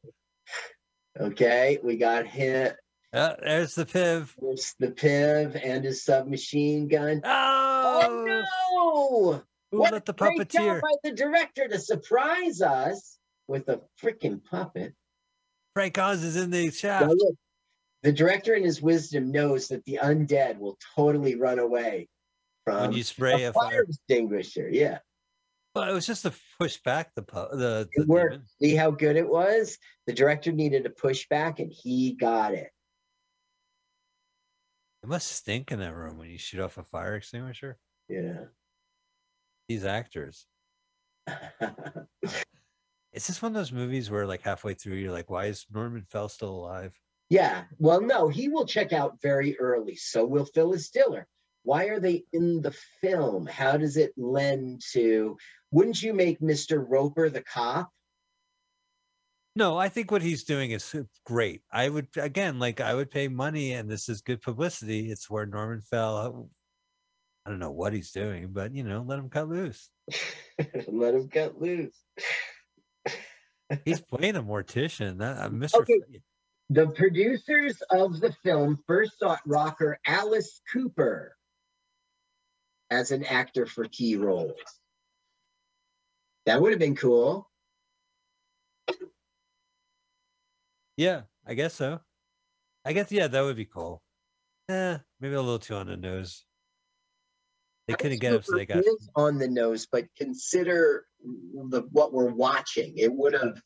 okay, 1.19 1.77
we 1.83 1.97
got 1.97 2.25
hit. 2.25 2.77
Uh, 3.11 3.33
there's 3.41 3.75
the 3.75 3.85
piv. 3.85 4.29
There's 4.39 4.75
the 4.79 4.89
Piv 4.89 5.59
and 5.63 5.83
his 5.83 6.03
submachine 6.03 6.87
gun. 6.87 7.21
Oh, 7.23 8.01
Oh, 8.01 9.31
no! 9.33 9.43
who 9.71 9.79
What 9.79 9.93
let 9.93 10.05
the 10.05 10.11
a 10.11 10.15
great 10.15 10.49
job 10.49 10.61
puppeteer? 10.61 10.81
by 10.81 10.93
the 11.03 11.11
director 11.11 11.67
to 11.67 11.79
surprise 11.79 12.61
us 12.61 13.17
with 13.47 13.67
a 13.69 13.81
freaking 14.01 14.43
puppet. 14.43 14.93
Frank 15.73 15.97
Oz 15.97 16.23
is 16.23 16.35
in 16.35 16.51
the 16.51 16.71
Now 16.83 17.07
look, 17.07 17.35
the 18.03 18.11
director 18.11 18.53
in 18.53 18.63
his 18.63 18.81
wisdom 18.81 19.31
knows 19.31 19.67
that 19.69 19.83
the 19.85 19.99
undead 20.01 20.57
will 20.59 20.77
totally 20.95 21.35
run 21.35 21.59
away 21.59 22.07
from 22.63 22.81
When 22.81 22.93
you 22.93 23.03
spray 23.03 23.43
a 23.43 23.49
a 23.49 23.53
fire 23.53 23.71
fire, 23.71 23.83
extinguisher. 23.83 24.69
Yeah. 24.71 24.99
Well, 25.79 25.89
it 25.89 25.93
was 25.93 26.05
just 26.05 26.23
to 26.23 26.33
push 26.59 26.77
back 26.77 27.13
the 27.15 27.21
the, 27.21 27.89
the 27.93 28.01
It 28.01 28.07
worked. 28.07 28.31
demon. 28.33 28.47
See 28.61 28.75
how 28.75 28.91
good 28.91 29.15
it 29.15 29.27
was? 29.27 29.77
The 30.07 30.13
director 30.13 30.51
needed 30.51 30.85
a 30.85 30.89
pushback 30.89 31.59
and 31.59 31.71
he 31.71 32.15
got 32.15 32.53
it. 32.53 32.69
It 35.03 35.07
must 35.07 35.31
stink 35.31 35.71
in 35.71 35.79
that 35.79 35.95
room 35.95 36.17
when 36.17 36.29
you 36.29 36.37
shoot 36.37 36.59
off 36.59 36.77
a 36.77 36.83
fire 36.83 37.15
extinguisher. 37.15 37.77
Yeah. 38.07 38.45
These 39.67 39.85
actors. 39.85 40.45
It's 43.11 43.25
just 43.25 43.41
one 43.41 43.51
of 43.51 43.55
those 43.55 43.71
movies 43.71 44.11
where, 44.11 44.27
like, 44.27 44.43
halfway 44.43 44.75
through, 44.75 44.93
you're 44.97 45.11
like, 45.11 45.31
"Why 45.31 45.45
is 45.45 45.65
Norman 45.73 46.05
Fell 46.11 46.29
still 46.29 46.51
alive?" 46.51 46.93
yeah. 47.29 47.63
Well, 47.79 48.01
no, 48.01 48.27
he 48.29 48.49
will 48.49 48.67
check 48.67 48.93
out 48.93 49.19
very 49.19 49.57
early. 49.57 49.95
So 49.95 50.23
will 50.25 50.45
Phyllis 50.45 50.91
Diller. 50.91 51.27
Why 51.63 51.85
are 51.85 51.99
they 51.99 52.23
in 52.33 52.61
the 52.61 52.75
film? 53.01 53.45
How 53.45 53.77
does 53.77 53.97
it 53.97 54.13
lend 54.17 54.81
to? 54.93 55.37
Wouldn't 55.71 56.01
you 56.01 56.13
make 56.13 56.39
Mr. 56.39 56.83
Roper 56.87 57.29
the 57.29 57.41
cop? 57.43 57.89
No, 59.55 59.77
I 59.77 59.89
think 59.89 60.09
what 60.09 60.21
he's 60.21 60.43
doing 60.43 60.71
is 60.71 60.95
uh, 60.95 61.03
great. 61.25 61.61
I 61.71 61.89
would 61.89 62.07
again, 62.15 62.59
like, 62.59 62.79
I 62.79 62.93
would 62.93 63.11
pay 63.11 63.27
money, 63.27 63.73
and 63.73 63.89
this 63.89 64.07
is 64.07 64.21
good 64.21 64.41
publicity. 64.41 65.11
It's 65.11 65.29
where 65.29 65.45
Norman 65.45 65.81
Fell. 65.81 66.49
I 67.45 67.49
don't 67.49 67.59
know 67.59 67.71
what 67.71 67.93
he's 67.93 68.11
doing, 68.11 68.49
but 68.51 68.73
you 68.73 68.83
know, 68.83 69.03
let 69.05 69.19
him 69.19 69.29
cut 69.29 69.49
loose. 69.49 69.89
Let 70.87 71.13
him 71.13 71.29
cut 71.29 71.61
loose. 71.61 71.95
He's 73.85 74.01
playing 74.01 74.35
a 74.35 74.43
mortician. 74.43 75.19
That 75.19 75.37
uh, 75.37 75.49
Mr. 75.49 75.81
Okay. 75.81 75.99
F- 76.15 76.21
The 76.69 76.87
producers 76.87 77.81
of 77.91 78.19
the 78.19 78.33
film 78.43 78.77
first 78.85 79.19
sought 79.19 79.39
rocker 79.45 79.99
Alice 80.05 80.61
Cooper 80.71 81.35
as 82.91 83.11
an 83.11 83.23
actor 83.23 83.65
for 83.65 83.85
key 83.85 84.15
roles. 84.15 84.53
That 86.45 86.61
would 86.61 86.71
have 86.71 86.79
been 86.79 86.95
cool. 86.95 87.49
Yeah, 90.97 91.21
I 91.47 91.53
guess 91.53 91.75
so. 91.75 91.99
I 92.85 92.93
guess 92.93 93.11
yeah, 93.11 93.27
that 93.27 93.41
would 93.41 93.55
be 93.55 93.65
cool. 93.65 94.01
Eh, 94.69 94.97
maybe 95.19 95.35
a 95.35 95.41
little 95.41 95.59
too 95.59 95.75
on 95.75 95.87
the 95.87 95.97
nose. 95.97 96.43
They 97.87 97.95
couldn't 97.95 98.19
get 98.19 98.33
him, 98.33 98.43
so 98.43 98.55
they 98.55 98.65
got. 98.65 98.77
is 98.79 99.09
on 99.15 99.39
the 99.39 99.47
nose, 99.47 99.87
but 99.91 100.05
consider 100.15 101.05
the 101.69 101.83
what 101.91 102.13
we're 102.13 102.31
watching. 102.31 102.93
It 102.97 103.11
would 103.11 103.33
have, 103.33 103.61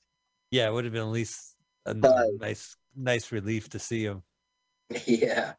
Yeah, 0.51 0.67
it 0.67 0.73
would 0.73 0.85
have 0.85 0.93
been 0.93 1.01
at 1.03 1.07
least 1.09 1.55
a 1.85 1.93
But- 1.93 2.29
nice, 2.39 2.77
nice 2.95 3.31
relief 3.31 3.69
to 3.69 3.79
see 3.79 4.03
him. 4.05 4.23
yeah. 5.07 5.53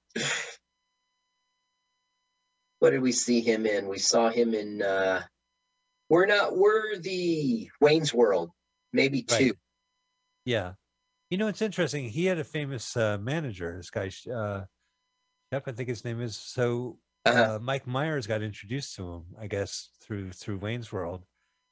What 2.85 2.90
did 2.90 3.01
we 3.01 3.12
see 3.12 3.40
him 3.40 3.65
in? 3.65 3.89
We 3.89 3.98
saw 3.98 4.28
him 4.28 4.52
in 4.52 4.82
uh 4.82 5.23
We're 6.11 6.27
Not 6.27 6.55
Worthy, 6.55 7.70
Wayne's 7.81 8.12
World, 8.12 8.51
maybe 8.93 9.23
two. 9.23 9.35
Right. 9.47 9.52
Yeah, 10.44 10.73
you 11.31 11.39
know 11.39 11.47
it's 11.47 11.62
interesting. 11.62 12.11
He 12.11 12.27
had 12.27 12.39
a 12.39 12.44
famous 12.44 12.94
uh, 12.94 13.16
manager. 13.16 13.74
This 13.78 13.89
guy, 13.89 14.11
uh, 14.31 14.65
Shep, 15.51 15.66
I 15.66 15.73
think 15.73 15.89
his 15.89 16.05
name 16.05 16.20
is. 16.20 16.36
So 16.36 16.98
Uh-huh. 17.24 17.55
uh, 17.55 17.59
Mike 17.59 17.86
Myers 17.86 18.27
got 18.27 18.43
introduced 18.43 18.94
to 18.97 19.11
him, 19.15 19.24
I 19.40 19.47
guess, 19.47 19.89
through 20.02 20.32
through 20.32 20.59
Wayne's 20.59 20.93
World. 20.93 21.24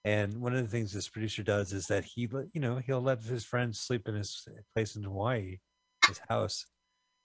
And 0.06 0.40
one 0.40 0.55
of 0.56 0.62
the 0.62 0.70
things 0.70 0.94
this 0.94 1.10
producer 1.10 1.43
does 1.43 1.74
is 1.74 1.89
that 1.89 2.05
he, 2.06 2.26
you 2.55 2.60
know, 2.62 2.78
he'll 2.78 3.02
let 3.02 3.22
his 3.22 3.44
friends 3.44 3.78
sleep 3.78 4.09
in 4.09 4.14
his 4.14 4.48
place 4.74 4.97
in 4.97 5.02
Hawaii, 5.02 5.59
his 6.09 6.22
house. 6.30 6.64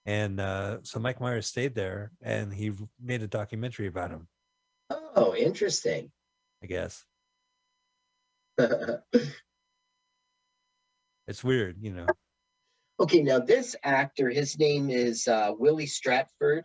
And 0.08 0.40
uh, 0.40 0.78
so 0.84 1.00
Mike 1.00 1.20
Myers 1.20 1.48
stayed 1.48 1.76
there, 1.76 2.14
and 2.22 2.54
he 2.54 2.72
made 3.00 3.22
a 3.22 3.28
documentary 3.28 3.88
about 3.88 4.10
him. 4.10 4.30
Oh, 4.90 5.36
interesting. 5.36 6.10
I 6.64 6.68
guess 6.68 7.04
it's 11.28 11.44
weird, 11.44 11.76
you 11.82 11.92
know. 11.92 12.08
okay, 13.02 13.22
now 13.22 13.38
this 13.40 13.76
actor, 13.84 14.30
his 14.30 14.58
name 14.58 14.90
is 14.90 15.28
uh, 15.28 15.52
Willie 15.60 15.86
Stratford. 15.86 16.64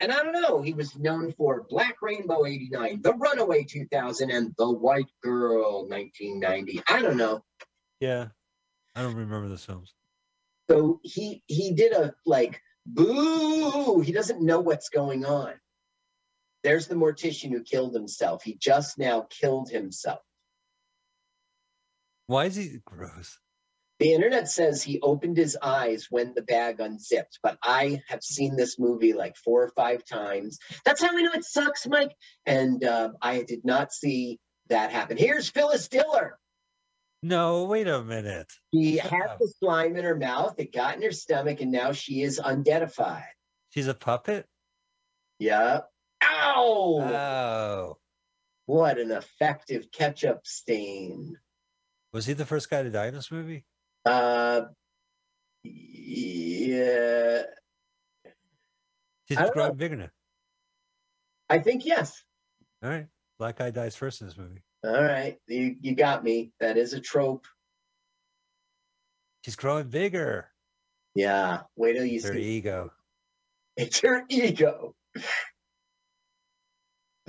And 0.00 0.12
I 0.12 0.22
don't 0.22 0.32
know, 0.32 0.60
he 0.60 0.74
was 0.74 0.96
known 0.96 1.32
for 1.32 1.64
Black 1.70 1.96
Rainbow 2.02 2.44
89, 2.44 3.00
The 3.02 3.14
Runaway 3.14 3.64
2000, 3.64 4.30
and 4.30 4.52
The 4.58 4.70
White 4.70 5.10
Girl 5.22 5.88
1990. 5.88 6.82
I 6.88 7.00
don't 7.00 7.16
know. 7.16 7.42
Yeah, 8.00 8.28
I 8.94 9.02
don't 9.02 9.14
remember 9.14 9.48
the 9.48 9.56
films. 9.56 9.94
So 10.70 11.00
he 11.02 11.42
he 11.46 11.72
did 11.72 11.92
a 11.92 12.14
like 12.26 12.60
boo. 12.86 14.00
He 14.00 14.12
doesn't 14.12 14.42
know 14.42 14.60
what's 14.60 14.88
going 14.88 15.24
on. 15.24 15.54
There's 16.62 16.86
the 16.86 16.94
mortician 16.94 17.50
who 17.50 17.62
killed 17.62 17.94
himself. 17.94 18.42
He 18.42 18.54
just 18.54 18.98
now 18.98 19.26
killed 19.30 19.68
himself. 19.68 20.20
Why 22.26 22.46
is 22.46 22.56
he 22.56 22.78
gross? 22.84 23.38
The 23.98 24.14
internet 24.14 24.48
says 24.48 24.82
he 24.82 25.00
opened 25.00 25.36
his 25.36 25.56
eyes 25.62 26.08
when 26.10 26.34
the 26.34 26.42
bag 26.42 26.80
unzipped, 26.80 27.38
but 27.42 27.56
I 27.62 28.00
have 28.08 28.22
seen 28.22 28.56
this 28.56 28.78
movie 28.78 29.12
like 29.12 29.36
four 29.36 29.62
or 29.62 29.72
five 29.76 30.04
times. 30.04 30.58
That's 30.84 31.00
how 31.00 31.14
we 31.14 31.22
know 31.22 31.32
it 31.32 31.44
sucks, 31.44 31.86
Mike. 31.86 32.12
And 32.44 32.82
um, 32.84 33.14
I 33.22 33.42
did 33.42 33.64
not 33.64 33.92
see 33.92 34.40
that 34.68 34.90
happen. 34.90 35.16
Here's 35.16 35.50
Phyllis 35.50 35.88
Diller. 35.88 36.38
No, 37.22 37.64
wait 37.64 37.86
a 37.86 38.02
minute. 38.02 38.52
She 38.74 38.96
Shut 38.98 39.10
had 39.10 39.22
up. 39.30 39.38
the 39.38 39.46
slime 39.60 39.96
in 39.96 40.04
her 40.04 40.16
mouth, 40.16 40.54
it 40.58 40.72
got 40.72 40.96
in 40.96 41.02
her 41.02 41.12
stomach, 41.12 41.60
and 41.60 41.70
now 41.70 41.92
she 41.92 42.22
is 42.22 42.40
undeadified. 42.40 43.22
She's 43.70 43.86
a 43.86 43.94
puppet. 43.94 44.46
Yep. 45.38 45.88
Ow! 46.24 46.98
Oh, 47.00 47.98
What 48.66 48.98
an 48.98 49.10
effective 49.12 49.90
ketchup 49.92 50.40
stain. 50.46 51.36
was 52.12 52.26
he 52.26 52.32
the 52.32 52.44
first 52.46 52.68
guy 52.70 52.82
to 52.82 52.90
die 52.90 53.06
in 53.06 53.14
this 53.14 53.30
movie? 53.30 53.64
Uh, 54.04 54.62
yeah, 55.64 57.42
She's 59.28 59.38
I 59.38 59.42
don't 59.42 59.52
growing 59.54 59.68
know. 59.70 59.74
bigger 59.74 59.96
now. 59.96 60.10
I 61.48 61.58
think 61.60 61.84
yes. 61.86 62.22
All 62.82 62.90
right, 62.90 63.06
black 63.38 63.58
guy 63.58 63.70
dies 63.70 63.94
first 63.96 64.20
in 64.20 64.26
this 64.26 64.36
movie. 64.36 64.62
All 64.84 65.02
right, 65.02 65.36
you 65.46 65.76
you 65.80 65.94
got 65.94 66.24
me. 66.24 66.52
That 66.58 66.76
is 66.76 66.92
a 66.92 67.00
trope. 67.00 67.46
She's 69.44 69.56
growing 69.56 69.88
bigger. 69.88 70.48
Yeah. 71.14 71.60
Wait 71.76 71.94
till 71.94 72.04
you 72.04 72.16
It's 72.16 72.26
her 72.26 72.34
ego. 72.34 72.92
It's 73.76 74.00
her 74.00 74.24
ego. 74.28 74.94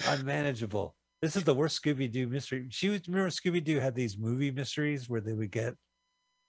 Unmanageable. 0.08 0.96
This 1.22 1.36
is 1.36 1.44
the 1.44 1.54
worst 1.54 1.82
Scooby 1.82 2.12
Doo 2.12 2.28
mystery. 2.28 2.68
She 2.70 2.90
was 2.90 3.02
remember 3.08 3.30
Scooby 3.30 3.64
Doo 3.64 3.80
had 3.80 3.96
these 3.96 4.18
movie 4.18 4.52
mysteries 4.52 5.10
where 5.10 5.22
they 5.22 5.34
would 5.34 5.52
get 5.52 5.76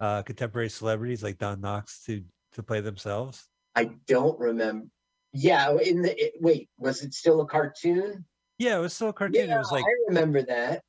uh 0.01 0.23
contemporary 0.23 0.69
celebrities 0.69 1.23
like 1.23 1.39
Don 1.39 1.61
Knotts 1.61 2.05
to 2.07 2.23
to 2.53 2.63
play 2.63 2.81
themselves. 2.81 3.49
I 3.75 3.91
don't 4.07 4.39
remember. 4.39 4.87
Yeah, 5.33 5.77
in 5.79 6.03
the 6.03 6.25
it, 6.25 6.35
wait, 6.41 6.69
was 6.79 7.03
it 7.03 7.13
still 7.15 7.41
a 7.41 7.47
cartoon? 7.47 8.25
Yeah, 8.59 8.79
it 8.79 8.81
was 8.81 8.95
still 8.95 9.09
a 9.09 9.13
cartoon. 9.13 9.49
Yeah, 9.49 9.57
it 9.57 9.59
was 9.59 9.73
like 9.73 9.85
I 9.85 9.95
remember 10.09 10.43
that. 10.43 10.83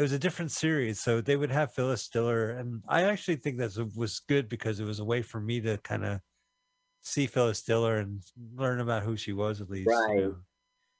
It 0.00 0.02
was 0.02 0.12
a 0.12 0.18
different 0.18 0.50
series. 0.50 0.98
So 0.98 1.20
they 1.20 1.36
would 1.36 1.50
have 1.50 1.74
Phyllis 1.74 2.08
Diller, 2.08 2.52
and 2.52 2.82
I 2.88 3.02
actually 3.02 3.36
think 3.36 3.58
that 3.58 3.76
was 3.94 4.20
good 4.20 4.48
because 4.48 4.80
it 4.80 4.86
was 4.86 4.98
a 4.98 5.04
way 5.04 5.20
for 5.20 5.42
me 5.42 5.60
to 5.60 5.76
kind 5.76 6.06
of 6.06 6.20
see 7.02 7.26
Phyllis 7.26 7.60
Diller 7.62 7.98
and 7.98 8.22
learn 8.54 8.80
about 8.80 9.02
who 9.02 9.14
she 9.18 9.34
was 9.34 9.60
at 9.60 9.68
least. 9.68 9.90
you 9.90 9.92
Right. 9.94 10.16
know. 10.22 10.36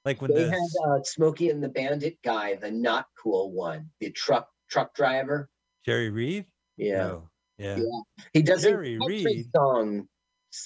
Like 0.05 0.21
when 0.21 0.35
They 0.35 0.45
the 0.45 0.51
had 0.51 0.61
uh, 0.87 1.03
Smokey 1.03 1.49
and 1.49 1.63
the 1.65 1.71
Bandit 1.71 2.19
guy, 2.23 2.57
the 2.57 2.71
not 2.71 3.07
cool 3.23 3.53
one, 3.53 3.89
the 4.01 4.11
truck 4.11 4.51
truck 4.69 4.95
driver. 4.95 5.49
Jerry 5.87 6.11
Reed. 6.11 6.45
Yeah, 6.77 6.99
No. 7.07 7.31
Yeah. 7.57 7.77
Yeah. 7.79 8.01
he 8.35 8.43
does 8.43 8.65
a 8.67 8.69
Jerry 8.71 8.99
country 8.99 9.25
Reed. 9.25 9.47
song. 9.57 10.09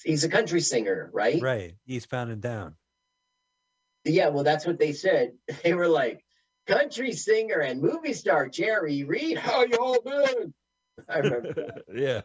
He's 0.02 0.24
a 0.24 0.28
country 0.28 0.60
singer, 0.60 1.08
right? 1.12 1.40
Right. 1.40 1.74
Eastbound 1.86 2.32
and 2.32 2.42
down. 2.42 2.74
Yeah, 4.04 4.28
well, 4.28 4.42
that's 4.42 4.66
what 4.66 4.80
they 4.80 4.92
said. 4.92 5.34
They 5.62 5.74
were 5.74 5.88
like, 5.88 6.23
country 6.66 7.12
singer 7.12 7.60
and 7.60 7.80
movie 7.80 8.12
star 8.12 8.48
Jerry 8.48 9.04
Reed. 9.04 9.38
How 9.38 9.64
y'all 9.64 10.00
doing? 10.04 10.54
I 11.08 11.18
remember. 11.18 11.52
that. 11.54 11.82
yeah. 11.94 12.20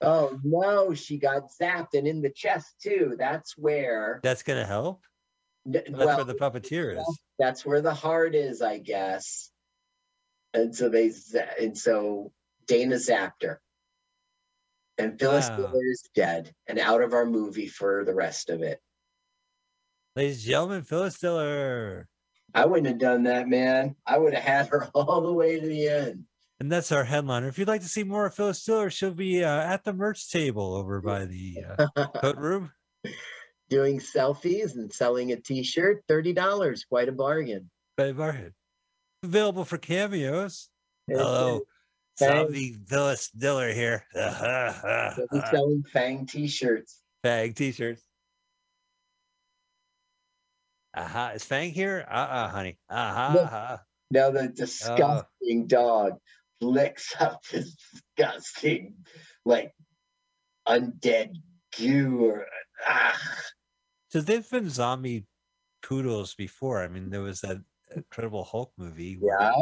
Oh 0.00 0.38
no, 0.44 0.94
she 0.94 1.18
got 1.18 1.50
zapped 1.60 1.94
and 1.94 2.06
in 2.06 2.20
the 2.22 2.30
chest 2.30 2.74
too. 2.82 3.14
That's 3.18 3.56
where. 3.56 4.20
That's 4.22 4.42
gonna 4.42 4.66
help. 4.66 5.02
n- 5.66 5.72
That's 5.72 5.90
well, 5.90 6.16
where 6.16 6.24
the 6.24 6.34
puppeteer 6.34 6.98
is. 6.98 7.18
that's 7.38 7.64
where 7.64 7.80
the 7.80 7.94
heart 7.94 8.34
is, 8.34 8.60
I 8.62 8.78
guess. 8.78 9.50
And 10.52 10.74
so 10.74 10.88
they 10.88 11.10
za- 11.10 11.58
and 11.60 11.76
so 11.76 12.32
Dana 12.66 12.96
zapped 12.96 13.42
her. 13.42 13.60
And 14.98 15.18
Phyllis 15.18 15.48
Wow. 15.50 15.56
Diller 15.56 15.84
is 15.90 16.08
dead 16.14 16.52
and 16.66 16.78
out 16.78 17.02
of 17.02 17.12
our 17.12 17.26
movie 17.26 17.68
for 17.68 18.04
the 18.04 18.14
rest 18.14 18.48
of 18.48 18.62
it. 18.62 18.80
Ladies 20.14 20.38
and 20.38 20.50
gentlemen, 20.50 20.82
Phyllis 20.82 21.18
Diller. 21.18 22.08
I 22.56 22.64
wouldn't 22.64 22.86
have 22.86 22.98
done 22.98 23.24
that, 23.24 23.48
man. 23.48 23.96
I 24.06 24.16
would 24.16 24.32
have 24.32 24.42
had 24.42 24.68
her 24.68 24.88
all 24.94 25.20
the 25.20 25.32
way 25.32 25.60
to 25.60 25.66
the 25.66 25.88
end. 25.88 26.24
And 26.58 26.72
that's 26.72 26.90
our 26.90 27.04
headliner. 27.04 27.48
If 27.48 27.58
you'd 27.58 27.68
like 27.68 27.82
to 27.82 27.88
see 27.88 28.02
more 28.02 28.24
of 28.24 28.34
Phyllis 28.34 28.64
Diller, 28.64 28.88
she'll 28.88 29.12
be 29.12 29.44
uh, 29.44 29.60
at 29.60 29.84
the 29.84 29.92
merch 29.92 30.30
table 30.30 30.74
over 30.74 31.02
by 31.02 31.26
the 31.26 31.58
uh, 31.78 32.06
coat 32.22 32.38
room. 32.38 32.72
Doing 33.68 34.00
selfies 34.00 34.74
and 34.74 34.90
selling 34.90 35.32
a 35.32 35.36
t-shirt, 35.36 36.02
$30, 36.08 36.88
quite 36.88 37.10
a 37.10 37.12
bargain. 37.12 37.70
By 37.98 38.12
Barhead. 38.12 38.52
Available 39.22 39.66
for 39.66 39.76
cameos. 39.76 40.70
Hello. 41.06 41.60
Zombie 42.18 42.78
Phyllis 42.86 43.28
Diller 43.36 43.74
here. 43.74 44.06
They'll 44.14 45.26
be 45.30 45.40
selling 45.50 45.84
Fang 45.92 46.24
t-shirts. 46.24 47.02
Fang 47.22 47.52
t-shirts. 47.52 48.02
Aha. 50.96 51.32
Is 51.34 51.44
Fang 51.44 51.70
here? 51.72 52.04
Uh-uh, 52.08 52.48
honey. 52.48 52.78
Look. 52.90 52.96
aha. 52.98 53.82
Now 54.10 54.26
Oh. 54.28 54.32
the 54.32 54.48
disgusting 54.48 55.66
dog 55.66 56.14
licks 56.60 57.14
up 57.20 57.42
this 57.52 57.76
disgusting, 58.16 58.96
like 59.44 59.72
undead 60.66 61.32
goo. 61.76 62.24
Or, 62.24 62.46
ah. 62.86 63.20
So 64.10 64.20
they've 64.20 64.48
been 64.48 64.70
zombie 64.70 65.26
poodles 65.82 66.34
before. 66.34 66.82
I 66.82 66.88
mean, 66.88 67.10
there 67.10 67.20
was 67.20 67.40
that 67.42 67.58
Incredible 67.94 68.44
Hulk 68.44 68.72
movie. 68.78 69.18
Yeah. 69.20 69.52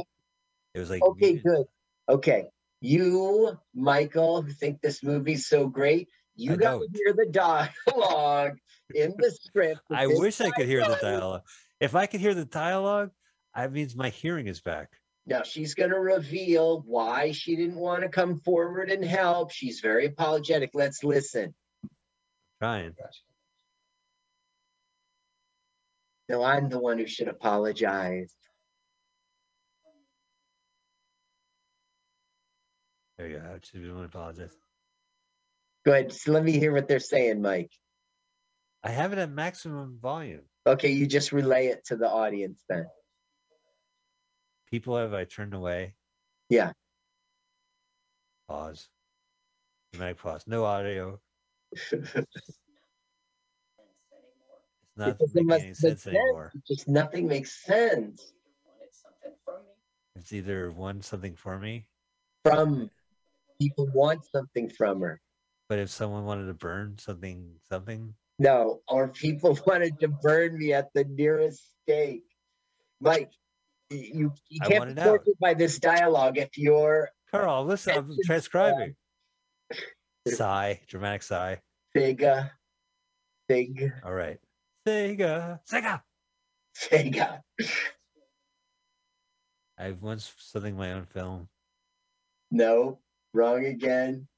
It 0.74 0.78
was 0.78 0.90
like 0.90 1.02
Okay, 1.02 1.32
mutant- 1.34 1.44
good. 1.44 1.66
Okay, 2.08 2.44
you, 2.80 3.58
Michael, 3.74 4.42
who 4.42 4.52
think 4.52 4.80
this 4.82 5.02
movie's 5.02 5.46
so 5.46 5.66
great, 5.68 6.08
you 6.36 6.56
got 6.56 6.72
to 6.72 6.78
don't. 6.78 6.96
hear 6.96 7.12
the 7.12 7.26
dialogue 7.26 8.58
in 8.94 9.14
the 9.18 9.30
script. 9.30 9.80
I 9.90 10.06
wish 10.06 10.40
I 10.40 10.50
could 10.50 10.66
hear 10.66 10.80
the 10.80 10.98
dialogue. 11.00 11.42
If 11.80 11.94
I 11.94 12.06
could 12.06 12.20
hear 12.20 12.34
the 12.34 12.44
dialogue, 12.44 13.10
that 13.54 13.72
means 13.72 13.94
my 13.94 14.08
hearing 14.08 14.46
is 14.46 14.60
back. 14.60 14.90
Now 15.26 15.42
she's 15.42 15.74
going 15.74 15.90
to 15.90 15.98
reveal 15.98 16.82
why 16.86 17.32
she 17.32 17.56
didn't 17.56 17.76
want 17.76 18.02
to 18.02 18.08
come 18.08 18.40
forward 18.40 18.90
and 18.90 19.04
help. 19.04 19.52
She's 19.52 19.80
very 19.80 20.06
apologetic. 20.06 20.70
Let's 20.74 21.02
listen. 21.02 21.54
Trying. 22.60 22.94
No, 26.28 26.42
I'm 26.42 26.68
the 26.68 26.78
one 26.78 26.98
who 26.98 27.06
should 27.06 27.28
apologize. 27.28 28.34
There 33.16 33.28
you 33.28 33.38
go. 33.38 33.44
I 33.54 33.58
should 33.62 33.94
want 33.94 34.10
to 34.10 34.18
apologize. 34.18 34.56
Go 35.84 35.92
ahead. 35.92 36.12
So 36.12 36.32
let 36.32 36.44
me 36.44 36.52
hear 36.52 36.72
what 36.72 36.88
they're 36.88 36.98
saying, 37.00 37.42
Mike. 37.42 37.70
I 38.82 38.90
have 38.90 39.12
it 39.12 39.18
at 39.18 39.30
maximum 39.30 39.98
volume. 40.00 40.42
Okay, 40.66 40.90
you 40.90 41.06
just 41.06 41.32
relay 41.32 41.66
it 41.66 41.84
to 41.86 41.96
the 41.96 42.08
audience 42.08 42.62
then. 42.68 42.86
People 44.70 44.96
have 44.96 45.12
I 45.12 45.24
turned 45.24 45.54
away. 45.54 45.94
Yeah. 46.48 46.72
Pause. 48.48 48.88
Dramatic 49.92 50.18
pause. 50.18 50.44
No 50.46 50.64
audio. 50.64 51.20
It's 54.96 54.96
not 54.96 55.16
It 55.20 55.44
making 55.44 55.64
any 55.64 55.74
sense. 55.74 56.06
anymore. 56.06 56.52
Just 56.68 56.86
nothing 56.86 57.26
makes 57.26 57.64
sense 57.64 58.32
It's 60.14 60.32
either 60.32 60.70
one 60.70 61.02
something 61.02 61.34
for 61.34 61.58
me, 61.58 61.86
from 62.44 62.90
people 63.60 63.88
want 63.92 64.24
something 64.24 64.68
from 64.68 65.00
her. 65.00 65.20
But 65.74 65.80
if 65.80 65.90
someone 65.90 66.24
wanted 66.24 66.46
to 66.46 66.54
burn 66.54 66.94
something, 67.00 67.50
something, 67.68 68.14
No, 68.38 68.82
or 68.86 69.08
people 69.08 69.58
wanted 69.66 69.98
to 69.98 70.06
burn 70.06 70.56
me 70.56 70.72
at 70.72 70.86
the 70.94 71.02
nearest 71.02 71.60
stake. 71.82 72.22
Mike, 73.00 73.32
you, 73.90 74.32
you 74.48 74.60
can't 74.60 74.94
be 74.94 75.02
tortured 75.02 75.34
by 75.40 75.52
this 75.52 75.80
dialogue 75.80 76.38
if 76.38 76.56
you're 76.56 77.08
Carl, 77.32 77.64
listen, 77.64 77.92
I'm 77.96 78.16
transcribing. 78.24 78.94
Sigh, 80.28 80.80
dramatic 80.86 81.24
sigh. 81.24 81.60
Sega, 81.96 82.52
Sig, 83.50 83.92
All 84.04 84.14
right. 84.14 84.38
Sega, 84.86 85.58
Sega. 85.68 86.02
Sega. 86.78 87.40
I've 89.76 90.00
once 90.00 90.32
something 90.38 90.76
my 90.76 90.92
own 90.92 91.06
film. 91.06 91.48
No, 92.52 93.00
wrong 93.32 93.64
again. 93.64 94.28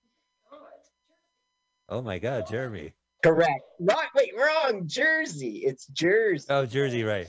Oh 1.88 2.02
my 2.02 2.18
God, 2.18 2.46
Jeremy. 2.48 2.92
Correct. 3.22 3.62
Right, 3.80 4.08
wait, 4.14 4.32
wrong. 4.36 4.82
Jersey. 4.86 5.62
It's 5.64 5.86
Jersey. 5.86 6.46
Oh, 6.50 6.66
Jersey, 6.66 7.04
right. 7.04 7.28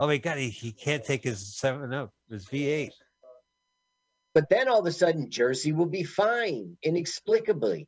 Oh 0.00 0.06
my 0.06 0.18
God, 0.18 0.38
he, 0.38 0.48
he 0.50 0.72
can't 0.72 1.04
take 1.04 1.22
his 1.22 1.56
seven 1.56 1.92
up, 1.92 2.10
his 2.28 2.46
V8. 2.46 2.90
But 4.34 4.48
then 4.50 4.68
all 4.68 4.80
of 4.80 4.86
a 4.86 4.92
sudden, 4.92 5.30
Jersey 5.30 5.72
will 5.72 5.86
be 5.86 6.02
fine 6.02 6.76
inexplicably. 6.82 7.86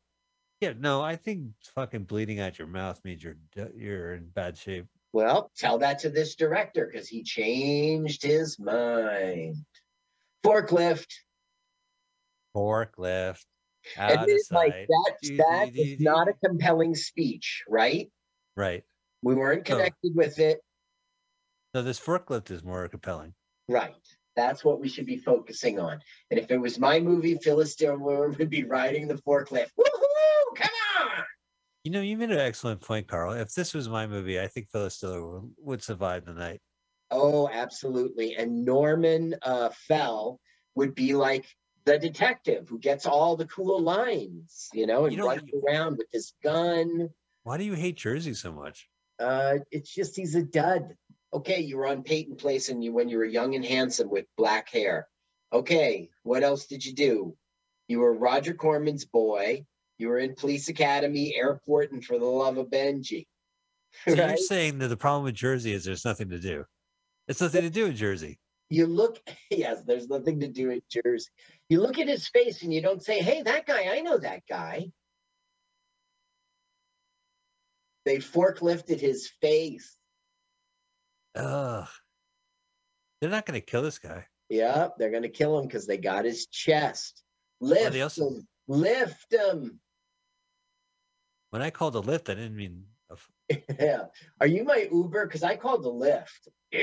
Yeah, 0.61 0.73
no, 0.77 1.01
I 1.01 1.17
think 1.17 1.51
fucking 1.75 2.05
bleeding 2.05 2.39
out 2.39 2.57
your 2.57 2.67
mouth 2.67 2.99
means 3.03 3.23
you're 3.23 3.37
you're 3.75 4.15
in 4.15 4.29
bad 4.29 4.57
shape. 4.57 4.85
Well, 5.13 5.51
tell 5.57 5.79
that 5.79 5.99
to 5.99 6.09
this 6.09 6.35
director 6.35 6.89
because 6.91 7.07
he 7.07 7.23
changed 7.23 8.23
his 8.23 8.57
mind. 8.57 9.57
Forklift. 10.43 11.11
Forklift. 12.55 13.45
Out 13.97 14.11
of 14.11 14.21
Admit, 14.21 14.41
Mike, 14.51 14.87
that, 14.87 15.37
that 15.37 15.75
is 15.75 15.99
not 15.99 16.27
a 16.27 16.33
compelling 16.45 16.95
speech, 16.95 17.63
right? 17.67 18.11
Right. 18.55 18.83
We 19.21 19.35
weren't 19.35 19.65
connected 19.65 20.15
with 20.15 20.39
it. 20.39 20.59
So 21.75 21.83
this 21.83 21.99
forklift 21.99 22.51
is 22.51 22.63
more 22.63 22.87
compelling. 22.87 23.33
Right. 23.67 23.93
That's 24.35 24.63
what 24.63 24.79
we 24.79 24.87
should 24.87 25.05
be 25.05 25.17
focusing 25.17 25.79
on. 25.79 25.99
And 26.31 26.39
if 26.39 26.51
it 26.51 26.57
was 26.57 26.79
my 26.79 26.99
movie, 26.99 27.37
Phyllis 27.41 27.75
Diller 27.77 28.29
would 28.29 28.49
be 28.49 28.63
riding 28.63 29.07
the 29.07 29.15
forklift. 29.15 29.69
Woohoo! 29.79 30.55
Come 30.55 30.69
on! 31.01 31.23
You 31.83 31.91
know, 31.91 32.01
you 32.01 32.17
made 32.17 32.31
an 32.31 32.39
excellent 32.39 32.81
point, 32.81 33.07
Carl. 33.07 33.33
If 33.33 33.53
this 33.53 33.73
was 33.73 33.89
my 33.89 34.07
movie, 34.07 34.39
I 34.39 34.47
think 34.47 34.69
Phyllis 34.69 34.99
Diller 34.99 35.25
would, 35.25 35.51
would 35.57 35.83
survive 35.83 36.25
the 36.25 36.33
night. 36.33 36.61
Oh, 37.09 37.49
absolutely. 37.49 38.35
And 38.35 38.65
Norman 38.65 39.35
uh, 39.41 39.69
Fell 39.87 40.39
would 40.75 40.93
be 40.93 41.13
like 41.13 41.45
the 41.87 41.97
detective 41.97 42.67
who 42.67 42.77
gets 42.77 43.05
all 43.05 43.37
the 43.37 43.47
cool 43.47 43.81
lines, 43.81 44.67
you 44.73 44.85
know, 44.85 45.05
and 45.05 45.13
You 45.13 45.19
know, 45.19 45.27
runs 45.27 45.41
you- 45.47 45.63
around 45.65 45.97
with 45.97 46.07
his 46.11 46.33
gun. 46.43 47.09
Why 47.43 47.57
do 47.57 47.63
you 47.63 47.75
hate 47.75 47.95
Jersey 47.95 48.33
so 48.33 48.51
much? 48.51 48.89
Uh, 49.19 49.59
it's 49.71 49.91
just 49.93 50.15
he's 50.17 50.35
a 50.35 50.43
dud. 50.43 50.95
Okay, 51.33 51.61
you 51.61 51.77
were 51.77 51.87
on 51.87 52.03
Peyton 52.03 52.35
Place 52.35 52.67
and 52.67 52.83
you 52.83 52.91
when 52.91 53.07
you 53.07 53.17
were 53.17 53.25
young 53.25 53.55
and 53.55 53.63
handsome 53.63 54.09
with 54.09 54.25
black 54.35 54.69
hair. 54.69 55.07
Okay, 55.53 56.09
what 56.23 56.43
else 56.43 56.67
did 56.67 56.85
you 56.85 56.93
do? 56.93 57.37
You 57.87 57.99
were 57.99 58.13
Roger 58.13 58.53
Corman's 58.53 59.05
boy. 59.05 59.65
You 59.97 60.09
were 60.09 60.19
in 60.19 60.35
Police 60.35 60.67
Academy, 60.67 61.35
Airport, 61.35 61.93
and 61.93 62.03
For 62.03 62.19
the 62.19 62.25
Love 62.25 62.57
of 62.57 62.67
Benji. 62.67 63.27
So 64.07 64.13
you're 64.13 64.37
saying 64.37 64.77
that 64.79 64.89
the 64.89 64.97
problem 64.97 65.23
with 65.23 65.33
Jersey 65.35 65.71
is 65.71 65.85
there's 65.85 66.05
nothing 66.05 66.29
to 66.29 66.37
do. 66.37 66.65
It's 67.29 67.41
nothing 67.41 67.61
to 67.63 67.69
do 67.69 67.85
in 67.85 67.95
Jersey. 67.95 68.37
You 68.69 68.85
look, 68.85 69.19
yes, 69.49 69.81
there's 69.87 70.07
nothing 70.09 70.39
to 70.41 70.47
do 70.47 70.69
in 70.71 70.81
Jersey. 70.91 71.29
You 71.69 71.81
look 71.81 71.99
at 71.99 72.07
his 72.07 72.27
face 72.27 72.63
and 72.63 72.73
you 72.73 72.81
don't 72.81 73.03
say, 73.03 73.19
hey, 73.19 73.41
that 73.43 73.65
guy, 73.65 73.87
I 73.95 74.01
know 74.01 74.17
that 74.17 74.43
guy. 74.49 74.91
They 78.05 78.17
forklifted 78.17 78.99
his 79.01 79.29
face. 79.41 79.97
Ugh. 81.35 81.87
They're 83.19 83.29
not 83.29 83.45
going 83.45 83.59
to 83.59 83.65
kill 83.65 83.81
this 83.81 83.99
guy. 83.99 84.25
Yeah, 84.49 84.87
they're 84.97 85.11
gonna 85.11 85.27
kill 85.27 85.59
him 85.59 85.65
because 85.67 85.85
they 85.87 85.97
got 85.97 86.23
his 86.23 86.47
chest. 86.47 87.21
Lift 87.59 87.91
they 87.91 88.01
also- 88.01 88.29
him. 88.29 88.47
Lift 88.69 89.33
him. 89.33 89.79
When 91.49 91.61
I 91.61 91.69
called 91.69 91.95
a 91.95 91.99
lift, 91.99 92.29
I 92.29 92.35
didn't 92.35 92.55
mean. 92.55 92.85
Yeah. 93.79 94.05
Are 94.41 94.47
you 94.47 94.65
my 94.65 94.87
Uber? 94.91 95.25
Because 95.25 95.43
I 95.43 95.55
called 95.55 95.83
the 95.83 95.89
lift. 95.89 96.49
Can 96.73 96.81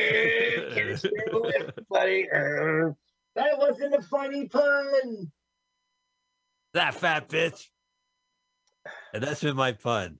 I 0.92 0.94
spare 0.94 1.10
the 1.30 1.38
lift, 1.38 1.78
buddy? 1.90 2.26
That 3.34 3.58
wasn't 3.58 3.94
a 3.94 4.02
funny 4.02 4.48
pun. 4.48 5.30
that 6.74 6.94
fat 6.94 7.28
bitch. 7.28 7.66
And 9.12 9.22
that's 9.22 9.42
been 9.42 9.56
my 9.56 9.72
pun. 9.72 10.18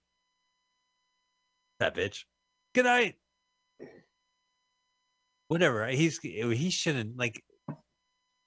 That 1.81 1.95
bitch. 1.95 2.25
Good 2.75 2.85
night. 2.85 3.17
Whatever. 5.49 5.87
He's 5.89 6.19
he 6.19 6.71
shouldn't 6.71 7.17
like 7.17 7.43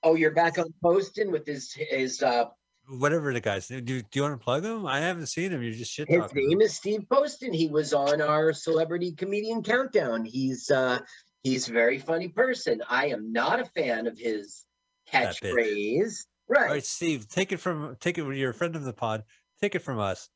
Oh, 0.04 0.16
you're 0.16 0.32
back 0.32 0.58
on 0.58 0.74
posting 0.82 1.32
with 1.32 1.46
his 1.46 1.74
his 1.74 2.22
uh 2.24 2.46
whatever 2.88 3.34
the 3.34 3.42
guy's 3.42 3.70
name. 3.70 3.84
Do, 3.84 4.02
do 4.02 4.08
you 4.14 4.22
want 4.22 4.40
to 4.40 4.44
plug 4.44 4.64
him? 4.64 4.86
I 4.86 5.00
haven't 5.00 5.28
seen 5.28 5.52
him. 5.52 5.62
You're 5.62 5.74
just 5.74 5.92
shit 5.92 6.10
his 6.10 6.34
name 6.34 6.62
is 6.62 6.76
Steve 6.76 7.06
Poston. 7.10 7.54
He 7.54 7.68
was 7.68 7.94
on 7.94 8.22
our 8.22 8.54
celebrity 8.54 9.12
comedian 9.12 9.64
countdown. 9.64 10.26
He's 10.26 10.72
uh 10.72 11.00
he's 11.44 11.70
a 11.70 11.74
very 11.74 12.00
funny 12.00 12.28
person. 12.30 12.82
I 12.90 13.08
am 13.08 13.32
not 13.32 13.60
a 13.60 13.66
fan 13.66 14.08
of 14.08 14.18
his 14.18 14.66
catchphrase. 15.12 16.26
All 16.50 16.56
Right. 16.56 16.70
right, 16.70 16.86
Steve, 16.86 17.28
take 17.28 17.52
it 17.52 17.58
from 17.58 17.98
take 18.00 18.18
it. 18.18 18.36
You're 18.36 18.52
a 18.52 18.54
friend 18.54 18.76
of 18.76 18.84
the 18.84 18.94
pod. 18.94 19.24
Take 19.62 19.76
it 19.76 19.80
from 19.80 20.00
us. 20.00 20.30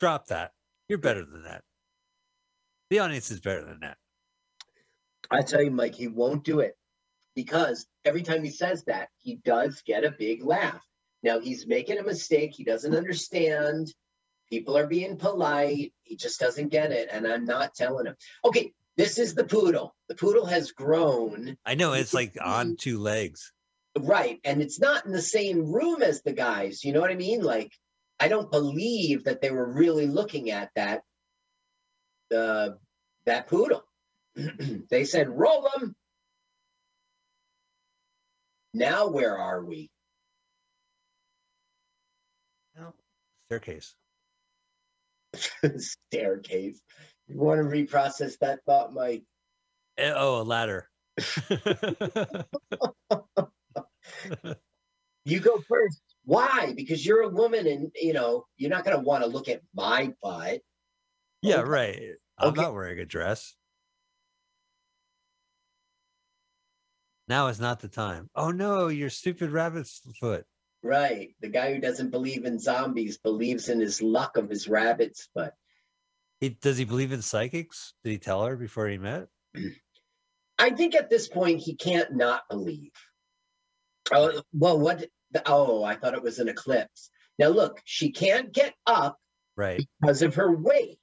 Drop 0.00 0.26
that. 0.28 0.52
You're 0.88 0.98
better 0.98 1.24
than 1.24 1.42
that. 1.42 1.62
The 2.90 3.00
audience 3.00 3.30
is 3.30 3.40
better 3.40 3.64
than 3.64 3.80
that. 3.80 3.98
I 5.30 5.42
tell 5.42 5.62
you, 5.62 5.70
Mike, 5.70 5.94
he 5.94 6.08
won't 6.08 6.44
do 6.44 6.60
it 6.60 6.76
because 7.34 7.86
every 8.04 8.22
time 8.22 8.44
he 8.44 8.50
says 8.50 8.84
that, 8.84 9.08
he 9.18 9.36
does 9.36 9.82
get 9.82 10.04
a 10.04 10.12
big 10.12 10.44
laugh. 10.44 10.82
Now 11.22 11.40
he's 11.40 11.66
making 11.66 11.98
a 11.98 12.02
mistake. 12.04 12.52
He 12.54 12.62
doesn't 12.64 12.94
understand. 12.94 13.92
People 14.48 14.78
are 14.78 14.86
being 14.86 15.16
polite. 15.16 15.92
He 16.04 16.16
just 16.16 16.38
doesn't 16.38 16.68
get 16.68 16.92
it. 16.92 17.08
And 17.10 17.26
I'm 17.26 17.44
not 17.44 17.74
telling 17.74 18.06
him. 18.06 18.14
Okay, 18.44 18.72
this 18.96 19.18
is 19.18 19.34
the 19.34 19.44
poodle. 19.44 19.94
The 20.08 20.14
poodle 20.14 20.46
has 20.46 20.72
grown. 20.72 21.56
I 21.64 21.74
know 21.74 21.92
it's 21.92 22.14
like 22.14 22.36
on 22.42 22.76
two 22.76 22.98
legs. 22.98 23.52
Right. 23.98 24.40
And 24.44 24.62
it's 24.62 24.80
not 24.80 25.06
in 25.06 25.12
the 25.12 25.22
same 25.22 25.72
room 25.72 26.02
as 26.02 26.22
the 26.22 26.32
guys. 26.32 26.84
You 26.84 26.92
know 26.92 27.00
what 27.00 27.10
I 27.10 27.16
mean? 27.16 27.42
Like, 27.42 27.72
I 28.18 28.28
don't 28.28 28.50
believe 28.50 29.24
that 29.24 29.40
they 29.40 29.50
were 29.50 29.70
really 29.70 30.06
looking 30.06 30.50
at 30.50 30.70
that 30.76 31.02
uh, 32.34 32.70
that 33.26 33.46
poodle. 33.48 33.84
they 34.90 35.04
said, 35.04 35.28
roll 35.28 35.68
them. 35.76 35.94
Now 38.72 39.08
where 39.08 39.38
are 39.38 39.64
we? 39.64 39.90
No. 42.76 42.92
Staircase. 43.46 43.94
Staircase. 45.78 46.80
You 47.28 47.38
want 47.38 47.58
to 47.60 47.64
reprocess 47.64 48.38
that 48.38 48.60
thought, 48.66 48.92
Mike? 48.92 49.24
Eh, 49.98 50.12
Oh, 50.14 50.40
a 50.40 50.44
ladder. 50.44 50.88
You 55.24 55.40
go 55.40 55.58
first. 55.68 56.00
Why? 56.24 56.72
Because 56.76 57.04
you're 57.04 57.22
a 57.22 57.28
woman 57.28 57.66
and 57.66 57.90
you 57.96 58.12
know, 58.12 58.44
you're 58.56 58.70
not 58.70 58.84
gonna 58.84 59.00
want 59.00 59.24
to 59.24 59.28
look 59.28 59.48
at 59.48 59.60
my 59.74 60.12
butt. 60.22 60.60
yeah, 61.42 61.56
Okay. 61.56 61.68
right. 61.68 62.02
I'm 62.38 62.50
Okay. 62.50 62.60
not 62.62 62.72
wearing 62.74 63.00
a 63.00 63.04
dress. 63.04 63.56
Now 67.26 67.48
is 67.48 67.58
not 67.58 67.80
the 67.80 67.88
time. 67.88 68.30
Oh 68.36 68.52
no, 68.52 68.86
your 68.86 69.10
stupid 69.10 69.50
rabbit's 69.50 70.00
foot. 70.20 70.46
Right. 70.84 71.34
The 71.40 71.48
guy 71.48 71.74
who 71.74 71.80
doesn't 71.80 72.10
believe 72.10 72.44
in 72.44 72.60
zombies 72.60 73.18
believes 73.18 73.68
in 73.68 73.80
his 73.80 74.00
luck 74.00 74.36
of 74.36 74.48
his 74.48 74.68
rabbit's 74.68 75.28
foot. 75.34 75.52
He 76.40 76.50
does 76.50 76.76
he 76.78 76.84
believe 76.84 77.12
in 77.12 77.22
psychics? 77.22 77.94
Did 78.04 78.10
he 78.10 78.18
tell 78.18 78.44
her 78.44 78.56
before 78.56 78.88
he 78.88 78.98
met? 78.98 79.28
I 80.58 80.70
think 80.70 80.94
at 80.94 81.10
this 81.10 81.28
point 81.28 81.60
he 81.60 81.74
can't 81.76 82.14
not 82.14 82.42
believe. 82.50 82.92
Oh, 84.12 84.42
well, 84.52 84.78
what? 84.78 85.06
The, 85.32 85.42
oh, 85.46 85.82
I 85.82 85.96
thought 85.96 86.14
it 86.14 86.22
was 86.22 86.38
an 86.38 86.48
eclipse. 86.48 87.10
Now 87.38 87.48
look, 87.48 87.80
she 87.84 88.12
can't 88.12 88.52
get 88.52 88.74
up 88.86 89.18
Right. 89.56 89.86
because 90.00 90.22
of 90.22 90.36
her 90.36 90.54
weight. 90.54 90.98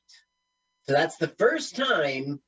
So 0.84 0.94
that's 0.94 1.18
the 1.18 1.28
first 1.28 1.76
time 1.76 2.42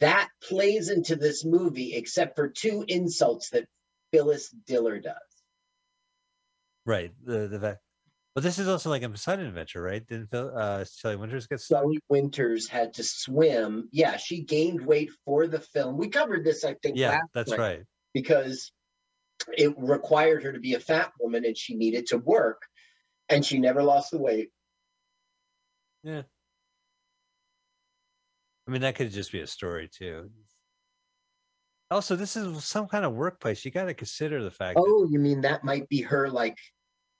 that 0.00 0.28
plays 0.42 0.88
into 0.90 1.16
this 1.16 1.44
movie, 1.44 1.94
except 1.94 2.36
for 2.36 2.48
two 2.48 2.84
insults 2.88 3.50
that 3.50 3.66
Phyllis 4.12 4.48
Diller 4.66 4.98
does. 4.98 5.14
Right. 6.84 7.12
The 7.24 7.46
the 7.48 7.60
fact. 7.60 7.80
But 8.34 8.42
this 8.44 8.58
is 8.58 8.66
also 8.66 8.88
like 8.88 9.02
a 9.02 9.08
Poseidon 9.10 9.46
adventure, 9.46 9.82
right? 9.82 10.06
Didn't 10.06 10.28
Phil, 10.30 10.50
uh, 10.56 10.84
Shelley 10.84 11.16
Winters 11.16 11.46
get 11.46 11.60
stuck? 11.60 11.82
Sally 11.82 11.98
Winters 12.08 12.66
had 12.66 12.94
to 12.94 13.04
swim. 13.04 13.88
Yeah, 13.92 14.16
she 14.16 14.42
gained 14.42 14.80
weight 14.86 15.10
for 15.26 15.46
the 15.46 15.60
film. 15.60 15.98
We 15.98 16.08
covered 16.08 16.42
this, 16.44 16.64
I 16.64 16.74
think. 16.82 16.96
Yeah, 16.96 17.20
that's 17.34 17.56
right. 17.56 17.82
because 18.14 18.72
it 19.58 19.74
required 19.76 20.42
her 20.44 20.52
to 20.52 20.60
be 20.60 20.74
a 20.74 20.80
fat 20.80 21.12
woman 21.20 21.44
and 21.44 21.56
she 21.58 21.74
needed 21.74 22.06
to 22.06 22.16
work 22.18 22.62
and 23.28 23.44
she 23.44 23.58
never 23.58 23.82
lost 23.82 24.12
the 24.12 24.18
weight. 24.18 24.50
Yeah. 26.02 26.22
I 28.66 28.70
mean, 28.70 28.82
that 28.82 28.94
could 28.94 29.10
just 29.10 29.32
be 29.32 29.40
a 29.40 29.46
story 29.46 29.90
too. 29.92 30.30
Also, 31.90 32.16
this 32.16 32.36
is 32.36 32.64
some 32.64 32.86
kind 32.88 33.04
of 33.04 33.12
workplace. 33.12 33.64
You 33.64 33.70
got 33.70 33.84
to 33.86 33.94
consider 33.94 34.42
the 34.42 34.50
fact. 34.50 34.76
that- 34.76 34.84
Oh, 34.86 35.06
you 35.10 35.18
mean 35.18 35.42
that 35.42 35.64
might 35.64 35.86
be 35.90 36.00
her 36.02 36.30
like 36.30 36.56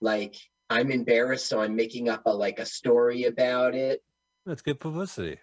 like 0.01 0.36
I'm 0.72 0.90
embarrassed 0.90 1.46
so 1.46 1.60
I'm 1.60 1.76
making 1.76 2.08
up 2.08 2.22
a 2.26 2.30
like 2.34 2.58
a 2.58 2.66
story 2.66 3.24
about 3.24 3.74
it. 3.74 4.02
That's 4.46 4.62
good 4.62 4.80
publicity. 4.80 5.38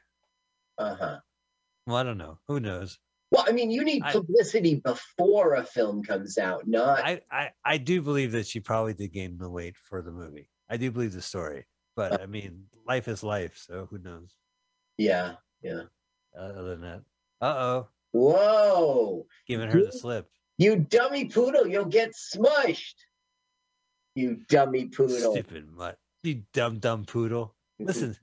Uh-huh. 0.77 1.19
Well, 1.88 1.95
I 1.95 2.03
don't 2.03 2.18
know. 2.18 2.39
Who 2.47 2.60
knows? 2.60 2.99
Well, 3.31 3.45
I 3.47 3.51
mean, 3.51 3.69
you 3.69 3.84
need 3.84 4.01
I- 4.03 4.11
publicity 4.11 4.76
before 4.76 5.56
a 5.56 5.64
film 5.64 6.03
comes 6.03 6.38
out, 6.38 6.68
not 6.68 6.99
I, 6.99 7.22
I 7.31 7.51
I 7.64 7.77
do 7.77 8.01
believe 8.01 8.31
that 8.31 8.47
she 8.47 8.60
probably 8.60 8.93
did 8.93 9.14
gain 9.14 9.38
the 9.38 9.49
weight 9.49 9.77
for 9.77 10.01
the 10.01 10.11
movie. 10.11 10.49
I 10.69 10.77
do 10.77 10.91
believe 10.91 11.14
the 11.14 11.22
story, 11.22 11.65
but 11.95 12.22
I 12.22 12.26
mean, 12.26 12.65
life 12.88 13.07
is 13.07 13.23
life, 13.23 13.57
so 13.57 13.88
who 13.89 13.99
knows? 13.99 14.34
yeah, 14.97 15.34
yeah. 15.61 15.84
Uh, 16.38 16.41
other 16.41 16.64
than 16.69 16.81
that, 16.81 17.01
uh 17.41 17.56
oh, 17.57 17.88
Whoa. 18.11 19.26
giving 19.47 19.69
her 19.69 19.85
the 19.85 19.91
slip. 19.91 20.27
You 20.57 20.76
dummy 20.76 21.26
poodle, 21.26 21.68
you'll 21.68 21.85
get 21.85 22.11
smushed. 22.11 22.95
You 24.20 24.36
dummy 24.50 24.88
poodle. 24.88 25.32
Stupid 25.32 25.72
mutt. 25.72 25.98
You 26.24 26.44
dumb 26.52 26.80
dumb 26.80 27.06
poodle. 27.06 27.56
Mm-hmm. 27.80 27.88
Listen. 27.88 28.18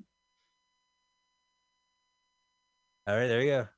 All 3.06 3.16
right, 3.16 3.28
there 3.28 3.40
you 3.40 3.50
go. 3.50 3.68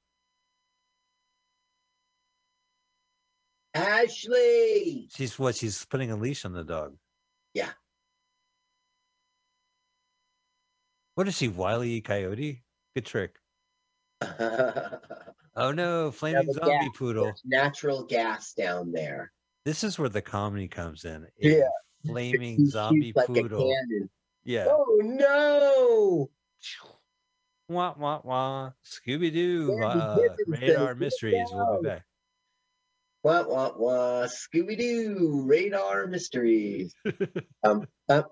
Ashley. 3.75 5.09
She's 5.15 5.39
what? 5.39 5.55
She's 5.55 5.85
putting 5.85 6.11
a 6.11 6.17
leash 6.17 6.45
on 6.45 6.53
the 6.55 6.65
dog. 6.65 6.97
Yeah. 7.55 7.71
What 11.15 11.29
is 11.29 11.37
she? 11.37 11.47
Wile 11.47 11.85
E. 11.85 12.01
Coyote? 12.01 12.65
Good 12.97 13.07
trick. 13.07 13.37
Oh 15.61 15.73
no, 15.73 16.13
flaming 16.13 16.47
but 16.47 16.55
zombie 16.55 16.71
yeah, 16.71 16.89
poodle. 16.95 17.33
Natural 17.45 18.05
gas 18.05 18.53
down 18.53 18.93
there. 18.93 19.33
This 19.65 19.83
is 19.83 19.99
where 19.99 20.09
the 20.09 20.23
comedy 20.23 20.69
comes 20.69 21.05
in. 21.05 21.27
Yeah. 21.37 21.63
Flaming 22.07 22.67
zombie 22.67 23.13
like 23.15 23.27
poodle. 23.27 23.75
Yeah. 24.45 24.67
Oh 24.69 25.01
no! 25.03 26.31
Wah 27.69 27.95
wah 27.99 28.21
wah. 28.25 28.71
Scooby 28.85 29.33
Doo. 29.33 29.79
Uh, 29.83 30.19
radar 30.47 30.95
mysteries. 30.95 31.47
We'll 31.53 31.83
be 31.83 31.89
back. 31.89 32.05
Wah 33.23 33.45
wah 33.47 33.73
wah. 33.77 34.27
Scooby 34.27 34.79
Doo. 34.79 35.43
Radar 35.45 36.07
mysteries. 36.07 36.95
um, 37.65 37.87
da. 38.09 38.23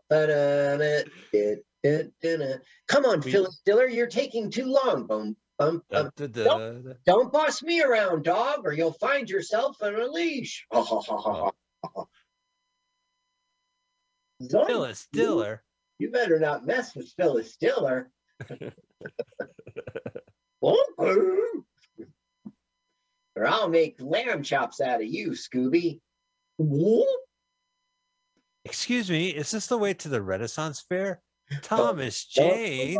Come 2.88 3.04
on, 3.04 3.20
We- 3.20 3.32
Phyllis 3.32 3.60
Diller, 3.64 3.86
you're 3.88 4.06
taking 4.06 4.50
too 4.50 4.66
long. 4.66 5.06
Bum, 5.06 5.36
Da, 5.58 6.02
bum. 6.02 6.12
da, 6.16 6.26
da, 6.26 6.44
da. 6.44 6.92
Don't 7.06 7.32
boss 7.32 7.62
me 7.62 7.82
around, 7.82 8.24
dog, 8.24 8.60
or 8.64 8.72
you'll 8.72 8.92
find 8.92 9.28
yourself 9.28 9.76
on 9.82 9.94
a 9.94 10.06
leash. 10.06 10.66
Ha, 10.72 10.82
ha, 10.82 11.00
ha, 11.00 11.50
ha. 14.40 14.64
Phyllis 14.66 15.08
Diller. 15.12 15.62
You 15.98 16.10
better 16.10 16.38
not 16.38 16.66
mess 16.66 16.94
with 16.94 17.12
Phyllis 17.16 17.56
Diller. 17.56 18.10
or 20.60 20.76
I'll 23.46 23.68
make 23.68 23.96
lamb 24.00 24.42
chops 24.42 24.80
out 24.80 25.00
of 25.00 25.06
you, 25.06 25.30
Scooby. 25.30 26.00
Excuse 28.64 29.10
me, 29.10 29.28
is 29.28 29.50
this 29.50 29.66
the 29.68 29.78
way 29.78 29.94
to 29.94 30.08
the 30.08 30.20
Renaissance 30.20 30.84
Fair? 30.88 31.20
Thomas 31.62 32.24
Jane. 32.24 32.98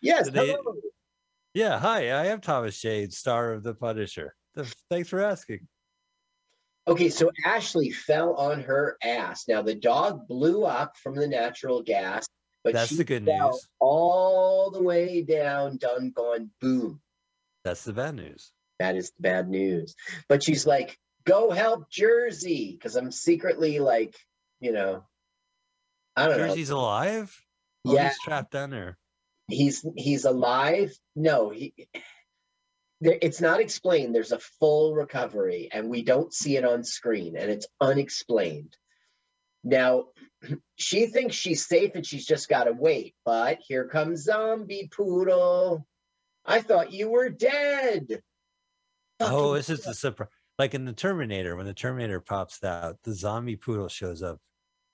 Yes, 0.00 0.30
they-. 0.30 0.56
Yeah, 1.54 1.78
hi, 1.78 2.10
I 2.10 2.26
am 2.26 2.40
Thomas 2.40 2.80
Jane, 2.80 3.10
star 3.10 3.52
of 3.52 3.64
The 3.64 3.74
Punisher. 3.74 4.34
Thanks 4.90 5.08
for 5.08 5.20
asking. 5.20 5.66
Okay, 6.88 7.08
so 7.10 7.30
Ashley 7.44 7.90
fell 7.90 8.34
on 8.34 8.62
her 8.62 8.96
ass. 9.02 9.44
Now 9.46 9.62
the 9.62 9.74
dog 9.74 10.26
blew 10.26 10.64
up 10.64 10.96
from 10.96 11.14
the 11.14 11.26
natural 11.28 11.82
gas, 11.82 12.26
but 12.64 12.72
That's 12.72 12.88
she 12.88 12.96
the 12.96 13.04
good 13.04 13.24
fell 13.26 13.50
news. 13.50 13.68
all 13.78 14.70
the 14.70 14.82
way 14.82 15.22
down, 15.22 15.76
done, 15.76 16.10
gone, 16.14 16.50
boom. 16.60 17.00
That's 17.64 17.84
the 17.84 17.92
bad 17.92 18.14
news. 18.14 18.52
That 18.78 18.96
is 18.96 19.10
the 19.10 19.22
bad 19.22 19.48
news. 19.48 19.94
But 20.28 20.42
she's 20.42 20.66
like, 20.66 20.98
go 21.24 21.50
help 21.50 21.90
Jersey. 21.90 22.72
Because 22.72 22.96
I'm 22.96 23.10
secretly 23.12 23.80
like, 23.80 24.14
you 24.60 24.72
know, 24.72 25.04
I 26.16 26.28
don't 26.28 26.38
know. 26.38 26.46
Jersey's 26.48 26.70
alive? 26.70 27.36
Oh, 27.86 27.94
Yeah, 27.94 28.08
he's 28.08 28.18
trapped 28.20 28.52
down 28.52 28.70
there. 28.70 28.96
he's 29.48 29.84
he's 29.96 30.24
alive. 30.24 30.92
No, 31.14 31.50
he 31.50 31.74
it's 33.00 33.40
not 33.40 33.60
explained. 33.60 34.14
There's 34.14 34.32
a 34.32 34.38
full 34.38 34.94
recovery, 34.94 35.68
and 35.72 35.88
we 35.88 36.02
don't 36.02 36.32
see 36.32 36.56
it 36.56 36.64
on 36.64 36.82
screen, 36.84 37.36
and 37.36 37.50
it's 37.50 37.66
unexplained. 37.80 38.76
Now, 39.64 40.06
she 40.76 41.06
thinks 41.06 41.34
she's 41.34 41.66
safe 41.66 41.92
and 41.94 42.06
she's 42.06 42.26
just 42.26 42.48
got 42.48 42.64
to 42.64 42.72
wait. 42.72 43.14
But 43.24 43.58
here 43.66 43.86
comes 43.88 44.22
Zombie 44.24 44.88
Poodle. 44.94 45.86
I 46.44 46.60
thought 46.60 46.92
you 46.92 47.10
were 47.10 47.28
dead. 47.28 48.22
Oh, 49.20 49.54
this 49.54 49.68
is 49.68 49.82
the 49.82 49.94
surprise. 49.94 50.30
Like 50.58 50.74
in 50.74 50.84
the 50.84 50.92
Terminator, 50.92 51.56
when 51.56 51.66
the 51.66 51.74
Terminator 51.74 52.20
pops 52.20 52.62
out, 52.64 52.96
the 53.04 53.12
zombie 53.12 53.56
poodle 53.56 53.88
shows 53.88 54.22
up. 54.22 54.38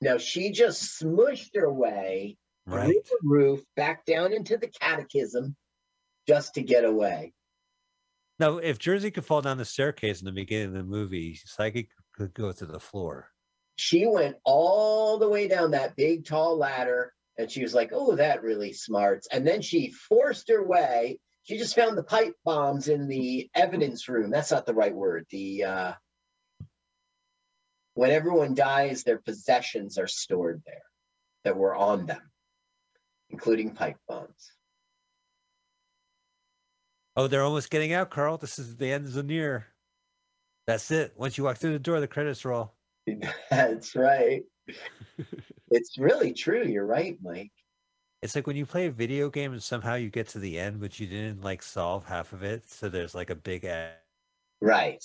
Now 0.00 0.18
she 0.18 0.50
just 0.50 1.00
smushed 1.00 1.54
her 1.54 1.72
way 1.72 2.36
Right. 2.66 2.86
through 2.86 3.02
the 3.08 3.18
roof 3.22 3.62
back 3.76 4.04
down 4.04 4.32
into 4.32 4.56
the 4.58 4.68
catechism 4.68 5.56
just 6.26 6.54
to 6.54 6.62
get 6.62 6.84
away. 6.84 7.32
Now, 8.38 8.58
if 8.58 8.78
Jersey 8.78 9.10
could 9.10 9.24
fall 9.24 9.42
down 9.42 9.58
the 9.58 9.64
staircase 9.64 10.20
in 10.20 10.24
the 10.24 10.32
beginning 10.32 10.68
of 10.68 10.72
the 10.74 10.82
movie, 10.82 11.38
Psychic 11.44 11.90
could 12.16 12.34
go 12.34 12.50
to 12.52 12.66
the 12.66 12.80
floor. 12.80 13.30
She 13.76 14.06
went 14.06 14.36
all 14.44 15.18
the 15.18 15.28
way 15.28 15.48
down 15.48 15.72
that 15.72 15.96
big 15.96 16.24
tall 16.24 16.56
ladder 16.56 17.12
and 17.38 17.50
she 17.50 17.62
was 17.62 17.74
like, 17.74 17.90
Oh, 17.92 18.16
that 18.16 18.42
really 18.42 18.72
smarts. 18.72 19.26
And 19.30 19.46
then 19.46 19.62
she 19.62 19.90
forced 19.90 20.48
her 20.48 20.64
way. 20.64 21.18
She 21.42 21.58
just 21.58 21.74
found 21.74 21.98
the 21.98 22.04
pipe 22.04 22.34
bombs 22.44 22.88
in 22.88 23.08
the 23.08 23.50
evidence 23.54 24.08
room. 24.08 24.30
That's 24.30 24.50
not 24.50 24.66
the 24.66 24.74
right 24.74 24.94
word. 24.94 25.26
The 25.30 25.64
uh 25.64 25.92
when 27.94 28.10
everyone 28.10 28.54
dies, 28.54 29.04
their 29.04 29.18
possessions 29.18 29.98
are 29.98 30.08
stored 30.08 30.62
there 30.66 30.82
that 31.44 31.56
were 31.56 31.76
on 31.76 32.06
them, 32.06 32.22
including 33.30 33.74
pipe 33.74 33.98
bombs. 34.08 34.52
Oh, 37.16 37.28
they're 37.28 37.42
almost 37.42 37.70
getting 37.70 37.92
out, 37.92 38.10
Carl. 38.10 38.38
This 38.38 38.58
is 38.58 38.76
the 38.76 38.90
end 38.90 39.06
is 39.06 39.16
near. 39.16 39.66
That's 40.66 40.90
it. 40.90 41.12
Once 41.16 41.38
you 41.38 41.44
walk 41.44 41.58
through 41.58 41.72
the 41.72 41.78
door, 41.78 42.00
the 42.00 42.08
credits 42.08 42.44
roll. 42.44 42.74
That's 43.50 43.94
right. 43.94 44.42
it's 45.70 45.98
really 45.98 46.32
true. 46.32 46.64
You're 46.64 46.86
right, 46.86 47.16
Mike. 47.22 47.52
It's 48.22 48.34
like 48.34 48.46
when 48.46 48.56
you 48.56 48.64
play 48.64 48.86
a 48.86 48.90
video 48.90 49.28
game 49.28 49.52
and 49.52 49.62
somehow 49.62 49.94
you 49.94 50.08
get 50.08 50.28
to 50.28 50.38
the 50.38 50.58
end, 50.58 50.80
but 50.80 50.98
you 50.98 51.06
didn't 51.06 51.42
like 51.42 51.62
solve 51.62 52.06
half 52.06 52.32
of 52.32 52.42
it. 52.42 52.68
So 52.68 52.88
there's 52.88 53.14
like 53.14 53.30
a 53.30 53.34
big 53.34 53.64
ad. 53.64 53.92
Right. 54.62 55.04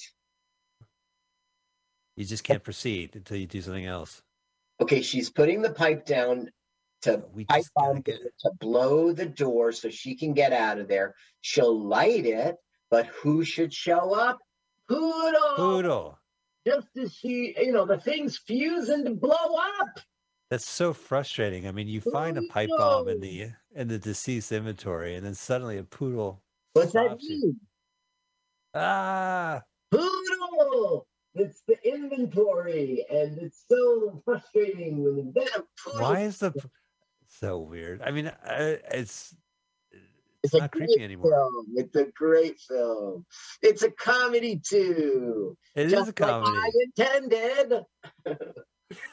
You 2.16 2.26
just 2.26 2.44
can't 2.44 2.64
proceed 2.64 3.16
until 3.16 3.38
you 3.38 3.46
do 3.46 3.62
something 3.62 3.86
else. 3.86 4.22
Okay, 4.82 5.02
she's 5.02 5.30
putting 5.30 5.62
the 5.62 5.72
pipe 5.72 6.06
down 6.06 6.50
to 7.04 7.24
We 7.34 7.46
pipe 7.46 7.60
just 7.60 7.74
gotta 7.76 7.94
bomb 7.94 8.02
get 8.02 8.22
it 8.22 8.34
to 8.42 8.52
blow 8.60 9.12
the 9.12 9.26
door 9.26 9.72
so 9.72 9.90
she 9.90 10.16
can 10.16 10.34
get 10.34 10.54
out 10.54 10.80
of 10.80 10.88
there. 10.88 11.16
She'll 11.42 11.88
light 11.88 12.26
it, 12.26 12.56
but 12.90 13.08
who 13.08 13.44
should 13.44 13.74
show 13.74 14.14
up? 14.14 14.40
Poodle. 14.88 15.56
Poodle. 15.56 16.20
Just 16.68 16.88
as 16.98 17.14
she, 17.14 17.56
you 17.58 17.72
know, 17.72 17.86
the 17.86 18.00
thing's 18.00 18.38
fusing 18.38 19.06
to 19.06 19.12
blow 19.12 19.56
up. 19.80 20.00
That's 20.50 20.68
so 20.68 20.94
frustrating. 20.94 21.68
I 21.68 21.72
mean, 21.72 21.88
you 21.88 22.02
find 22.02 22.38
a 22.38 22.42
pipe 22.50 22.70
bomb 22.76 23.08
in 23.08 23.20
the 23.20 23.52
in 23.76 23.88
the 23.88 24.00
deceased 24.00 24.52
inventory, 24.52 25.16
and 25.16 25.26
then 25.26 25.36
suddenly 25.36 25.78
a 25.78 25.84
poodle. 25.84 26.42
What's 26.74 26.94
that 26.94 27.18
you. 27.22 27.42
mean? 27.42 27.60
Ah, 28.74 29.62
Poodle. 29.92 31.08
It's 31.36 31.62
the 31.68 31.78
inventory, 31.88 33.06
and 33.10 33.38
it's 33.38 33.64
so 33.70 34.22
frustrating 34.26 35.04
when 35.04 35.34
poodle. 35.34 36.02
why 36.02 36.22
is 36.22 36.40
the 36.40 36.52
so 37.40 37.60
weird? 37.60 38.02
I 38.02 38.12
mean, 38.12 38.28
uh, 38.28 38.34
it's 38.92 39.36
it's, 39.92 40.04
It's 40.44 40.54
a 40.54 40.60
not 40.60 40.72
creepy 40.72 41.02
anymore. 41.04 41.32
Film. 41.32 41.66
It's 41.76 41.96
a 41.96 42.06
great 42.16 42.60
film. 42.60 43.26
It's 43.62 43.84
a 43.84 43.92
comedy 43.92 44.60
too. 44.64 45.58
It 45.76 45.88
is 45.88 45.92
just 45.92 46.10
a 46.10 46.14
comedy. 46.14 46.52
like 46.58 46.74
I 46.74 47.12
intended. 47.38 47.84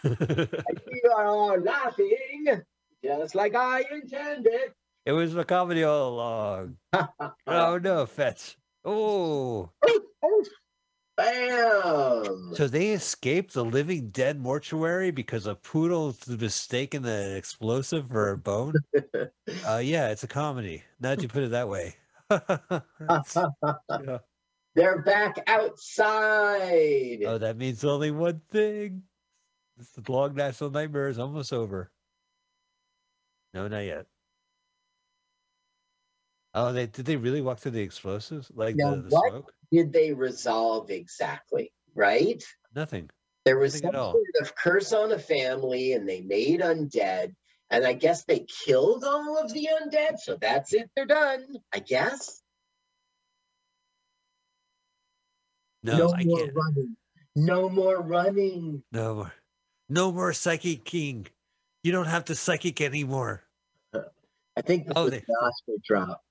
We 0.06 1.02
are 1.14 1.26
all 1.26 1.60
laughing, 1.60 2.62
just 3.04 3.34
like 3.34 3.54
I 3.54 3.84
intended. 3.92 4.72
it 5.04 5.12
was 5.12 5.36
a 5.36 5.44
comedy 5.44 5.84
all 5.84 6.14
along. 6.14 6.76
Oh 7.46 7.76
no, 7.78 8.06
Fetch. 8.06 8.56
Oh, 8.86 9.70
Bam! 11.16 12.52
so 12.54 12.68
they 12.68 12.90
escaped 12.90 13.54
the 13.54 13.64
living 13.64 14.10
dead 14.10 14.38
mortuary 14.38 15.10
because 15.10 15.46
a 15.46 15.54
poodle 15.54 16.14
mistaken 16.28 17.02
the 17.02 17.36
explosive 17.36 18.08
for 18.08 18.30
a 18.30 18.38
bone. 18.38 18.74
Uh, 19.64 19.78
yeah, 19.78 20.08
it's 20.08 20.24
a 20.24 20.28
comedy. 20.28 20.82
Now 20.98 21.10
that 21.14 21.22
you 21.22 21.28
put 21.28 21.44
it 21.44 21.50
that 21.50 21.68
way. 21.68 21.94
Yeah. 24.04 24.18
They're 24.74 25.02
back 25.02 25.42
outside. 25.46 27.22
Oh, 27.24 27.38
that 27.38 27.56
means 27.56 27.82
only 27.84 28.10
one 28.10 28.42
thing. 28.50 29.04
This 29.76 29.88
the 29.90 30.12
long 30.12 30.34
national 30.34 30.70
nightmare 30.70 31.08
is 31.08 31.18
almost 31.18 31.52
over. 31.52 31.90
No, 33.54 33.68
not 33.68 33.78
yet. 33.80 34.06
Oh, 36.52 36.72
they 36.72 36.86
did 36.86 37.06
they 37.06 37.16
really 37.16 37.40
walk 37.40 37.58
through 37.58 37.72
the 37.72 37.80
explosives? 37.80 38.50
Like 38.54 38.76
Now 38.76 38.96
the, 38.96 39.02
the 39.02 39.10
smoke? 39.10 39.54
Did 39.70 39.92
they 39.92 40.12
resolve 40.12 40.90
exactly? 40.90 41.72
Right? 41.94 42.42
Nothing. 42.74 43.10
There 43.44 43.58
was 43.58 43.74
Nothing 43.82 43.92
some 43.98 44.12
sort 44.12 44.24
of 44.42 44.54
curse 44.56 44.92
on 44.92 45.12
a 45.12 45.18
family, 45.18 45.92
and 45.92 46.08
they 46.08 46.20
made 46.20 46.60
undead. 46.60 47.34
And 47.70 47.84
I 47.84 47.94
guess 47.94 48.24
they 48.24 48.40
killed 48.64 49.02
all 49.04 49.38
of 49.38 49.52
the 49.52 49.68
undead, 49.82 50.18
so 50.18 50.36
that's 50.40 50.72
it. 50.72 50.88
They're 50.94 51.06
done. 51.06 51.44
I 51.74 51.80
guess. 51.80 52.40
No, 55.82 56.12
I 56.12 56.24
more 56.24 56.38
can't. 56.40 56.52
running. 56.54 56.96
No 57.34 57.68
more 57.68 58.00
running. 58.02 58.82
No 58.92 59.14
more. 59.14 59.32
No 59.88 60.10
more 60.12 60.32
psychic 60.32 60.84
king. 60.84 61.26
You 61.84 61.92
don't 61.92 62.06
have 62.06 62.24
to 62.26 62.34
psychic 62.34 62.80
anymore. 62.80 63.44
I 63.94 64.62
think 64.62 64.86
this 64.86 64.94
Oh, 64.96 65.04
was 65.04 65.10
they- 65.12 65.18
the 65.20 65.34
gospel 65.40 65.74
drop. 65.86 66.24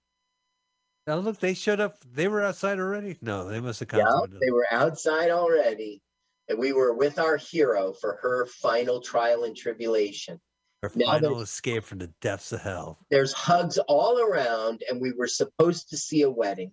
Now 1.08 1.18
look, 1.18 1.40
they 1.40 1.54
showed 1.54 1.80
up. 1.80 1.98
They 2.02 2.28
were 2.28 2.44
outside 2.44 2.80
already. 2.80 3.18
No, 3.22 3.48
they 3.48 3.60
must 3.60 3.80
have 3.80 3.90
come. 3.90 4.00
Yeah, 4.00 4.38
they 4.42 4.52
were 4.52 4.68
outside 4.72 5.30
already. 5.30 6.02
And 6.50 6.58
we 6.60 6.74
were 6.74 6.94
with 6.94 7.20
our 7.20 7.38
hero 7.38 7.94
for 7.94 8.20
her 8.22 8.46
final 8.48 9.02
trial 9.02 9.44
and 9.44 9.56
tribulation. 9.56 10.40
Her 10.82 10.92
now 10.96 11.06
final 11.08 11.42
escape 11.42 11.84
from 11.84 12.00
the 12.00 12.12
depths 12.22 12.52
of 12.52 12.62
hell. 12.62 13.00
There's 13.10 13.34
hugs 13.34 13.78
all 13.88 14.20
around, 14.20 14.84
and 14.90 15.02
we 15.02 15.12
were 15.14 15.28
supposed 15.28 15.90
to 15.90 15.98
see 15.98 16.22
a 16.24 16.30
wedding. 16.30 16.72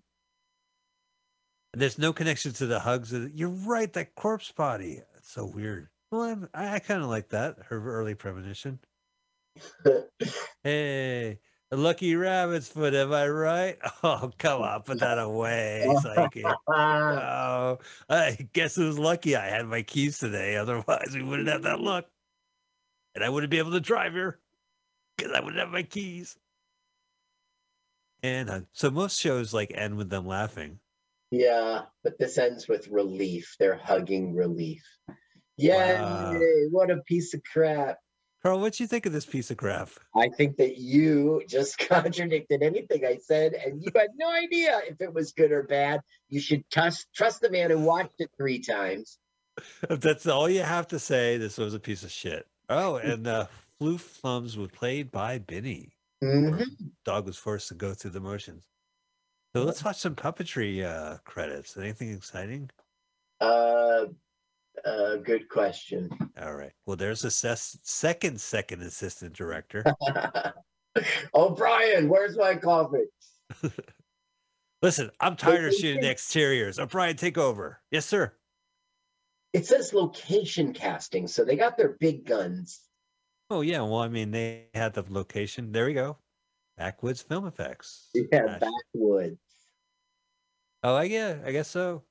And 1.73 1.81
there's 1.81 1.99
no 1.99 2.13
connection 2.13 2.53
to 2.55 2.67
the 2.67 2.81
hugs. 2.81 3.13
of- 3.15 3.31
You're 3.35 3.49
right. 3.49 3.91
That 3.95 4.15
corpse 4.15 4.53
body. 4.53 5.01
It's 5.17 5.33
so 5.33 5.47
weird. 5.47 5.89
Well, 6.11 6.23
I'm, 6.23 6.49
I, 6.53 6.75
I 6.75 6.79
kind 6.79 7.03
of 7.03 7.09
like 7.09 7.31
that. 7.31 7.57
Her 7.69 7.83
early 7.83 8.15
premonition. 8.15 8.79
Hey, 10.65 11.41
a 11.73 11.77
lucky 11.77 12.15
rabbit's 12.15 12.69
foot. 12.69 12.95
Am 12.95 13.13
I 13.13 13.27
right? 13.29 13.79
Oh, 14.05 14.31
come 14.39 14.63
on, 14.63 14.83
put 14.83 15.01
that 15.01 15.19
away, 15.19 15.87
psychic. 16.03 16.45
Ah, 16.69 17.77
Oh, 17.77 17.79
I 18.09 18.37
guess 18.53 18.77
it 18.79 18.85
was 18.85 18.99
lucky 18.99 19.35
I 19.37 19.49
had 19.49 19.67
my 19.67 19.83
keys 19.83 20.19
today. 20.19 20.57
Otherwise, 20.57 21.11
we 21.15 21.23
wouldn't 21.23 21.49
have 21.49 21.63
that 21.63 21.81
luck, 21.81 22.07
and 23.15 23.25
I 23.25 23.29
wouldn't 23.29 23.51
be 23.51 23.59
able 23.59 23.73
to 23.73 23.81
drive 23.81 24.13
here 24.13 24.39
because 25.17 25.33
I 25.33 25.41
wouldn't 25.41 25.59
have 25.61 25.71
my 25.71 25.83
keys. 25.83 26.37
And 28.23 28.51
uh, 28.51 28.61
so 28.73 28.91
most 28.91 29.19
shows 29.19 29.53
like 29.53 29.73
end 29.75 29.97
with 29.97 30.09
them 30.11 30.27
laughing. 30.27 30.79
yeah, 31.31 31.83
but 32.05 32.19
this 32.19 32.39
ends 32.39 32.69
with 32.69 32.87
relief. 32.89 33.57
They're 33.59 33.81
hugging 33.83 34.35
relief. 34.35 34.83
Yay! 35.57 35.95
Wow. 35.95 36.39
What 36.71 36.91
a 36.91 36.99
piece 37.07 37.35
of 37.35 37.43
crap. 37.51 37.99
Carl, 38.43 38.61
what 38.61 38.73
do 38.73 38.83
you 38.83 38.89
think 38.89 39.07
of 39.07 39.13
this 39.13 39.25
piece 39.25 39.51
of 39.53 39.57
crap? 39.57 39.91
I 40.17 40.29
think 40.29 40.57
that 40.57 40.77
you 40.77 41.43
just 41.49 41.79
contradicted 41.89 42.63
anything 42.63 43.05
I 43.05 43.19
said, 43.19 43.53
and 43.55 43.81
you 43.81 43.91
had 43.95 44.11
no 44.17 44.29
idea 44.31 44.81
if 44.89 45.01
it 45.01 45.15
was 45.15 45.33
good 45.33 45.53
or 45.53 45.63
bad. 45.63 46.01
You 46.29 46.41
should 46.41 46.69
trust 46.71 47.07
trust 47.15 47.41
the 47.41 47.51
man 47.51 47.71
who 47.71 47.79
watched 47.79 48.17
it 48.19 48.31
three 48.37 48.59
times. 48.59 49.19
If 49.89 50.01
that's 50.01 50.27
all 50.27 50.49
you 50.49 50.63
have 50.63 50.89
to 50.89 50.99
say, 50.99 51.37
this 51.37 51.59
was 51.59 51.75
a 51.75 51.81
piece 51.81 52.03
of 52.03 52.11
shit. 52.11 52.47
Oh, 52.69 52.97
and 52.97 53.27
uh, 53.27 53.47
Floof 53.81 54.01
Flums 54.01 54.57
was 54.57 54.71
played 54.71 55.13
by 55.13 55.39
Benny. 55.39 55.93
Mhm. 56.23 56.65
Dog 57.05 57.27
was 57.27 57.37
forced 57.37 57.69
to 57.69 57.75
go 57.75 57.95
through 57.95 58.13
the 58.13 58.21
motions. 58.21 58.65
So 59.55 59.63
let's 59.65 59.85
watch 59.85 59.99
some 59.99 60.15
puppetry 60.15 60.83
uh, 60.83 61.19
credits. 61.25 61.77
Anything 61.77 62.13
exciting? 62.13 62.71
Uh, 63.41 64.07
uh, 64.85 65.17
good 65.17 65.49
question. 65.49 66.11
All 66.41 66.55
right. 66.55 66.73
Well, 66.87 66.97
there's 66.97 67.25
a 67.25 67.31
ses- 67.31 67.79
second 67.83 68.41
second 68.41 68.83
assistant 68.83 69.35
director. 69.35 69.85
oh, 71.35 71.51
Brian, 71.51 72.09
where's 72.09 72.37
my 72.37 72.55
coffee? 72.55 73.05
Listen, 74.83 75.11
I'm 75.21 75.37
tired 75.37 75.65
of 75.65 75.75
shooting 75.75 76.05
exteriors. 76.05 76.79
O'Brien, 76.79 77.17
take 77.17 77.39
over. 77.39 77.81
Yes, 77.91 78.07
sir. 78.07 78.33
It 79.53 79.67
says 79.67 79.93
location 79.93 80.73
casting, 80.73 81.29
so 81.29 81.45
they 81.45 81.57
got 81.57 81.77
their 81.77 81.97
big 82.01 82.25
guns. 82.25 82.81
Oh 83.51 83.61
yeah. 83.61 83.83
Well, 83.83 83.99
I 83.99 84.09
mean, 84.09 84.31
they 84.31 84.69
had 84.75 84.95
the 84.95 85.05
location. 85.09 85.73
There 85.73 85.87
we 85.87 85.95
go. 85.95 86.17
Backwoods 86.79 87.23
Film 87.23 87.47
Effects. 87.47 88.09
Yeah, 88.15 88.47
Gosh. 88.47 88.61
backwoods. 88.61 89.39
Oh, 90.83 90.97
I 90.97 91.05
yeah, 91.05 91.37
I 91.45 91.53
guess 91.53 91.69
so. 91.69 92.03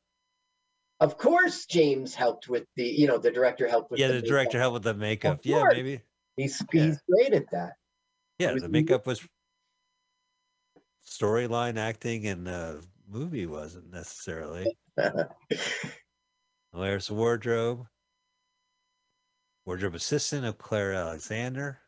Of 1.02 1.18
course, 1.18 1.66
James 1.66 2.14
helped 2.14 2.48
with 2.48 2.66
the, 2.76 2.84
you 2.86 3.08
know, 3.08 3.18
the 3.18 3.32
director 3.32 3.68
helped 3.68 3.90
with 3.90 4.00
Yeah, 4.00 4.08
the 4.10 4.14
makeup. 4.16 4.30
director 4.30 4.60
helped 4.60 4.74
with 4.76 4.84
the 4.84 4.94
makeup. 4.94 5.40
Yeah, 5.44 5.60
course. 5.62 5.74
maybe. 5.74 6.02
He's 6.38 6.62
Yeah. 6.72 6.86
he's 6.86 7.02
great 7.10 7.34
at 7.34 7.50
that. 7.52 7.74
Yeah, 8.38 8.54
the 8.54 8.60
the- 8.62 8.70
makeup 8.70 9.08
was 9.08 9.28
storyline 11.06 11.78
acting, 11.78 12.28
and 12.28 12.46
the 12.46 12.86
movie 13.08 13.48
wasn't 13.48 13.90
necessarily. 13.92 14.74
There's 16.74 17.08
the 17.08 17.14
wardrobe. 17.16 17.88
Wardrobe 19.66 19.96
assistant 19.96 20.46
of 20.46 20.58
Claire 20.60 20.94
Alexander. 20.94 21.80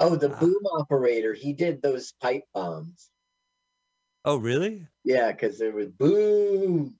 oh, 0.00 0.16
the 0.16 0.34
Ah. 0.34 0.40
boom 0.40 0.66
operator. 0.72 1.32
He 1.32 1.52
did 1.52 1.80
those 1.80 2.12
pipe 2.20 2.42
bombs. 2.52 3.10
Oh, 4.24 4.36
really? 4.36 4.86
Yeah, 5.04 5.30
because 5.30 5.58
there 5.58 5.70
was 5.72 5.88
boom. 5.90 6.98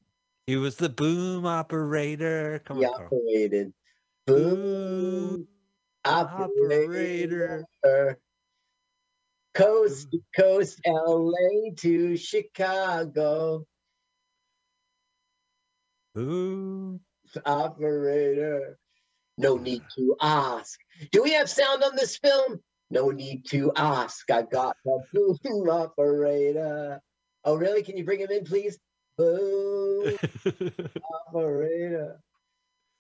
He 0.48 0.56
was 0.56 0.76
the 0.76 0.88
boom 0.88 1.44
operator. 1.44 2.62
Come 2.64 2.78
He 2.78 2.86
on, 2.86 2.94
operated. 2.94 3.74
Boom 4.26 5.46
operator. 6.06 7.66
operator. 7.84 8.18
Coast 9.52 10.10
to 10.10 10.20
coast, 10.34 10.80
LA 10.86 11.74
to 11.76 12.16
Chicago. 12.16 13.66
Boom. 16.14 17.00
Operator. 17.44 18.78
No 19.36 19.58
need 19.58 19.82
to 19.98 20.16
ask. 20.18 20.80
Do 21.12 21.24
we 21.24 21.32
have 21.34 21.50
sound 21.50 21.84
on 21.84 21.94
this 21.94 22.16
film? 22.16 22.58
No 22.90 23.10
need 23.10 23.44
to 23.50 23.70
ask. 23.76 24.30
I 24.30 24.44
got 24.50 24.76
the 24.82 25.04
boom 25.12 25.68
operator. 25.68 27.02
Oh, 27.44 27.56
really? 27.56 27.82
Can 27.82 27.98
you 27.98 28.04
bring 28.06 28.20
him 28.20 28.30
in, 28.30 28.46
please? 28.46 28.78
Boom 29.18 30.16
operator. 31.26 32.20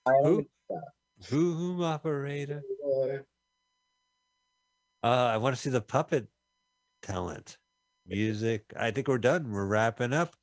I 0.04 0.10
Who? 0.24 0.46
boom 1.30 1.80
operator. 1.80 2.62
Uh, 5.04 5.06
I 5.06 5.36
want 5.36 5.54
to 5.54 5.62
see 5.62 5.70
the 5.70 5.80
puppet 5.80 6.26
talent, 7.02 7.58
music. 8.04 8.72
I 8.76 8.90
think 8.90 9.06
we're 9.06 9.18
done. 9.18 9.52
We're 9.52 9.66
wrapping 9.66 10.12
up. 10.12 10.34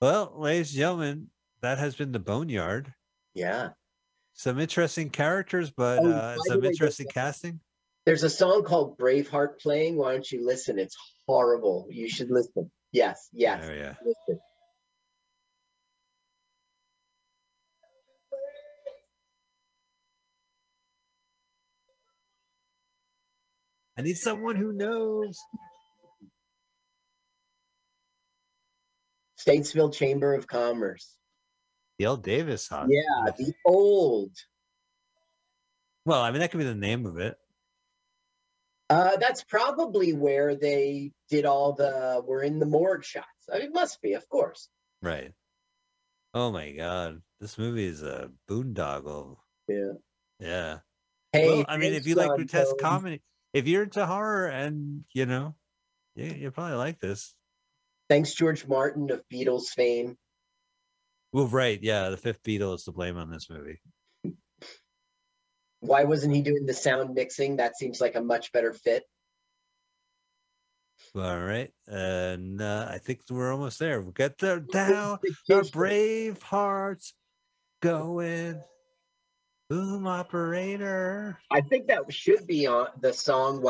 Well, 0.00 0.32
ladies 0.34 0.70
and 0.70 0.78
gentlemen, 0.78 1.26
that 1.60 1.76
has 1.76 1.94
been 1.94 2.12
the 2.12 2.18
Boneyard. 2.18 2.94
Yeah. 3.34 3.70
Some 4.32 4.58
interesting 4.58 5.10
characters, 5.10 5.70
but 5.70 5.98
Oh, 6.04 6.10
uh, 6.10 6.36
some 6.46 6.62
way, 6.62 6.68
interesting 6.68 7.06
there's 7.06 7.26
casting. 7.26 7.60
There's 8.06 8.22
a 8.22 8.30
song 8.30 8.64
called 8.64 8.96
Braveheart 8.96 9.60
playing. 9.60 9.98
Why 9.98 10.12
don't 10.12 10.30
you 10.32 10.46
listen? 10.46 10.78
It's 10.78 10.96
horrible. 11.26 11.86
You 11.90 12.08
should 12.08 12.30
listen. 12.30 12.70
Yes, 12.92 13.28
yes. 13.32 13.62
Oh 13.68 13.72
yeah. 13.72 13.94
Listen. 14.02 14.37
I 23.98 24.02
need 24.02 24.16
someone 24.16 24.54
who 24.54 24.72
knows. 24.72 25.36
Statesville 29.44 29.92
Chamber 29.92 30.34
of 30.34 30.46
Commerce. 30.46 31.16
The 31.98 32.06
old 32.06 32.22
Davis. 32.22 32.68
Huh? 32.68 32.86
Yeah, 32.88 33.32
the 33.36 33.52
old. 33.64 34.30
Well, 36.04 36.22
I 36.22 36.30
mean, 36.30 36.40
that 36.40 36.52
could 36.52 36.58
be 36.58 36.64
the 36.64 36.76
name 36.76 37.06
of 37.06 37.18
it. 37.18 37.36
Uh, 38.88 39.16
that's 39.16 39.42
probably 39.42 40.12
where 40.12 40.54
they 40.54 41.10
did 41.28 41.44
all 41.44 41.72
the. 41.72 42.22
We're 42.24 42.42
in 42.42 42.60
the 42.60 42.66
morgue 42.66 43.04
shots. 43.04 43.26
I 43.52 43.58
mean, 43.58 43.66
it 43.66 43.74
must 43.74 44.00
be, 44.00 44.12
of 44.12 44.28
course. 44.28 44.68
Right. 45.02 45.32
Oh 46.34 46.52
my 46.52 46.70
God. 46.70 47.20
This 47.40 47.58
movie 47.58 47.86
is 47.86 48.02
a 48.02 48.30
boondoggle. 48.48 49.38
Yeah. 49.66 49.92
Yeah. 50.38 50.78
Hey, 51.32 51.48
well, 51.48 51.64
I 51.68 51.76
mean, 51.78 51.94
if 51.94 52.06
you 52.06 52.14
like 52.14 52.28
grotesque 52.28 52.78
Cohen. 52.78 52.90
comedy, 52.90 53.22
if 53.52 53.66
you're 53.66 53.84
into 53.84 54.04
horror 54.04 54.46
and, 54.46 55.04
you 55.12 55.26
know, 55.26 55.54
you, 56.14 56.26
you 56.26 56.50
probably 56.50 56.76
like 56.76 56.98
this. 57.00 57.34
Thanks, 58.08 58.34
George 58.34 58.66
Martin 58.66 59.10
of 59.10 59.22
Beatles 59.32 59.66
fame. 59.66 60.16
Well, 61.32 61.46
right. 61.46 61.78
Yeah. 61.82 62.08
The 62.08 62.16
fifth 62.16 62.42
Beatle 62.42 62.74
is 62.74 62.84
to 62.84 62.92
blame 62.92 63.16
on 63.16 63.30
this 63.30 63.48
movie. 63.50 63.80
Why 65.80 66.04
wasn't 66.04 66.34
he 66.34 66.42
doing 66.42 66.66
the 66.66 66.74
sound 66.74 67.14
mixing? 67.14 67.56
That 67.56 67.76
seems 67.76 68.00
like 68.00 68.14
a 68.14 68.22
much 68.22 68.50
better 68.52 68.72
fit. 68.72 69.04
All 71.14 71.40
right. 71.40 71.70
And 71.86 72.60
uh, 72.60 72.88
I 72.90 72.98
think 72.98 73.20
we're 73.30 73.52
almost 73.52 73.78
there. 73.78 74.00
We'll 74.00 74.12
get 74.12 74.38
there 74.38 74.60
down. 74.60 75.18
The 75.46 75.56
Our 75.56 75.64
brave 75.64 76.42
hearts 76.42 77.14
going. 77.80 78.60
Boom 79.68 80.06
operator. 80.06 81.38
I 81.50 81.60
think 81.60 81.88
that 81.88 82.10
should 82.12 82.46
be 82.46 82.66
on 82.66 82.88
the 83.00 83.12
song 83.12 83.62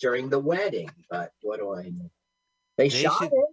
during 0.00 0.28
the 0.28 0.38
wedding, 0.38 0.90
but 1.08 1.30
what 1.42 1.60
do 1.60 1.74
I 1.74 1.84
know? 1.84 2.10
They, 2.76 2.88
They 2.88 3.02
shot 3.02 3.18
should- 3.18 3.32
it. 3.32 3.44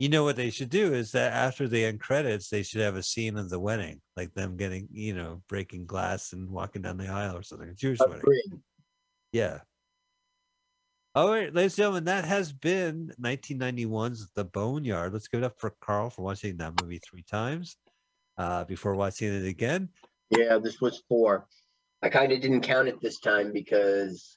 You 0.00 0.08
know 0.08 0.24
what 0.24 0.34
they 0.36 0.50
should 0.50 0.70
do 0.70 0.92
is 0.92 1.12
that 1.12 1.32
after 1.32 1.68
the 1.68 1.84
end 1.84 2.00
credits, 2.00 2.48
they 2.50 2.64
should 2.64 2.80
have 2.80 2.96
a 2.96 3.02
scene 3.02 3.38
of 3.38 3.48
the 3.48 3.60
wedding, 3.60 4.00
like 4.16 4.34
them 4.34 4.56
getting, 4.56 4.88
you 4.90 5.14
know, 5.14 5.40
breaking 5.48 5.86
glass 5.86 6.32
and 6.32 6.50
walking 6.50 6.82
down 6.82 6.96
the 6.98 7.06
aisle 7.06 7.36
or 7.36 7.42
something. 7.44 7.68
A 7.68 7.74
Jewish 7.74 8.00
wedding. 8.00 8.60
Yeah. 9.32 9.60
All 11.14 11.30
right, 11.30 11.54
ladies 11.54 11.74
and 11.74 11.76
gentlemen, 11.76 12.04
that 12.04 12.24
has 12.24 12.52
been 12.52 13.12
1991's 13.20 14.30
The 14.34 14.44
Boneyard. 14.44 15.12
Let's 15.12 15.28
give 15.28 15.42
it 15.42 15.46
up 15.46 15.60
for 15.60 15.74
Carl 15.80 16.10
for 16.10 16.22
watching 16.22 16.56
that 16.56 16.82
movie 16.82 16.98
three 16.98 17.22
times 17.22 17.76
uh, 18.36 18.64
before 18.64 18.96
watching 18.96 19.32
it 19.32 19.46
again. 19.46 19.90
Yeah, 20.30 20.58
this 20.58 20.80
was 20.80 21.02
four. 21.08 21.46
I 22.02 22.08
kind 22.08 22.32
of 22.32 22.40
didn't 22.40 22.62
count 22.62 22.88
it 22.88 23.00
this 23.00 23.18
time 23.20 23.52
because 23.52 24.36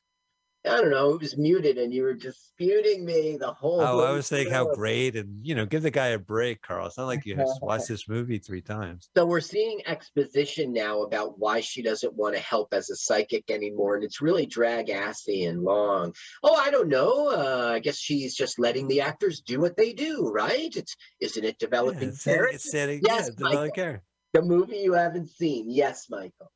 I 0.65 0.81
don't 0.81 0.89
know, 0.89 1.14
it 1.14 1.22
was 1.22 1.38
muted 1.38 1.77
and 1.77 1.93
you 1.93 2.03
were 2.03 2.14
disputing 2.14 3.05
me 3.05 3.38
the 3.39 3.53
whole 3.53 3.81
Oh, 3.81 3.99
I 3.99 4.11
was 4.11 4.27
saying 4.27 4.49
how 4.49 4.73
great 4.73 5.15
and, 5.15 5.45
you 5.45 5.55
know, 5.55 5.65
give 5.65 5.84
the 5.84 5.91
guy 5.91 6.07
a 6.07 6.19
break, 6.19 6.61
Carl. 6.61 6.88
It's 6.88 6.97
not 6.97 7.05
like 7.05 7.26
you 7.26 7.35
to 7.35 7.85
this 7.88 8.09
movie 8.09 8.39
three 8.39 8.61
times. 8.61 9.09
So 9.15 9.26
we're 9.26 9.39
seeing 9.39 9.81
exposition 9.85 10.73
now 10.73 11.03
about 11.03 11.39
why 11.39 11.61
she 11.61 11.81
doesn't 11.81 12.14
want 12.14 12.35
to 12.35 12.41
help 12.41 12.73
as 12.73 12.89
a 12.89 12.95
psychic 12.95 13.49
anymore, 13.49 13.95
and 13.95 14.03
it's 14.03 14.22
really 14.22 14.45
drag 14.45 14.89
assy 14.89 15.45
and 15.45 15.64
long. 15.64 16.14
Oh, 16.43 16.55
I 16.55 16.69
don't 16.72 16.89
know. 16.89 17.30
Uh, 17.30 17.72
I 17.76 17.80
guess 17.80 17.97
she's 17.97 18.35
just 18.35 18.59
letting 18.59 18.88
the 18.88 19.01
actors 19.01 19.41
do 19.41 19.61
what 19.61 19.77
they 19.77 19.93
do, 19.93 20.27
right? 20.34 20.76
It's 20.76 20.95
isn't 21.22 21.43
it 21.43 21.57
Yeah, 21.61 21.68
developing 21.68 22.09
it's, 22.09 22.22
setting- 22.22 22.47
it's 22.51 22.72
setting, 22.72 23.01
Yes, 23.03 23.30
yeah, 23.30 23.35
developing 23.38 23.72
character. 23.72 24.03
The 24.38 24.43
movie 24.43 24.77
you 24.77 24.93
haven't 24.93 25.30
seen, 25.30 25.65
yes, 25.68 26.11
Michael. 26.11 26.51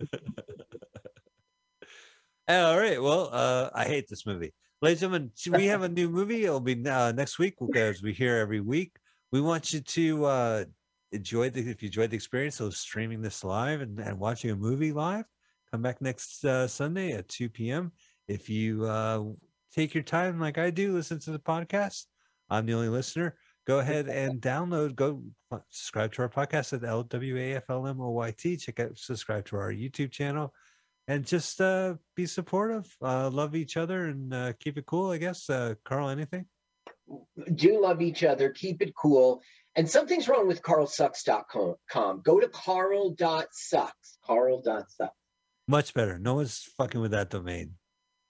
All 2.48 2.78
right. 2.78 3.02
Well, 3.02 3.28
uh, 3.32 3.70
I 3.74 3.86
hate 3.86 4.06
this 4.08 4.24
movie. 4.24 4.54
Ladies 4.80 5.02
and 5.02 5.30
gentlemen, 5.34 5.60
we 5.60 5.66
have 5.66 5.82
a 5.82 5.88
new 5.88 6.08
movie. 6.08 6.44
It'll 6.44 6.60
be 6.60 6.80
uh, 6.88 7.10
next 7.10 7.40
week 7.40 7.56
because 7.60 8.04
we 8.04 8.12
hear 8.12 8.36
every 8.36 8.60
week. 8.60 8.92
We 9.32 9.40
want 9.40 9.72
you 9.72 9.80
to 9.80 10.24
uh, 10.26 10.64
enjoy 11.10 11.50
the 11.50 11.68
if 11.68 11.82
you 11.82 11.88
enjoyed 11.88 12.10
the 12.10 12.16
experience 12.16 12.60
of 12.60 12.76
streaming 12.76 13.20
this 13.20 13.42
live 13.42 13.80
and, 13.80 13.98
and 13.98 14.16
watching 14.20 14.52
a 14.52 14.56
movie 14.56 14.92
live. 14.92 15.24
Come 15.72 15.82
back 15.82 16.00
next 16.00 16.44
uh, 16.44 16.68
Sunday 16.68 17.14
at 17.14 17.28
2 17.28 17.48
p.m. 17.48 17.90
If 18.28 18.48
you 18.48 18.84
uh, 18.84 19.24
take 19.74 19.92
your 19.92 20.04
time 20.04 20.38
like 20.38 20.56
I 20.56 20.70
do, 20.70 20.92
listen 20.92 21.18
to 21.18 21.32
the 21.32 21.40
podcast. 21.40 22.04
I'm 22.48 22.64
the 22.64 22.74
only 22.74 22.90
listener. 22.90 23.34
Go 23.66 23.78
ahead 23.78 24.08
and 24.08 24.40
download. 24.40 24.96
Go 24.96 25.22
subscribe 25.70 26.12
to 26.14 26.22
our 26.22 26.28
podcast 26.28 26.72
at 26.72 26.80
LWAFLMOYT. 26.82 28.60
Check 28.60 28.80
out 28.80 28.98
subscribe 28.98 29.44
to 29.46 29.56
our 29.56 29.72
YouTube 29.72 30.10
channel 30.10 30.52
and 31.08 31.26
just 31.26 31.60
uh, 31.60 31.94
be 32.16 32.26
supportive, 32.26 32.86
uh, 33.02 33.30
love 33.30 33.54
each 33.54 33.76
other, 33.76 34.06
and 34.06 34.34
uh, 34.34 34.52
keep 34.58 34.78
it 34.78 34.86
cool. 34.86 35.10
I 35.10 35.18
guess. 35.18 35.48
Uh, 35.48 35.74
Carl, 35.84 36.08
anything? 36.08 36.46
Do 37.54 37.80
love 37.80 38.02
each 38.02 38.24
other. 38.24 38.50
Keep 38.50 38.82
it 38.82 38.94
cool. 38.94 39.42
And 39.74 39.88
something's 39.88 40.28
wrong 40.28 40.46
with 40.46 40.62
carlsucks.com. 40.62 42.22
Go 42.22 42.40
to 42.40 42.48
carl.sucks. 42.48 44.18
Carl.sucks. 44.24 44.98
Much 45.68 45.94
better. 45.94 46.18
No 46.18 46.34
one's 46.34 46.68
fucking 46.76 47.00
with 47.00 47.12
that 47.12 47.30
domain. 47.30 47.74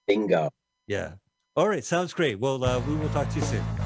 Bingo. 0.07 0.49
Yeah. 0.87 1.13
All 1.55 1.67
right. 1.67 1.83
Sounds 1.83 2.13
great. 2.13 2.39
Well, 2.39 2.63
uh, 2.63 2.79
we 2.79 2.95
will 2.95 3.09
talk 3.09 3.29
to 3.29 3.35
you 3.35 3.45
soon. 3.45 3.82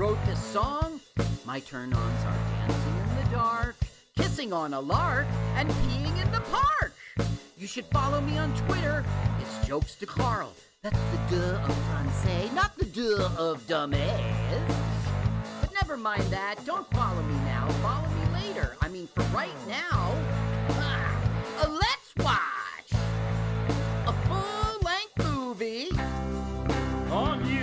Wrote 0.00 0.24
this 0.24 0.42
song. 0.42 0.98
My 1.44 1.60
turn 1.60 1.92
ons 1.92 2.24
are 2.24 2.38
dancing 2.66 2.96
in 2.96 3.22
the 3.22 3.30
dark, 3.36 3.76
kissing 4.16 4.50
on 4.50 4.72
a 4.72 4.80
lark, 4.80 5.26
and 5.56 5.68
peeing 5.68 6.16
in 6.24 6.32
the 6.32 6.40
park. 6.50 6.94
You 7.58 7.66
should 7.66 7.84
follow 7.84 8.22
me 8.22 8.38
on 8.38 8.56
Twitter. 8.64 9.04
It's 9.40 9.66
Jokes 9.68 9.96
to 9.96 10.06
Carl. 10.06 10.54
That's 10.82 10.96
the 10.96 11.36
duh 11.36 11.60
of 11.68 11.76
Francais, 11.88 12.48
not 12.54 12.78
the 12.78 12.86
duh 12.86 13.28
of 13.36 13.60
dumbass. 13.66 14.74
But 15.60 15.70
never 15.74 15.98
mind 15.98 16.22
that. 16.30 16.64
Don't 16.64 16.90
follow 16.92 17.20
me 17.20 17.34
now. 17.44 17.68
Follow 17.82 18.08
me 18.08 18.40
later. 18.40 18.78
I 18.80 18.88
mean, 18.88 19.06
for 19.14 19.24
right 19.36 19.60
now. 19.68 20.14
ah, 20.80 21.68
let's 21.68 22.10
watch 22.24 23.02
a 24.06 24.14
full 24.28 24.80
length 24.80 25.18
movie. 25.30 25.90
On 27.10 27.44
YouTube 27.44 27.59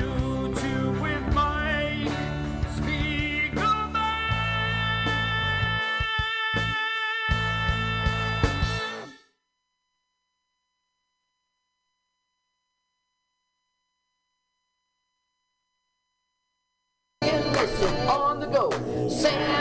go. 18.58 18.72
San 19.08 19.57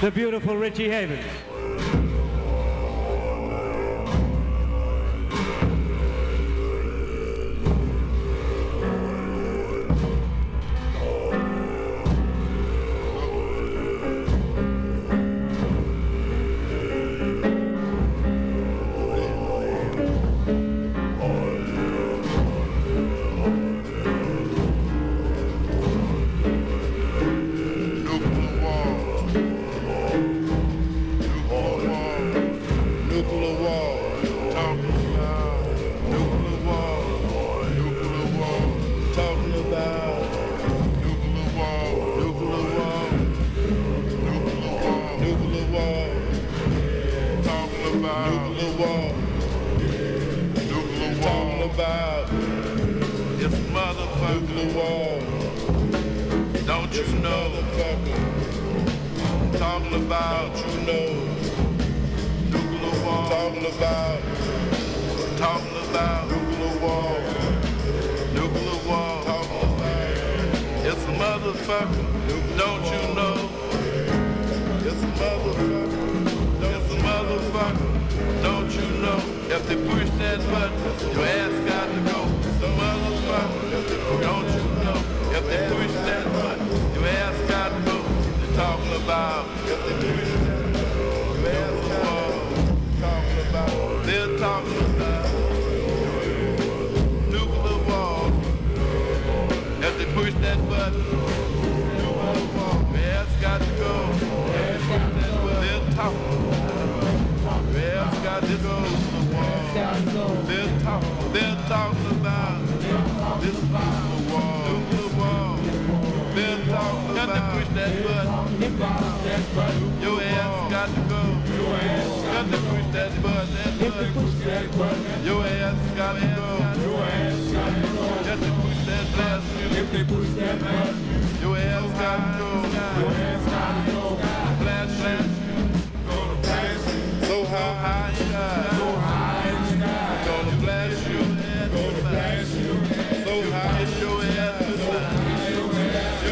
the 0.00 0.10
beautiful 0.10 0.56
Richie 0.56 0.88
Haven? 0.88 1.22